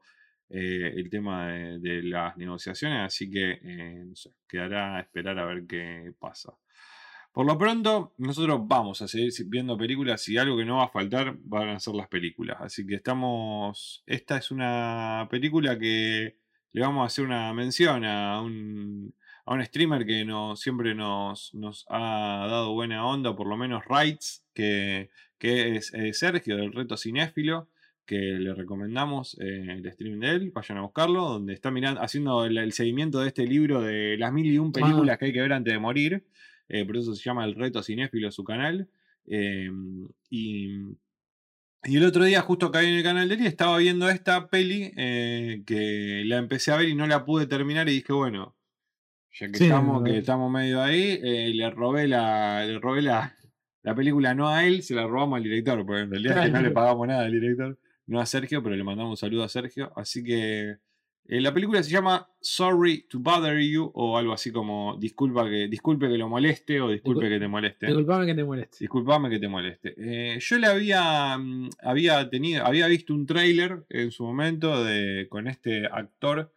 eh, 0.50 0.92
el 0.96 1.08
tema 1.10 1.48
de, 1.48 1.78
de 1.80 2.02
las 2.02 2.36
negociaciones, 2.36 3.00
así 3.00 3.30
que 3.30 3.52
eh, 3.62 4.04
no 4.06 4.14
sé, 4.14 4.30
quedará 4.46 4.96
a 4.98 5.00
esperar 5.00 5.38
a 5.38 5.46
ver 5.46 5.66
qué 5.66 6.12
pasa. 6.18 6.52
Por 7.34 7.46
lo 7.46 7.58
pronto, 7.58 8.14
nosotros 8.18 8.60
vamos 8.62 9.02
a 9.02 9.08
seguir 9.08 9.32
viendo 9.46 9.76
películas 9.76 10.28
y 10.28 10.38
algo 10.38 10.56
que 10.56 10.64
no 10.64 10.76
va 10.76 10.84
a 10.84 10.88
faltar 10.88 11.36
van 11.42 11.70
a 11.70 11.80
ser 11.80 11.96
las 11.96 12.06
películas. 12.06 12.58
Así 12.60 12.86
que 12.86 12.94
estamos. 12.94 14.04
Esta 14.06 14.36
es 14.38 14.52
una 14.52 15.26
película 15.28 15.76
que 15.76 16.36
le 16.70 16.80
vamos 16.80 17.02
a 17.02 17.06
hacer 17.06 17.24
una 17.24 17.52
mención 17.52 18.04
a 18.04 18.40
un, 18.40 19.12
a 19.46 19.52
un 19.52 19.64
streamer 19.64 20.06
que 20.06 20.24
nos, 20.24 20.60
siempre 20.60 20.94
nos, 20.94 21.52
nos 21.54 21.84
ha 21.88 22.46
dado 22.48 22.72
buena 22.72 23.04
onda, 23.04 23.34
por 23.34 23.48
lo 23.48 23.56
menos 23.56 23.82
rights, 23.88 24.46
que, 24.54 25.10
que 25.36 25.74
es 25.74 25.92
eh, 25.92 26.12
Sergio 26.12 26.56
del 26.56 26.72
Reto 26.72 26.96
Cinéfilo, 26.96 27.68
que 28.06 28.16
le 28.16 28.54
recomendamos 28.54 29.36
eh, 29.40 29.72
el 29.72 29.92
stream 29.92 30.20
de 30.20 30.30
él, 30.30 30.52
vayan 30.54 30.78
a 30.78 30.82
buscarlo, 30.82 31.30
donde 31.30 31.52
está 31.52 31.72
mirando, 31.72 32.00
haciendo 32.00 32.44
el, 32.44 32.58
el 32.58 32.72
seguimiento 32.72 33.18
de 33.18 33.26
este 33.26 33.44
libro 33.44 33.80
de 33.80 34.16
las 34.18 34.32
mil 34.32 34.46
y 34.46 34.58
un 34.58 34.70
películas 34.70 35.18
que 35.18 35.24
hay 35.24 35.32
que 35.32 35.40
ver 35.40 35.52
antes 35.52 35.72
de 35.72 35.80
morir. 35.80 36.24
Eh, 36.68 36.84
por 36.84 36.96
eso 36.96 37.14
se 37.14 37.22
llama 37.22 37.44
El 37.44 37.54
Reto 37.54 37.82
Cinéfilo 37.82 38.30
su 38.30 38.44
canal. 38.44 38.88
em, 39.26 40.08
y, 40.30 40.76
y 41.86 41.96
el 41.96 42.04
otro 42.04 42.24
día, 42.24 42.40
justo 42.40 42.70
caí 42.70 42.86
en 42.86 42.94
el 42.94 43.02
canal 43.02 43.28
de 43.28 43.34
él 43.34 43.42
y 43.42 43.46
estaba 43.46 43.76
viendo 43.78 44.08
esta 44.08 44.48
peli 44.48 44.92
eh, 44.96 45.62
que 45.66 46.22
la 46.26 46.38
empecé 46.38 46.72
a 46.72 46.76
ver 46.76 46.88
y 46.88 46.94
no 46.94 47.06
la 47.06 47.24
pude 47.24 47.46
terminar. 47.46 47.88
Y 47.88 47.94
dije, 47.94 48.12
bueno, 48.12 48.56
ya 49.32 49.48
que, 49.48 49.58
Sí, 49.58 49.64
estamos, 49.64 50.02
que 50.04 50.18
estamos 50.18 50.50
medio 50.50 50.82
ahí, 50.82 51.18
eh, 51.22 51.52
le 51.54 51.70
robé 51.70 52.08
la. 52.08 52.64
Le 52.64 52.78
robé 52.78 53.02
la, 53.02 53.36
la 53.82 53.94
película 53.94 54.34
no 54.34 54.48
a 54.48 54.64
él, 54.66 54.82
se 54.82 54.94
la 54.94 55.06
robamos 55.06 55.36
al 55.36 55.42
director, 55.42 55.84
porque 55.84 56.02
en 56.02 56.10
realidad 56.10 56.38
es 56.38 56.44
que 56.46 56.50
no 56.52 56.62
le 56.62 56.70
pagamos 56.70 57.06
nada 57.06 57.26
al 57.26 57.32
director, 57.32 57.78
no 58.06 58.18
a 58.20 58.24
Sergio, 58.26 58.62
pero 58.62 58.76
le 58.76 58.84
mandamos 58.84 59.10
un 59.10 59.16
saludo 59.18 59.44
a 59.44 59.48
Sergio. 59.50 59.92
Así 59.96 60.24
que 60.24 60.76
eh, 61.26 61.40
la 61.40 61.54
película 61.54 61.82
se 61.82 61.90
llama 61.90 62.28
Sorry 62.40 63.06
to 63.08 63.18
Bother 63.18 63.58
You, 63.60 63.90
o 63.94 64.18
algo 64.18 64.32
así 64.32 64.52
como 64.52 64.96
disculpa 64.98 65.48
que, 65.48 65.68
disculpe 65.68 66.08
que 66.08 66.18
lo 66.18 66.28
moleste 66.28 66.80
o 66.80 66.90
disculpe 66.90 67.26
Discul- 67.26 67.28
que 67.30 67.38
te 67.40 67.48
moleste. 67.48 67.86
Disculpame 67.86 68.26
que 68.26 68.34
te 68.34 68.44
moleste. 68.44 68.76
Disculpame 68.80 69.30
que 69.30 69.38
te 69.38 69.48
moleste. 69.48 69.94
Eh, 69.96 70.38
yo 70.40 70.58
le 70.58 70.66
había, 70.66 71.38
mm, 71.38 71.70
había 71.82 72.28
tenido, 72.28 72.66
había 72.66 72.86
visto 72.88 73.14
un 73.14 73.24
tráiler 73.26 73.84
en 73.88 74.10
su 74.10 74.24
momento 74.24 74.84
de, 74.84 75.26
con 75.30 75.48
este 75.48 75.86
actor, 75.86 76.52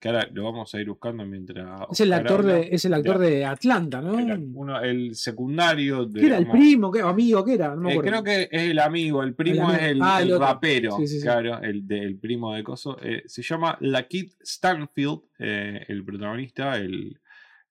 que 0.00 0.08
ahora 0.08 0.26
lo 0.32 0.44
vamos 0.44 0.74
a 0.74 0.80
ir 0.80 0.88
buscando 0.88 1.24
mientras. 1.26 1.82
Es 1.92 2.00
el 2.00 2.12
actor 2.14 2.40
habla. 2.40 2.54
de, 2.54 2.68
es 2.72 2.84
el 2.86 2.94
actor 2.94 3.18
de 3.18 3.44
Atlanta, 3.44 4.00
¿no? 4.00 4.18
El, 4.18 4.50
uno- 4.54 4.80
el 4.80 5.14
secundario 5.14 6.06
de. 6.06 6.20
¿Qué 6.20 6.26
era? 6.26 6.38
¿El 6.38 6.48
primo? 6.48 6.90
¿Qué? 6.90 7.02
¿Amigo? 7.02 7.44
¿Qué 7.44 7.54
era? 7.54 7.74
No 7.76 7.82
me 7.82 7.94
eh, 7.96 8.00
creo 8.00 8.24
que 8.24 8.48
es 8.50 8.62
el 8.70 8.78
amigo, 8.78 9.22
el 9.22 9.34
primo 9.34 9.68
amigo. 9.68 9.78
es 9.78 9.90
el, 9.90 9.98
Ah, 10.02 10.22
el 10.22 10.28
el 10.28 10.34
otro. 10.34 10.46
rapero, 10.46 10.96
Sí, 10.96 11.06
sí, 11.06 11.16
sí. 11.18 11.22
claro, 11.22 11.60
el, 11.60 11.86
de- 11.86 12.02
el 12.02 12.16
primo 12.16 12.54
de 12.54 12.64
Coso. 12.64 12.96
Eh, 13.02 13.22
se 13.26 13.42
llama 13.42 13.76
Lakeith 13.80 14.32
Stanfield, 14.42 15.20
eh, 15.38 15.84
el 15.88 16.02
protagonista, 16.02 16.76
el, 16.78 17.19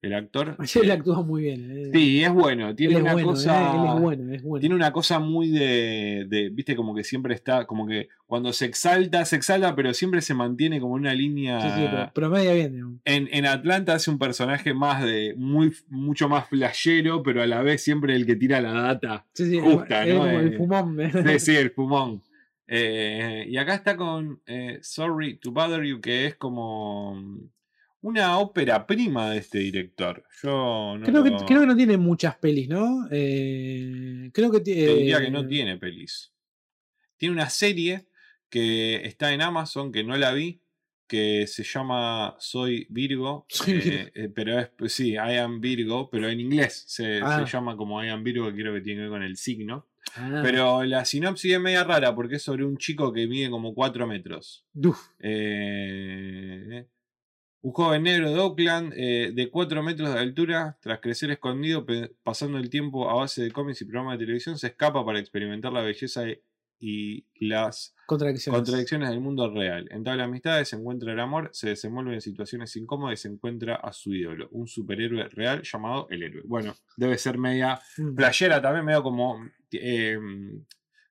el 0.02 0.14
actor. 0.14 0.56
Él 0.82 0.92
actúa 0.92 1.22
muy 1.24 1.44
bien. 1.44 1.70
eh. 1.72 1.92
Sí, 1.94 2.24
es 2.24 2.32
bueno, 2.32 2.70
él 2.70 2.76
tiene 2.76 2.94
es 2.96 3.02
una 3.02 3.14
bueno, 3.14 3.28
cosa. 3.30 3.62
eh, 3.62 3.76
Él 3.76 3.86
es 3.96 4.02
bueno, 4.02 4.34
es 4.34 4.44
bueno. 4.44 4.60
Tiene 4.62 4.76
una 4.76 4.92
cosa 4.94 5.20
muy 5.20 5.50
de, 5.50 6.26
de, 6.30 6.50
viste, 6.50 6.76
como 6.76 6.96
que 6.96 7.04
siempre 7.04 7.34
está, 7.34 7.66
como 7.66 7.86
que 7.86 8.08
cuando 8.26 8.54
se 8.54 8.66
exalta, 8.66 9.26
se 9.26 9.36
exalta, 9.36 9.76
pero 9.76 9.94
siempre 9.94 10.22
se 10.22 10.34
mantiene 10.34 10.80
como 10.80 10.96
en 10.96 11.02
una 11.02 11.14
línea. 11.14 11.60
Sí, 11.62 11.68
sí, 11.82 11.88
pero 11.92 12.12
promedia 12.14 12.54
bien. 12.54 12.72
digamos. 12.74 13.00
En, 13.04 13.28
en 13.32 13.46
Atlanta 13.46 13.94
hace 13.96 14.10
un 14.10 14.20
personaje 14.20 14.74
más 14.74 15.04
de, 15.04 15.34
muy, 15.36 15.74
mucho 15.90 16.30
más 16.30 16.48
flashero, 16.48 17.22
pero 17.24 17.42
a 17.42 17.48
la 17.48 17.62
vez 17.62 17.84
siempre 17.84 18.16
el 18.16 18.26
que 18.26 18.36
tira 18.38 18.62
la 18.62 18.72
data. 18.74 19.26
Sí, 19.34 19.50
sí, 19.50 19.60
Justa, 19.60 20.06
es 20.06 20.16
¿no? 20.16 20.26
el 20.30 20.54
Eh, 20.54 20.58
fumón. 20.58 20.98
Sí, 21.28 21.40
sí, 21.40 21.56
el 21.56 21.72
fumón. 21.72 22.22
Eh, 22.72 23.46
y 23.50 23.58
acá 23.58 23.74
está 23.74 23.98
con 23.98 24.42
eh, 24.46 24.78
Sorry 24.82 25.38
to 25.40 25.52
Bother 25.52 25.84
You, 25.84 26.00
que 26.00 26.28
es 26.28 26.36
como 26.36 27.20
una 28.02 28.38
ópera 28.40 28.86
prima 28.88 29.32
de 29.32 29.40
este 29.40 29.60
director. 29.60 30.24
Yo 30.42 30.98
no 30.98 31.06
creo, 31.06 31.24
que, 31.24 31.46
creo 31.46 31.62
que 31.62 31.68
no 31.68 31.76
tiene 31.76 31.98
muchas 31.98 32.36
pelis, 32.38 32.70
¿no? 32.70 33.08
Eh, 33.12 34.30
creo 34.34 34.52
que 34.52 34.60
Te 34.62 34.72
diría 34.72 35.20
que 35.20 35.32
no 35.32 35.42
eh, 35.42 35.48
tiene 35.48 35.78
pelis. 35.78 36.32
Tiene 37.18 37.34
una 37.34 37.50
serie 37.50 38.08
que 38.50 38.96
está 39.06 39.34
en 39.34 39.42
Amazon, 39.42 39.92
que 39.92 40.04
no 40.04 40.16
la 40.18 40.32
vi, 40.34 40.62
que 41.08 41.46
se 41.48 41.64
llama 41.64 42.36
Soy 42.40 42.88
Virgo. 42.90 43.46
Soy 43.50 43.74
eh, 43.74 43.80
Virgo. 43.84 44.10
eh, 44.16 44.30
pero 44.34 44.60
es, 44.60 44.70
pues 44.70 44.94
sí, 44.94 45.12
I 45.14 45.38
am 45.38 45.60
Virgo, 45.60 46.10
pero 46.10 46.30
en 46.30 46.40
inglés 46.40 46.86
se, 46.88 47.20
se 47.20 47.22
Ah. 47.24 47.46
llama 47.46 47.76
como 47.76 48.04
I 48.04 48.10
am 48.10 48.24
Virgo, 48.24 48.48
que 48.50 48.62
creo 48.62 48.74
que 48.74 48.82
tiene 48.82 49.00
que 49.00 49.02
ver 49.04 49.10
con 49.12 49.24
el 49.24 49.36
signo. 49.38 49.88
Ah, 50.16 50.40
Pero 50.44 50.84
la 50.86 51.06
sinopsis 51.06 51.54
es 51.54 51.60
media 51.60 51.84
rara 51.84 52.16
porque 52.16 52.38
es 52.38 52.42
sobre 52.42 52.64
un 52.66 52.78
chico 52.78 53.12
que 53.14 53.28
mide 53.28 53.50
como 53.50 53.76
4 53.76 54.08
metros. 54.08 54.66
uf, 54.74 54.98
Eh, 55.20 56.88
un 57.62 57.72
joven 57.74 58.04
negro 58.04 58.32
de 58.32 58.40
Oakland 58.40 58.94
eh, 58.96 59.32
de 59.34 59.50
4 59.50 59.84
metros 59.84 60.14
de 60.14 60.20
altura, 60.20 60.78
tras 60.82 61.00
crecer 61.00 61.30
escondido, 61.32 61.86
pasando 62.24 62.58
el 62.58 62.70
tiempo 62.70 63.10
a 63.10 63.16
base 63.16 63.44
de 63.44 63.52
cómics 63.52 63.82
y 63.82 63.86
programas 63.86 64.18
de 64.18 64.26
televisión, 64.26 64.58
se 64.58 64.68
escapa 64.68 65.06
para 65.06 65.20
experimentar 65.20 65.74
la 65.74 65.82
belleza 65.82 66.24
y- 66.82 67.26
las 67.42 67.94
contradicciones. 68.08 68.58
contradicciones 68.62 69.10
del 69.10 69.20
mundo 69.20 69.54
real. 69.54 69.86
Entabla 69.92 70.24
amistades, 70.24 70.70
se 70.70 70.78
encuentra 70.78 71.12
el 71.12 71.20
amor, 71.20 71.50
se 71.52 71.68
desenvuelve 71.70 72.14
en 72.14 72.22
situaciones 72.22 72.74
incómodas 72.78 73.20
y 73.20 73.22
se 73.24 73.28
encuentra 73.28 73.76
a 73.76 73.92
su 73.92 74.14
ídolo, 74.14 74.48
un 74.52 74.66
superhéroe 74.66 75.28
real 75.28 75.62
llamado 75.64 76.08
el 76.10 76.24
héroe. 76.24 76.44
Bueno, 76.46 76.74
debe 76.96 77.18
ser 77.18 77.38
media 77.38 77.82
Mm. 77.98 78.16
playera 78.16 78.62
también 78.62 78.86
medio 78.86 79.04
como 79.04 79.46
eh, 79.74 80.18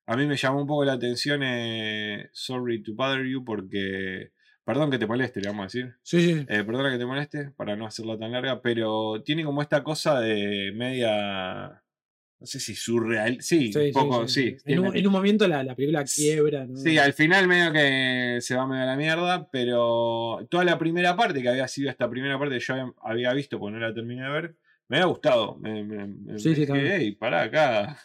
a 0.07 0.17
mí 0.17 0.25
me 0.25 0.35
llamó 0.35 0.61
un 0.61 0.67
poco 0.67 0.83
la 0.85 0.93
atención 0.93 1.41
eh, 1.43 2.29
Sorry 2.33 2.81
to 2.81 2.93
Bother 2.95 3.23
You 3.27 3.45
porque 3.45 4.31
perdón 4.69 4.91
que 4.91 4.99
te 4.99 5.07
moleste 5.07 5.41
le 5.41 5.47
vamos 5.49 5.63
a 5.63 5.65
decir 5.65 5.95
Sí, 6.03 6.21
sí. 6.21 6.45
Eh, 6.47 6.63
perdona 6.63 6.91
que 6.91 6.97
te 6.97 7.05
moleste 7.05 7.51
para 7.57 7.75
no 7.75 7.85
hacerla 7.87 8.17
tan 8.17 8.31
larga 8.31 8.61
pero 8.61 9.21
tiene 9.23 9.43
como 9.43 9.61
esta 9.61 9.83
cosa 9.83 10.19
de 10.19 10.71
media 10.75 11.81
no 12.39 12.45
sé 12.45 12.59
si 12.59 12.73
surreal 12.75 13.41
sí, 13.41 13.73
Sí, 13.73 13.79
un 13.79 13.85
sí, 13.85 13.91
poco 13.91 14.27
sí, 14.27 14.33
sí, 14.51 14.57
sí. 14.59 14.71
En, 14.73 14.79
un, 14.79 14.95
en 14.95 15.05
un 15.07 15.11
momento 15.11 15.47
la, 15.47 15.61
la 15.63 15.75
película 15.75 16.03
quiebra, 16.05 16.65
¿no? 16.65 16.77
Sí, 16.77 16.97
al 16.97 17.13
final 17.13 17.47
medio 17.47 17.73
que 17.73 18.37
se 18.41 18.55
va 18.55 18.65
medio 18.65 18.83
a 18.83 18.85
la 18.85 18.95
mierda, 18.95 19.49
pero 19.51 20.47
toda 20.49 20.63
la 20.63 20.77
primera 20.79 21.17
parte, 21.17 21.41
que 21.41 21.49
había 21.49 21.67
sido 21.67 21.89
esta 21.89 22.09
primera 22.09 22.39
parte 22.39 22.55
que 22.57 22.61
yo 22.63 22.93
había- 23.01 23.33
visto, 23.33 23.59
porque 23.59 23.73
no 23.73 23.79
la 23.85 23.93
terminé 23.93 24.23
de 24.23 24.29
ver, 24.29 24.55
me 24.87 24.97
había 24.97 25.07
gustado. 25.07 25.57
Me, 25.57 25.83
me, 25.83 26.07
me- 26.07 26.39
Sí, 26.39 26.43
sí, 26.55 26.61
dije, 26.61 26.67
también. 26.67 26.91
"Ey, 26.93 27.11
pará 27.11 27.41
acá. 27.43 27.97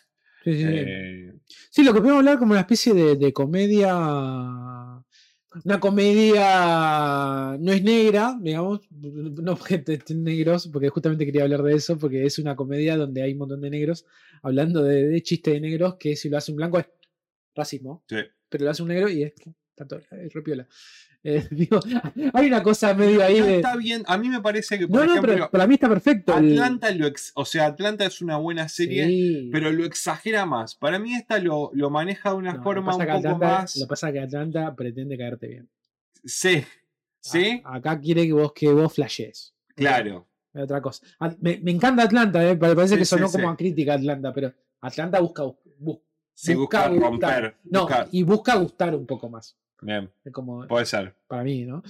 Sí, 0.43 0.53
sí, 0.55 0.59
sí. 0.63 0.67
Eh, 0.69 1.33
Sí, 1.71 1.85
lo 1.85 1.93
que 1.95 2.01
podemos 2.01 2.19
hablar 2.19 2.39
como 2.39 2.53
una 2.53 2.61
especie 2.63 2.93
de, 2.93 3.15
de 3.17 3.33
comedia. 3.33 3.93
Una 5.63 5.79
comedia 5.79 7.57
no 7.61 7.73
es 7.73 7.83
negra, 7.83 8.37
digamos, 8.41 8.81
no 8.91 9.57
porque 9.57 9.79
te- 9.79 9.95
estén 9.95 10.25
negros, 10.25 10.69
porque 10.73 10.89
justamente 10.89 11.25
quería 11.25 11.45
hablar 11.45 11.63
de 11.63 11.75
eso, 11.75 11.97
porque 11.99 12.25
es 12.25 12.39
una 12.39 12.57
comedia 12.57 12.97
donde 12.97 13.23
hay 13.23 13.33
un 13.33 13.39
montón 13.39 13.61
de 13.61 13.71
negros 13.71 14.05
hablando 14.43 14.83
de, 14.83 15.07
de 15.07 15.23
chistes 15.23 15.55
de 15.55 15.61
negros 15.61 15.97
que 15.97 16.17
si 16.17 16.29
lo 16.29 16.39
hace 16.39 16.51
un 16.51 16.57
blanco 16.57 16.79
es 16.79 16.87
racismo, 17.55 18.03
sí. 18.09 18.17
pero 18.49 18.65
lo 18.65 18.71
hace 18.71 18.83
un 18.83 18.89
negro 18.89 19.09
y 19.09 19.23
es 19.23 19.35
tanto, 19.77 20.01
es 20.11 20.33
repiola. 20.33 20.67
Eh, 21.27 21.49
digo, 21.51 21.81
hay 22.35 22.47
una 22.49 22.63
cosa 22.63 22.93
medio 22.93 23.25
ahí 23.25 23.41
de. 23.41 23.57
está 23.57 23.77
bien, 23.77 24.03
a 24.07 24.19
mí 24.19 24.29
me 24.29 24.43
parece 24.43 24.79
que, 24.79 24.87
por 24.87 25.01
No, 25.01 25.07
no, 25.07 25.13
ejemplo, 25.13 25.33
pero 25.33 25.51
para 25.51 25.67
mí 25.67 25.75
está 25.75 25.89
perfecto. 25.89 26.37
el- 26.37 26.53
Atlanta 26.53 26.91
lo 26.91 27.07
ex- 27.07 27.33
o 27.35 27.47
sea, 27.47 27.65
Atlanta 27.67 28.05
es 28.05 28.21
una 28.21 28.37
buena 28.37 28.69
serie, 28.69 29.07
Sí. 29.07 29.49
pero 29.51 29.73
lo 29.73 29.85
exagera 29.87 30.45
más. 30.45 30.75
Para 30.75 30.99
mí 30.99 31.15
esta 31.15 31.39
lo, 31.39 31.71
lo 31.73 31.89
maneja 31.89 32.31
de 32.31 32.37
una 32.37 32.53
No, 32.53 32.63
forma 32.63 32.95
un 32.95 33.01
poco 33.01 33.11
Atlanta- 33.13 33.39
más. 33.39 33.77
Lo 33.77 33.87
pasa 33.89 34.13
que 34.13 34.21
Atlanta 34.21 34.75
pretende 34.77 35.17
caerte 35.17 35.49
bien. 35.49 35.69
Sí, 36.25 36.63
sí, 37.21 37.63
A- 37.65 37.77
acá 37.77 37.99
quiere 37.99 38.27
que 38.27 38.33
vos, 38.35 38.53
que 38.53 38.69
vos 38.71 38.93
flashes. 38.93 39.55
claro. 39.75 40.29
Es 40.53 40.63
otra 40.63 40.81
cosa. 40.81 41.05
Me, 41.41 41.59
me 41.63 41.73
encanta 41.73 42.05
Atlanta, 42.05 42.49
eh, 42.49 42.55
pero 42.57 42.77
parece 42.77 42.95
Sí, 42.95 43.01
que 43.01 43.05
sonó 43.07 43.27
sí, 43.27 43.33
como 43.39 43.51
a 43.51 43.57
crítica 43.57 43.95
Atlanta, 43.95 44.33
pero 44.33 44.53
Atlanta 44.83 45.19
busca, 45.19 45.43
busca 45.45 46.89
gustar. 46.89 46.97
romper. 46.97 47.57
No, 47.65 47.81
busca- 47.89 48.09
y 48.13 48.23
busca 48.23 48.55
gustar 48.57 48.95
un 48.95 49.05
poco 49.05 49.29
más. 49.29 49.57
Bien, 49.83 50.11
como, 50.33 50.67
puede 50.67 50.87
ser. 50.87 51.15
para 51.27 51.43
mí, 51.43 51.65
¿no? 51.67 51.83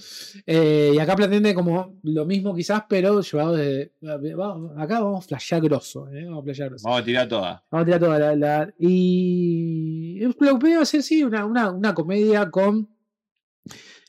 Eh, 0.45 0.91
y 0.93 0.99
acá 0.99 1.15
pretende 1.15 1.53
como 1.55 1.97
lo 2.03 2.25
mismo 2.25 2.53
quizás, 2.53 2.83
pero 2.89 3.21
llevado 3.21 3.53
de... 3.55 3.93
vamos- 4.35 4.73
Acá 4.77 4.99
vamos 4.99 5.23
a 5.23 5.27
flashear 5.27 5.61
grosso, 5.61 6.09
¿eh? 6.09 6.25
Vamos 6.25 6.41
a 6.41 6.43
flashear 6.43 6.69
grosso. 6.69 6.83
Vamos 6.87 7.01
a 7.01 7.05
tirar 7.05 7.27
toda. 7.29 7.63
Vamos 7.71 7.83
a 7.83 7.85
tirar 7.85 7.99
toda 8.01 8.19
la... 8.19 8.35
la- 8.35 8.73
y 8.79 10.19
lo 10.21 10.33
que 10.33 10.45
podría 10.59 10.81
hacer, 10.81 11.01
sí, 11.03 11.23
una, 11.23 11.45
una, 11.45 11.71
una 11.71 11.93
comedia 11.93 12.49
con 12.51 12.89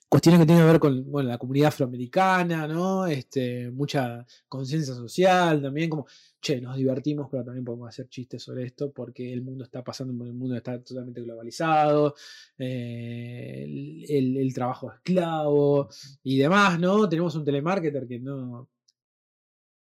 cuestiones 0.09 0.41
que 0.41 0.47
tienen 0.47 0.65
que 0.65 0.70
ver 0.70 0.81
con 0.81 1.11
bueno, 1.11 1.28
la 1.31 1.39
comunidad 1.39 1.69
afroamericana, 1.69 2.66
¿no? 2.69 3.07
Este, 3.07 3.70
mucha 3.70 4.24
conciencia 4.49 4.95
social 4.95 5.61
también, 5.61 5.91
como, 5.91 6.07
che, 6.41 6.61
nos 6.61 6.77
divertimos, 6.77 7.28
pero 7.31 7.45
también 7.45 7.65
podemos 7.65 7.89
hacer 7.89 8.09
chistes 8.09 8.43
sobre 8.43 8.65
esto 8.65 8.93
porque 8.93 9.33
el 9.33 9.43
mundo 9.43 9.65
está 9.65 9.83
pasando, 9.83 10.24
el 10.24 10.35
mundo 10.35 10.57
está 10.57 10.83
totalmente 10.83 11.23
globalizado, 11.23 12.15
eh, 12.59 14.07
el, 14.09 14.55
trabajo 14.55 14.93
esclavo 14.93 15.89
y 16.23 16.39
demás, 16.39 16.78
¿no? 16.78 17.09
Tenemos 17.09 17.35
un 17.35 17.45
telemarketer 17.45 18.07
que 18.07 18.19
no 18.20 18.69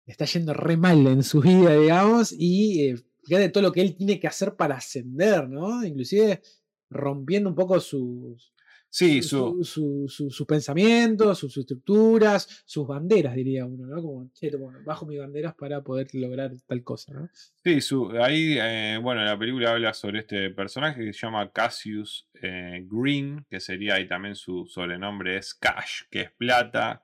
está 0.07 0.25
yendo 0.25 0.55
re 0.55 0.77
mal 0.77 1.07
en 1.07 1.23
su 1.23 1.41
vida, 1.41 1.75
digamos, 1.75 2.33
y 2.33 2.89
eh, 2.89 2.97
fíjate 3.25 3.49
todo 3.51 3.65
lo 3.65 3.73
que 3.73 3.81
él 3.83 3.97
tiene 3.97 4.21
que 4.21 4.29
hacer 4.29 4.55
para 4.55 4.77
ascender, 4.77 5.49
¿no? 5.49 5.85
Inclusive 5.85 6.41
rompiendo 6.89 7.51
un 7.51 7.57
poco 7.57 7.81
sus, 7.81 8.55
Sí, 8.99 9.23
su- 9.23 9.59
su, 9.63 9.65
su- 9.65 10.09
su- 10.09 10.31
sus 10.31 10.47
pensamientos, 10.47 11.39
sus 11.39 11.55
estructuras, 11.59 12.63
sus 12.65 12.87
banderas, 12.87 13.35
diría 13.35 13.67
uno, 13.67 13.87
¿no? 13.87 14.01
Como, 14.01 14.31
che, 14.33 14.51
bajo 14.87 15.05
mis 15.05 15.19
banderas 15.19 15.55
para 15.55 15.83
poder 15.83 16.09
lograr 16.15 16.53
tal 16.67 16.83
cosa, 16.83 17.13
¿no? 17.13 17.29
Sí, 17.63 17.81
su, 17.83 18.11
ahí, 18.13 18.57
eh, 18.59 18.99
bueno, 19.03 19.23
la 19.23 19.39
película 19.39 19.73
habla 19.73 19.93
sobre 19.93 20.21
este 20.21 20.49
personaje 20.51 21.05
que 21.05 21.13
se 21.13 21.27
llama 21.27 21.51
Cassius 21.53 22.27
eh, 22.41 22.87
Green, 22.91 23.45
que 23.51 23.61
sería 23.61 23.97
ahí 23.97 24.09
también 24.09 24.35
su 24.35 24.65
sobrenombre 24.67 25.37
es 25.37 25.53
Cash, 25.55 26.03
que 26.11 26.23
es 26.23 26.31
plata. 26.33 27.03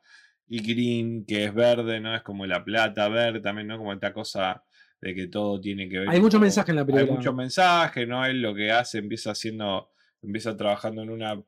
y 0.55 0.61
green, 0.61 1.25
que 1.25 1.45
es 1.45 1.55
verde, 1.55 1.99
¿no? 2.01 2.15
Es 2.15 2.23
como 2.23 2.45
la 2.47 2.63
plata 2.63 3.09
verde 3.09 3.41
también, 3.41 3.69
¿no? 3.69 3.79
Como 3.79 3.93
esta 3.93 4.13
cosa 4.13 4.63
de 5.01 5.15
que 5.15 5.27
todo 5.29 5.59
tiene 5.61 5.89
que 5.89 5.99
ver. 6.01 6.09
Hay 6.11 6.21
mucho 6.21 6.37
como- 6.37 6.43
mensaje 6.45 6.73
en 6.73 6.77
la 6.77 6.85
película. 6.85 7.11
Hay 7.11 7.17
mucho 7.19 7.33
mensaje, 7.33 8.07
¿no? 8.07 8.25
Él 8.27 8.43
lo 8.43 8.55
que 8.55 8.71
hace, 8.71 8.99
empieza 8.99 9.31
haciendo, 9.31 9.91
empieza 10.23 10.55
trabajando 10.57 11.03
en 11.03 11.11
una 11.11 11.43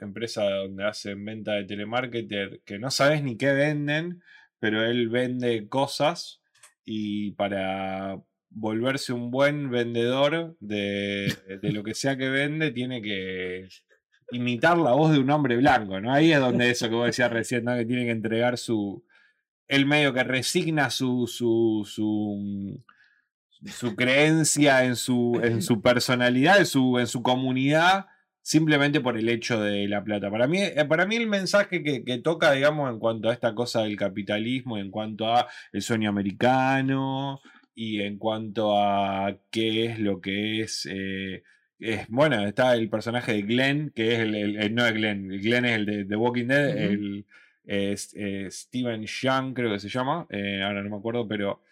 empresa 0.00 0.48
donde 0.48 0.84
hacen 0.84 1.24
venta 1.24 1.52
de 1.52 1.64
telemarketer, 1.64 2.60
que 2.64 2.78
no 2.78 2.90
sabes 2.90 3.22
ni 3.22 3.36
qué 3.36 3.52
venden, 3.52 4.22
pero 4.58 4.84
él 4.84 5.08
vende 5.08 5.68
cosas 5.68 6.40
y 6.84 7.32
para 7.32 8.20
volverse 8.50 9.12
un 9.12 9.30
buen 9.30 9.70
vendedor 9.70 10.56
de, 10.60 11.34
de 11.62 11.72
lo 11.72 11.84
que 11.84 11.94
sea 11.94 12.16
que 12.16 12.30
vende, 12.30 12.70
tiene 12.70 13.02
que 13.02 13.68
imitar 14.30 14.78
la 14.78 14.92
voz 14.92 15.12
de 15.12 15.18
un 15.18 15.30
hombre 15.30 15.56
blanco, 15.56 16.00
¿no? 16.00 16.12
Ahí 16.12 16.32
es 16.32 16.40
donde 16.40 16.70
eso 16.70 16.88
que 16.88 16.94
vos 16.94 17.06
decías 17.06 17.30
recién, 17.30 17.64
¿no? 17.64 17.76
Que 17.76 17.84
tiene 17.84 18.04
que 18.04 18.10
entregar 18.10 18.58
su. 18.58 19.04
El 19.66 19.86
medio 19.86 20.12
que 20.12 20.24
resigna 20.24 20.90
su. 20.90 21.26
su, 21.26 21.86
su 21.86 22.82
su 23.66 23.96
creencia 23.96 24.84
en 24.84 24.96
su, 24.96 25.40
en 25.42 25.62
su 25.62 25.82
personalidad, 25.82 26.58
en 26.58 26.66
su, 26.66 26.98
en 26.98 27.06
su 27.08 27.22
comunidad, 27.22 28.06
simplemente 28.48 29.00
por 29.02 29.18
el 29.18 29.28
hecho 29.28 29.60
de 29.60 29.86
la 29.88 30.02
plata. 30.02 30.30
Para 30.30 30.46
mí, 30.46 30.58
eh, 30.62 30.84
para 30.88 31.04
mí 31.06 31.16
el 31.16 31.26
mensaje 31.26 31.82
que, 31.82 32.02
que 32.02 32.16
toca, 32.18 32.52
digamos, 32.52 32.90
en 32.90 32.98
cuanto 32.98 33.28
a 33.28 33.34
esta 33.34 33.54
cosa 33.54 33.82
del 33.82 33.96
capitalismo, 33.96 34.78
en 34.78 34.90
cuanto 34.90 35.26
a 35.34 35.46
el 35.72 35.82
sueño 35.82 36.08
americano 36.08 37.40
y 37.74 38.00
en 38.00 38.16
cuanto 38.18 38.78
a 38.78 39.36
qué 39.50 39.84
es 39.86 39.98
lo 39.98 40.20
que 40.20 40.62
es... 40.62 40.88
eh, 40.90 41.42
es, 41.78 42.08
bueno, 42.08 42.44
está 42.46 42.74
el 42.74 42.88
personaje 42.88 43.32
de 43.34 43.42
Glenn, 43.42 43.92
que 43.94 44.14
es 44.14 44.18
el, 44.20 44.34
el- 44.34 44.56
el- 44.62 44.74
no 44.74 44.84
es 44.86 44.94
Glenn, 44.94 45.28
Glenn 45.28 45.64
es 45.66 45.76
el 45.76 45.86
de 45.86 46.04
The 46.06 46.16
Walking 46.16 46.46
Dead, 46.48 46.76
el 46.76 47.26
eh, 47.66 47.94
Steven 48.50 49.04
Young 49.04 49.54
creo 49.54 49.70
que 49.72 49.78
se 49.78 49.88
llama, 49.90 50.26
eh, 50.30 50.62
ahora 50.62 50.82
no 50.82 50.90
me 50.90 50.96
acuerdo, 50.96 51.28
pero 51.28 51.62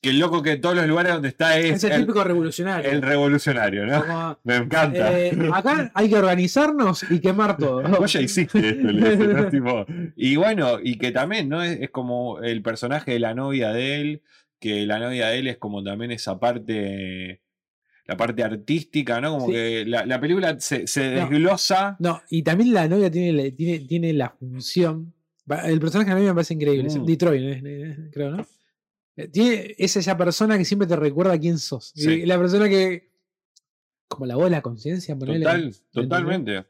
que 0.00 0.10
el 0.10 0.18
loco 0.20 0.42
que 0.42 0.56
todos 0.56 0.76
los 0.76 0.86
lugares 0.86 1.12
donde 1.12 1.28
está 1.28 1.58
es, 1.58 1.76
Es 1.76 1.84
el 1.84 1.92
el, 1.92 2.00
típico 2.02 2.22
revolucionario. 2.22 2.90
el 2.90 3.02
revolucionario, 3.02 3.84
¿no? 3.86 4.00
Como, 4.06 4.38
Me 4.44 4.56
encanta. 4.56 5.18
eh, 5.18 5.36
acá 5.52 5.90
hay 5.92 6.08
que 6.08 6.16
organizarnos 6.16 7.04
y 7.10 7.18
quemar 7.20 7.56
todo. 7.56 7.82
Vos 7.82 8.12
ya 8.12 8.20
hiciste 8.20 8.58
esto, 8.68 8.92
¿no? 8.92 9.48
Tipo, 9.50 9.86
y 10.16 10.36
bueno, 10.36 10.78
y 10.82 10.98
que 10.98 11.10
también, 11.10 11.48
¿no? 11.48 11.62
Es, 11.62 11.80
es 11.80 11.90
como 11.90 12.40
el 12.40 12.62
personaje 12.62 13.12
de 13.12 13.18
la 13.18 13.34
novia 13.34 13.72
de 13.72 14.00
él, 14.00 14.22
que 14.60 14.86
la 14.86 14.98
novia 15.00 15.28
de 15.28 15.38
él 15.40 15.48
es 15.48 15.56
como 15.58 15.82
también 15.82 16.12
esa 16.12 16.38
parte, 16.38 17.40
la 18.06 18.16
parte 18.16 18.44
artística, 18.44 19.20
¿no? 19.20 19.32
Como 19.32 19.46
Sí. 19.46 19.52
que 19.52 19.84
la, 19.84 20.06
la 20.06 20.20
película 20.20 20.56
se, 20.60 20.84
desglosa. 20.84 21.96
No, 21.98 22.22
y 22.30 22.42
también 22.42 22.72
la 22.72 22.86
novia 22.86 23.10
tiene, 23.10 23.50
tiene, 23.50 23.80
tiene 23.80 24.12
la 24.12 24.30
función. 24.30 25.12
El 25.64 25.80
personaje 25.80 26.10
de 26.10 26.14
la 26.14 26.20
novia 26.20 26.32
me 26.32 26.36
parece 26.36 26.54
increíble. 26.54 26.88
Mm. 26.88 27.04
Detroit, 27.04 27.62
creo, 28.12 28.30
¿no? 28.30 28.46
Eh, 29.18 29.28
Tiene, 29.28 29.74
es 29.76 29.96
esa 29.96 30.16
persona 30.16 30.56
que 30.56 30.64
siempre 30.64 30.86
te 30.88 30.96
recuerda 30.96 31.38
quién 31.38 31.58
sos. 31.58 31.92
Sí. 31.94 32.24
La 32.24 32.38
persona 32.38 32.68
que. 32.68 33.10
Como 34.06 34.24
la 34.26 34.36
voz 34.36 34.44
de 34.44 34.50
la 34.50 34.62
conciencia. 34.62 35.18
Total, 35.18 35.74
totalmente. 35.92 36.64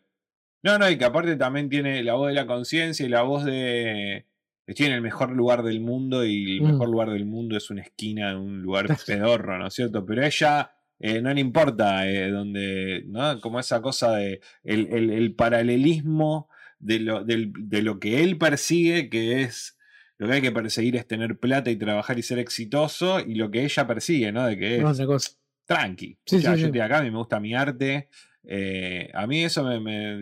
No, 0.62 0.76
no, 0.78 0.90
y 0.90 0.98
que 0.98 1.04
aparte 1.04 1.36
también 1.36 1.68
tiene 1.68 2.02
la 2.02 2.14
voz 2.14 2.28
de 2.28 2.34
la 2.34 2.46
conciencia 2.46 3.06
y 3.06 3.08
la 3.08 3.22
voz 3.22 3.44
de. 3.44 4.26
Estoy 4.66 4.86
en 4.86 4.92
el 4.92 5.02
mejor 5.02 5.30
lugar 5.30 5.62
del 5.62 5.80
mundo 5.80 6.24
y 6.26 6.56
el 6.56 6.62
Mm. 6.62 6.72
mejor 6.72 6.88
lugar 6.88 7.10
del 7.10 7.24
mundo 7.26 7.56
es 7.56 7.70
una 7.70 7.82
esquina 7.82 8.30
de 8.30 8.36
un 8.36 8.60
lugar 8.62 8.88
pedorro, 9.06 9.56
¿no 9.58 9.68
es 9.68 9.74
cierto? 9.74 10.04
Pero 10.04 10.24
ella 10.24 10.72
eh, 11.00 11.22
no 11.22 11.32
le 11.32 11.40
importa 11.40 12.10
eh, 12.10 12.28
donde, 12.30 13.04
¿no? 13.06 13.40
Como 13.40 13.60
esa 13.60 13.80
cosa 13.80 14.16
de 14.16 14.40
el, 14.64 14.88
el- 14.92 15.10
el 15.10 15.34
paralelismo 15.34 16.48
de 16.80 16.98
lo, 16.98 17.24
del- 17.24 17.52
de 17.56 17.82
lo 17.82 18.00
que 18.00 18.22
él 18.24 18.36
persigue, 18.36 19.08
que 19.08 19.42
es 19.42 19.77
lo 20.18 20.26
que 20.26 20.32
hay 20.34 20.42
que 20.42 20.52
perseguir 20.52 20.96
es 20.96 21.06
tener 21.06 21.38
plata 21.38 21.70
y 21.70 21.76
trabajar 21.76 22.18
y 22.18 22.22
ser 22.22 22.38
exitoso, 22.38 23.20
y 23.20 23.34
lo 23.36 23.50
que 23.50 23.64
ella 23.64 23.86
persigue, 23.86 24.32
¿no? 24.32 24.46
De 24.46 24.58
que 24.58 24.78
es 24.78 24.84
otra 24.84 25.06
cosa. 25.06 25.30
tranqui. 25.64 26.18
Sí, 26.26 26.36
O 26.36 26.40
sea, 26.40 26.54
sí, 26.54 26.60
yo 26.60 26.66
estoy 26.66 26.80
acá, 26.80 26.98
a 26.98 27.02
mí 27.02 27.10
me 27.10 27.18
gusta 27.18 27.40
mi 27.40 27.54
arte. 27.54 28.08
eh, 28.44 29.10
a 29.14 29.26
mí 29.26 29.44
eso 29.44 29.62
me. 29.80 30.18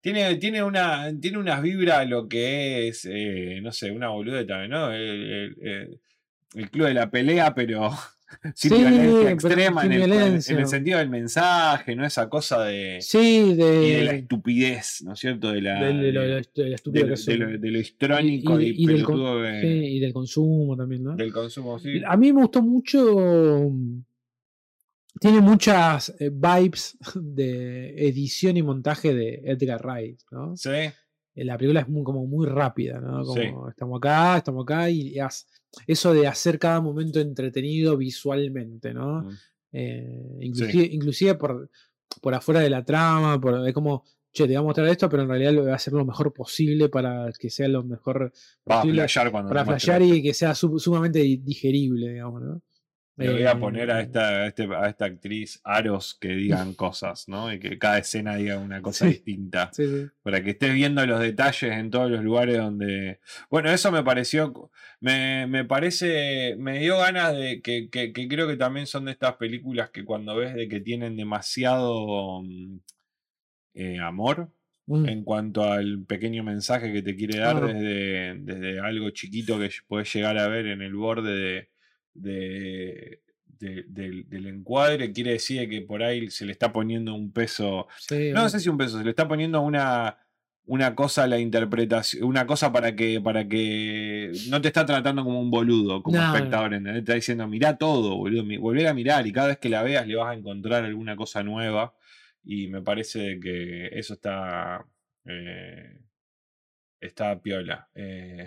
tiene, 0.00 0.34
tiene, 0.36 0.62
una, 0.62 1.12
tiene 1.20 1.38
unas 1.38 1.62
vibras 1.62 2.08
lo 2.08 2.28
que 2.28 2.88
es, 2.88 3.06
eh, 3.10 3.60
no 3.62 3.70
sé, 3.72 3.90
una 3.90 4.08
boludeta, 4.08 4.66
¿no? 4.68 4.90
El, 4.92 5.00
el- 5.00 5.56
el- 5.68 6.00
el 6.54 6.70
club 6.70 6.86
de 6.88 6.94
la 6.94 7.10
pelea, 7.10 7.54
pero 7.54 7.90
sin 8.54 8.70
Sí, 8.76 8.76
violencia 8.78 9.30
extrema 9.30 9.82
sin 9.82 9.92
en 9.92 9.96
el, 9.98 10.02
en- 10.04 10.10
violencia. 10.18 10.52
en 10.54 10.60
el 10.60 10.66
sentido 10.66 10.98
del 10.98 11.10
mensaje, 11.10 11.94
¿no? 11.96 12.04
Esa 12.06 12.28
cosa 12.28 12.64
de. 12.64 12.98
Sí, 13.00 13.54
de. 13.54 13.86
Y 13.88 13.90
de 13.92 14.04
la 14.04 14.12
estupidez, 14.14 15.02
¿no 15.04 15.12
es 15.14 15.18
cierto? 15.20 15.52
De 15.52 15.60
la. 15.60 15.80
de- 15.84 15.94
de 15.94 16.12
lo, 16.12 16.20
de- 16.22 17.78
histrónico 17.80 18.60
y, 18.60 18.74
y 18.76 18.86
del 18.86 19.04
Sí, 19.60 19.66
y 19.96 20.00
del 20.00 20.12
consumo 20.12 20.76
también, 20.76 21.02
¿no? 21.04 21.16
del 21.16 21.32
consumo, 21.32 21.78
sí. 21.78 22.00
A 22.06 22.16
mí 22.16 22.32
me 22.32 22.42
gustó 22.42 22.62
mucho. 22.62 23.70
Tiene 25.20 25.40
muchas 25.40 26.14
eh, 26.18 26.30
vibes 26.32 26.96
de 27.14 28.08
edición 28.08 28.56
y 28.56 28.62
montaje 28.62 29.14
de 29.14 29.42
Edgar 29.44 29.80
Wright, 29.84 30.20
¿no? 30.30 30.56
Sí, 30.56 30.70
Eh, 30.70 31.44
La 31.44 31.56
película 31.56 31.80
es 31.80 31.88
muy, 31.88 32.02
como 32.02 32.26
muy 32.26 32.46
rápida, 32.46 32.98
¿no? 33.00 33.22
Como 33.24 33.34
Sí. 33.40 33.48
estamos 33.70 33.98
acá, 33.98 34.38
estamos 34.38 34.62
acá 34.64 34.90
y 34.90 35.14
haz- 35.18 35.46
eso 35.86 36.12
de 36.14 36.26
hacer 36.26 36.58
cada 36.58 36.80
momento 36.80 37.20
entretenido 37.20 37.96
visualmente, 37.96 38.92
¿no? 38.92 39.22
Mm. 39.22 39.30
Eh, 39.72 40.38
inclusive, 40.40 40.84
inclusive 40.84 41.34
por, 41.36 41.70
por 42.20 42.34
afuera 42.34 42.60
de 42.60 42.70
la 42.70 42.84
trama, 42.84 43.40
por, 43.40 43.66
es 43.66 43.72
como, 43.74 44.04
che, 44.32 44.44
te 44.44 44.48
voy 44.48 44.56
a 44.56 44.62
mostrar 44.62 44.88
esto, 44.88 45.08
pero 45.08 45.22
en 45.22 45.28
realidad 45.30 45.52
lo 45.52 45.62
voy 45.62 45.70
a 45.70 45.76
hacer 45.76 45.92
lo 45.94 46.04
mejor 46.04 46.32
posible 46.32 46.88
para 46.88 47.30
que 47.38 47.48
sea 47.50 47.68
lo 47.68 47.82
mejor 47.82 48.32
Va 48.70 48.76
a 48.76 48.80
posible, 48.82 49.00
flashear 49.02 49.30
cuando 49.30 49.48
para 49.48 49.64
flashear 49.64 50.02
y 50.02 50.22
que 50.22 50.34
sea 50.34 50.54
su- 50.54 50.78
sumamente 50.78 51.20
di- 51.20 51.38
digerible, 51.38 52.10
digamos, 52.12 52.42
¿no? 52.42 52.62
Le 53.22 53.32
voy 53.32 53.44
a 53.44 53.58
poner 53.58 53.90
a 53.90 54.00
esta, 54.00 54.42
a, 54.42 54.46
este- 54.46 54.68
a 54.74 54.88
esta 54.88 55.04
actriz 55.06 55.60
aros 55.64 56.16
que 56.20 56.28
digan 56.28 56.74
cosas, 56.74 57.28
¿no? 57.28 57.52
Y 57.52 57.58
que 57.58 57.78
cada 57.78 57.98
escena 57.98 58.36
diga 58.36 58.58
una 58.58 58.82
cosa 58.82 59.06
Sí. 59.06 59.12
distinta. 59.12 59.70
sí, 59.72 59.86
sí. 59.86 60.06
Para 60.22 60.42
que 60.42 60.50
estés 60.50 60.74
viendo 60.74 61.04
los 61.06 61.20
detalles 61.20 61.72
en 61.72 61.90
todos 61.90 62.10
los 62.10 62.22
lugares 62.22 62.58
donde. 62.58 63.20
Bueno, 63.50 63.70
eso 63.70 63.90
me 63.92 64.02
pareció. 64.02 64.70
Me, 65.00 65.46
me 65.46 65.64
parece. 65.64 66.56
Me 66.58 66.78
dio 66.80 66.98
ganas 66.98 67.34
de. 67.36 67.60
Que, 67.62 67.88
que- 67.90 68.12
que 68.12 68.28
creo 68.28 68.46
que 68.48 68.56
también 68.56 68.86
son 68.86 69.04
de 69.06 69.12
estas 69.12 69.36
películas 69.36 69.90
que 69.90 70.04
cuando 70.04 70.36
ves 70.36 70.54
de 70.54 70.68
que 70.68 70.80
tienen 70.80 71.16
demasiado 71.16 72.42
mm, 72.42 72.78
eh, 73.74 73.98
amor 74.00 74.50
Mm. 74.84 75.08
en 75.08 75.22
cuanto 75.22 75.62
al 75.70 76.04
pequeño 76.06 76.42
mensaje 76.42 76.92
que 76.92 77.02
te 77.02 77.14
quiere 77.14 77.38
dar 77.38 77.52
Claro. 77.60 77.68
desde, 77.68 78.34
desde 78.40 78.80
algo 78.80 79.10
chiquito 79.10 79.56
que 79.56 79.70
puedes 79.86 80.12
llegar 80.12 80.36
a 80.38 80.48
ver 80.48 80.66
en 80.66 80.82
el 80.82 80.94
borde 80.94 81.32
de, 81.36 81.68
de- 82.14 83.22
de- 83.58 83.84
del, 83.88 84.28
del 84.28 84.46
encuadre, 84.48 85.12
quiere 85.12 85.32
decir 85.32 85.68
que 85.68 85.82
por 85.82 86.02
ahí 86.02 86.28
se 86.30 86.44
le 86.44 86.52
está 86.52 86.72
poniendo 86.72 87.14
un 87.14 87.32
peso, 87.32 87.86
Sí, 87.98 88.30
no 88.32 88.48
sé 88.48 88.58
si 88.60 88.68
un 88.68 88.76
peso, 88.78 88.98
se 88.98 89.04
le 89.04 89.10
está 89.10 89.28
poniendo 89.28 89.60
una, 89.60 90.18
una 90.64 90.94
cosa 90.96 91.24
a 91.24 91.26
la 91.28 91.38
interpretación, 91.38 92.24
una 92.24 92.44
cosa 92.46 92.72
para 92.72 92.96
que, 92.96 93.20
para 93.20 93.46
que 93.46 94.32
no 94.48 94.60
te 94.60 94.68
está 94.68 94.84
tratando 94.84 95.22
como 95.24 95.40
un 95.40 95.50
boludo, 95.50 96.02
como 96.02 96.18
No, 96.18 96.34
espectador, 96.34 96.74
¿entendés? 96.74 96.94
Te 96.94 96.98
está 97.00 97.14
diciendo, 97.14 97.46
mirá 97.46 97.76
todo, 97.78 98.16
boludo, 98.16 98.44
volver 98.60 98.88
a 98.88 98.94
mirar 98.94 99.26
y 99.26 99.32
cada 99.32 99.48
vez 99.48 99.58
que 99.58 99.68
la 99.68 99.82
veas 99.84 100.06
le 100.06 100.16
vas 100.16 100.30
a 100.30 100.34
encontrar 100.38 100.84
alguna 100.84 101.14
cosa 101.14 101.42
nueva 101.44 101.94
y 102.44 102.66
me 102.66 102.82
parece 102.82 103.38
que 103.38 103.86
eso 103.96 104.14
está 104.14 104.84
eh, 105.24 106.00
está 107.00 107.40
piola. 107.40 107.88
Eh, 107.94 108.46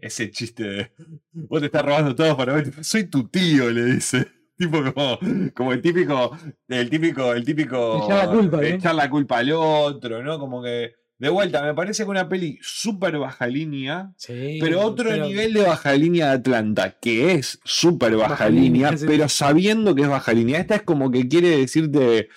ese 0.00 0.30
chiste 0.30 0.64
de 0.64 0.92
vos 1.32 1.60
te 1.60 1.66
estás 1.66 1.84
robando 1.84 2.14
todo 2.14 2.36
para 2.36 2.54
ver, 2.54 2.72
soy 2.84 3.04
tu 3.04 3.28
tío, 3.28 3.70
le 3.70 3.84
dice. 3.86 4.26
Tipo 4.56 4.84
como, 4.94 5.18
como 5.52 5.72
el 5.72 5.82
típico, 5.82 6.30
el 6.68 6.88
típico, 6.88 7.32
el 7.32 7.44
típico 7.44 8.04
Echar 8.04 8.26
la 8.28 8.32
culpa, 8.32 8.64
echar 8.64 8.94
la 8.94 9.10
culpa 9.10 9.38
al 9.38 9.50
otro, 9.52 10.22
¿no? 10.22 10.38
Como 10.38 10.62
que, 10.62 10.92
de 11.18 11.28
vuelta, 11.28 11.60
me 11.64 11.74
parece 11.74 12.04
que 12.04 12.10
una 12.10 12.28
peli 12.28 12.58
súper 12.62 13.18
baja 13.18 13.48
línea, 13.48 14.12
Sí, 14.16 14.58
pero 14.60 14.80
otro 14.82 15.10
pero- 15.10 15.26
nivel 15.26 15.54
de 15.54 15.62
baja 15.62 15.92
línea 15.94 16.26
de 16.28 16.32
Atlanta, 16.34 16.96
que 17.00 17.32
es 17.32 17.58
súper 17.64 18.14
baja, 18.14 18.28
Baja 18.30 18.48
línea, 18.48 18.94
pero 19.04 19.28
sabiendo 19.28 19.92
que 19.92 20.02
es 20.02 20.08
baja 20.08 20.32
línea. 20.32 20.60
Esta 20.60 20.76
es 20.76 20.82
como 20.82 21.10
que 21.10 21.26
quiere 21.26 21.48
decirte, 21.58 22.28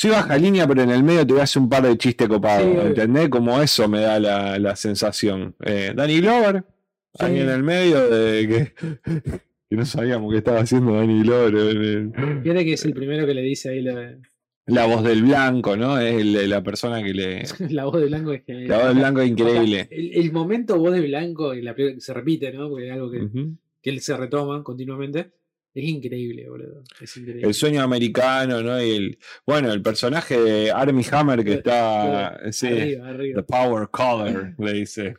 soy 0.00 0.10
baja 0.12 0.38
línea, 0.38 0.66
pero 0.66 0.82
en 0.82 0.90
el 0.90 1.02
medio 1.02 1.26
te 1.26 1.32
voy 1.34 1.40
a 1.40 1.44
hacer 1.44 1.60
un 1.60 1.68
par 1.68 1.82
de 1.82 1.96
chistes 1.98 2.26
copados, 2.28 2.64
Sí. 2.64 2.86
¿entendés? 2.86 3.28
Como 3.28 3.60
eso 3.60 3.86
me 3.88 4.00
da 4.00 4.18
la, 4.18 4.58
la 4.58 4.74
sensación. 4.76 5.54
Eh, 5.64 5.92
Danny 5.94 6.20
Glover, 6.20 6.64
ahí 7.18 7.34
Sí. 7.34 7.40
en 7.40 7.48
el 7.50 7.62
medio, 7.62 8.08
de 8.08 8.48
que, 8.48 8.74
que 9.68 9.76
no 9.76 9.84
sabíamos 9.84 10.32
qué 10.32 10.38
estaba 10.38 10.60
haciendo 10.60 10.94
Danny 10.94 11.22
Glover. 11.22 11.54
eh, 11.56 12.10
Fíjate 12.42 12.64
que 12.64 12.72
es 12.72 12.84
el 12.86 12.94
primero 12.94 13.26
que 13.26 13.34
le 13.34 13.42
dice 13.42 13.68
ahí 13.70 13.84
La 14.66 14.86
voz 14.86 15.02
del 15.04 15.22
blanco, 15.22 15.76
¿no? 15.76 15.98
Es 15.98 16.24
la 16.24 16.62
persona 16.62 17.02
que 17.02 17.12
le... 17.12 17.42
la 17.70 17.84
voz 17.84 18.00
de 18.00 18.06
Blanco 18.06 18.32
es 18.32 18.42
que 18.44 18.54
La 18.68 18.78
voz 18.78 18.86
del 18.88 18.98
blanco 18.98 19.20
es 19.20 19.30
increíble. 19.30 19.88
el, 19.90 20.12
el 20.14 20.32
momento 20.32 20.78
voz 20.78 20.92
de 20.94 21.00
Blanco 21.02 21.54
y 21.54 21.60
la 21.62 21.74
película 21.74 21.96
que 21.96 22.00
se 22.00 22.14
repite, 22.14 22.52
¿no? 22.52 22.70
Porque 22.70 22.86
es 22.88 22.92
algo 22.94 23.10
que, 23.10 23.28
que 23.82 23.90
él 23.90 24.00
se 24.00 24.16
retoma 24.16 24.62
continuamente. 24.62 25.32
Es 25.72 25.84
increíble, 25.84 26.48
boludo. 26.48 26.82
Es 27.00 27.16
increíble. 27.16 27.46
El 27.46 27.54
sueño 27.54 27.82
americano, 27.82 28.60
¿no? 28.62 28.82
Y 28.82 28.90
el, 28.90 29.18
bueno, 29.46 29.72
el 29.72 29.82
personaje 29.82 30.40
de 30.40 30.70
Army 30.72 31.04
Hammer 31.12 31.44
que 31.44 31.54
está. 31.54 32.40
Sí, 32.52 32.66
arriba, 32.66 33.08
arriba. 33.08 33.40
The 33.40 33.46
Power 33.46 33.88
Color, 33.90 34.54
le 34.58 34.72
dice. 34.72 35.14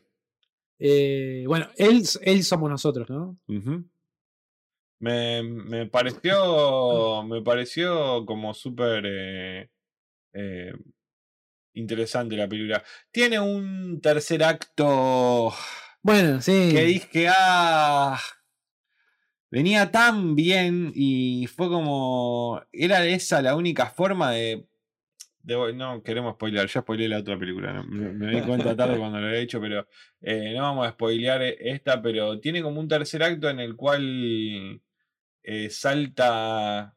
Eh, 0.77 1.43
bueno, 1.47 1.69
él, 1.77 2.03
él 2.21 2.43
somos 2.43 2.69
nosotros, 2.69 3.09
¿no? 3.09 3.37
Ujú. 3.47 3.85
me, 4.99 5.41
me 5.43 5.85
pareció. 5.87 7.23
Me 7.23 7.41
pareció 7.41 8.25
como 8.25 8.53
súper. 8.53 9.03
eh, 9.05 9.69
eh, 10.33 10.73
interesante 11.75 12.35
la 12.35 12.47
película. 12.49 12.83
Tiene 13.11 13.39
un 13.39 14.01
tercer 14.01 14.43
acto. 14.43 15.53
Bueno, 16.03 16.41
sí. 16.41 16.71
que 16.73 16.83
dije, 16.83 17.27
ah, 17.29 18.19
venía 19.51 19.91
tan 19.91 20.35
bien 20.35 20.91
y 20.95 21.45
fue 21.47 21.67
como, 21.67 22.61
era 22.71 23.05
esa 23.05 23.41
la 23.41 23.55
única 23.55 23.87
forma 23.87 24.31
de, 24.31 24.65
no 25.43 26.01
queremos 26.01 26.35
spoilear, 26.35 26.67
ya 26.67 26.81
spoileé 26.81 27.09
la 27.09 27.19
otra 27.19 27.37
película, 27.37 27.83
me, 27.83 28.27
di 28.27 28.41
cuenta 28.41 28.75
tarde 28.75 28.97
cuando 28.97 29.19
lo 29.19 29.27
había 29.27 29.39
hecho, 29.39 29.59
pero 29.59 29.87
eh, 30.21 30.53
no 30.55 30.63
vamos 30.63 30.87
a 30.87 30.91
spoilear 30.91 31.41
esta, 31.43 32.01
pero 32.01 32.39
tiene 32.39 32.63
como 32.63 32.79
un 32.79 32.87
tercer 32.87 33.21
acto 33.23 33.49
en 33.49 33.59
el 33.59 33.75
cual 33.75 34.81
eh, 35.43 35.69
salta, 35.69 36.95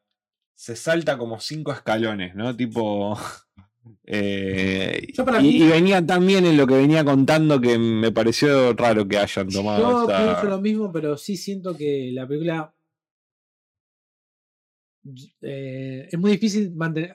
se 0.53 0.75
salta 0.77 1.17
como 1.17 1.39
cinco 1.39 1.73
escalones, 1.73 2.35
¿no? 2.35 2.55
Tipo... 2.55 3.19
eh, 4.05 5.07
y, 5.41 5.63
y 5.63 5.67
venía 5.67 6.05
tan 6.05 6.25
bien 6.25 6.45
en 6.45 6.57
lo 6.57 6.65
que 6.67 6.75
venía 6.75 7.03
contando 7.03 7.59
que 7.61 7.77
me 7.77 8.11
pareció 8.11 8.73
raro 8.73 9.07
que 9.07 9.17
hayan 9.17 9.49
tomado 9.49 9.81
Yo 9.81 10.03
esa- 10.11 10.17
pienso 10.17 10.43
lo 10.47 10.61
mismo, 10.61 10.91
pero 10.91 11.17
sí 11.17 11.37
siento 11.37 11.75
que 11.75 12.11
la 12.13 12.27
película. 12.27 12.71
eh, 15.41 16.07
es 16.11 16.19
muy 16.19 16.31
difícil 16.31 16.73
mantener. 16.75 17.13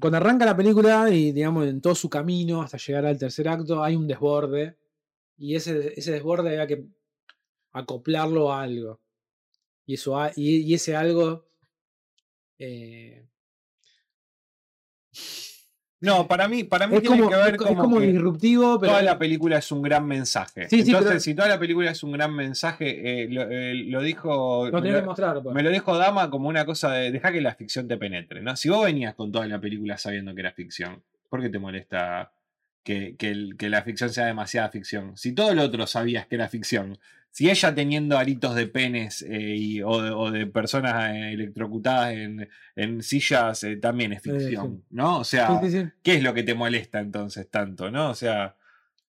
Cuando 0.00 0.18
arranca 0.18 0.44
la 0.44 0.56
película 0.56 1.10
y, 1.10 1.32
digamos, 1.32 1.66
en 1.66 1.80
todo 1.80 1.94
su 1.94 2.08
camino 2.08 2.62
hasta 2.62 2.78
llegar 2.78 3.06
al 3.06 3.18
tercer 3.18 3.48
acto, 3.48 3.82
hay 3.82 3.96
un 3.96 4.06
desborde. 4.06 4.76
Y 5.36 5.54
ese, 5.56 5.94
ese 5.96 6.12
desborde 6.12 6.60
hay 6.60 6.66
que 6.66 6.84
acoplarlo 7.72 8.52
a 8.52 8.62
algo. 8.62 9.00
Y, 9.86 9.94
eso, 9.94 10.16
y 10.36 10.72
ese 10.74 10.94
algo. 10.94 11.46
eh, 12.58 13.24
No, 16.00 16.28
para 16.28 16.46
mí, 16.46 16.62
para 16.62 16.86
mí 16.86 16.94
es, 16.96 17.02
tiene 17.02 17.16
como, 17.18 17.28
que 17.30 17.36
ver 17.36 17.54
es 17.54 17.56
como, 17.58 17.70
es 17.72 17.78
como 17.78 17.98
que 17.98 18.06
disruptivo, 18.06 18.78
pero. 18.78 18.92
toda 18.92 19.02
la 19.02 19.18
película 19.18 19.58
es 19.58 19.72
un 19.72 19.82
gran 19.82 20.06
mensaje. 20.06 20.68
Sí, 20.68 20.82
sí, 20.82 20.90
Entonces, 20.90 21.08
pero- 21.08 21.20
si 21.20 21.34
toda 21.34 21.48
la 21.48 21.58
película 21.58 21.90
es 21.90 22.02
un 22.04 22.12
gran 22.12 22.32
mensaje, 22.34 23.22
eh, 23.24 23.28
lo, 23.28 23.42
eh, 23.50 23.74
lo 23.74 24.00
dijo. 24.02 24.68
Lo 24.70 25.02
mostrar. 25.04 25.42
pues. 25.42 25.54
me 25.54 25.62
lo 25.64 25.70
dijo 25.70 25.96
Dama 25.98 26.30
como 26.30 26.48
una 26.48 26.64
cosa 26.64 26.92
de 26.92 27.10
deja 27.10 27.32
que 27.32 27.40
la 27.40 27.54
ficción 27.54 27.88
te 27.88 27.96
penetre, 27.96 28.40
¿no? 28.42 28.54
Si 28.54 28.68
vos 28.68 28.84
venías 28.84 29.14
con 29.14 29.32
toda 29.32 29.46
la 29.48 29.60
película 29.60 29.98
sabiendo 29.98 30.34
que 30.34 30.40
era 30.42 30.52
ficción, 30.52 31.02
¿por 31.28 31.42
qué 31.42 31.48
te 31.48 31.58
molesta 31.58 32.30
que, 32.84 33.16
que 33.16 33.30
el- 33.30 33.56
que 33.56 33.68
la 33.68 33.82
ficción 33.82 34.10
sea 34.10 34.26
demasiada 34.26 34.68
ficción? 34.68 35.16
Si 35.16 35.32
todo 35.32 35.52
lo 35.52 35.64
otro 35.64 35.86
sabías 35.88 36.26
que 36.26 36.36
era 36.36 36.48
ficción, 36.48 36.96
si 37.38 37.48
ella 37.48 37.72
teniendo 37.72 38.18
aritos 38.18 38.56
de 38.56 38.66
penes 38.66 39.22
eh, 39.22 39.54
y- 39.56 39.80
o, 39.80 40.02
de, 40.02 40.10
o 40.10 40.32
de 40.32 40.46
personas 40.48 41.14
eh, 41.14 41.34
electrocutadas 41.34 42.12
en, 42.14 42.48
en 42.74 43.00
sillas 43.00 43.62
eh, 43.62 43.76
también 43.76 44.12
es 44.12 44.22
ficción, 44.22 44.82
¿no? 44.90 45.18
O 45.20 45.24
sea. 45.24 45.46
¿Qué 46.02 46.14
es 46.14 46.22
lo 46.24 46.34
que 46.34 46.42
te 46.42 46.54
molesta 46.56 46.98
entonces 46.98 47.48
tanto, 47.48 47.92
no? 47.92 48.10
O 48.10 48.14
sea, 48.16 48.56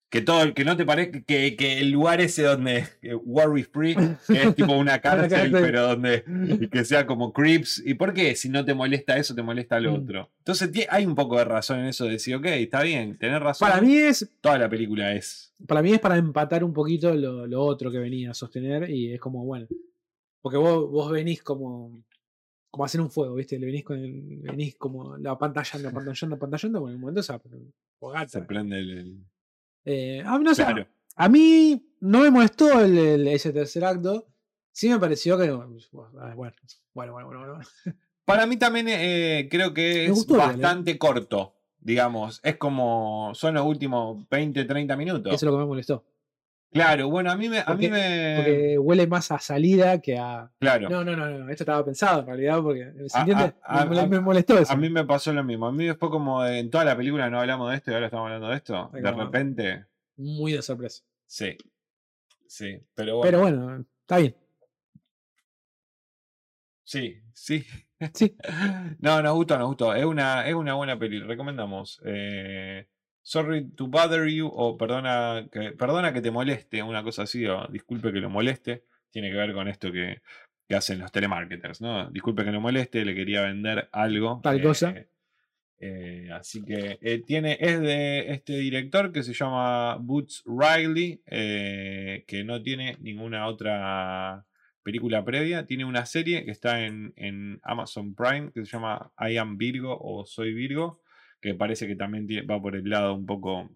que 0.09 0.21
todo, 0.21 0.53
que 0.55 0.65
no 0.65 0.75
te 0.75 0.85
parezca 0.85 1.21
que, 1.21 1.55
que 1.55 1.79
el 1.79 1.91
lugar 1.91 2.19
ese 2.19 2.41
donde 2.43 2.85
eh, 3.03 3.13
worry 3.13 3.63
free 3.63 3.95
es 4.29 4.55
tipo 4.55 4.73
una 4.75 4.99
cárcel, 5.01 5.51
pero 5.51 5.83
donde 5.87 6.23
y 6.47 6.67
que 6.67 6.83
sea 6.83 7.05
como 7.05 7.31
creeps. 7.31 7.81
¿Y 7.85 7.93
por 7.93 8.13
qué? 8.13 8.35
Si 8.35 8.49
no 8.49 8.65
te 8.65 8.73
molesta 8.73 9.17
eso, 9.17 9.35
te 9.35 9.43
molesta 9.43 9.79
lo 9.79 9.91
Mm. 9.91 10.03
otro. 10.03 10.29
Entonces 10.39 10.71
hay 10.89 11.05
un 11.05 11.13
poco 11.15 11.37
de 11.37 11.45
razón 11.45 11.79
en 11.81 11.85
eso 11.87 12.05
de 12.05 12.11
decir, 12.11 12.35
ok, 12.35 12.45
está 12.47 12.81
bien, 12.81 13.17
tener 13.19 13.41
razón. 13.41 13.69
Para 13.69 13.81
mí 13.81 13.95
es 13.95 14.27
toda 14.41 14.57
la 14.57 14.67
película 14.69 15.13
es. 15.13 15.53
para 15.67 15.81
mí 15.83 15.91
es 15.93 15.99
para 15.99 16.17
empatar 16.17 16.63
un 16.63 16.73
poquito 16.73 17.13
lo, 17.13 17.45
lo 17.45 17.61
otro 17.63 17.91
que 17.91 17.99
venía 17.99 18.31
a 18.31 18.33
sostener 18.33 18.89
y 18.89 19.13
es 19.13 19.19
como, 19.19 19.45
bueno, 19.45 19.67
porque 20.41 20.57
vos, 20.57 20.89
vos 20.89 21.11
venís 21.11 21.43
como, 21.43 22.01
como 22.71 22.85
hacer 22.85 22.99
un 23.01 23.11
fuego, 23.11 23.35
¿viste? 23.35 23.59
Le 23.59 23.65
venís, 23.67 23.83
con 23.83 23.99
el- 23.99 24.39
venís 24.41 24.75
como 24.75 25.17
la 25.17 25.37
pantallando, 25.37 25.91
pantallando, 25.91 26.39
pantallando, 26.39 26.79
bueno, 26.79 26.91
en 26.93 26.95
un 26.95 27.01
momento 27.01 27.21
se. 27.21 27.33
Se 28.27 28.41
prende 28.41 28.79
el. 28.79 28.89
el- 28.97 29.25
Eh, 29.91 30.21
a, 30.23 30.37
mí 30.37 30.43
no 30.43 30.53
sé, 30.53 30.63
Claro. 30.63 30.85
a 31.15 31.29
mí 31.29 31.83
no 31.99 32.19
me 32.19 32.29
molestó 32.29 32.79
el, 32.79 32.95
el- 32.97 33.27
ese 33.27 33.51
tercer 33.51 33.83
acto, 33.85 34.27
sí 34.71 34.87
me 34.89 34.99
pareció 34.99 35.35
que, 35.37 35.49
bueno, 35.49 35.75
bueno, 36.93 37.13
bueno, 37.13 37.29
bueno. 37.29 37.59
Para 38.25 38.45
mí 38.45 38.57
también 38.57 38.85
eh, 38.89 39.47
creo 39.49 39.73
que 39.73 40.05
es 40.05 40.11
gustó 40.11 40.35
¿eh? 40.35 40.37
bastante 40.37 40.99
corto. 40.99 41.55
Digamos, 41.79 42.39
es 42.43 42.57
como. 42.57 43.31
Son 43.33 43.55
los 43.55 43.65
últimos 43.65 44.27
20, 44.29 44.65
30 44.65 44.95
minutos. 44.95 45.33
eso 45.33 45.45
es 45.47 45.51
lo 45.51 45.53
que 45.53 45.61
me 45.61 45.65
molestó, 45.65 46.05
Claro, 46.71 47.09
bueno, 47.09 47.31
a 47.31 47.35
mí 47.35 47.49
me. 47.49 47.59
A 47.59 47.61
mí 47.61 47.87
Porque- 47.87 47.89
me 47.89 48.35
porque 48.37 48.77
huele 48.77 49.07
más 49.07 49.31
a 49.31 49.39
salida 49.39 49.99
que 50.01 50.17
a... 50.19 50.51
claro. 50.59 50.87
No, 50.87 51.03
no, 51.03 51.15
no, 51.15 51.27
no, 51.27 51.49
esto 51.49 51.63
estaba 51.63 51.83
pensado 51.83 52.19
en 52.21 52.27
realidad, 52.27 52.61
porque, 52.61 52.93
¿se 53.07 53.17
A- 53.17 53.21
entiende? 53.21 53.53
a- 53.63 53.85
me, 53.85 53.99
a- 53.99 54.05
me 54.05 54.19
molestó 54.19 54.57
eso. 54.59 54.71
A 54.71 54.75
mí 54.75 54.87
me 54.89 55.03
pasó 55.03 55.33
lo 55.33 55.43
mismo. 55.43 55.65
A 55.65 55.71
mí 55.71 55.91
fue 55.93 56.09
como 56.11 56.45
en 56.45 56.69
toda 56.69 56.85
la 56.85 56.95
película 56.95 57.27
no 57.29 57.39
hablamos 57.39 57.71
de 57.71 57.77
esto 57.77 57.89
y 57.89 57.93
ahora 57.95 58.05
estamos 58.05 58.25
hablando 58.27 58.49
de 58.49 58.55
esto. 58.55 58.91
Ay, 58.93 59.01
De 59.01 59.11
repente, 59.11 59.85
Muy 60.17 60.51
de 60.53 60.61
sorpresa. 60.61 61.03
sí. 61.25 61.57
Sí, 62.47 62.79
pero 62.95 63.17
bueno. 63.17 63.27
Pero 63.29 63.41
bueno, 63.41 63.85
está 64.01 64.17
bien. 64.17 64.35
Sí, 66.83 67.21
sí. 67.33 67.63
Sí. 68.13 68.35
No, 68.99 69.21
nos 69.21 69.33
gustó, 69.35 69.57
nos 69.57 69.67
gustó. 69.67 69.93
Es 69.93 70.05
una, 70.05 70.47
es 70.47 70.53
una 70.55 70.73
buena 70.75 70.97
peli. 70.97 71.19
Recomendamos. 71.21 72.01
eh, 72.05 72.87
Sorry 73.21 73.69
to 73.75 73.87
bother 73.87 74.27
you. 74.27 74.47
O 74.51 74.77
perdona 74.77 75.47
que, 75.51 75.71
perdona 75.71 76.13
que 76.13 76.21
te 76.21 76.31
moleste. 76.31 76.81
Una 76.83 77.03
cosa 77.03 77.23
así. 77.23 77.45
O 77.45 77.67
disculpe 77.67 78.11
que 78.11 78.19
lo 78.19 78.29
moleste. 78.29 78.83
Tiene 79.11 79.29
que 79.31 79.37
ver 79.37 79.53
con 79.53 79.67
esto 79.67 79.91
que, 79.91 80.21
que 80.67 80.75
hacen 80.75 80.99
los 80.99 81.11
telemarketers, 81.11 81.81
¿no? 81.81 82.09
Disculpe 82.09 82.43
que 82.43 82.51
lo 82.51 82.61
moleste. 82.61 83.05
Le 83.05 83.15
quería 83.15 83.41
vender 83.41 83.89
algo. 83.91 84.39
Tal 84.43 84.61
cosa. 84.61 84.91
eh, 84.91 85.09
eh, 85.81 86.27
así 86.33 86.63
que 86.65 86.99
eh, 87.01 87.19
tiene, 87.25 87.57
es 87.59 87.79
de 87.79 88.33
este 88.33 88.57
director 88.57 89.13
que 89.13 89.23
se 89.23 89.33
llama 89.33 89.95
Boots 89.95 90.43
Riley, 90.45 91.21
eh, 91.25 92.25
que 92.27 92.43
no 92.43 92.61
tiene 92.61 92.97
ninguna 92.99 93.47
otra 93.47 94.45
película 94.83 95.23
previa. 95.23 95.65
Tiene 95.65 95.85
una 95.85 96.05
serie 96.05 96.43
que 96.43 96.51
está 96.51 96.85
en, 96.85 97.13
en 97.15 97.59
Amazon 97.63 98.13
Prime 98.13 98.51
que 98.53 98.65
se 98.65 98.71
llama 98.71 99.11
I 99.19 99.37
Am 99.37 99.57
Virgo 99.57 99.97
o 100.01 100.25
Soy 100.25 100.53
Virgo, 100.53 101.01
que 101.41 101.53
parece 101.55 101.87
que 101.87 101.95
también 101.95 102.27
va 102.49 102.61
por 102.61 102.75
el 102.75 102.89
lado 102.89 103.13
un 103.15 103.25
poco 103.25 103.69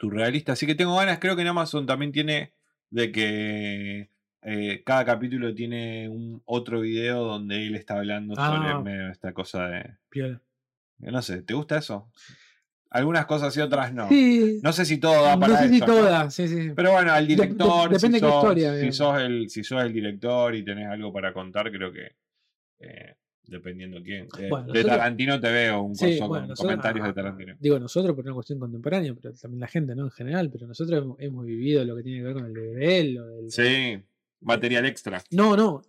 surrealista. 0.00 0.52
Así 0.52 0.66
que 0.66 0.74
tengo 0.74 0.96
ganas, 0.96 1.18
creo 1.18 1.36
que 1.36 1.42
en 1.42 1.48
Amazon 1.48 1.86
también 1.86 2.12
tiene 2.12 2.52
de 2.90 3.10
que 3.12 4.10
eh, 4.42 4.82
cada 4.84 5.04
capítulo 5.04 5.54
tiene 5.54 6.08
un 6.08 6.42
otro 6.44 6.80
video 6.80 7.24
donde 7.24 7.66
él 7.66 7.74
está 7.74 7.94
hablando 7.96 8.34
sobre 8.34 8.68
Ah. 8.70 8.80
medio 8.80 9.10
esta 9.10 9.32
cosa 9.32 9.66
de... 9.68 9.96
Piola. 10.08 10.40
No 10.98 11.20
sé, 11.22 11.42
¿te 11.42 11.54
gusta 11.54 11.78
eso? 11.78 12.10
Algunas 12.88 13.26
cosas 13.26 13.54
y 13.56 13.60
otras 13.60 13.92
no. 13.92 14.08
Sí. 14.08 14.60
No 14.62 14.72
sé 14.72 14.84
si 14.86 14.98
todo 14.98 15.22
da 15.24 15.34
No 15.34 15.40
para 15.40 15.58
sé 15.58 15.68
si 15.68 15.76
eso. 15.76 15.86
¿no? 15.86 15.92
todas. 15.94 16.34
Sí, 16.34 16.48
sí. 16.48 16.70
Pero 16.74 16.92
bueno, 16.92 17.12
al 17.12 17.26
de- 17.26 17.34
director, 17.34 17.90
depende 17.90 18.18
si, 18.18 18.24
qué 18.24 18.30
sos, 18.30 18.42
historia, 18.44 18.80
si, 18.80 18.92
sos 18.92 19.20
el, 19.20 19.50
si 19.50 19.64
sos 19.64 19.82
el 19.82 19.92
director 19.92 20.54
y 20.54 20.64
tenés 20.64 20.86
algo 20.86 21.12
para 21.12 21.32
contar, 21.32 21.70
creo 21.72 21.92
que 21.92 22.12
eh, 22.78 23.16
dependiendo 23.46 24.02
quién. 24.02 24.24
Eh, 24.38 24.48
Bueno, 24.50 24.66
de 24.66 24.72
nosotros- 24.74 24.96
Tarantino 24.98 25.40
te 25.40 25.50
veo 25.52 25.82
un 25.82 25.94
Sí, 25.94 26.04
bueno, 26.04 26.28
con 26.28 26.40
nosotros- 26.48 26.58
comentarios 26.60 27.04
ah, 27.04 27.08
de 27.08 27.14
Tarantino. 27.14 27.56
Digo 27.60 27.78
nosotros 27.78 28.14
por 28.14 28.24
una 28.24 28.34
cuestión 28.34 28.58
contemporánea, 28.58 29.14
pero 29.14 29.34
también 29.34 29.60
la 29.60 29.68
gente, 29.68 29.94
¿no? 29.94 30.04
En 30.04 30.10
general. 30.10 30.50
Pero 30.50 30.66
nosotros 30.66 31.02
hemos, 31.02 31.20
hemos 31.20 31.44
vivido 31.46 31.84
lo 31.84 31.96
que 31.96 32.02
tiene 32.02 32.18
que 32.18 32.24
ver 32.24 32.34
con 32.34 32.46
el 32.46 33.14
lo 33.14 33.26
del. 33.26 33.50
Sí, 33.50 33.98
material 34.40 34.86
extra. 34.86 35.22
No, 35.30 35.56
no. 35.56 35.82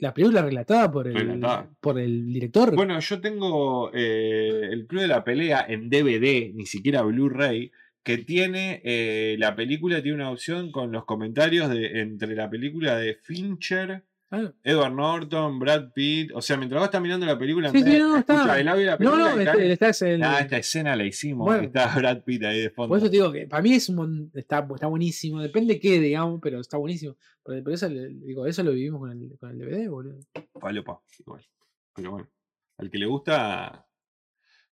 La 0.00 0.14
película 0.14 0.42
relatada 0.42 0.90
por 0.92 1.08
el, 1.08 1.14
Relatada. 1.14 1.68
por 1.80 1.98
el 1.98 2.32
director. 2.32 2.74
Bueno, 2.76 3.00
yo 3.00 3.20
tengo 3.20 3.90
eh, 3.92 4.68
el 4.70 4.86
Club 4.86 5.00
de 5.02 5.08
la 5.08 5.24
Pelea 5.24 5.66
en 5.68 5.90
DVD, 5.90 6.52
ni 6.54 6.66
siquiera 6.66 7.02
Blu-ray, 7.02 7.72
que 8.04 8.18
tiene 8.18 8.80
eh, 8.84 9.34
la 9.40 9.56
película, 9.56 10.00
tiene 10.00 10.14
una 10.14 10.30
opción 10.30 10.70
con 10.70 10.92
los 10.92 11.04
comentarios 11.04 11.68
de 11.68 12.00
entre 12.00 12.36
la 12.36 12.48
película 12.48 12.96
de 12.96 13.16
Fincher, 13.16 14.04
Ah, 14.30 14.52
Edward 14.62 14.92
Norton, 14.92 15.58
Brad 15.58 15.92
Pitt. 15.94 16.32
O 16.34 16.42
sea, 16.42 16.58
mientras 16.58 16.78
vos 16.80 16.86
estás 16.88 17.00
mirando 17.00 17.24
la 17.24 17.38
película, 17.38 17.70
Sí, 17.70 17.78
sí, 17.78 17.84
de 17.92 17.98
no, 17.98 18.18
está- 18.18 18.60
el 18.60 18.68
audio 18.68 18.80
de 18.80 18.86
la 18.86 18.92
no, 18.92 18.98
película, 18.98 19.34
no, 19.34 19.40
está- 19.40 19.52
este- 19.52 19.72
estás 19.72 20.02
en. 20.02 20.22
Ah, 20.22 20.40
esta 20.40 20.58
escena 20.58 20.94
la 20.96 21.04
hicimos. 21.04 21.46
Bueno. 21.46 21.62
está 21.62 21.94
Brad 21.96 22.22
Pitt 22.24 22.44
ahí 22.44 22.60
de 22.60 22.70
fondo. 22.70 22.88
Por 22.90 22.98
eso 22.98 23.06
te 23.06 23.12
digo 23.12 23.32
que 23.32 23.46
para 23.46 23.62
mí 23.62 23.72
es 23.72 23.88
un 23.88 24.30
está, 24.34 24.68
está 24.74 24.86
buenísimo. 24.86 25.40
Depende 25.40 25.80
qué, 25.80 25.98
digamos, 25.98 26.40
pero 26.42 26.60
está 26.60 26.76
buenísimo. 26.76 27.16
Por, 27.42 27.62
por 27.62 27.72
eso, 27.72 27.88
digo, 27.88 28.46
eso 28.46 28.62
lo 28.62 28.72
vivimos 28.72 29.00
con 29.00 29.12
el, 29.12 29.38
con 29.38 29.50
el 29.50 29.58
DVD, 29.58 29.88
boludo. 29.88 30.18
Palopa, 30.60 31.00
igual. 31.20 31.46
Pero 31.94 32.10
bueno, 32.10 32.28
al 32.76 32.90
que 32.90 32.98
le 32.98 33.06
gusta, 33.06 33.86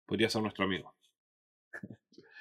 podría 0.04 0.28
ser 0.28 0.42
nuestro 0.42 0.64
amigo. 0.66 0.94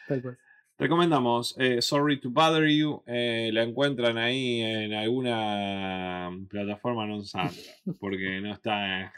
Tal 0.07 0.21
cual. 0.21 0.37
Recomendamos 0.77 1.55
eh, 1.57 1.81
Sorry 1.81 2.19
to 2.19 2.29
Bother 2.29 2.67
You. 2.67 3.01
eh, 3.05 3.49
la 3.53 3.63
encuentran 3.63 4.17
ahí 4.17 4.61
en 4.61 4.93
alguna 4.93 6.29
plataforma 6.49 7.05
non 7.07 7.23
santa. 7.25 7.55
Porque 7.99 8.41
no 8.41 8.51
está. 8.53 9.13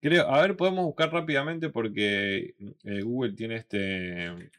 Creo, 0.00 0.28
a 0.28 0.42
ver, 0.42 0.56
podemos 0.56 0.84
buscar 0.84 1.10
rápidamente 1.10 1.70
porque 1.70 2.54
eh, 2.84 3.00
Google 3.02 3.32
tiene 3.32 3.56
este. 3.56 4.50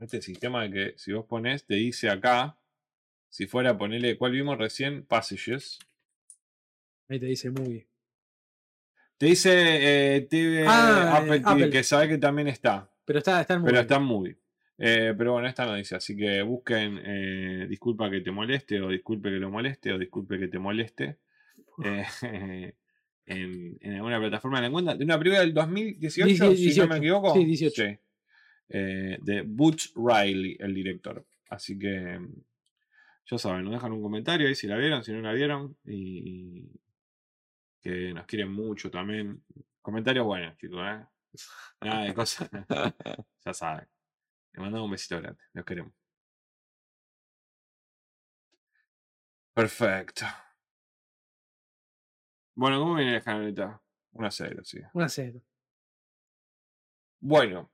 Este 0.00 0.20
sistema 0.22 0.62
de 0.64 0.70
que 0.70 0.94
si 0.98 1.12
vos 1.12 1.24
pones, 1.26 1.64
te 1.64 1.74
dice 1.76 2.08
acá, 2.10 2.56
si 3.28 3.46
fuera 3.46 3.76
ponerle, 3.78 4.16
¿cuál 4.18 4.32
vimos 4.32 4.58
recién? 4.58 5.04
Passages. 5.04 5.78
Ahí 7.08 7.20
te 7.20 7.26
dice 7.26 7.50
movie. 7.50 7.86
Te 9.18 9.26
dice 9.26 10.26
TV 10.28 10.64
Ah, 10.66 11.18
Apple 11.18 11.40
TV, 11.40 11.50
Apple. 11.50 11.70
que 11.70 11.84
sabe 11.84 12.08
que 12.08 12.18
también 12.18 12.48
está. 12.48 12.90
Pero 13.04 13.18
está, 13.20 13.40
está 13.40 13.54
en 13.54 13.60
movie. 13.60 13.70
Pero 13.70 13.80
está 13.82 13.96
en 13.96 14.02
movie. 14.02 14.36
Eh, 14.78 15.14
pero 15.16 15.32
bueno, 15.32 15.46
esta 15.48 15.66
no 15.66 15.74
dice, 15.74 15.94
así 15.94 16.16
que 16.16 16.42
busquen 16.42 17.00
eh, 17.04 17.66
disculpa 17.68 18.10
que 18.10 18.20
te 18.20 18.30
moleste, 18.32 18.80
o 18.80 18.88
disculpe 18.88 19.30
que 19.30 19.36
lo 19.36 19.50
moleste, 19.50 19.92
o 19.92 19.98
disculpe 19.98 20.38
que 20.38 20.48
te 20.48 20.58
moleste. 20.58 21.18
eh, 21.84 22.04
en, 23.26 23.78
en 23.80 23.92
alguna 23.94 24.18
plataforma 24.18 24.60
la 24.60 24.66
encuentran. 24.66 24.98
De 24.98 25.04
una 25.04 25.18
película 25.18 25.40
del 25.40 25.54
2018, 25.54 26.28
si 26.34 26.40
no 26.40 26.50
18. 26.50 26.88
me 26.88 26.96
equivoco. 26.98 27.34
Sí, 27.34 27.44
18. 27.44 27.82
De 28.68 29.42
Butch 29.46 29.92
Riley, 29.94 30.56
el 30.58 30.74
director. 30.74 31.24
Así 31.48 31.78
que 31.78 32.18
ya 33.26 33.38
saben, 33.38 33.64
nos 33.64 33.72
dejan 33.74 33.92
un 33.92 34.02
comentario 34.02 34.48
ahí 34.48 34.54
si 34.54 34.66
la 34.66 34.76
vieron, 34.76 35.02
si 35.04 35.12
no 35.12 35.20
la 35.20 35.32
vieron. 35.32 35.76
Y 35.86 36.68
que 37.80 38.12
nos 38.12 38.26
quieren 38.26 38.50
mucho 38.50 38.90
también. 38.90 39.42
Comentarios 39.80 40.24
buenos, 40.24 40.56
chicos, 40.56 40.80
¿eh? 40.82 41.04
Nada 41.82 42.04
de 42.04 42.14
cosas. 42.14 42.48
ya 43.44 43.54
saben. 43.54 43.86
Les 44.54 44.62
mandamos 44.62 44.84
un 44.86 44.92
besito 44.92 45.20
grande. 45.20 45.42
Los 45.52 45.64
queremos. 45.64 45.92
Perfecto. 49.52 50.24
Bueno, 52.54 52.78
¿cómo 52.78 52.94
viene 52.94 53.12
la 53.12 53.18
escaloneta? 53.18 53.80
Una 54.12 54.30
cero, 54.30 54.62
sí. 54.64 54.78
Una 54.92 55.08
cero. 55.08 55.40
Bueno, 57.18 57.68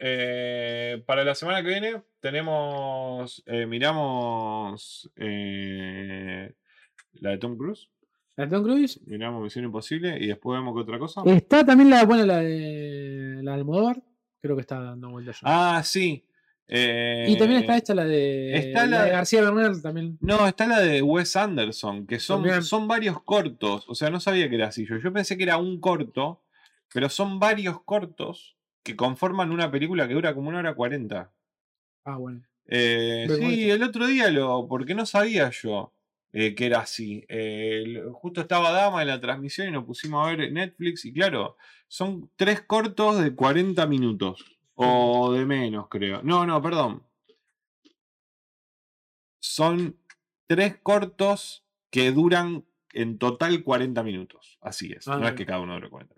eh, 0.00 1.00
para 1.06 1.22
la 1.22 1.36
semana 1.36 1.62
que 1.62 1.68
viene 1.68 2.02
tenemos, 2.18 3.42
eh, 3.46 3.66
miramos 3.66 5.08
eh, 5.14 6.52
la 7.12 7.30
de 7.30 7.38
Tom 7.38 7.56
Cruise, 7.56 7.88
¿La 8.34 8.46
de 8.46 8.50
Tom 8.50 8.64
Cruise? 8.64 9.00
miramos 9.06 9.42
Misión 9.42 9.64
Imposible 9.64 10.18
y 10.20 10.26
después 10.26 10.58
vemos 10.58 10.74
que 10.74 10.80
otra 10.80 10.98
cosa. 10.98 11.22
Está 11.24 11.64
también 11.64 11.90
la, 11.90 12.04
bueno, 12.04 12.26
la 12.26 12.38
de 12.38 13.40
la 13.42 13.52
de 13.52 13.58
Almodóvar. 13.58 14.02
Creo 14.46 14.56
que 14.56 14.62
está 14.62 14.80
dando 14.80 15.10
vueltas 15.10 15.36
ya. 15.40 15.76
Ah, 15.78 15.82
sí. 15.82 16.24
eh, 16.68 17.26
y 17.28 17.38
también 17.38 17.60
está 17.60 17.76
esta, 17.76 17.94
la 17.94 18.04
de, 18.04 18.56
está 18.56 18.86
la 18.86 18.98
la- 18.98 19.04
de 19.04 19.10
García 19.10 19.42
Bernal 19.42 19.80
también. 19.82 20.18
No, 20.20 20.46
está 20.48 20.66
la 20.66 20.80
de 20.80 21.02
Wes 21.02 21.36
Anderson, 21.36 22.06
que 22.06 22.18
son, 22.18 22.42
También. 22.42 22.62
son 22.62 22.88
varios 22.88 23.22
cortos. 23.22 23.84
O 23.88 23.94
sea, 23.94 24.10
no 24.10 24.18
sabía 24.20 24.48
que 24.48 24.56
era 24.56 24.68
así 24.68 24.84
yo. 24.86 24.96
Yo 24.98 25.12
pensé 25.12 25.36
que 25.36 25.44
era 25.44 25.58
un 25.58 25.80
corto, 25.80 26.42
pero 26.92 27.08
son 27.08 27.38
varios 27.38 27.82
cortos 27.82 28.56
que 28.82 28.96
conforman 28.96 29.50
una 29.52 29.70
película 29.70 30.06
que 30.08 30.14
dura 30.14 30.34
como 30.34 30.48
una 30.48 30.58
hora 30.58 30.74
cuarenta. 30.74 31.30
Ah, 32.04 32.16
bueno. 32.16 32.42
Eh, 32.68 33.26
sí, 33.38 33.70
el 33.70 33.82
otro 33.84 34.06
día 34.06 34.28
lo. 34.30 34.66
porque 34.68 34.94
no 34.94 35.06
sabía 35.06 35.50
yo 35.50 35.92
eh, 36.32 36.54
que 36.54 36.66
era 36.66 36.80
así. 36.80 37.24
Eh, 37.28 38.02
justo 38.12 38.40
estaba 38.40 38.70
Dama 38.70 39.02
en 39.02 39.08
la 39.08 39.20
transmisión 39.20 39.68
y 39.68 39.72
nos 39.72 39.84
pusimos 39.84 40.24
a 40.24 40.34
ver 40.34 40.52
Netflix. 40.52 41.04
Y 41.04 41.12
claro, 41.12 41.56
son 41.88 42.30
tres 42.36 42.62
cortos 42.62 43.22
de 43.22 43.34
40 43.34 43.86
minutos. 43.86 44.44
O 44.74 45.32
de 45.32 45.46
menos, 45.46 45.88
creo. 45.88 46.20
No, 46.22 46.44
no, 46.44 46.60
perdón. 46.60 47.02
Son 49.40 49.96
tres 50.46 50.76
cortos 50.82 51.64
que 51.90 52.12
duran 52.12 52.66
en 52.92 53.18
total 53.18 53.62
40 53.62 54.02
minutos. 54.02 54.58
Así 54.60 54.92
es. 54.92 55.08
Ah, 55.08 55.16
no 55.16 55.26
es 55.26 55.34
que 55.34 55.46
cada 55.46 55.60
uno 55.60 55.74
dure 55.74 55.88
40. 55.88 56.14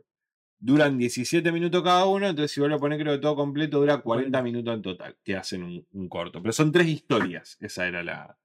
Duran 0.60 0.98
17 0.98 1.52
minutos 1.52 1.85
cada 1.85 2.05
uno, 2.06 2.26
entonces 2.26 2.51
si 2.51 2.60
vos 2.60 2.68
lo 2.68 2.80
ponés 2.80 2.98
creo 2.98 3.12
que 3.14 3.20
todo 3.20 3.36
completo 3.36 3.78
dura 3.78 3.98
40 3.98 4.02
40. 4.02 4.43
minutos 4.43 4.74
en 4.74 4.82
total, 4.82 5.16
que 5.22 5.36
hacen 5.36 5.62
un, 5.62 5.86
un 5.93 6.09
corto. 6.09 6.43
Pero 6.43 6.52
son 6.52 6.72
tres 6.72 6.89
historias, 6.89 7.56
esa 7.60 7.86
era 7.86 8.02
la 8.02 8.36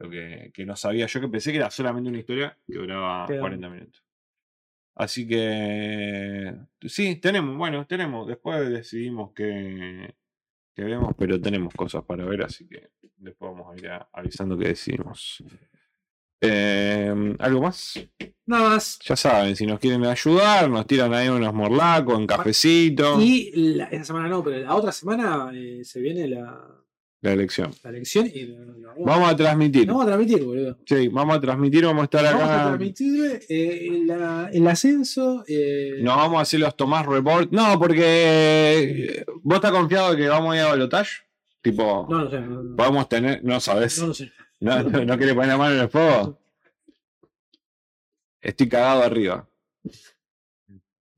lo 0.00 0.10
que, 0.10 0.50
que 0.52 0.66
no 0.66 0.74
sabía 0.76 1.06
yo, 1.06 1.20
que 1.20 1.28
pensé 1.28 1.52
que 1.52 1.58
era 1.58 1.70
solamente 1.70 2.08
una 2.10 2.18
historia 2.18 2.56
que 2.66 2.74
duraba 2.78 3.26
Quedó. 3.26 3.40
40 3.40 3.68
minutos. 3.68 4.02
Así 4.96 5.26
que 5.26 6.54
sí, 6.82 7.16
tenemos, 7.16 7.56
bueno, 7.56 7.86
tenemos, 7.86 8.26
después 8.26 8.68
decidimos 8.68 9.32
que, 9.32 10.14
que 10.74 10.84
vemos, 10.84 11.14
pero 11.16 11.40
tenemos 11.40 11.72
cosas 11.74 12.04
para 12.04 12.24
ver, 12.24 12.42
así 12.42 12.66
que 12.68 12.90
después 13.16 13.52
vamos 13.52 13.72
a 13.74 13.78
ir 13.78 13.88
a- 13.88 14.08
avisando 14.12 14.58
que 14.58 14.68
decidimos. 14.68 15.42
Eh, 16.42 17.36
¿Algo 17.38 17.60
más? 17.62 18.00
Nada 18.46 18.70
más. 18.70 18.98
Ya 19.04 19.14
saben, 19.16 19.54
si 19.56 19.66
nos 19.66 19.78
quieren 19.78 20.04
ayudar, 20.06 20.68
nos 20.70 20.86
tiran 20.86 21.12
ahí 21.14 21.28
unos 21.28 21.52
morlacos 21.54 22.18
en 22.18 22.26
cafecito. 22.26 23.20
Y 23.20 23.52
la- 23.76 23.84
esa 23.86 24.04
semana 24.04 24.28
no, 24.28 24.42
pero 24.42 24.58
la 24.58 24.74
otra 24.74 24.92
semana 24.92 25.50
eh, 25.54 25.84
se 25.84 26.00
viene 26.00 26.26
la, 26.28 26.66
La 27.22 27.32
elección. 27.32 27.70
la 27.84 27.90
elección 27.90 28.26
y 28.32 28.46
la- 28.46 28.94
Vamos 29.04 29.30
a 29.30 29.36
transmitir. 29.36 29.86
Vamos 29.86 30.04
a 30.04 30.06
transmitir, 30.06 30.42
boludo. 30.42 30.78
Sí, 30.86 31.08
vamos 31.08 31.36
a 31.36 31.40
transmitir, 31.40 31.84
vamos 31.84 32.00
a 32.00 32.04
estar 32.04 32.24
Vamos 32.24 32.42
a 32.42 32.54
acá. 32.54 32.64
transmitir 32.68 33.40
eh, 33.48 34.02
la- 34.06 34.50
el 34.52 34.66
ascenso. 34.66 35.44
eh, 35.46 35.98
No 36.00 36.16
vamos 36.16 36.38
a 36.38 36.42
hacer 36.42 36.60
los 36.60 36.74
Tomás 36.76 37.04
Report. 37.06 37.50
No, 37.52 37.78
porque 37.78 39.24
vos 39.42 39.56
estás 39.56 39.70
confiado 39.70 40.12
de 40.12 40.16
que 40.16 40.28
vamos 40.28 40.52
a 40.52 40.56
ir 40.56 40.62
a 40.62 40.66
balotage. 40.68 41.10
Tipo, 41.62 42.06
no, 42.10 42.24
no 42.24 42.30
sé. 42.30 42.40
No, 42.40 42.62
no, 42.62 42.76
podemos 42.76 43.08
tener, 43.08 43.44
no 43.44 43.60
sabes. 43.60 43.98
no 44.00 44.06
lo 44.08 44.14
sé. 44.14 44.32
No, 44.60 44.82
no, 44.82 45.04
no 45.04 45.18
querés 45.18 45.34
poner 45.34 45.48
la 45.50 45.58
mano 45.58 45.74
en 45.74 45.80
el 45.82 45.88
fuego. 45.90 46.38
Estoy 48.40 48.68
cagado 48.68 49.02
arriba. 49.02 49.46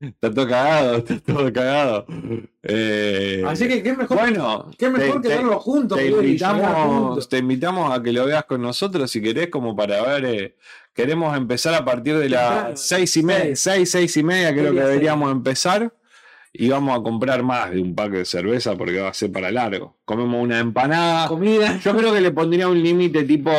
Está 0.03 0.33
todo 0.33 0.47
cagado, 0.47 0.97
está 0.97 1.19
todo 1.19 1.53
cagado. 1.53 2.05
Eh, 2.61 3.43
Así 3.47 3.67
que 3.67 3.81
qué 3.81 3.93
mejor, 3.95 4.17
bueno, 4.17 4.69
qué 4.77 4.89
mejor 4.89 5.21
te- 5.21 5.29
que 5.29 5.35
verlo 5.35 5.59
juntos. 5.59 5.97
te 5.97 6.07
invitamos, 6.07 6.67
juntos. 6.97 7.29
te 7.29 7.37
invitamos 7.37 7.97
a 7.97 8.03
que 8.03 8.11
lo 8.11 8.25
veas 8.25 8.43
con 8.45 8.61
nosotros 8.61 9.09
si 9.09 9.21
querés, 9.21 9.47
como 9.49 9.75
para 9.75 10.01
ver. 10.03 10.25
eh, 10.25 10.55
queremos 10.93 11.35
empezar 11.37 11.73
a 11.73 11.85
partir 11.85 12.17
de 12.17 12.29
las 12.29 12.79
seis 12.81 13.15
y 13.17 13.23
media, 13.23 13.55
Seis. 13.55 13.89
seis, 13.91 14.17
y 14.17 14.23
media, 14.23 14.51
creo 14.53 14.73
que 14.73 14.79
deberíamos 14.81 15.31
empezar. 15.31 15.93
Y 16.55 16.69
vamos 16.69 16.99
a 16.99 17.01
comprar 17.01 17.41
más 17.41 17.71
de 17.71 17.81
un 17.81 17.95
paque 17.95 18.17
de 18.17 18.25
cerveza 18.25 18.75
porque 18.75 18.99
va 18.99 19.09
a 19.09 19.13
ser 19.15 19.31
para 19.31 19.49
largo. 19.49 19.97
Comemos 20.05 20.39
una 20.39 20.59
empanada. 20.59 21.27
Comida. 21.27 21.79
Yo 21.79 21.95
creo 21.97 22.13
que 22.13 22.21
le 22.21 22.29
pondría 22.29 22.67
un 22.67 22.79
límite 22.83 23.23
tipo. 23.23 23.51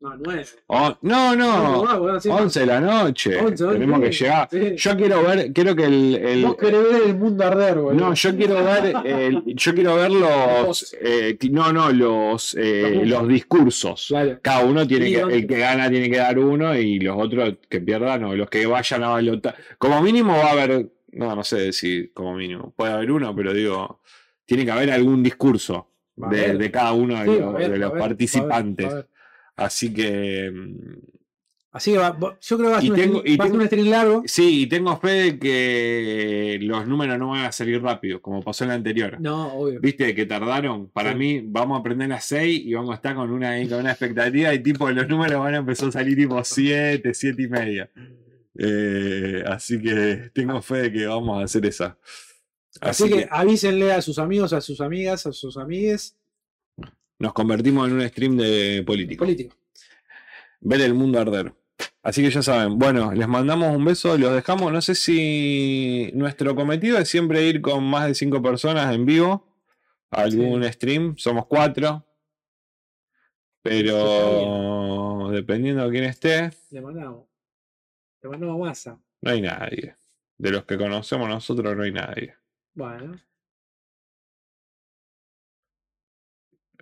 No, 0.00 0.16
nueve. 0.16 0.46
oh, 0.68 0.96
no, 1.02 1.36
no, 1.36 1.84
No, 1.84 2.00
bueno, 2.00 2.18
sí. 2.20 2.30
11 2.30 2.60
de 2.60 2.66
la 2.66 2.80
noche. 2.80 3.36
11, 3.38 3.64
once, 3.64 3.78
Tenemos 3.78 4.00
que 4.00 4.10
llegar. 4.10 4.48
Sí. 4.50 4.74
Yo 4.76 4.96
quiero 4.96 5.22
ver, 5.22 5.52
quiero 5.52 5.76
que 5.76 5.84
el. 5.84 6.14
el- 6.16 6.46
Vos 6.46 6.56
querés 6.56 6.82
ver 6.84 7.02
el 7.02 7.16
mundo 7.18 7.44
arder, 7.44 7.74
boludo. 7.78 8.00
no, 8.08 8.14
yo 8.14 8.34
quiero 8.34 8.64
ver, 8.64 8.94
el- 9.04 9.42
yo 9.44 9.74
quiero 9.74 9.96
ver 9.96 10.10
los, 10.10 10.96
eh, 11.02 11.36
no, 11.50 11.70
no, 11.74 11.92
los, 11.92 12.54
eh, 12.58 13.02
Los- 13.04 13.08
los 13.08 13.28
discursos. 13.28 14.06
Claro. 14.08 14.38
Cada 14.40 14.64
uno 14.64 14.86
tiene 14.86 15.04
Sí, 15.06 15.14
que, 15.16 15.20
el 15.20 15.46
que 15.46 15.58
gana 15.58 15.90
tiene 15.90 16.08
que 16.10 16.16
dar 16.16 16.38
uno 16.38 16.74
y 16.74 16.98
los 16.98 17.16
otros 17.18 17.56
que 17.68 17.80
pierdan 17.82 18.24
o 18.24 18.34
los 18.34 18.48
que 18.48 18.64
vayan 18.64 19.02
a 19.04 19.08
balotar. 19.10 19.54
Como 19.76 20.00
mínimo 20.00 20.32
va 20.32 20.46
a 20.48 20.52
haber, 20.52 20.88
no, 21.12 21.36
no 21.36 21.44
sé 21.44 21.74
si 21.74 22.08
como 22.14 22.34
mínimo, 22.36 22.72
puede 22.74 22.92
haber 22.94 23.10
uno, 23.12 23.36
pero 23.36 23.52
digo, 23.52 24.00
tiene 24.46 24.64
que 24.64 24.70
haber 24.70 24.92
algún 24.92 25.22
discurso 25.22 25.88
de, 26.16 26.54
de 26.56 26.70
cada 26.70 26.94
uno 26.94 27.18
de 27.18 27.24
Sí, 27.26 27.38
los, 27.38 27.78
de 27.78 27.84
a 27.84 27.90
participantes. 27.92 28.86
va 28.86 28.90
a 28.90 28.92
haber. 28.94 29.10
Así 29.60 29.92
que 29.92 30.50
mm, 30.50 30.98
Así 31.72 31.92
que 31.92 31.98
va- 31.98 32.18
yo 32.18 32.56
creo 32.56 32.68
que 32.68 32.72
va 32.72 32.78
a 32.78 32.80
ser 32.80 32.90
un 32.90 32.96
tengo- 32.96 33.22
tengo- 33.22 33.54
un 33.54 33.66
stream 33.66 33.86
largo. 33.90 34.22
sí, 34.26 34.62
y 34.62 34.66
tengo 34.66 34.96
fe 34.96 35.08
de 35.10 35.38
que 35.38 36.58
los 36.62 36.84
números 36.88 37.16
no 37.16 37.28
van 37.28 37.44
a 37.44 37.52
salir 37.52 37.80
rápido, 37.80 38.20
como 38.20 38.42
pasó 38.42 38.64
en 38.64 38.68
la 38.70 38.74
anterior. 38.74 39.18
No, 39.20 39.52
obvio. 39.54 39.80
¿Viste 39.80 40.12
que 40.12 40.26
tardaron? 40.26 40.88
Para 40.88 41.12
Sí. 41.12 41.18
mí, 41.18 41.40
vamos 41.44 41.76
a 41.76 41.80
aprender 41.80 42.08
las 42.08 42.24
6 42.24 42.60
y 42.64 42.74
vamos 42.74 42.90
a 42.90 42.94
estar 42.96 43.14
con 43.14 43.30
una, 43.30 43.56
con 43.68 43.78
una 43.80 43.90
expectativa 43.92 44.52
y 44.52 44.60
tipo 44.64 44.90
los 44.90 45.06
números 45.08 45.38
van 45.38 45.54
a 45.54 45.58
empezar 45.58 45.90
a 45.90 45.92
salir 45.92 46.16
tipo 46.16 46.42
7, 46.42 47.14
7 47.14 47.42
y 47.42 47.48
media. 47.48 47.88
Eh, 48.58 49.44
así 49.46 49.80
que 49.80 50.30
tengo 50.34 50.60
fe 50.62 50.78
de 50.82 50.92
que 50.92 51.06
vamos 51.06 51.40
a 51.40 51.44
hacer 51.44 51.64
esa. 51.66 51.96
Así, 52.80 53.08
que, 53.08 53.28
avísenle 53.30 53.92
a 53.92 54.02
sus 54.02 54.18
amigos, 54.18 54.52
a 54.52 54.60
sus 54.60 54.80
amigas, 54.80 55.24
a 55.26 55.32
sus 55.32 55.56
amigues. 55.56 56.16
Nos 57.20 57.34
convertimos 57.34 57.86
en 57.86 57.94
un 57.94 58.08
stream 58.08 58.36
de 58.36 58.82
política. 58.84 59.20
Político. 59.20 59.54
Ver 60.60 60.80
el 60.80 60.94
mundo 60.94 61.20
arder. 61.20 61.52
Así 62.02 62.22
que 62.22 62.30
ya 62.30 62.42
saben, 62.42 62.78
bueno, 62.78 63.12
les 63.12 63.28
mandamos 63.28 63.76
un 63.76 63.84
beso, 63.84 64.16
los 64.16 64.34
dejamos. 64.34 64.72
No 64.72 64.80
sé 64.80 64.94
si 64.94 66.10
nuestro 66.14 66.56
cometido 66.56 66.98
es 66.98 67.08
siempre 67.08 67.46
ir 67.46 67.60
con 67.60 67.84
más 67.84 68.06
de 68.06 68.14
5 68.14 68.42
personas 68.42 68.94
en 68.94 69.04
vivo 69.04 69.46
a 70.10 70.22
algún 70.22 70.64
stream. 70.64 71.14
Somos 71.18 71.44
4. 71.46 72.06
Pero 73.62 75.28
dependiendo 75.30 75.84
de 75.84 75.90
quién 75.90 76.04
esté, 76.04 76.50
Le 76.70 76.80
mandamos. 76.80 77.26
Le 78.22 78.30
mandamos 78.30 78.58
masa. 78.58 78.98
no 79.20 79.30
hay 79.30 79.42
nadie. 79.42 79.94
De 80.38 80.50
los 80.50 80.64
que 80.64 80.78
conocemos 80.78 81.28
nosotros 81.28 81.76
no 81.76 81.82
hay 81.82 81.92
nadie. 81.92 82.34
Bueno. 82.72 83.20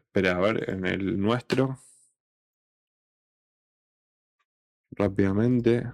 Espera, 0.08 0.36
a 0.36 0.40
ver, 0.40 0.70
en 0.70 0.86
el 0.86 1.20
nuestro. 1.20 1.78
Rápidamente. 4.92 5.84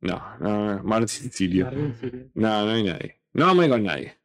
No, 0.00 0.22
no, 0.38 0.76
no, 0.76 0.82
Martín 0.84 1.32
Sirio. 1.32 1.70
No, 2.34 2.64
no 2.64 2.70
hay 2.70 2.84
nadie. 2.84 3.20
No 3.32 3.62
ir 3.62 3.70
con 3.70 3.82
nadie. 3.82 4.16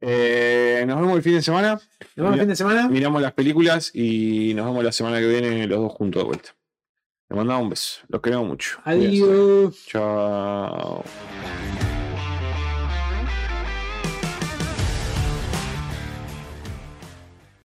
Eh, 0.00 0.84
nos 0.86 1.00
vemos 1.00 1.16
el 1.16 1.22
fin 1.22 1.34
de 1.34 1.42
semana. 1.42 1.72
Nos 1.74 2.16
vemos 2.16 2.34
el 2.34 2.40
fin 2.40 2.48
de 2.48 2.56
semana. 2.56 2.88
Miramos 2.88 3.22
las 3.22 3.32
películas 3.32 3.90
y 3.94 4.52
nos 4.54 4.66
vemos 4.66 4.84
la 4.84 4.92
semana 4.92 5.20
que 5.20 5.28
viene 5.28 5.66
los 5.66 5.78
dos 5.78 5.92
juntos 5.92 6.22
de 6.22 6.26
vuelta. 6.26 6.56
Les 7.30 7.36
mandamos 7.36 7.62
un 7.62 7.70
beso. 7.70 8.00
Los 8.08 8.20
queremos 8.20 8.46
mucho. 8.48 8.80
Adiós. 8.84 9.86
Chao. 9.86 11.04